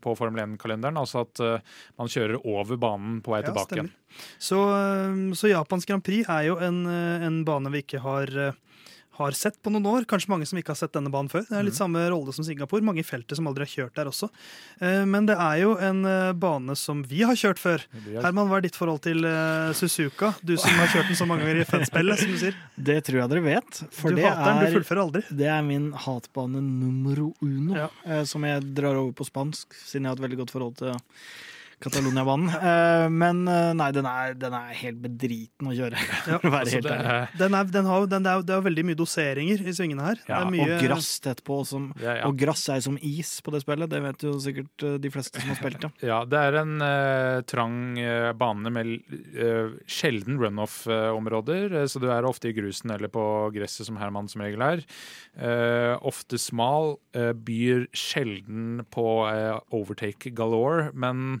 på 0.00 0.16
Formel 0.18 0.42
1-kalenderen. 0.46 0.96
Altså 1.00 1.26
at 1.26 1.44
uh, 1.44 1.80
man 2.00 2.08
kjører 2.10 2.40
over 2.48 2.80
banen 2.80 3.20
på 3.24 3.34
vei 3.34 3.42
Ja, 3.44 3.50
tilbake. 3.50 3.76
stemmer. 3.76 3.96
Så, 4.42 4.58
eh, 4.74 5.34
så 5.38 5.48
Japans 5.52 5.86
Grand 5.86 6.02
Prix 6.02 6.26
er 6.28 6.48
jo 6.48 6.56
en, 6.58 6.80
en 6.88 7.36
bane 7.46 7.70
vi 7.70 7.84
ikke 7.84 8.00
har, 8.02 8.26
eh, 8.26 8.56
har 9.24 9.36
sett 9.36 9.56
på 9.62 9.70
noen 9.72 9.86
år. 9.86 10.04
Kanskje 10.08 10.28
mange 10.32 10.46
som 10.48 10.58
ikke 10.60 10.72
har 10.72 10.78
sett 10.80 10.92
denne 10.96 11.10
banen 11.12 11.28
før. 11.30 11.44
Det 11.48 11.56
er 11.58 11.62
litt 11.66 11.74
Mhm. 11.74 11.82
samme 11.82 12.02
rolle 12.10 12.32
som 12.34 12.44
Singapore. 12.44 12.82
Mange 12.82 13.00
i 13.00 13.06
feltet 13.06 13.36
som 13.36 13.46
aldri 13.46 13.66
har 13.66 13.72
kjørt 13.72 13.94
der 13.94 14.06
også. 14.10 14.28
Eh, 14.80 15.04
Men 15.04 15.26
det 15.26 15.36
er 15.36 15.56
jo 15.60 15.76
en 15.78 16.04
eh, 16.04 16.32
bane 16.32 16.74
som 16.76 17.02
vi 17.02 17.22
har 17.22 17.34
kjørt 17.34 17.58
før. 17.58 17.84
Har- 18.14 18.22
Herman, 18.30 18.48
hva 18.48 18.56
er 18.58 18.60
ditt 18.62 18.76
forhold 18.76 19.02
til 19.02 19.24
eh, 19.24 19.72
Suzuka? 19.72 20.34
Du 20.44 20.56
som 20.56 20.70
har 20.70 20.86
kjørt 20.88 21.06
den 21.08 21.16
så 21.16 21.26
mange 21.26 21.44
ganger 21.44 21.60
i 21.60 21.64
fedspillet, 21.64 22.18
som 22.18 22.30
du 22.30 22.38
sier. 22.38 22.54
Det 22.80 23.04
tror 23.04 23.20
jeg 23.20 23.28
dere 23.30 23.42
vet. 23.44 23.82
For 23.92 24.10
du 24.10 24.16
det 24.16 24.24
hater 24.24 24.44
den, 24.44 24.58
du 24.60 24.66
er, 24.66 24.80
fullfører 24.80 25.02
aldri. 25.04 25.22
det 25.36 25.46
er 25.46 25.62
min 25.62 25.92
hatbane 25.92 26.60
numero 26.62 27.34
uno, 27.42 27.74
Ja. 28.06 28.24
som 28.24 28.42
jeg 28.42 28.74
drar 28.74 28.94
over 28.96 29.12
på 29.12 29.24
spansk, 29.28 29.66
siden 29.84 30.02
jeg 30.04 30.10
har 30.10 30.16
et 30.16 30.24
veldig 30.30 30.38
godt 30.38 30.50
forhold 30.50 30.76
til 30.76 30.94
Catalonia-banen. 31.80 32.50
Eh, 32.52 33.06
men 33.08 33.40
eh, 33.48 33.70
nei, 33.76 33.88
den 33.96 34.06
er, 34.08 34.34
den 34.36 34.56
er 34.56 34.72
helt 34.82 34.98
bedriten 35.00 35.70
å 35.70 35.74
kjøre, 35.76 35.96
Ja, 36.30 36.36
å 36.36 36.50
Altså, 36.60 36.80
det 36.84 36.92
er, 36.92 37.30
Den 37.40 37.56
er, 37.56 37.70
den 37.72 37.88
har, 37.88 38.02
jo- 38.02 38.10
den, 38.10 38.26
er, 38.28 38.42
det 38.44 38.54
er 38.56 38.64
veldig 38.66 38.84
mye 38.90 38.98
doseringer 39.00 39.62
i 39.64 39.74
svingene 39.76 40.10
her. 40.10 40.20
Ja, 40.26 40.42
det 40.42 40.42
er 40.42 40.52
mye, 40.52 40.66
Og 40.76 40.84
grass 40.84 41.08
tett 41.24 41.40
på. 41.46 41.60
Som, 41.70 41.90
ja, 42.02 42.18
ja. 42.20 42.28
Og 42.28 42.36
grass 42.40 42.66
er 42.72 42.82
som 42.84 42.98
is 43.00 43.32
på 43.44 43.54
det 43.54 43.62
spillet, 43.64 43.88
det 43.92 44.02
vet 44.04 44.26
jo 44.26 44.34
sikkert 44.42 44.84
eh, 44.86 44.98
de 45.00 45.12
fleste 45.14 45.40
som 45.40 45.54
har 45.54 45.60
spilt 45.62 45.80
det. 45.86 45.92
Ja, 46.10 46.20
det 46.28 46.38
er 46.50 46.56
en 46.62 46.76
uh, 46.82 47.40
trang 47.48 47.78
bane 48.40 48.70
med 48.72 48.92
sjelden 49.90 50.38
runoff-områder, 50.40 51.74
så 51.90 52.00
du 52.02 52.08
er 52.12 52.26
ofte 52.28 52.50
i 52.50 52.54
grusen 52.56 52.92
eller 52.92 53.10
på 53.12 53.22
gresset, 53.54 53.86
som 53.88 53.98
Herman 54.00 54.28
som 54.30 54.42
regel 54.44 54.64
er. 54.64 54.82
Eh, 55.38 55.94
ofte 56.06 56.38
smal, 56.40 56.96
byr 57.14 57.86
sjelden 57.96 58.82
på 58.92 59.04
overtake 59.74 60.32
galore, 60.36 60.90
men 60.94 61.40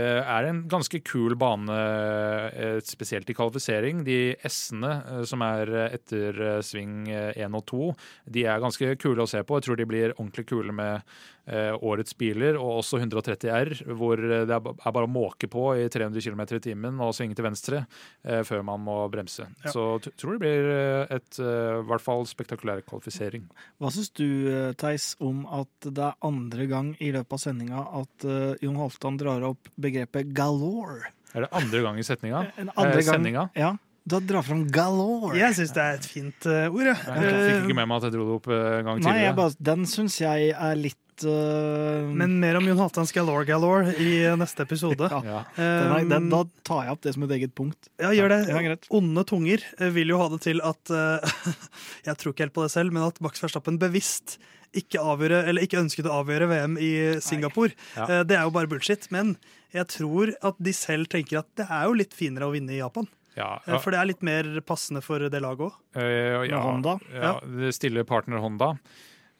er 0.00 0.48
en 0.48 0.62
ganske 0.70 1.02
kul 1.04 1.34
bane, 1.36 1.76
eh, 2.56 2.78
spesielt 2.86 3.28
i 3.28 3.36
kvalifisering. 3.36 4.04
De 4.06 4.36
S-ene 4.48 4.92
eh, 5.00 5.22
som 5.28 5.44
er 5.44 5.72
eh, 5.72 5.98
etter 5.98 6.40
eh, 6.40 6.62
sving 6.64 7.04
1 7.10 7.58
og 7.58 7.66
2, 7.68 7.90
de 8.32 8.46
er 8.48 8.62
ganske 8.62 8.94
kule 9.02 9.26
å 9.26 9.30
se 9.30 9.42
på. 9.44 9.58
Jeg 9.58 9.68
tror 9.68 9.80
de 9.80 9.88
blir 9.88 10.14
ordentlig 10.16 10.46
kule 10.48 10.72
med 10.76 11.02
eh, 11.46 11.72
årets 11.74 12.16
biler, 12.18 12.56
og 12.60 12.80
også 12.80 13.00
130 13.00 13.50
R, 13.52 13.72
hvor 13.98 14.20
eh, 14.20 14.44
det 14.48 14.56
er 14.56 14.94
bare 14.94 15.08
å 15.08 15.10
måke 15.10 15.48
på 15.50 15.68
i 15.80 15.88
300 15.92 16.22
km 16.24 16.44
i 16.58 16.62
timen 16.62 17.00
og 17.02 17.14
svinge 17.16 17.36
til 17.38 17.46
venstre 17.46 17.82
eh, 18.24 18.42
før 18.46 18.64
man 18.66 18.84
må 18.86 18.98
bremse. 19.12 19.46
Ja. 19.64 19.74
Så 19.74 19.86
tror 20.18 20.36
det 20.36 20.42
blir 20.44 20.70
eh, 20.72 21.16
et 21.18 21.40
eh, 21.42 21.80
i 21.80 21.86
hvert 21.88 22.04
fall 22.04 22.26
spektakulær 22.28 22.84
kvalifisering. 22.86 23.48
Hva 23.82 23.92
syns 23.94 24.12
du, 24.18 24.26
eh, 24.50 24.72
Theis, 24.78 25.12
om 25.22 25.44
at 25.50 25.88
det 25.88 26.06
er 26.08 26.18
andre 26.26 26.68
gang 26.70 26.92
i 27.00 27.12
løpet 27.14 27.38
av 27.38 27.42
sendinga 27.42 27.86
at 28.02 28.28
eh, 28.28 28.64
Jon 28.64 28.80
Halvdan 28.80 29.20
drar 29.20 29.48
opp 29.52 29.72
begrepet 29.82 30.32
galore? 30.36 31.10
Er 31.34 31.46
det 31.46 31.52
andre 31.56 31.80
gang 31.86 31.98
i 31.98 32.04
setninga? 32.06 32.44
En 32.60 32.70
andre 32.76 33.00
Eh, 33.00 33.06
sendinga? 33.08 33.46
Ja, 33.56 33.74
da 34.08 34.18
drar 34.18 34.42
fram 34.42 34.64
galore. 34.74 35.36
Jeg 35.38 35.54
syns 35.58 35.72
det 35.76 35.82
er 35.84 36.00
et 36.00 36.06
fint 36.10 36.46
uh, 36.50 36.66
ord, 36.74 36.88
jeg. 36.90 36.98
Jeg 36.98 37.22
fikk 37.22 37.38
Eh, 37.38 37.60
ikke 37.68 37.76
med 37.78 37.86
meg 37.92 37.96
at 38.00 38.08
jeg 38.08 38.16
dro 38.16 38.24
det 38.26 38.34
opp 38.40 38.48
eh, 38.50 38.64
en 38.80 38.88
gang 38.88 38.98
Nei, 38.98 38.98
jeg 38.98 39.06
tidligere. 39.12 39.36
bare, 39.38 39.56
den 39.70 39.86
syns 39.86 40.16
jeg 40.24 40.50
er 40.56 40.74
litt 40.80 40.98
Men 41.22 42.32
mer 42.42 42.56
om 42.58 42.64
Jon 42.66 42.80
Halvdans 42.80 43.12
Galore 43.14 43.44
Galore 43.46 43.92
i 44.00 44.08
neste 44.40 44.64
episode. 44.64 45.06
ja, 45.12 45.20
Ja. 45.28 45.42
den 45.54 45.92
er, 45.94 46.06
den, 46.10 46.28
Da 46.32 46.40
tar 46.66 46.80
jeg 46.88 46.96
opp 46.96 47.02
det 47.06 47.12
som 47.14 47.26
et 47.28 47.34
eget 47.36 47.52
punkt. 47.54 47.90
Ja, 48.00 48.10
gjør 48.16 48.32
det. 48.32 48.40
Ja. 48.50 48.76
Onde 48.98 49.22
tunger 49.28 49.62
vil 49.94 50.10
jo 50.10 50.18
ha 50.18 50.26
det 50.32 50.40
til 50.48 50.58
at 50.66 50.92
Jeg 52.08 52.16
tror 52.18 52.32
ikke 52.34 52.46
helt 52.48 52.56
på 52.56 52.64
det 52.66 52.72
selv, 52.74 52.90
men 52.96 53.06
at 53.06 53.20
Max 53.22 53.38
Verstappen 53.44 53.78
bevisst 53.78 54.38
ikke, 54.74 55.00
avgjøre, 55.00 55.42
eller 55.50 55.66
ikke 55.66 55.80
ønsket 55.82 56.08
å 56.08 56.18
avgjøre 56.22 56.48
VM 56.50 56.78
i 56.80 56.92
Singapore. 57.24 57.74
Ja. 57.96 58.06
Eh, 58.08 58.22
Det 58.24 58.36
er 58.38 58.46
jo 58.46 58.54
bare 58.54 58.70
bullshit. 58.70 59.08
Men 59.12 59.36
jeg 59.72 59.86
tror 59.92 60.34
at 60.42 60.56
de 60.58 60.72
selv 60.76 61.08
tenker 61.12 61.42
at 61.42 61.50
det 61.60 61.66
er 61.68 61.84
jo 61.88 61.96
litt 61.98 62.14
finere 62.16 62.48
å 62.48 62.54
vinne 62.54 62.72
i 62.74 62.80
Japan. 62.80 63.08
Ja, 63.36 63.54
ja. 63.64 63.78
For 63.80 63.94
det 63.94 63.98
er 64.02 64.10
litt 64.10 64.22
mer 64.22 64.44
passende 64.68 65.00
for 65.04 65.18
det 65.32 65.40
laget 65.40 65.70
òg. 65.70 65.78
Uh, 65.96 66.42
ja, 66.44 66.58
Honda? 66.60 66.98
Ja, 67.14 67.38
det 67.40 67.70
stille 67.78 68.04
partner 68.04 68.42
Honda. 68.44 68.74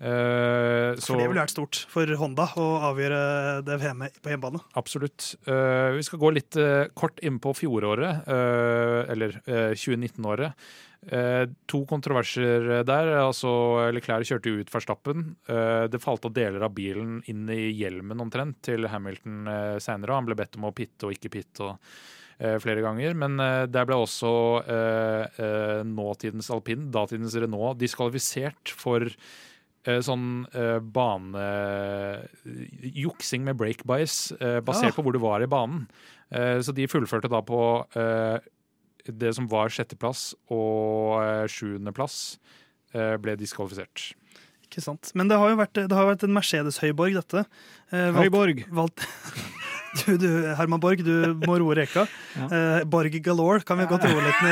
Uh, 0.02 0.96
så 0.98 1.12
For 1.12 1.20
det 1.20 1.28
ville 1.30 1.42
vært 1.44 1.52
stort 1.54 1.78
for 1.92 2.10
Honda 2.18 2.48
å 2.58 2.64
avgjøre 2.88 3.18
det 3.66 3.76
VM-et 3.84 4.16
på 4.22 4.32
hjemmebane. 4.32 4.62
absolutt. 4.74 5.34
Uh, 5.46 5.92
vi 5.94 6.02
skal 6.08 6.18
gå 6.18 6.32
litt 6.34 6.56
eh, 6.58 6.88
kort 6.98 7.20
inn 7.22 7.38
på 7.38 7.52
fjoråret, 7.54 8.26
eh, 8.26 9.12
eller 9.12 9.36
eh, 9.46 9.76
2019-året. 9.78 10.56
Eh, 11.02 11.48
to 11.66 11.80
kontroverser 11.90 12.84
der. 12.86 13.08
altså 13.18 13.50
Leclerc 13.90 14.28
kjørte 14.28 14.52
ut 14.54 14.70
Verstappen. 14.70 15.32
Eh, 15.50 15.88
det 15.90 16.02
falt 16.02 16.28
av 16.28 16.34
deler 16.36 16.62
av 16.62 16.74
bilen 16.76 17.18
inn 17.26 17.48
i 17.50 17.72
hjelmen 17.74 18.22
omtrent 18.22 18.60
til 18.62 18.86
Hamilton 18.86 19.48
eh, 19.50 19.78
seinere. 19.82 20.14
Han 20.14 20.28
ble 20.28 20.38
bedt 20.38 20.60
om 20.60 20.68
å 20.68 20.74
pitte 20.76 21.08
og 21.08 21.16
ikke 21.16 21.32
pitte. 21.40 21.72
eh, 22.38 22.58
flere 22.62 22.82
ganger, 22.82 23.14
Men 23.14 23.40
eh, 23.40 23.66
der 23.66 23.84
ble 23.84 23.98
også 23.98 24.32
eh, 24.62 25.42
eh, 25.42 25.82
nåtidens 25.82 26.50
alpin, 26.50 26.90
datidens 26.90 27.34
Renault, 27.34 27.78
diskvalifisert 27.78 28.70
for 28.70 29.02
eh, 29.02 30.00
sånn 30.00 30.46
eh, 30.54 30.78
bane... 30.78 31.48
Juksing 32.82 33.44
med 33.44 33.58
brake 33.58 33.86
bias, 33.86 34.32
eh, 34.38 34.60
basert 34.60 34.92
ja. 34.92 34.96
på 34.96 35.02
hvor 35.02 35.12
du 35.14 35.22
var 35.22 35.42
i 35.42 35.50
banen. 35.50 35.88
Eh, 36.30 36.60
så 36.62 36.72
de 36.72 36.86
fullførte 36.86 37.30
da 37.30 37.42
på 37.42 37.62
eh, 37.98 38.38
det 39.06 39.34
som 39.36 39.48
var 39.50 39.68
sjetteplass 39.72 40.32
og 40.52 41.22
eh, 41.22 41.46
sjuendeplass, 41.50 42.38
eh, 42.94 43.16
ble 43.22 43.34
diskvalifisert. 43.40 44.12
Ikke 44.68 44.80
sant? 44.84 45.10
Men 45.18 45.28
det 45.28 45.36
har 45.36 45.50
jo 45.52 45.58
vært, 45.60 45.74
det 45.76 45.92
har 45.92 46.06
vært 46.08 46.22
en 46.24 46.32
Mercedes-høyborg, 46.36 47.18
dette. 47.18 47.42
Høyborg! 47.92 48.14
valgt- 48.14 48.22
Høyborg. 48.22 48.62
valgt 48.72 49.06
du, 50.00 50.16
du, 50.18 50.28
Herman 50.56 50.80
Borg, 50.80 51.02
du 51.04 51.34
må 51.46 51.56
roe 51.60 51.74
reka. 51.76 52.06
Ja. 52.36 52.46
Eh, 52.48 52.84
Borg 52.88 53.14
galore 53.24 53.64
kan 53.66 53.78
vi 53.80 53.86
godt 53.90 54.06
roe 54.08 54.22
litt 54.24 54.42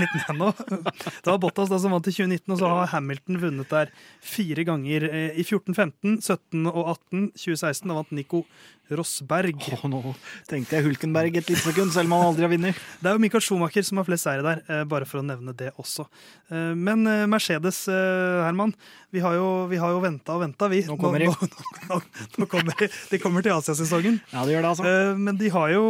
litt 0.00 0.16
ned 0.18 0.40
nå. 0.40 0.48
Det 1.22 1.28
var 1.30 1.38
Bottas 1.42 1.70
da 1.70 1.78
som 1.80 1.94
vant 1.94 2.08
i 2.10 2.14
2019, 2.14 2.54
og 2.54 2.58
så 2.60 2.70
har 2.72 2.90
Hamilton 2.96 3.38
vunnet 3.42 3.70
der 3.74 3.92
fire 4.24 4.64
ganger. 4.68 5.06
eh, 5.10 5.38
I 5.38 5.44
14, 5.46 5.74
15, 5.76 6.18
17 6.24 6.66
og 6.72 6.82
18. 6.96 7.30
2016 7.38 7.86
da 7.88 7.98
vant 8.00 8.12
Nico 8.16 8.42
Rosberg. 8.88 9.60
Åh, 9.76 9.82
nå 9.92 10.00
tenkte 10.48 10.78
jeg 10.78 10.86
Hulkenberg 10.86 11.34
et 11.36 11.50
lite 11.52 11.60
sekund, 11.60 11.92
selv 11.92 12.08
om 12.08 12.16
han 12.16 12.30
aldri 12.30 12.46
har 12.46 12.52
vunnet. 12.54 12.78
Det 13.02 13.10
er 13.10 13.18
jo 13.18 13.20
Michael 13.20 13.44
Schumacher 13.44 13.84
som 13.84 14.00
har 14.00 14.06
flest 14.08 14.24
seire 14.24 14.44
der, 14.46 14.62
eh, 14.66 14.84
bare 14.88 15.04
for 15.08 15.20
å 15.20 15.26
nevne 15.28 15.52
det 15.56 15.74
også. 15.76 16.08
Men 16.48 17.04
Mercedes, 17.28 17.82
Herman, 17.92 18.72
vi 19.14 19.20
har 19.24 19.34
jo, 19.38 19.46
vi 19.70 19.78
har 19.80 19.94
jo 19.94 20.00
venta 20.04 20.34
og 20.36 20.42
venta, 20.44 20.68
vi. 20.68 20.82
Nå 20.88 20.96
kommer 21.00 21.22
de. 21.22 21.28
Nå, 21.32 21.48
nå, 21.88 21.98
nå 22.42 22.46
kommer 22.50 22.76
de. 22.82 22.88
De 23.10 23.20
kommer 23.22 23.44
til 23.46 23.54
Asiasesongen. 23.56 24.18
Ja, 24.34 24.44
det 24.44 24.52
gjør 24.56 24.66
det, 24.66 24.72
altså. 24.74 24.84
Eh, 24.90 25.16
Men 25.28 25.38
de 25.40 25.48
har 25.54 25.72
jo 25.72 25.84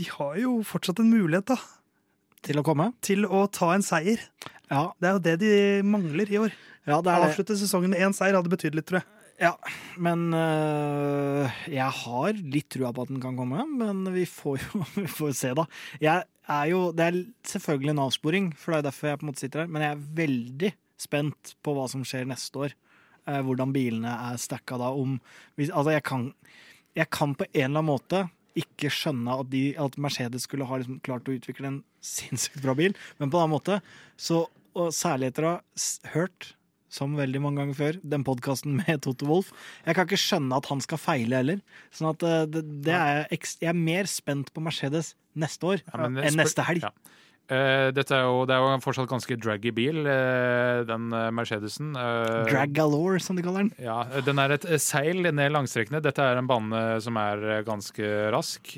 De 0.00 0.06
har 0.08 0.36
jo 0.40 0.54
fortsatt 0.64 1.02
en 1.04 1.10
mulighet 1.12 1.50
da, 1.52 1.58
Til 2.42 2.58
å 2.58 2.64
komme. 2.64 2.90
til 3.04 3.26
å 3.28 3.44
ta 3.52 3.74
en 3.74 3.84
seier. 3.84 4.22
Ja, 4.72 4.86
Det 4.98 5.08
er 5.10 5.12
jo 5.18 5.24
det 5.26 5.34
de 5.42 5.52
mangler 5.84 6.30
i 6.32 6.38
år. 6.40 6.52
ja 6.88 7.00
det 7.04 7.12
er. 7.12 7.26
Avslutte 7.28 7.58
sesongen 7.60 7.90
med 7.92 8.00
én 8.00 8.14
seier 8.16 8.34
hadde 8.38 8.48
betydd 8.50 8.74
litt, 8.78 8.86
tror 8.88 9.02
jeg. 9.02 9.08
Ja, 9.42 9.56
men 9.98 10.30
øh, 10.36 11.48
jeg 11.72 11.90
har 11.98 12.32
litt 12.38 12.68
trua 12.70 12.92
på 12.94 13.02
at 13.04 13.08
den 13.10 13.20
kan 13.22 13.36
komme, 13.36 13.64
men 13.66 14.04
vi 14.14 14.24
får 14.28 14.60
jo 14.62 14.82
vi 15.02 15.08
får 15.10 15.32
se, 15.36 15.50
da. 15.58 15.64
Jeg 16.00 16.24
er 16.52 16.66
jo, 16.70 16.82
det 16.96 17.06
er 17.08 17.18
selvfølgelig 17.48 17.92
en 17.94 18.02
avsporing, 18.06 18.48
for 18.56 18.72
det 18.74 18.78
er 18.82 18.86
derfor 18.90 19.08
jeg 19.10 19.18
på 19.20 19.26
en 19.26 19.30
måte 19.32 19.42
sitter 19.44 19.64
her, 19.64 19.70
men 19.72 19.82
jeg 19.84 19.96
er 19.96 20.04
veldig 20.20 20.72
spent 21.02 21.56
på 21.64 21.74
hva 21.76 21.88
som 21.90 22.04
skjer 22.06 22.28
neste 22.30 22.66
år. 22.68 22.76
Eh, 23.28 23.40
hvordan 23.46 23.74
bilene 23.74 24.12
er 24.30 24.38
stacka 24.40 24.78
da. 24.80 24.92
Om, 24.94 25.18
altså 25.68 25.94
jeg 25.94 26.06
kan, 26.08 26.30
jeg 26.98 27.10
kan 27.14 27.36
på 27.38 27.46
en 27.50 27.58
eller 27.64 27.82
annen 27.82 27.90
måte 27.92 28.24
ikke 28.58 28.90
skjønne 28.92 29.36
at, 29.40 29.48
de, 29.52 29.62
at 29.80 29.94
Mercedes 30.00 30.44
skulle 30.48 30.66
ha 30.68 30.80
liksom 30.80 30.98
klart 31.04 31.28
å 31.28 31.36
utvikle 31.36 31.70
en 31.70 31.78
sinnssykt 32.14 32.62
bra 32.64 32.74
bil. 32.78 32.96
Men 33.20 33.30
på 33.32 33.38
en 33.38 33.46
annen 33.46 33.56
måte, 33.56 33.78
så, 34.20 34.44
og 34.76 34.92
særlig 34.96 35.32
etter 35.32 35.48
å 35.48 35.54
ha 35.60 36.12
hørt, 36.16 36.52
som 36.92 37.14
veldig 37.16 37.40
mange 37.40 37.62
ganger 37.62 37.76
før, 37.78 37.98
den 38.04 38.24
podkasten 38.26 38.74
med 38.76 39.00
Toto 39.06 39.24
Wolff 39.30 39.48
Jeg 39.86 39.96
kan 39.96 40.04
ikke 40.04 40.20
skjønne 40.20 40.58
at 40.60 40.66
han 40.68 40.82
skal 40.84 41.00
feile 41.00 41.38
heller. 41.40 41.62
Sånn 41.94 42.10
at 42.10 42.26
eh, 42.28 42.42
det, 42.52 42.62
det 42.84 42.98
er 42.98 43.22
jeg, 43.32 43.54
er 43.64 43.78
mer 43.78 44.10
spent 44.12 44.52
på 44.52 44.64
Mercedes 44.64 45.14
neste 45.32 45.70
år 45.70 45.80
Ja, 45.86 46.10
enn 46.10 46.36
neste 46.36 46.66
helg. 46.68 46.84
Ja. 46.84 46.92
Eh, 47.52 47.90
dette 47.92 48.16
er 48.16 48.24
jo, 48.24 48.44
det 48.48 48.54
er 48.54 48.62
jo 48.62 48.70
en 48.72 48.82
fortsatt 48.82 49.10
ganske 49.10 49.36
draggy 49.40 49.72
bil, 49.76 50.00
eh, 50.08 50.82
den 50.88 51.10
eh, 51.12 51.28
Mercedesen. 51.34 51.92
Drag 52.48 52.72
galore, 52.76 53.20
som 53.20 53.36
de 53.36 53.44
kaller 53.44 53.66
den. 53.66 53.72
Ja, 53.82 54.00
Den 54.24 54.40
er 54.40 54.54
et 54.56 54.66
seil 54.80 55.20
ned 55.26 55.52
langstrekkene. 55.52 56.00
Dette 56.04 56.24
er 56.24 56.40
en 56.40 56.48
bane 56.48 56.82
som 57.04 57.18
er 57.20 57.62
ganske 57.66 58.12
rask. 58.32 58.76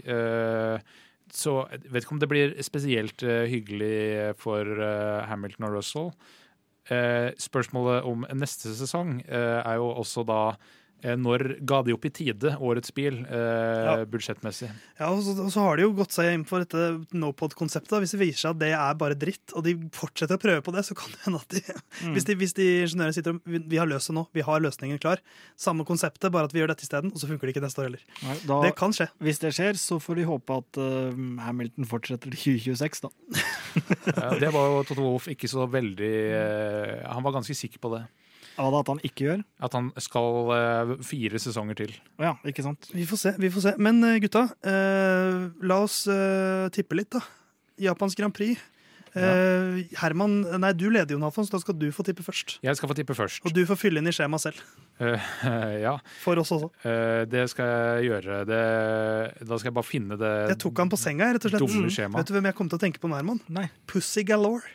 Så 1.34 1.52
jeg 1.72 1.90
vet 1.90 2.04
ikke 2.04 2.14
om 2.14 2.22
det 2.22 2.30
blir 2.30 2.54
spesielt 2.62 3.24
hyggelig 3.24 4.34
for 4.38 4.68
Hamilton 5.28 5.68
og 5.68 5.76
Russell. 5.78 6.10
Spørsmålet 7.40 8.06
om 8.06 8.26
neste 8.36 8.74
sesong 8.76 9.16
er 9.26 9.80
jo 9.80 9.88
også 10.02 10.26
da 10.28 10.40
når 11.20 11.44
ga 11.68 11.82
de 11.84 11.92
opp 11.92 12.04
i 12.08 12.10
tide 12.16 12.54
årets 12.56 12.92
bil, 12.96 13.18
eh, 13.28 13.82
Ja. 13.84 13.96
budsjettmessig? 14.08 14.70
Ja, 14.98 15.10
og 15.12 15.20
så, 15.22 15.34
og 15.44 15.50
så 15.52 15.60
har 15.66 15.76
de 15.76 15.82
jo 15.84 15.92
gått 15.92 16.14
seg 16.16 16.32
inn 16.32 16.44
for 16.48 16.64
dette 16.64 17.04
NoPod-konseptet. 17.12 17.98
Hvis 18.00 18.14
det 18.16 18.20
viser 18.22 18.40
seg 18.40 18.54
at 18.54 18.60
det 18.62 18.70
er 18.72 18.94
bare 19.00 19.14
dritt, 19.18 19.52
og 19.54 19.64
de 19.66 19.74
fortsetter 19.92 20.38
å 20.38 20.42
prøve 20.42 20.62
på 20.64 20.72
det, 20.72 20.84
så 20.88 20.96
kan 20.96 21.12
det 21.12 21.20
hende 21.26 21.40
at 21.42 21.48
de 21.52 21.60
hvis, 22.14 22.24
de 22.24 22.34
hvis 22.40 22.54
de 22.56 22.68
ingeniørene 22.86 23.14
sitter 23.16 23.36
og 23.36 23.42
vi, 23.44 23.60
vi 23.74 23.76
har 23.82 23.86
løst 23.90 24.08
det 24.08 24.16
nå, 24.16 24.24
vi 24.32 24.40
har 24.46 24.60
løsningen 24.64 24.98
klar. 25.02 25.20
Samme 25.60 25.84
konseptet, 25.84 26.32
bare 26.32 26.48
at 26.48 26.52
vi 26.56 26.62
gjør 26.62 26.72
dette 26.72 26.86
isteden, 26.88 27.12
og 27.12 27.20
så 27.20 27.28
funker 27.28 27.46
det 27.46 27.54
ikke 27.56 27.64
neste 27.66 27.82
år 27.84 27.90
heller. 27.90 28.04
Nei, 28.24 28.38
da, 28.48 28.60
Det 28.64 28.74
kan 28.80 28.92
skje. 28.96 29.08
hvis 29.20 29.38
det 29.44 29.52
skjer, 29.54 29.76
så 29.80 30.00
får 30.00 30.16
de 30.22 30.24
håpe 30.30 30.56
at 30.62 30.80
uh, 30.80 31.12
Hamilton 31.44 31.84
fortsetter 31.90 32.32
til 32.32 32.58
2026, 32.64 33.04
da. 33.04 33.12
ja, 34.14 34.30
Det 34.40 34.50
var 34.54 34.68
jo 34.72 34.82
Toto 34.88 35.02
Wolff 35.04 35.28
ikke 35.32 35.48
så 35.50 35.66
veldig 35.70 36.12
uh, 36.32 37.12
Han 37.12 37.24
var 37.26 37.36
ganske 37.38 37.54
sikker 37.56 37.82
på 37.82 37.92
det. 37.96 38.04
Hva 38.56 38.68
da 38.70 38.80
at 38.84 38.90
han 38.92 39.00
ikke 39.02 39.24
gjør? 39.28 39.40
At 39.66 39.72
han 39.74 39.88
skal 40.02 40.36
uh, 40.52 40.92
fire 41.02 41.40
sesonger 41.42 41.74
til. 41.80 41.94
Ja, 42.22 42.36
ikke 42.46 42.62
sant? 42.66 42.86
Vi 42.94 43.06
får 43.08 43.18
se. 43.24 43.32
vi 43.42 43.50
får 43.50 43.64
se. 43.68 43.72
Men 43.82 43.98
eh, 44.06 44.20
gutta, 44.22 44.44
uh, 44.66 45.48
la 45.66 45.80
oss 45.82 46.04
uh, 46.06 46.68
tippe 46.74 46.94
litt, 46.98 47.10
da. 47.16 47.22
Japans 47.82 48.14
Grand 48.14 48.34
Prix. 48.36 48.60
Ja. 49.14 49.28
Herman, 50.00 50.40
nei, 50.58 50.72
du 50.74 50.88
leder 50.90 51.14
jo, 51.14 51.20
Nathan, 51.22 51.46
så 51.46 51.52
da 51.54 51.60
skal 51.62 51.76
du 51.78 51.84
få 51.94 52.02
tippe 52.02 52.24
først. 52.26 52.56
Jeg 52.66 52.74
skal 52.74 52.90
få 52.90 52.96
tippe 52.98 53.14
først. 53.14 53.44
Og 53.46 53.52
du 53.54 53.60
får 53.68 53.78
fylle 53.78 54.00
inn 54.02 54.10
i 54.10 54.14
skjemaet 54.14 54.42
selv. 54.42 54.62
Ja, 55.84 55.92
For 56.24 56.38
oss 56.42 56.50
også. 56.54 56.72
det 57.30 57.44
skal 57.52 57.70
jeg 58.00 58.08
gjøre. 58.08 58.40
Det, 58.48 58.58
da 59.46 59.58
skal 59.60 59.70
jeg 59.70 59.76
bare 59.78 59.86
finne 59.86 60.18
det 60.18 60.32
Jeg 60.50 60.58
tok 60.64 60.82
han 60.82 60.90
på 60.90 60.98
senga, 60.98 61.28
rett 61.36 61.46
og 61.46 61.54
slett. 61.54 61.62
dumme 61.62 61.86
Mm. 61.86 61.92
skjemaet. 61.94 62.18
Vet 62.24 62.32
du 62.32 62.34
hvem 62.40 62.48
jeg 62.50 62.58
kom 62.58 62.72
til 62.72 62.80
å 62.80 62.82
tenke 62.88 62.98
på 63.02 63.10
nå, 63.12 63.14
Herman? 63.20 63.38
Nei. 63.54 63.68
Pussy 63.86 64.24
Galore. 64.26 64.66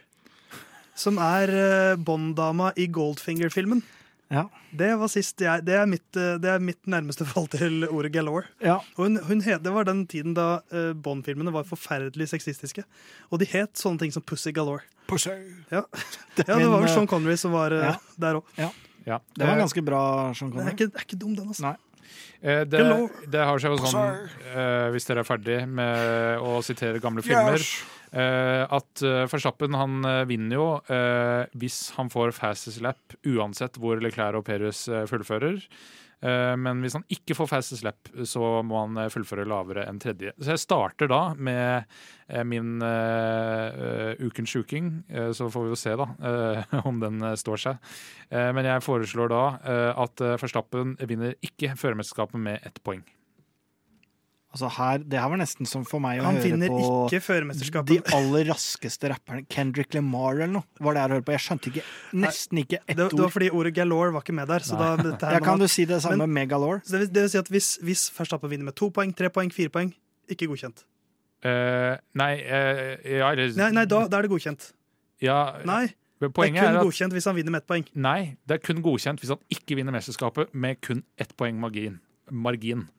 Som 0.99 1.19
er 1.23 1.53
uh, 1.53 1.95
Bond-dama 1.95 2.73
i 2.75 2.89
Goldfinger-filmen. 2.91 3.81
Ja. 4.29 4.43
Det 4.77 4.91
var 5.01 5.09
sist 5.09 5.41
jeg, 5.41 5.63
det, 5.65 5.73
er 5.73 5.87
mitt, 5.89 6.05
eh, 6.13 6.35
det 6.37 6.51
er 6.51 6.61
mitt 6.61 6.85
nærmeste 6.89 7.25
fall 7.31 7.47
til 7.49 7.87
ordet 7.89 8.11
galore. 8.13 8.45
ja. 8.61 8.77
Hun, 8.99 9.17
hun 9.25 9.41
het, 9.41 9.63
det 9.65 9.73
var 9.73 9.87
den 9.89 10.03
tiden 10.07 10.35
da 10.37 10.61
eh, 10.69 10.91
Bond-filmene 10.93 11.53
var 11.55 11.65
forferdelig 11.65 12.29
sexistiske. 12.29 12.85
Og 13.33 13.41
de 13.41 13.49
het 13.49 13.73
sånne 13.79 14.03
ting 14.03 14.13
som 14.13 14.25
Pussy 14.25 14.53
Galore. 14.53 14.85
Ja, 15.09 15.81
ja 16.45 16.45
det 16.45 16.67
var 16.69 16.77
vel 16.77 16.85
eh, 16.85 16.93
Sean 16.93 17.09
Connery 17.09 17.37
som 17.41 17.55
var 17.57 17.73
eh, 17.73 17.87
ja. 17.89 17.95
der 18.21 18.41
òg. 18.41 18.53
Ja. 18.59 18.69
Det 19.09 19.41
var 19.41 19.55
Eh, 19.55 19.63
ganske 19.63 19.81
bra, 19.81 20.01
Sean 20.37 20.51
Den 20.51 20.59
er 20.59 20.69
Connery. 20.69 20.75
ikke, 20.77 20.91
er 20.93 21.07
ikke 21.07 21.17
dum, 21.17 21.33
den, 21.33 21.47
altså. 21.49 21.71
Nei. 21.71 21.77
Eh, 22.41 22.63
det, 22.67 22.81
det 23.31 23.45
har 23.45 23.61
seg 23.61 23.75
jo 23.75 23.79
sånn, 23.83 24.27
eh, 24.53 24.87
hvis 24.93 25.07
dere 25.09 25.23
er 25.23 25.27
ferdig 25.27 25.59
med 25.67 26.43
å 26.45 26.59
sitere 26.65 27.01
gamle 27.03 27.23
filmer, 27.25 27.63
eh, 28.11 28.63
at 28.65 29.03
Verstappen 29.31 29.77
han 29.77 29.99
vinner 30.29 30.55
jo 30.59 30.67
eh, 30.89 31.45
hvis 31.59 31.79
han 31.97 32.11
får 32.13 32.33
fastest 32.37 32.81
lap, 32.85 33.17
uansett 33.27 33.77
hvor 33.79 34.01
Leclerc 34.03 34.41
og 34.41 34.47
Perez 34.49 34.85
fullfører. 35.11 35.61
Eh, 36.19 36.53
men 36.59 36.81
hvis 36.83 36.97
han 36.97 37.05
ikke 37.11 37.35
får 37.37 37.49
fastest 37.53 37.83
slap, 37.83 38.09
så 38.27 38.59
må 38.65 38.81
han 38.83 38.97
eh, 38.99 39.11
fullføre 39.13 39.47
lavere 39.47 39.85
enn 39.87 40.01
tredje. 40.03 40.33
Så 40.39 40.53
jeg 40.53 40.63
starter 40.63 41.11
da 41.11 41.21
med 41.35 41.85
eh, 42.27 42.43
min 42.47 42.83
eh, 42.83 44.19
ukens 44.19 44.55
sjuking. 44.55 44.91
Så 45.35 45.49
får 45.51 45.65
vi 45.65 45.71
jo 45.71 45.77
se 45.79 45.93
da 45.99 46.05
uh, 46.19 46.73
om 46.89 46.99
den 47.01 47.23
står 47.39 47.61
seg. 47.61 47.79
Uh, 48.31 48.49
men 48.55 48.67
jeg 48.67 48.83
foreslår 48.85 49.31
da 49.31 49.43
at 49.99 50.21
forstappen 50.41 50.95
vinner 51.09 51.35
ikke 51.45 51.73
førermesterskapet 51.79 52.41
med 52.41 52.65
ett 52.67 52.81
poeng. 52.85 53.03
Altså 54.59 54.69
her, 54.75 55.03
det 55.07 55.19
her 55.21 55.29
var 55.31 55.39
nesten 55.39 55.67
som 55.69 55.85
for 55.87 56.03
meg 56.03 56.19
å 56.19 56.25
Han 56.25 56.35
høre 56.35 56.67
på 56.67 56.79
ikke 57.07 57.83
de 57.87 57.97
aller 58.17 58.49
raskeste 58.49 59.07
rapperne. 59.13 59.45
Kendrick 59.47 59.93
Lamar 59.95 60.33
eller 60.35 60.51
noe. 60.57 60.67
Var 60.83 60.97
det 60.97 61.03
jeg 61.05 61.13
hørte 61.13 61.25
på. 61.29 61.35
Jeg 61.37 61.43
skjønte 61.45 61.71
ikke, 61.71 61.83
nesten 62.25 62.59
ikke 62.59 62.79
ett 62.81 62.97
Det, 62.99 63.05
det 63.13 63.21
var 63.23 63.31
fordi 63.31 63.49
ordet 63.55 63.71
galore 63.77 64.11
var 64.17 64.25
ikke 64.25 64.35
med 64.35 64.51
der. 64.51 64.65
Så 64.67 64.75
da, 64.79 64.89
dette 64.99 65.29
her 65.29 65.37
Ja, 65.37 65.39
kan 65.45 65.63
du 65.63 65.67
si 65.71 65.85
det 65.87 66.01
samme 66.03 66.25
Men- 66.27 66.33
med 66.33 66.49
Galore? 66.51 66.81
Det, 66.83 66.99
vil- 66.99 67.13
det 67.13 67.21
vil 67.23 67.29
si 67.29 67.37
at 67.39 67.47
hvis, 67.55 67.69
hvis 67.81 68.03
Verstappen 68.17 68.51
vinner 68.51 68.65
med 68.65 68.75
to 68.75 68.89
poeng, 68.91 69.15
tre 69.15 69.29
poeng, 69.29 69.51
fire 69.53 69.69
poeng, 69.69 69.93
ikke 70.29 70.49
godkjent. 70.51 70.83
Uh, 71.39 71.95
nei, 72.19 72.33
uh, 72.43 72.99
ja, 72.99 73.31
eller 73.31 73.55
Nei, 73.55 73.71
nei 73.71 73.85
da, 73.87 74.03
da 74.11 74.17
er 74.19 74.27
det 74.27 74.31
godkjent. 74.33 74.73
ja, 75.23 75.55
Nei, 75.63 75.85
det 76.19 76.27
er 76.27 76.33
kun 76.35 76.57
er 76.59 76.75
at 76.75 76.83
godkjent 76.83 77.13
hvis 77.15 77.25
han 77.31 77.35
vinner 77.37 77.51
med 77.55 77.61
ett 77.63 77.67
poeng. 77.71 77.85
Nei, 77.95 78.35
det 78.45 78.57
er 78.59 78.59
kun 78.59 78.81
godkjent 78.83 79.21
hvis 79.23 79.31
han 79.31 79.39
ikke 79.49 79.77
vinner 79.79 79.95
mesterskapet 79.95 80.51
med 80.53 80.81
kun 80.81 81.03
ett 81.17 81.31
poeng 81.39 81.55
margin. 81.55 81.99
margin. 82.29 82.89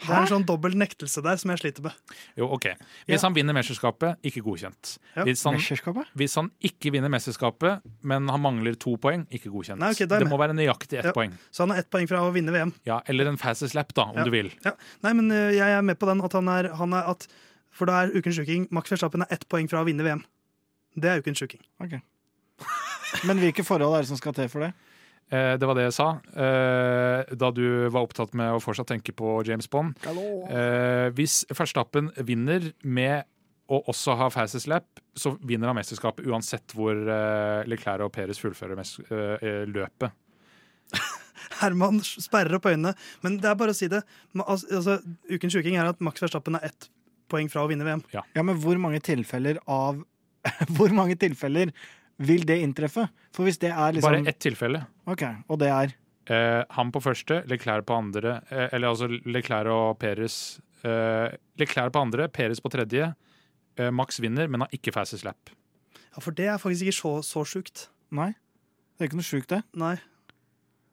Det 0.00 0.08
er 0.08 0.22
en 0.22 0.28
sånn 0.30 0.44
dobbel 0.48 0.72
nektelse 0.80 1.20
der 1.22 1.36
som 1.36 1.50
jeg 1.52 1.60
sliter 1.60 1.82
med. 1.84 1.92
Jo, 2.38 2.46
OK. 2.56 2.66
Hvis 3.06 3.20
Ja. 3.20 3.26
han 3.28 3.34
vinner 3.36 3.52
mesterskapet, 3.52 4.16
ikke 4.24 4.40
godkjent. 4.42 4.98
Ja. 5.16 5.24
Hvis, 5.24 5.42
han, 5.44 5.54
Mesterskapet? 5.58 6.06
hvis 6.16 6.34
han 6.40 6.50
ikke 6.64 6.92
vinner 6.94 7.08
mesterskapet, 7.12 7.82
men 8.02 8.28
han 8.28 8.40
mangler 8.40 8.74
to 8.80 8.96
poeng, 8.96 9.26
ikke 9.30 9.50
godkjent. 9.52 9.78
Nei, 9.78 9.90
ok, 9.92 10.06
da 10.08 10.16
jeg 10.16 10.24
det 10.24 10.30
må 10.30 10.38
være 10.40 10.54
nøyaktig 10.56 10.98
ett 10.98 11.04
Ja. 11.10 11.12
poeng. 11.12 11.36
Så 11.52 11.62
han 11.66 11.70
har 11.70 11.78
ett 11.84 11.90
poeng 11.90 12.08
fra 12.08 12.18
å 12.24 12.32
vinne 12.32 12.50
VM. 12.50 12.72
Ja, 12.86 13.00
Eller 13.06 13.26
en 13.28 13.36
fastest 13.36 13.74
lap, 13.74 13.92
da, 13.94 14.02
om 14.04 14.16
Ja. 14.16 14.24
du 14.24 14.30
vil. 14.30 14.50
Ja. 14.64 14.72
Nei, 15.02 15.12
men 15.12 15.30
øh, 15.30 15.52
jeg 15.54 15.68
er 15.70 15.82
med 15.82 15.98
på 15.98 16.06
den. 16.06 16.20
At 16.24 16.32
han 16.32 16.48
er, 16.48 16.72
han 16.74 16.92
er 16.92 17.10
at, 17.10 17.26
for 17.70 17.84
da 17.86 18.04
er 18.06 18.10
ukens 18.16 18.36
sjuking 18.36 18.68
Max 18.70 18.88
Verstappen 18.90 19.22
er 19.22 19.26
ett 19.30 19.46
poeng 19.48 19.68
fra 19.68 19.82
å 19.82 19.84
vinne 19.84 20.02
VM. 20.02 20.24
Det 20.98 21.04
er 21.10 21.20
ukens 21.20 21.38
sjuking. 21.38 21.60
Okay. 21.80 22.00
Men 23.26 23.38
hvilke 23.38 23.64
forhold 23.66 23.94
er 23.96 24.02
det 24.02 24.08
som 24.08 24.16
skal 24.16 24.32
til 24.32 24.48
for 24.48 24.60
det? 24.60 24.72
Eh, 25.30 25.54
det 25.58 25.66
var 25.68 25.78
det 25.78 25.88
jeg 25.88 25.96
sa. 25.96 26.08
Eh, 26.34 27.34
da 27.38 27.50
du 27.54 27.64
var 27.88 28.02
opptatt 28.02 28.34
med 28.38 28.56
å 28.56 28.62
fortsatt 28.62 28.90
tenke 28.90 29.14
på 29.16 29.40
James 29.46 29.70
Bond. 29.70 29.98
Hallo! 30.06 30.26
hvis 31.14 31.44
Verstappen 31.54 32.10
vinner 32.26 32.72
med 32.82 33.28
å 33.70 33.78
også 33.90 34.16
ha 34.18 34.28
fastest 34.34 34.68
lap, 34.70 35.00
så 35.14 35.36
vinner 35.46 35.70
han 35.70 35.78
mesterskapet 35.78 36.26
uansett 36.26 36.74
hvor 36.74 36.96
eh, 36.96 37.62
Leclerc 37.70 38.06
og 38.06 38.12
Perez 38.14 38.40
fullfører 38.42 38.80
eh, 38.80 39.44
eh, 39.46 39.62
løpet. 39.70 40.16
Herman 41.60 42.00
sperrer 42.02 42.58
opp 42.58 42.66
øynene. 42.70 42.96
Men 43.22 43.38
det 43.42 43.50
er 43.50 43.58
bare 43.58 43.74
å 43.74 43.78
si 43.78 43.90
det. 43.90 44.02
Altså, 44.42 44.98
ukens 45.30 45.54
sjuking 45.54 45.78
er 45.78 45.92
at 45.92 46.02
Max 46.02 46.22
Verstappen 46.22 46.58
er 46.58 46.70
ett 46.72 46.90
poeng 47.30 47.50
fra 47.52 47.62
å 47.62 47.70
vinne 47.70 47.86
VM. 47.86 48.02
Ja, 48.14 48.24
men 48.42 48.58
hvor 48.62 48.80
mange 48.82 49.02
tilfeller 49.06 49.62
av 49.70 50.02
Hvor 50.78 50.88
mange 50.96 51.18
tilfeller 51.20 51.68
vil 52.20 52.44
det 52.48 52.58
inntreffe? 52.62 53.06
For 53.34 53.46
hvis 53.48 53.58
det 53.62 53.70
er 53.72 53.96
liksom 53.96 54.12
Bare 54.12 54.28
ett 54.28 54.38
tilfelle. 54.42 54.84
Ok, 55.08 55.24
og 55.48 55.58
det 55.62 55.72
er 55.72 55.96
Eh, 56.30 56.62
han 56.76 56.92
på 56.94 57.00
første, 57.02 57.40
Leclerc 57.50 57.82
på 57.88 57.94
andre. 57.96 58.36
Eh, 58.52 58.68
eller 58.76 58.92
altså 58.92 59.08
Leclerc 59.26 59.66
og 59.72 59.96
Peres. 59.98 60.60
Eh, 60.86 61.32
Leclerc 61.58 61.90
på 61.96 62.02
andre, 62.04 62.28
Peres 62.30 62.60
på 62.62 62.70
tredje. 62.70 63.08
Eh, 63.80 63.90
Max 63.90 64.20
vinner, 64.22 64.46
men 64.46 64.62
har 64.62 64.70
ikke 64.70 64.92
fastest 64.94 65.24
lap. 65.26 65.50
Ja, 66.12 66.20
For 66.20 66.30
det 66.30 66.46
er 66.52 66.60
faktisk 66.62 66.86
ikke 66.86 66.98
så, 67.00 67.12
så 67.26 67.42
sjukt. 67.48 67.88
Nei. 68.14 68.28
Det 68.94 69.06
er 69.06 69.10
ikke 69.10 69.18
noe 69.18 69.26
sjukt, 69.26 69.48
det. 69.50 69.62
Nei. 69.74 69.96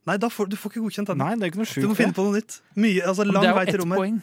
Nei, 0.08 0.18
da 0.18 0.30
får, 0.32 0.50
du 0.50 0.56
får 0.58 0.72
ikke 0.74 0.86
godkjent 0.88 1.12
den. 1.12 1.22
Nei, 1.22 1.34
det 1.36 1.44
er 1.44 1.52
ikke 1.52 1.62
noe 1.62 1.86
Du 1.86 1.88
må 1.92 1.98
finne 2.00 2.16
på 2.18 2.26
noe 2.26 2.38
nytt. 2.40 2.58
Mye, 2.80 3.02
altså 3.04 3.26
Lang 3.28 3.44
det 3.44 3.50
er 3.52 3.58
vei 3.60 3.66
jo 3.66 3.70
til 3.70 3.76
ett 3.76 3.84
rommet. 3.84 4.02
poeng, 4.02 4.20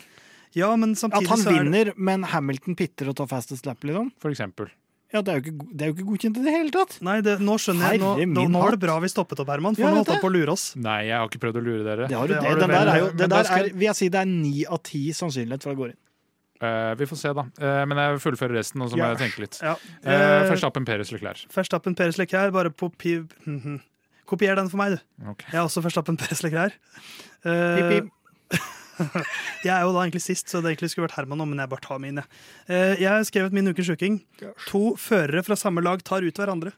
Ja, 0.55 0.69
men 0.81 0.95
At 0.97 1.03
samtidig 1.05 1.29
han 1.29 1.39
så 1.45 1.51
er 1.51 1.53
det 1.53 1.63
vinner, 1.69 1.93
men 2.11 2.23
Hamilton 2.33 2.77
pitter 2.79 3.11
og 3.13 3.17
tar 3.21 3.27
fastest 3.31 3.67
lap, 3.69 3.85
liksom? 3.85 4.11
for 4.19 4.31
eksempel. 4.35 4.71
Ja, 5.15 5.21
det 5.23 5.31
er 5.31 5.37
jo 5.39 5.43
ikke, 5.45 5.67
det 5.71 5.85
er 5.85 5.91
jo 5.91 5.95
ikke 5.95 6.05
godkjent 6.09 6.39
i 6.41 6.43
det 6.43 6.53
hele 6.57 6.73
tatt. 6.75 6.97
Nei, 7.07 7.21
det, 7.23 7.37
nå 7.47 7.55
skjønner 7.63 7.93
jeg. 7.95 8.01
Nå, 8.03 8.09
nå, 8.35 8.47
nå 8.51 8.63
var 8.65 8.75
det 8.75 8.81
bra 8.83 8.97
vi 9.05 9.11
stoppet 9.13 9.39
opp, 9.45 9.53
Herman, 9.53 9.77
for 9.79 9.85
Ja, 9.87 9.93
nå 9.95 10.01
holdt 10.01 10.11
han 10.11 10.23
på 10.25 10.31
å 10.31 10.35
lure 10.35 10.55
oss. 10.57 10.65
Nei, 10.75 10.97
jeg 11.07 11.15
har 11.15 11.29
ikke 11.31 11.43
prøvd 11.45 11.61
å 11.61 11.63
lure 11.63 11.85
dere. 11.87 12.09
Det 12.11 12.19
har 12.19 12.27
du, 12.27 12.35
Det 12.35 12.41
det, 12.41 12.49
har 12.49 12.59
du 12.59 12.65
den 12.65 12.75
der 12.75 12.91
er 12.91 12.99
jo, 13.05 13.11
det 13.21 13.29
der 13.31 13.51
er, 13.59 13.69
vil 13.71 13.87
jeg 13.87 13.99
si 14.01 14.09
det 14.11 14.21
er 14.25 14.27
ni 14.33 14.65
av 14.67 14.83
ti 14.91 15.05
sannsynlighet 15.15 15.63
for 15.63 15.71
at 15.71 15.79
det 15.79 15.83
går 15.85 15.95
inn. 15.95 16.01
Uh, 16.65 16.93
vi 16.99 17.07
får 17.11 17.19
se, 17.21 17.33
da. 17.37 17.45
Uh, 17.61 17.81
men 17.91 18.01
jeg 18.03 18.21
fullfører 18.27 18.59
resten, 18.59 18.83
og 18.83 18.91
så 18.91 18.99
må 18.99 19.05
Ja. 19.05 19.13
jeg 19.15 19.23
tenke 19.23 19.43
litt. 19.47 19.59
Ja. 19.63 19.75
Uh, 20.03 20.11
Eh, 20.15 20.51
Verstappen, 20.51 20.85
Peres, 20.89 21.11
Leclerc. 21.15 21.47
Verstappen, 21.55 21.95
Peres 21.95 22.19
Leclerc, 22.19 22.53
bare 22.55 22.71
på 22.71 22.91
pi... 22.91 23.19
-hmm. 23.47 23.81
Kopier 24.27 24.57
den 24.57 24.71
for 24.73 24.79
meg, 24.81 24.97
du. 24.97 25.29
Okay. 25.31 25.51
Jeg 25.53 25.59
er 25.61 25.65
også 25.69 25.83
Verstappen, 25.85 26.17
Peres 26.17 26.43
Leclerc. 26.43 26.73
Uh, 27.45 27.77
Pip, 27.77 27.91
pip. 27.93 28.13
jeg 29.67 29.73
er 29.75 29.83
jo 29.85 29.93
da 29.95 30.05
egentlig 30.05 30.23
sist, 30.25 30.51
så 30.51 30.61
det 30.63 30.73
egentlig 30.73 30.93
skulle 30.93 31.09
vært 31.09 31.17
Herman 31.19 31.41
nå, 31.41 31.49
men 31.51 31.63
jeg 31.63 31.73
bare 31.73 31.85
tar 31.85 32.01
mine. 32.03 32.25
jeg. 32.69 32.99
Eh, 33.01 33.05
har 33.09 33.27
skrevet 33.29 33.57
min 33.57 33.71
ukens 33.71 33.91
sjuking. 33.91 34.21
To 34.69 34.95
førere 35.01 35.45
fra 35.47 35.59
samme 35.59 35.85
lag 35.85 36.03
tar 36.07 36.27
ut 36.27 36.41
hverandre. 36.41 36.75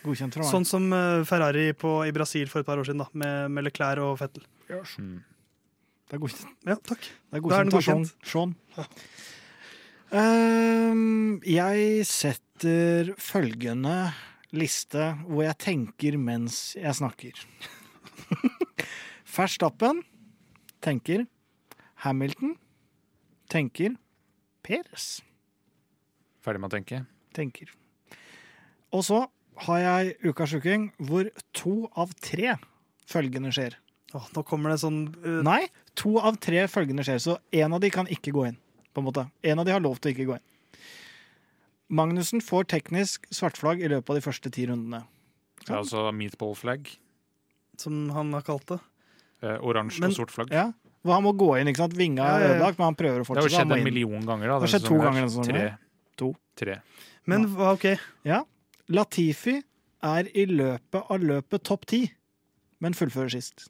Godkjent 0.00 0.36
fra 0.36 0.44
meg. 0.44 0.50
Sånn 0.50 0.68
som 0.68 0.86
eh, 0.96 1.22
Ferrari 1.28 1.70
på, 1.76 2.00
i 2.08 2.14
Brasil 2.16 2.48
for 2.50 2.62
et 2.62 2.68
par 2.68 2.80
år 2.80 2.88
siden, 2.88 3.02
da, 3.04 3.10
med, 3.20 3.52
med 3.56 3.68
Leclerc 3.68 4.04
og 4.04 4.16
Fettel. 4.20 4.46
Mm. 4.70 5.18
Det 6.08 6.16
er 6.16 6.22
godkjent. 6.22 6.56
Ja, 6.66 6.78
takk. 6.78 7.04
Det 7.04 7.38
er 7.38 7.44
Da 7.44 7.58
er 7.58 7.68
den 7.68 7.74
godkjent 7.74 8.14
av 8.14 8.32
Sean. 8.32 8.56
Sean. 8.74 8.90
Um, 10.10 11.36
jeg 11.46 12.02
setter 12.08 13.12
følgende 13.22 14.10
liste 14.50 15.12
hvor 15.28 15.44
jeg 15.46 15.58
tenker 15.62 16.16
mens 16.18 16.72
jeg 16.78 16.96
snakker. 16.98 17.44
Verstappen 19.30 20.02
tenker 20.82 21.26
Hamilton 22.04 22.56
tenker 23.50 23.96
Peres 24.64 25.20
Ferdig 26.40 26.62
med 26.62 26.70
å 26.70 26.76
tenke. 26.78 27.02
tenker. 27.36 27.68
Og 28.96 29.04
så 29.04 29.26
har 29.66 29.80
jeg 29.82 30.14
ukas 30.24 30.54
uking 30.56 30.88
hvor 31.04 31.28
to 31.52 31.90
av 31.92 32.14
tre 32.24 32.54
følgende 33.10 33.52
skjer. 33.52 33.76
Åh, 34.16 34.30
nå 34.34 34.42
kommer 34.48 34.72
det 34.72 34.80
sånn 34.82 35.02
uh, 35.20 35.42
Nei, 35.46 35.68
to 35.98 36.16
av 36.18 36.40
tre 36.42 36.64
følgende 36.70 37.04
skjer, 37.06 37.20
så 37.20 37.36
én 37.52 37.76
av 37.76 37.82
de 37.84 37.92
kan 37.92 38.08
ikke 38.10 38.32
gå 38.34 38.46
inn. 38.48 38.56
på 38.90 39.02
en 39.02 39.06
måte. 39.06 39.28
En 39.46 39.60
av 39.60 39.68
de 39.68 39.74
har 39.76 39.84
lov 39.84 40.00
til 40.00 40.10
å 40.10 40.14
ikke 40.14 40.28
gå 40.32 40.38
inn. 40.38 40.46
Magnussen 42.00 42.42
får 42.42 42.70
teknisk 42.72 43.28
svartflagg 43.34 43.82
i 43.82 43.90
løpet 43.90 44.10
av 44.10 44.18
de 44.18 44.24
første 44.24 44.50
ti 44.50 44.64
rundene. 44.66 45.04
Det 45.60 45.70
er 45.74 45.82
altså 45.82 46.08
meatball 46.14 46.56
flag. 46.56 46.88
som 47.78 48.10
han 48.10 48.32
har 48.32 48.42
kalt 48.42 48.66
det. 48.68 48.80
Eh, 49.42 49.56
Oransje 49.64 50.04
og 50.04 50.12
sort 50.12 50.30
flagg. 50.34 50.50
Ja, 50.52 50.66
han 51.08 51.22
må 51.24 51.32
gå 51.36 51.58
inn. 51.60 51.66
ikke 51.70 51.80
sant? 51.84 51.94
Vinga 51.96 52.26
er 52.36 52.48
ødelagt, 52.54 52.78
men 52.78 52.90
han 52.90 52.94
prøver 52.98 53.20
å 53.24 53.34
Det 53.34 53.42
har 53.42 53.48
skjedd 53.64 53.72
en 53.78 53.84
million 53.84 54.20
ganger. 54.26 54.46
da. 54.48 54.58
Det 54.60 54.68
har 54.68 54.78
skjedd 54.78 54.88
to 54.88 54.98
ganger 55.00 55.20
denne 55.22 55.30
sesongen 55.30 55.54
Tre. 55.54 55.78
To. 56.16 56.36
Tre. 56.56 56.80
Men 57.26 57.46
hva- 57.48 57.72
OK. 57.74 57.98
Ja. 58.24 58.42
Latifi 58.90 59.62
er 60.02 60.24
i 60.34 60.44
løpet 60.46 61.10
av 61.10 61.20
løpet 61.20 61.62
topp 61.62 61.86
ti, 61.86 62.10
men 62.80 62.92
fullfører 62.92 63.30
sist. 63.30 63.68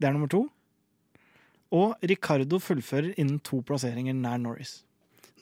Det 0.00 0.08
er 0.08 0.12
nummer 0.12 0.28
to. 0.28 0.48
Og 1.74 1.94
Ricardo 2.06 2.58
fullfører 2.62 3.14
innen 3.18 3.40
to 3.42 3.60
plasseringer 3.62 4.14
nær 4.14 4.38
Norris. 4.40 4.82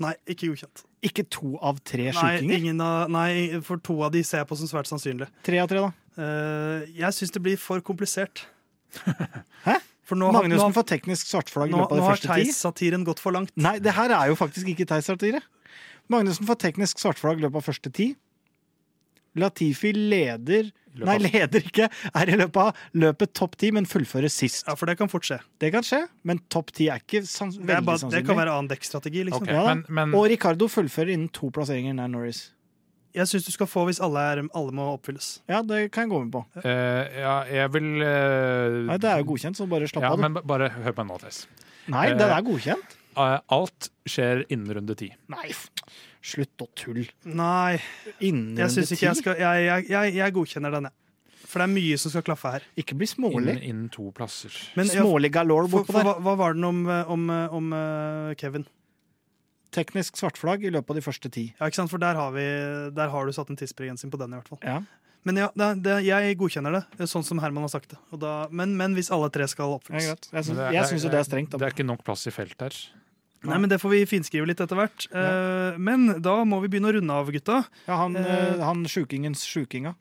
Nei, 0.01 0.15
ikke 0.27 0.49
godkjent. 0.51 0.85
Ikke 1.05 1.25
to 1.29 1.59
av 1.61 1.81
tre 1.85 2.11
Nei, 2.13 2.39
ingen 2.41 2.81
av, 2.81 3.11
nei, 3.11 3.61
for 3.61 3.77
to 3.77 4.01
av 4.03 4.13
de 4.15 4.23
ser 4.23 4.39
jeg 4.39 4.49
på 4.49 4.57
som 4.57 4.67
svært 4.71 4.89
sannsynlig. 4.89 5.29
Tre 5.45 5.59
av 5.59 5.69
tre, 5.69 5.79
da. 5.85 5.93
Eh, 6.19 6.91
jeg 6.99 7.17
syns 7.17 7.33
det 7.33 7.43
blir 7.45 7.57
for 7.61 7.81
komplisert. 7.81 8.45
Hæ? 9.67 9.79
For 10.05 10.19
nå, 10.19 10.29
har- 10.29 10.43
Magnussen 10.43 10.69
nå, 10.73 10.75
får 10.77 10.89
teknisk 10.91 11.31
svartflagg 11.31 11.71
i 11.71 11.77
løpet 11.77 11.93
av 11.95 11.97
nå 11.97 12.03
de 12.03 12.05
har 12.09 12.17
første 12.19 12.29
ti. 12.35 12.49
Theis-satiren 12.51 13.05
gått 13.07 13.23
for 13.23 13.33
langt. 13.33 13.53
Nei, 13.57 13.79
det 13.81 13.95
her 13.97 14.11
er 14.13 14.29
jo 14.33 14.37
faktisk 14.37 14.69
ikke 14.75 14.85
Theis-satire. 14.91 15.41
Magnussen 16.13 16.45
får 16.49 16.59
teknisk 16.67 16.99
svartflagg 17.01 17.39
i 17.41 17.47
løpet 17.47 17.63
av 17.63 17.69
første 17.71 17.93
ti. 17.95 18.11
Latifi 19.39 19.95
leder 19.97 20.67
løpet 20.93 21.09
Nei, 21.09 21.15
leder 21.25 21.63
ikke. 21.65 21.87
Er 22.13 22.29
i 22.29 22.35
løpet 22.37 22.59
av 22.61 22.81
løpet 23.01 23.31
topp 23.39 23.55
ti, 23.63 23.71
men 23.73 23.87
fullfører 23.89 24.29
sist. 24.29 24.67
Ja, 24.69 24.75
For 24.77 24.91
det 24.91 24.99
kan 25.01 25.09
fort 25.09 25.25
skje. 25.25 25.39
Det 25.63 25.71
kan 25.73 25.87
skje, 25.87 26.03
men 26.29 26.43
topp 26.53 26.75
ti 26.77 26.91
er 26.93 27.01
ikke 27.01 27.23
sans 27.25 27.57
Det, 27.57 27.65
er 27.65 27.79
veldig 27.81 27.95
sannsynlig. 28.03 28.19
det 28.19 28.27
kan 28.29 28.37
være 28.43 28.53
annen 28.59 28.69
dekkstrategi. 28.75 29.23
Liksom. 29.31 29.47
Okay, 29.47 29.55
Ja 29.57 29.65
men, 29.73 29.87
men 29.89 30.13
Og 30.19 30.27
Ricardo 30.29 30.69
fullfører 30.69 31.15
innen 31.15 31.31
to 31.33 31.49
plasseringer 31.55 31.97
nær 31.97 32.11
Norris. 32.13 32.51
Jeg 33.15 33.29
syns 33.29 33.45
du 33.45 33.53
skal 33.53 33.69
få 33.69 33.85
hvis 33.89 34.01
alle, 34.01 34.21
er, 34.33 34.41
alle 34.57 34.73
må 34.77 34.87
oppfylles. 34.95 35.43
Ja, 35.51 35.61
det 35.67 35.91
kan 35.93 36.07
jeg 36.07 36.13
gå 36.15 36.21
med 36.25 36.33
på. 36.33 36.43
Uh, 36.65 37.03
ja, 37.19 37.35
jeg 37.61 37.73
vil 37.75 37.89
uh, 38.01 38.79
Nei, 38.89 38.97
Det 39.03 39.11
er 39.11 39.21
jo 39.21 39.27
godkjent, 39.35 39.59
så 39.61 39.67
bare 39.69 39.89
slapp 39.91 40.07
Ja, 40.07 40.13
av. 40.15 40.17
du. 40.21 40.25
men 40.29 40.39
bare 40.49 40.71
hør 40.73 40.95
på 40.97 41.05
meg 41.05 41.13
nå, 41.13 41.19
Tess. 41.27 41.43
Nei, 41.93 42.07
uh, 42.13 42.17
det 42.21 42.31
er 42.31 42.47
godkjent. 42.47 42.97
Eh, 43.13 43.39
Alt 43.53 43.91
skjer 44.09 44.47
innen 44.49 44.73
runde 44.79 44.95
ti. 44.97 45.11
Nei, 45.29 45.51
slutt 46.25 46.65
å 46.65 46.69
tulle. 46.79 47.05
Nei, 47.29 47.77
Innen 48.25 48.57
jeg 48.57 48.65
runde 48.65 48.73
syns 48.79 48.93
ikke 48.97 49.05
jeg 49.11 49.19
ti? 49.19 49.25
skal 49.27 49.43
Jeg, 49.43 49.67
jeg, 49.69 49.89
jeg, 49.93 50.15
jeg 50.17 50.35
godkjenner 50.39 50.73
den, 50.79 50.89
jeg. 50.89 50.99
For 51.53 51.61
det 51.61 51.67
er 51.69 51.73
mye 51.75 51.97
som 52.01 52.09
skal 52.15 52.25
klaffe 52.25 52.49
her. 52.55 52.65
Ikke 52.81 52.97
bli 52.97 53.05
smålig. 53.11 53.59
innen 53.61 53.91
to 53.93 54.07
plasser. 54.17 54.55
Men 54.79 54.89
ja, 54.89 55.03
Smålig 55.05 55.29
galore 55.35 55.69
bortpå 55.69 55.93
der. 55.99 56.07
hva, 56.09 56.15
hva 56.25 56.33
var 56.41 56.57
den 56.57 56.65
om, 56.65 56.79
eh, 56.89 57.11
om, 57.13 57.27
eh, 57.29 57.53
om 57.59 57.67
eh, 57.77 58.31
Kevin? 58.41 58.65
Teknisk 59.73 60.19
svartflagg 60.21 60.65
i 60.69 60.71
løpet 60.75 60.91
av 60.93 60.99
de 60.99 61.05
første 61.05 61.31
ti. 61.33 61.47
Ja, 61.59 61.69
ikke 61.71 61.81
sant? 61.81 61.91
For 61.93 62.03
der 62.03 62.19
har, 62.19 62.33
vi, 62.35 62.45
der 62.93 63.09
har 63.13 63.27
du 63.29 63.33
satt 63.33 63.49
en 63.53 63.57
tidsbegrensning 63.57 64.13
på 64.13 64.19
den, 64.21 64.35
i 64.35 64.41
hvert 64.41 64.51
fall. 64.53 64.61
Ja. 64.67 64.81
Men 65.25 65.39
ja, 65.39 65.49
det, 65.55 65.69
det, 65.85 65.97
jeg 66.05 66.35
godkjenner 66.41 66.75
det, 66.81 67.07
sånn 67.09 67.23
som 67.25 67.39
Herman 67.39 67.63
har 67.65 67.71
sagt 67.71 67.93
det. 67.95 67.99
Og 68.13 68.19
da, 68.21 68.33
men, 68.51 68.73
men 68.77 68.97
hvis 68.99 69.09
alle 69.15 69.29
tre 69.33 69.47
skal 69.49 69.71
Ja, 69.71 69.77
oppfylles. 69.79 70.09
Ja, 70.11 70.17
Jeg 70.41 70.49
syns, 70.49 70.59
jeg 70.75 70.89
syns 70.91 71.07
jo 71.07 71.13
det 71.15 71.21
er 71.21 71.29
strengt. 71.29 71.55
Det 71.55 71.63
er 71.69 71.77
ikke 71.77 71.87
nok 71.87 72.03
plass 72.05 72.27
i 72.27 72.33
felt 72.35 72.59
her. 72.61 72.75
Nei, 73.43 73.57
men 73.59 73.71
Det 73.71 73.79
får 73.83 73.91
vi 73.91 74.01
finskrive 74.07 74.47
litt 74.51 74.61
etter 74.63 74.79
hvert. 74.79 75.07
Ja. 75.11 75.75
men 75.79 76.21
da 76.23 76.37
må 76.47 76.61
vi 76.63 76.69
begynne 76.71 76.91
å 76.93 76.97
runde 76.99 77.15
av, 77.23 77.31
gutta. 77.35 77.63
Ja, 77.89 77.97
han, 78.03 78.15
Eh. 78.19 78.29
eh, 78.55 78.61
han 78.63 78.85
sjukingens 78.87 79.43
sjukinga. 79.47 79.95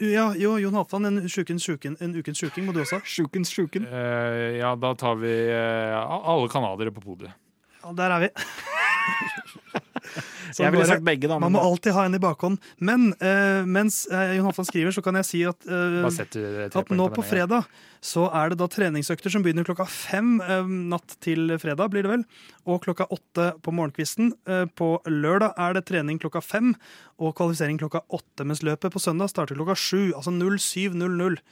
Ja, 0.00 0.30
jo, 0.32 0.54
Jon 0.56 0.72
Halvdan, 0.78 1.04
en, 1.10 1.28
sjukens 1.28 1.64
sjuken, 1.66 1.96
en 2.00 2.14
ukens 2.16 2.40
sjuking 2.40 2.64
må 2.64 2.72
du 2.72 2.80
også 2.80 3.00
ha. 3.00 3.04
Sjukens 3.04 3.50
sjuken. 3.52 3.84
Eh, 3.84 4.56
ja, 4.60 4.70
da 4.80 4.94
tar 4.96 5.18
vi 5.20 5.28
eh, 5.28 5.96
alle 6.00 6.48
canadiere 6.52 6.92
på 6.96 7.02
podiet. 7.04 7.32
Ja, 7.82 7.92
der 7.96 8.14
er 8.16 8.20
vi. 8.24 8.30
Jeg 10.58 10.72
ville 10.74 10.86
sagt 10.88 11.04
begge, 11.06 11.28
da. 11.30 11.38
Man 11.38 11.54
må 11.54 11.60
alltid 11.62 11.94
ha 11.94 12.06
en 12.08 12.16
i 12.16 12.20
bakhånd. 12.22 12.58
Men 12.82 13.12
uh, 13.22 13.62
mens 13.68 14.02
uh, 14.10 14.32
Jon 14.34 14.48
Halvdan 14.48 14.66
skriver, 14.66 14.94
så 14.96 15.04
kan 15.04 15.18
jeg 15.20 15.28
si 15.28 15.44
at, 15.46 15.60
tre 15.62 16.66
at 16.66 16.92
nå 16.96 17.06
på 17.14 17.24
fredag 17.26 17.68
så 18.02 18.26
er 18.32 18.50
det 18.50 18.56
da 18.62 18.66
treningsøkter 18.72 19.32
som 19.32 19.44
begynner 19.44 19.66
klokka 19.68 19.84
fem 19.84 20.38
natt 20.88 21.18
til 21.20 21.52
fredag, 21.60 21.92
blir 21.92 22.06
det 22.06 22.12
vel. 22.14 22.22
Og 22.64 22.80
klokka 22.86 23.04
åtte 23.12 23.50
på 23.60 23.74
morgenkvisten. 23.76 24.32
På 24.72 24.94
lørdag 25.04 25.52
er 25.60 25.76
det 25.76 25.84
trening 25.90 26.16
klokka 26.22 26.40
fem 26.40 26.72
og 27.20 27.34
kvalifisering 27.36 27.76
klokka 27.82 28.00
åtte. 28.08 28.46
Mens 28.48 28.64
løpet 28.64 28.96
på 28.96 29.02
søndag 29.04 29.28
starter 29.34 29.58
klokka 29.60 29.76
sju, 29.76 30.14
altså 30.16 30.32
07.00 30.32 31.44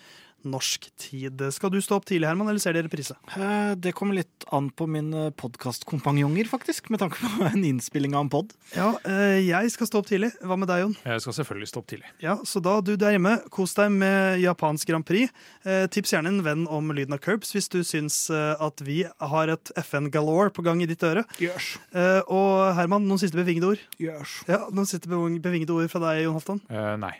norsk 0.44 0.86
tid. 1.00 1.40
Skal 1.52 1.70
du 1.74 1.78
stå 1.82 1.96
opp 1.98 2.06
tidlig, 2.08 2.28
Herman, 2.30 2.48
eller 2.48 2.62
ser 2.62 2.76
dere 2.76 2.86
reprise? 2.86 3.16
Eh, 3.36 3.74
Det 3.74 3.92
kommer 3.94 4.14
litt 4.14 4.44
an 4.54 4.70
på 4.70 4.86
mine 4.88 5.30
podkastkompanjonger, 5.36 6.46
faktisk. 6.48 6.90
Med 6.90 7.00
tanke 7.02 7.18
på 7.20 7.46
en 7.48 7.64
innspilling 7.64 8.14
av 8.14 8.26
en 8.26 8.30
pod. 8.32 8.52
Ja, 8.76 8.92
eh, 9.04 9.40
jeg 9.48 9.70
skal 9.74 9.86
stå 9.90 9.98
opp 10.02 10.06
tidlig. 10.10 10.30
Hva 10.42 10.56
med 10.58 10.68
deg, 10.70 10.82
Jon? 10.84 10.96
Jeg 11.04 11.20
skal 11.24 11.36
selvfølgelig 11.40 11.68
stå 11.72 11.82
opp 11.82 11.88
tidlig. 11.90 12.10
Ja, 12.22 12.36
Så 12.44 12.62
da, 12.62 12.80
du 12.80 12.94
der 12.96 13.16
hjemme, 13.16 13.34
kos 13.50 13.74
deg 13.74 13.90
med 13.92 14.40
japansk 14.42 14.88
Grand 14.88 15.04
Prix. 15.06 15.32
Eh, 15.64 15.86
tips 15.88 16.12
gjerne 16.14 16.28
en 16.32 16.42
venn 16.46 16.66
om 16.68 16.90
lyden 16.94 17.14
av 17.14 17.20
Curbs 17.24 17.52
hvis 17.52 17.68
du 17.68 17.80
syns 17.84 18.28
at 18.30 18.80
vi 18.84 19.02
har 19.04 19.48
et 19.52 19.70
FN 19.84 20.10
galore 20.10 20.50
på 20.54 20.62
gang 20.64 20.80
i 20.82 20.86
ditt 20.86 21.02
øre. 21.06 21.24
Eh, 21.40 22.20
og 22.28 22.74
Herman, 22.78 23.06
noen 23.08 23.20
siste 23.20 23.36
bevingede 23.38 23.72
ord? 23.74 23.82
Gjørs. 24.00 24.38
Ja, 24.48 24.64
noen 24.70 24.86
siste 24.88 25.08
bevingede 25.08 25.74
ord 25.74 25.90
fra 25.92 26.00
deg, 26.06 26.24
Jon 26.24 26.36
Halvdan? 26.38 26.60
Uh, 26.70 26.96
nei. 27.00 27.14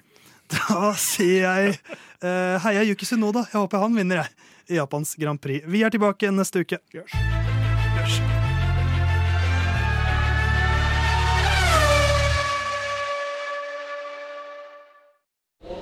Da 0.55 0.92
sier 0.96 1.44
jeg 1.44 1.78
uh, 2.24 2.57
heia 2.64 2.84
Yuki 2.88 3.09
Sunoda. 3.09 3.44
Jeg 3.53 3.61
håper 3.61 3.84
han 3.84 3.96
vinner, 3.96 4.22
jeg, 4.24 4.49
i 4.72 4.80
Japans 4.80 5.14
Grand 5.20 5.40
Prix. 5.40 5.64
Vi 5.68 5.84
er 5.84 5.92
tilbake 5.92 6.32
neste 6.32 6.64
uke. 6.64 6.80
Gjørs. 6.92 7.16
Gjørs. 7.99 8.20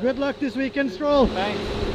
Good 0.02 0.18
luck 0.18 0.38
this 0.38 0.56
weekend, 0.56 0.93
Stroll. 0.93 1.26
Thanks. 1.26 1.85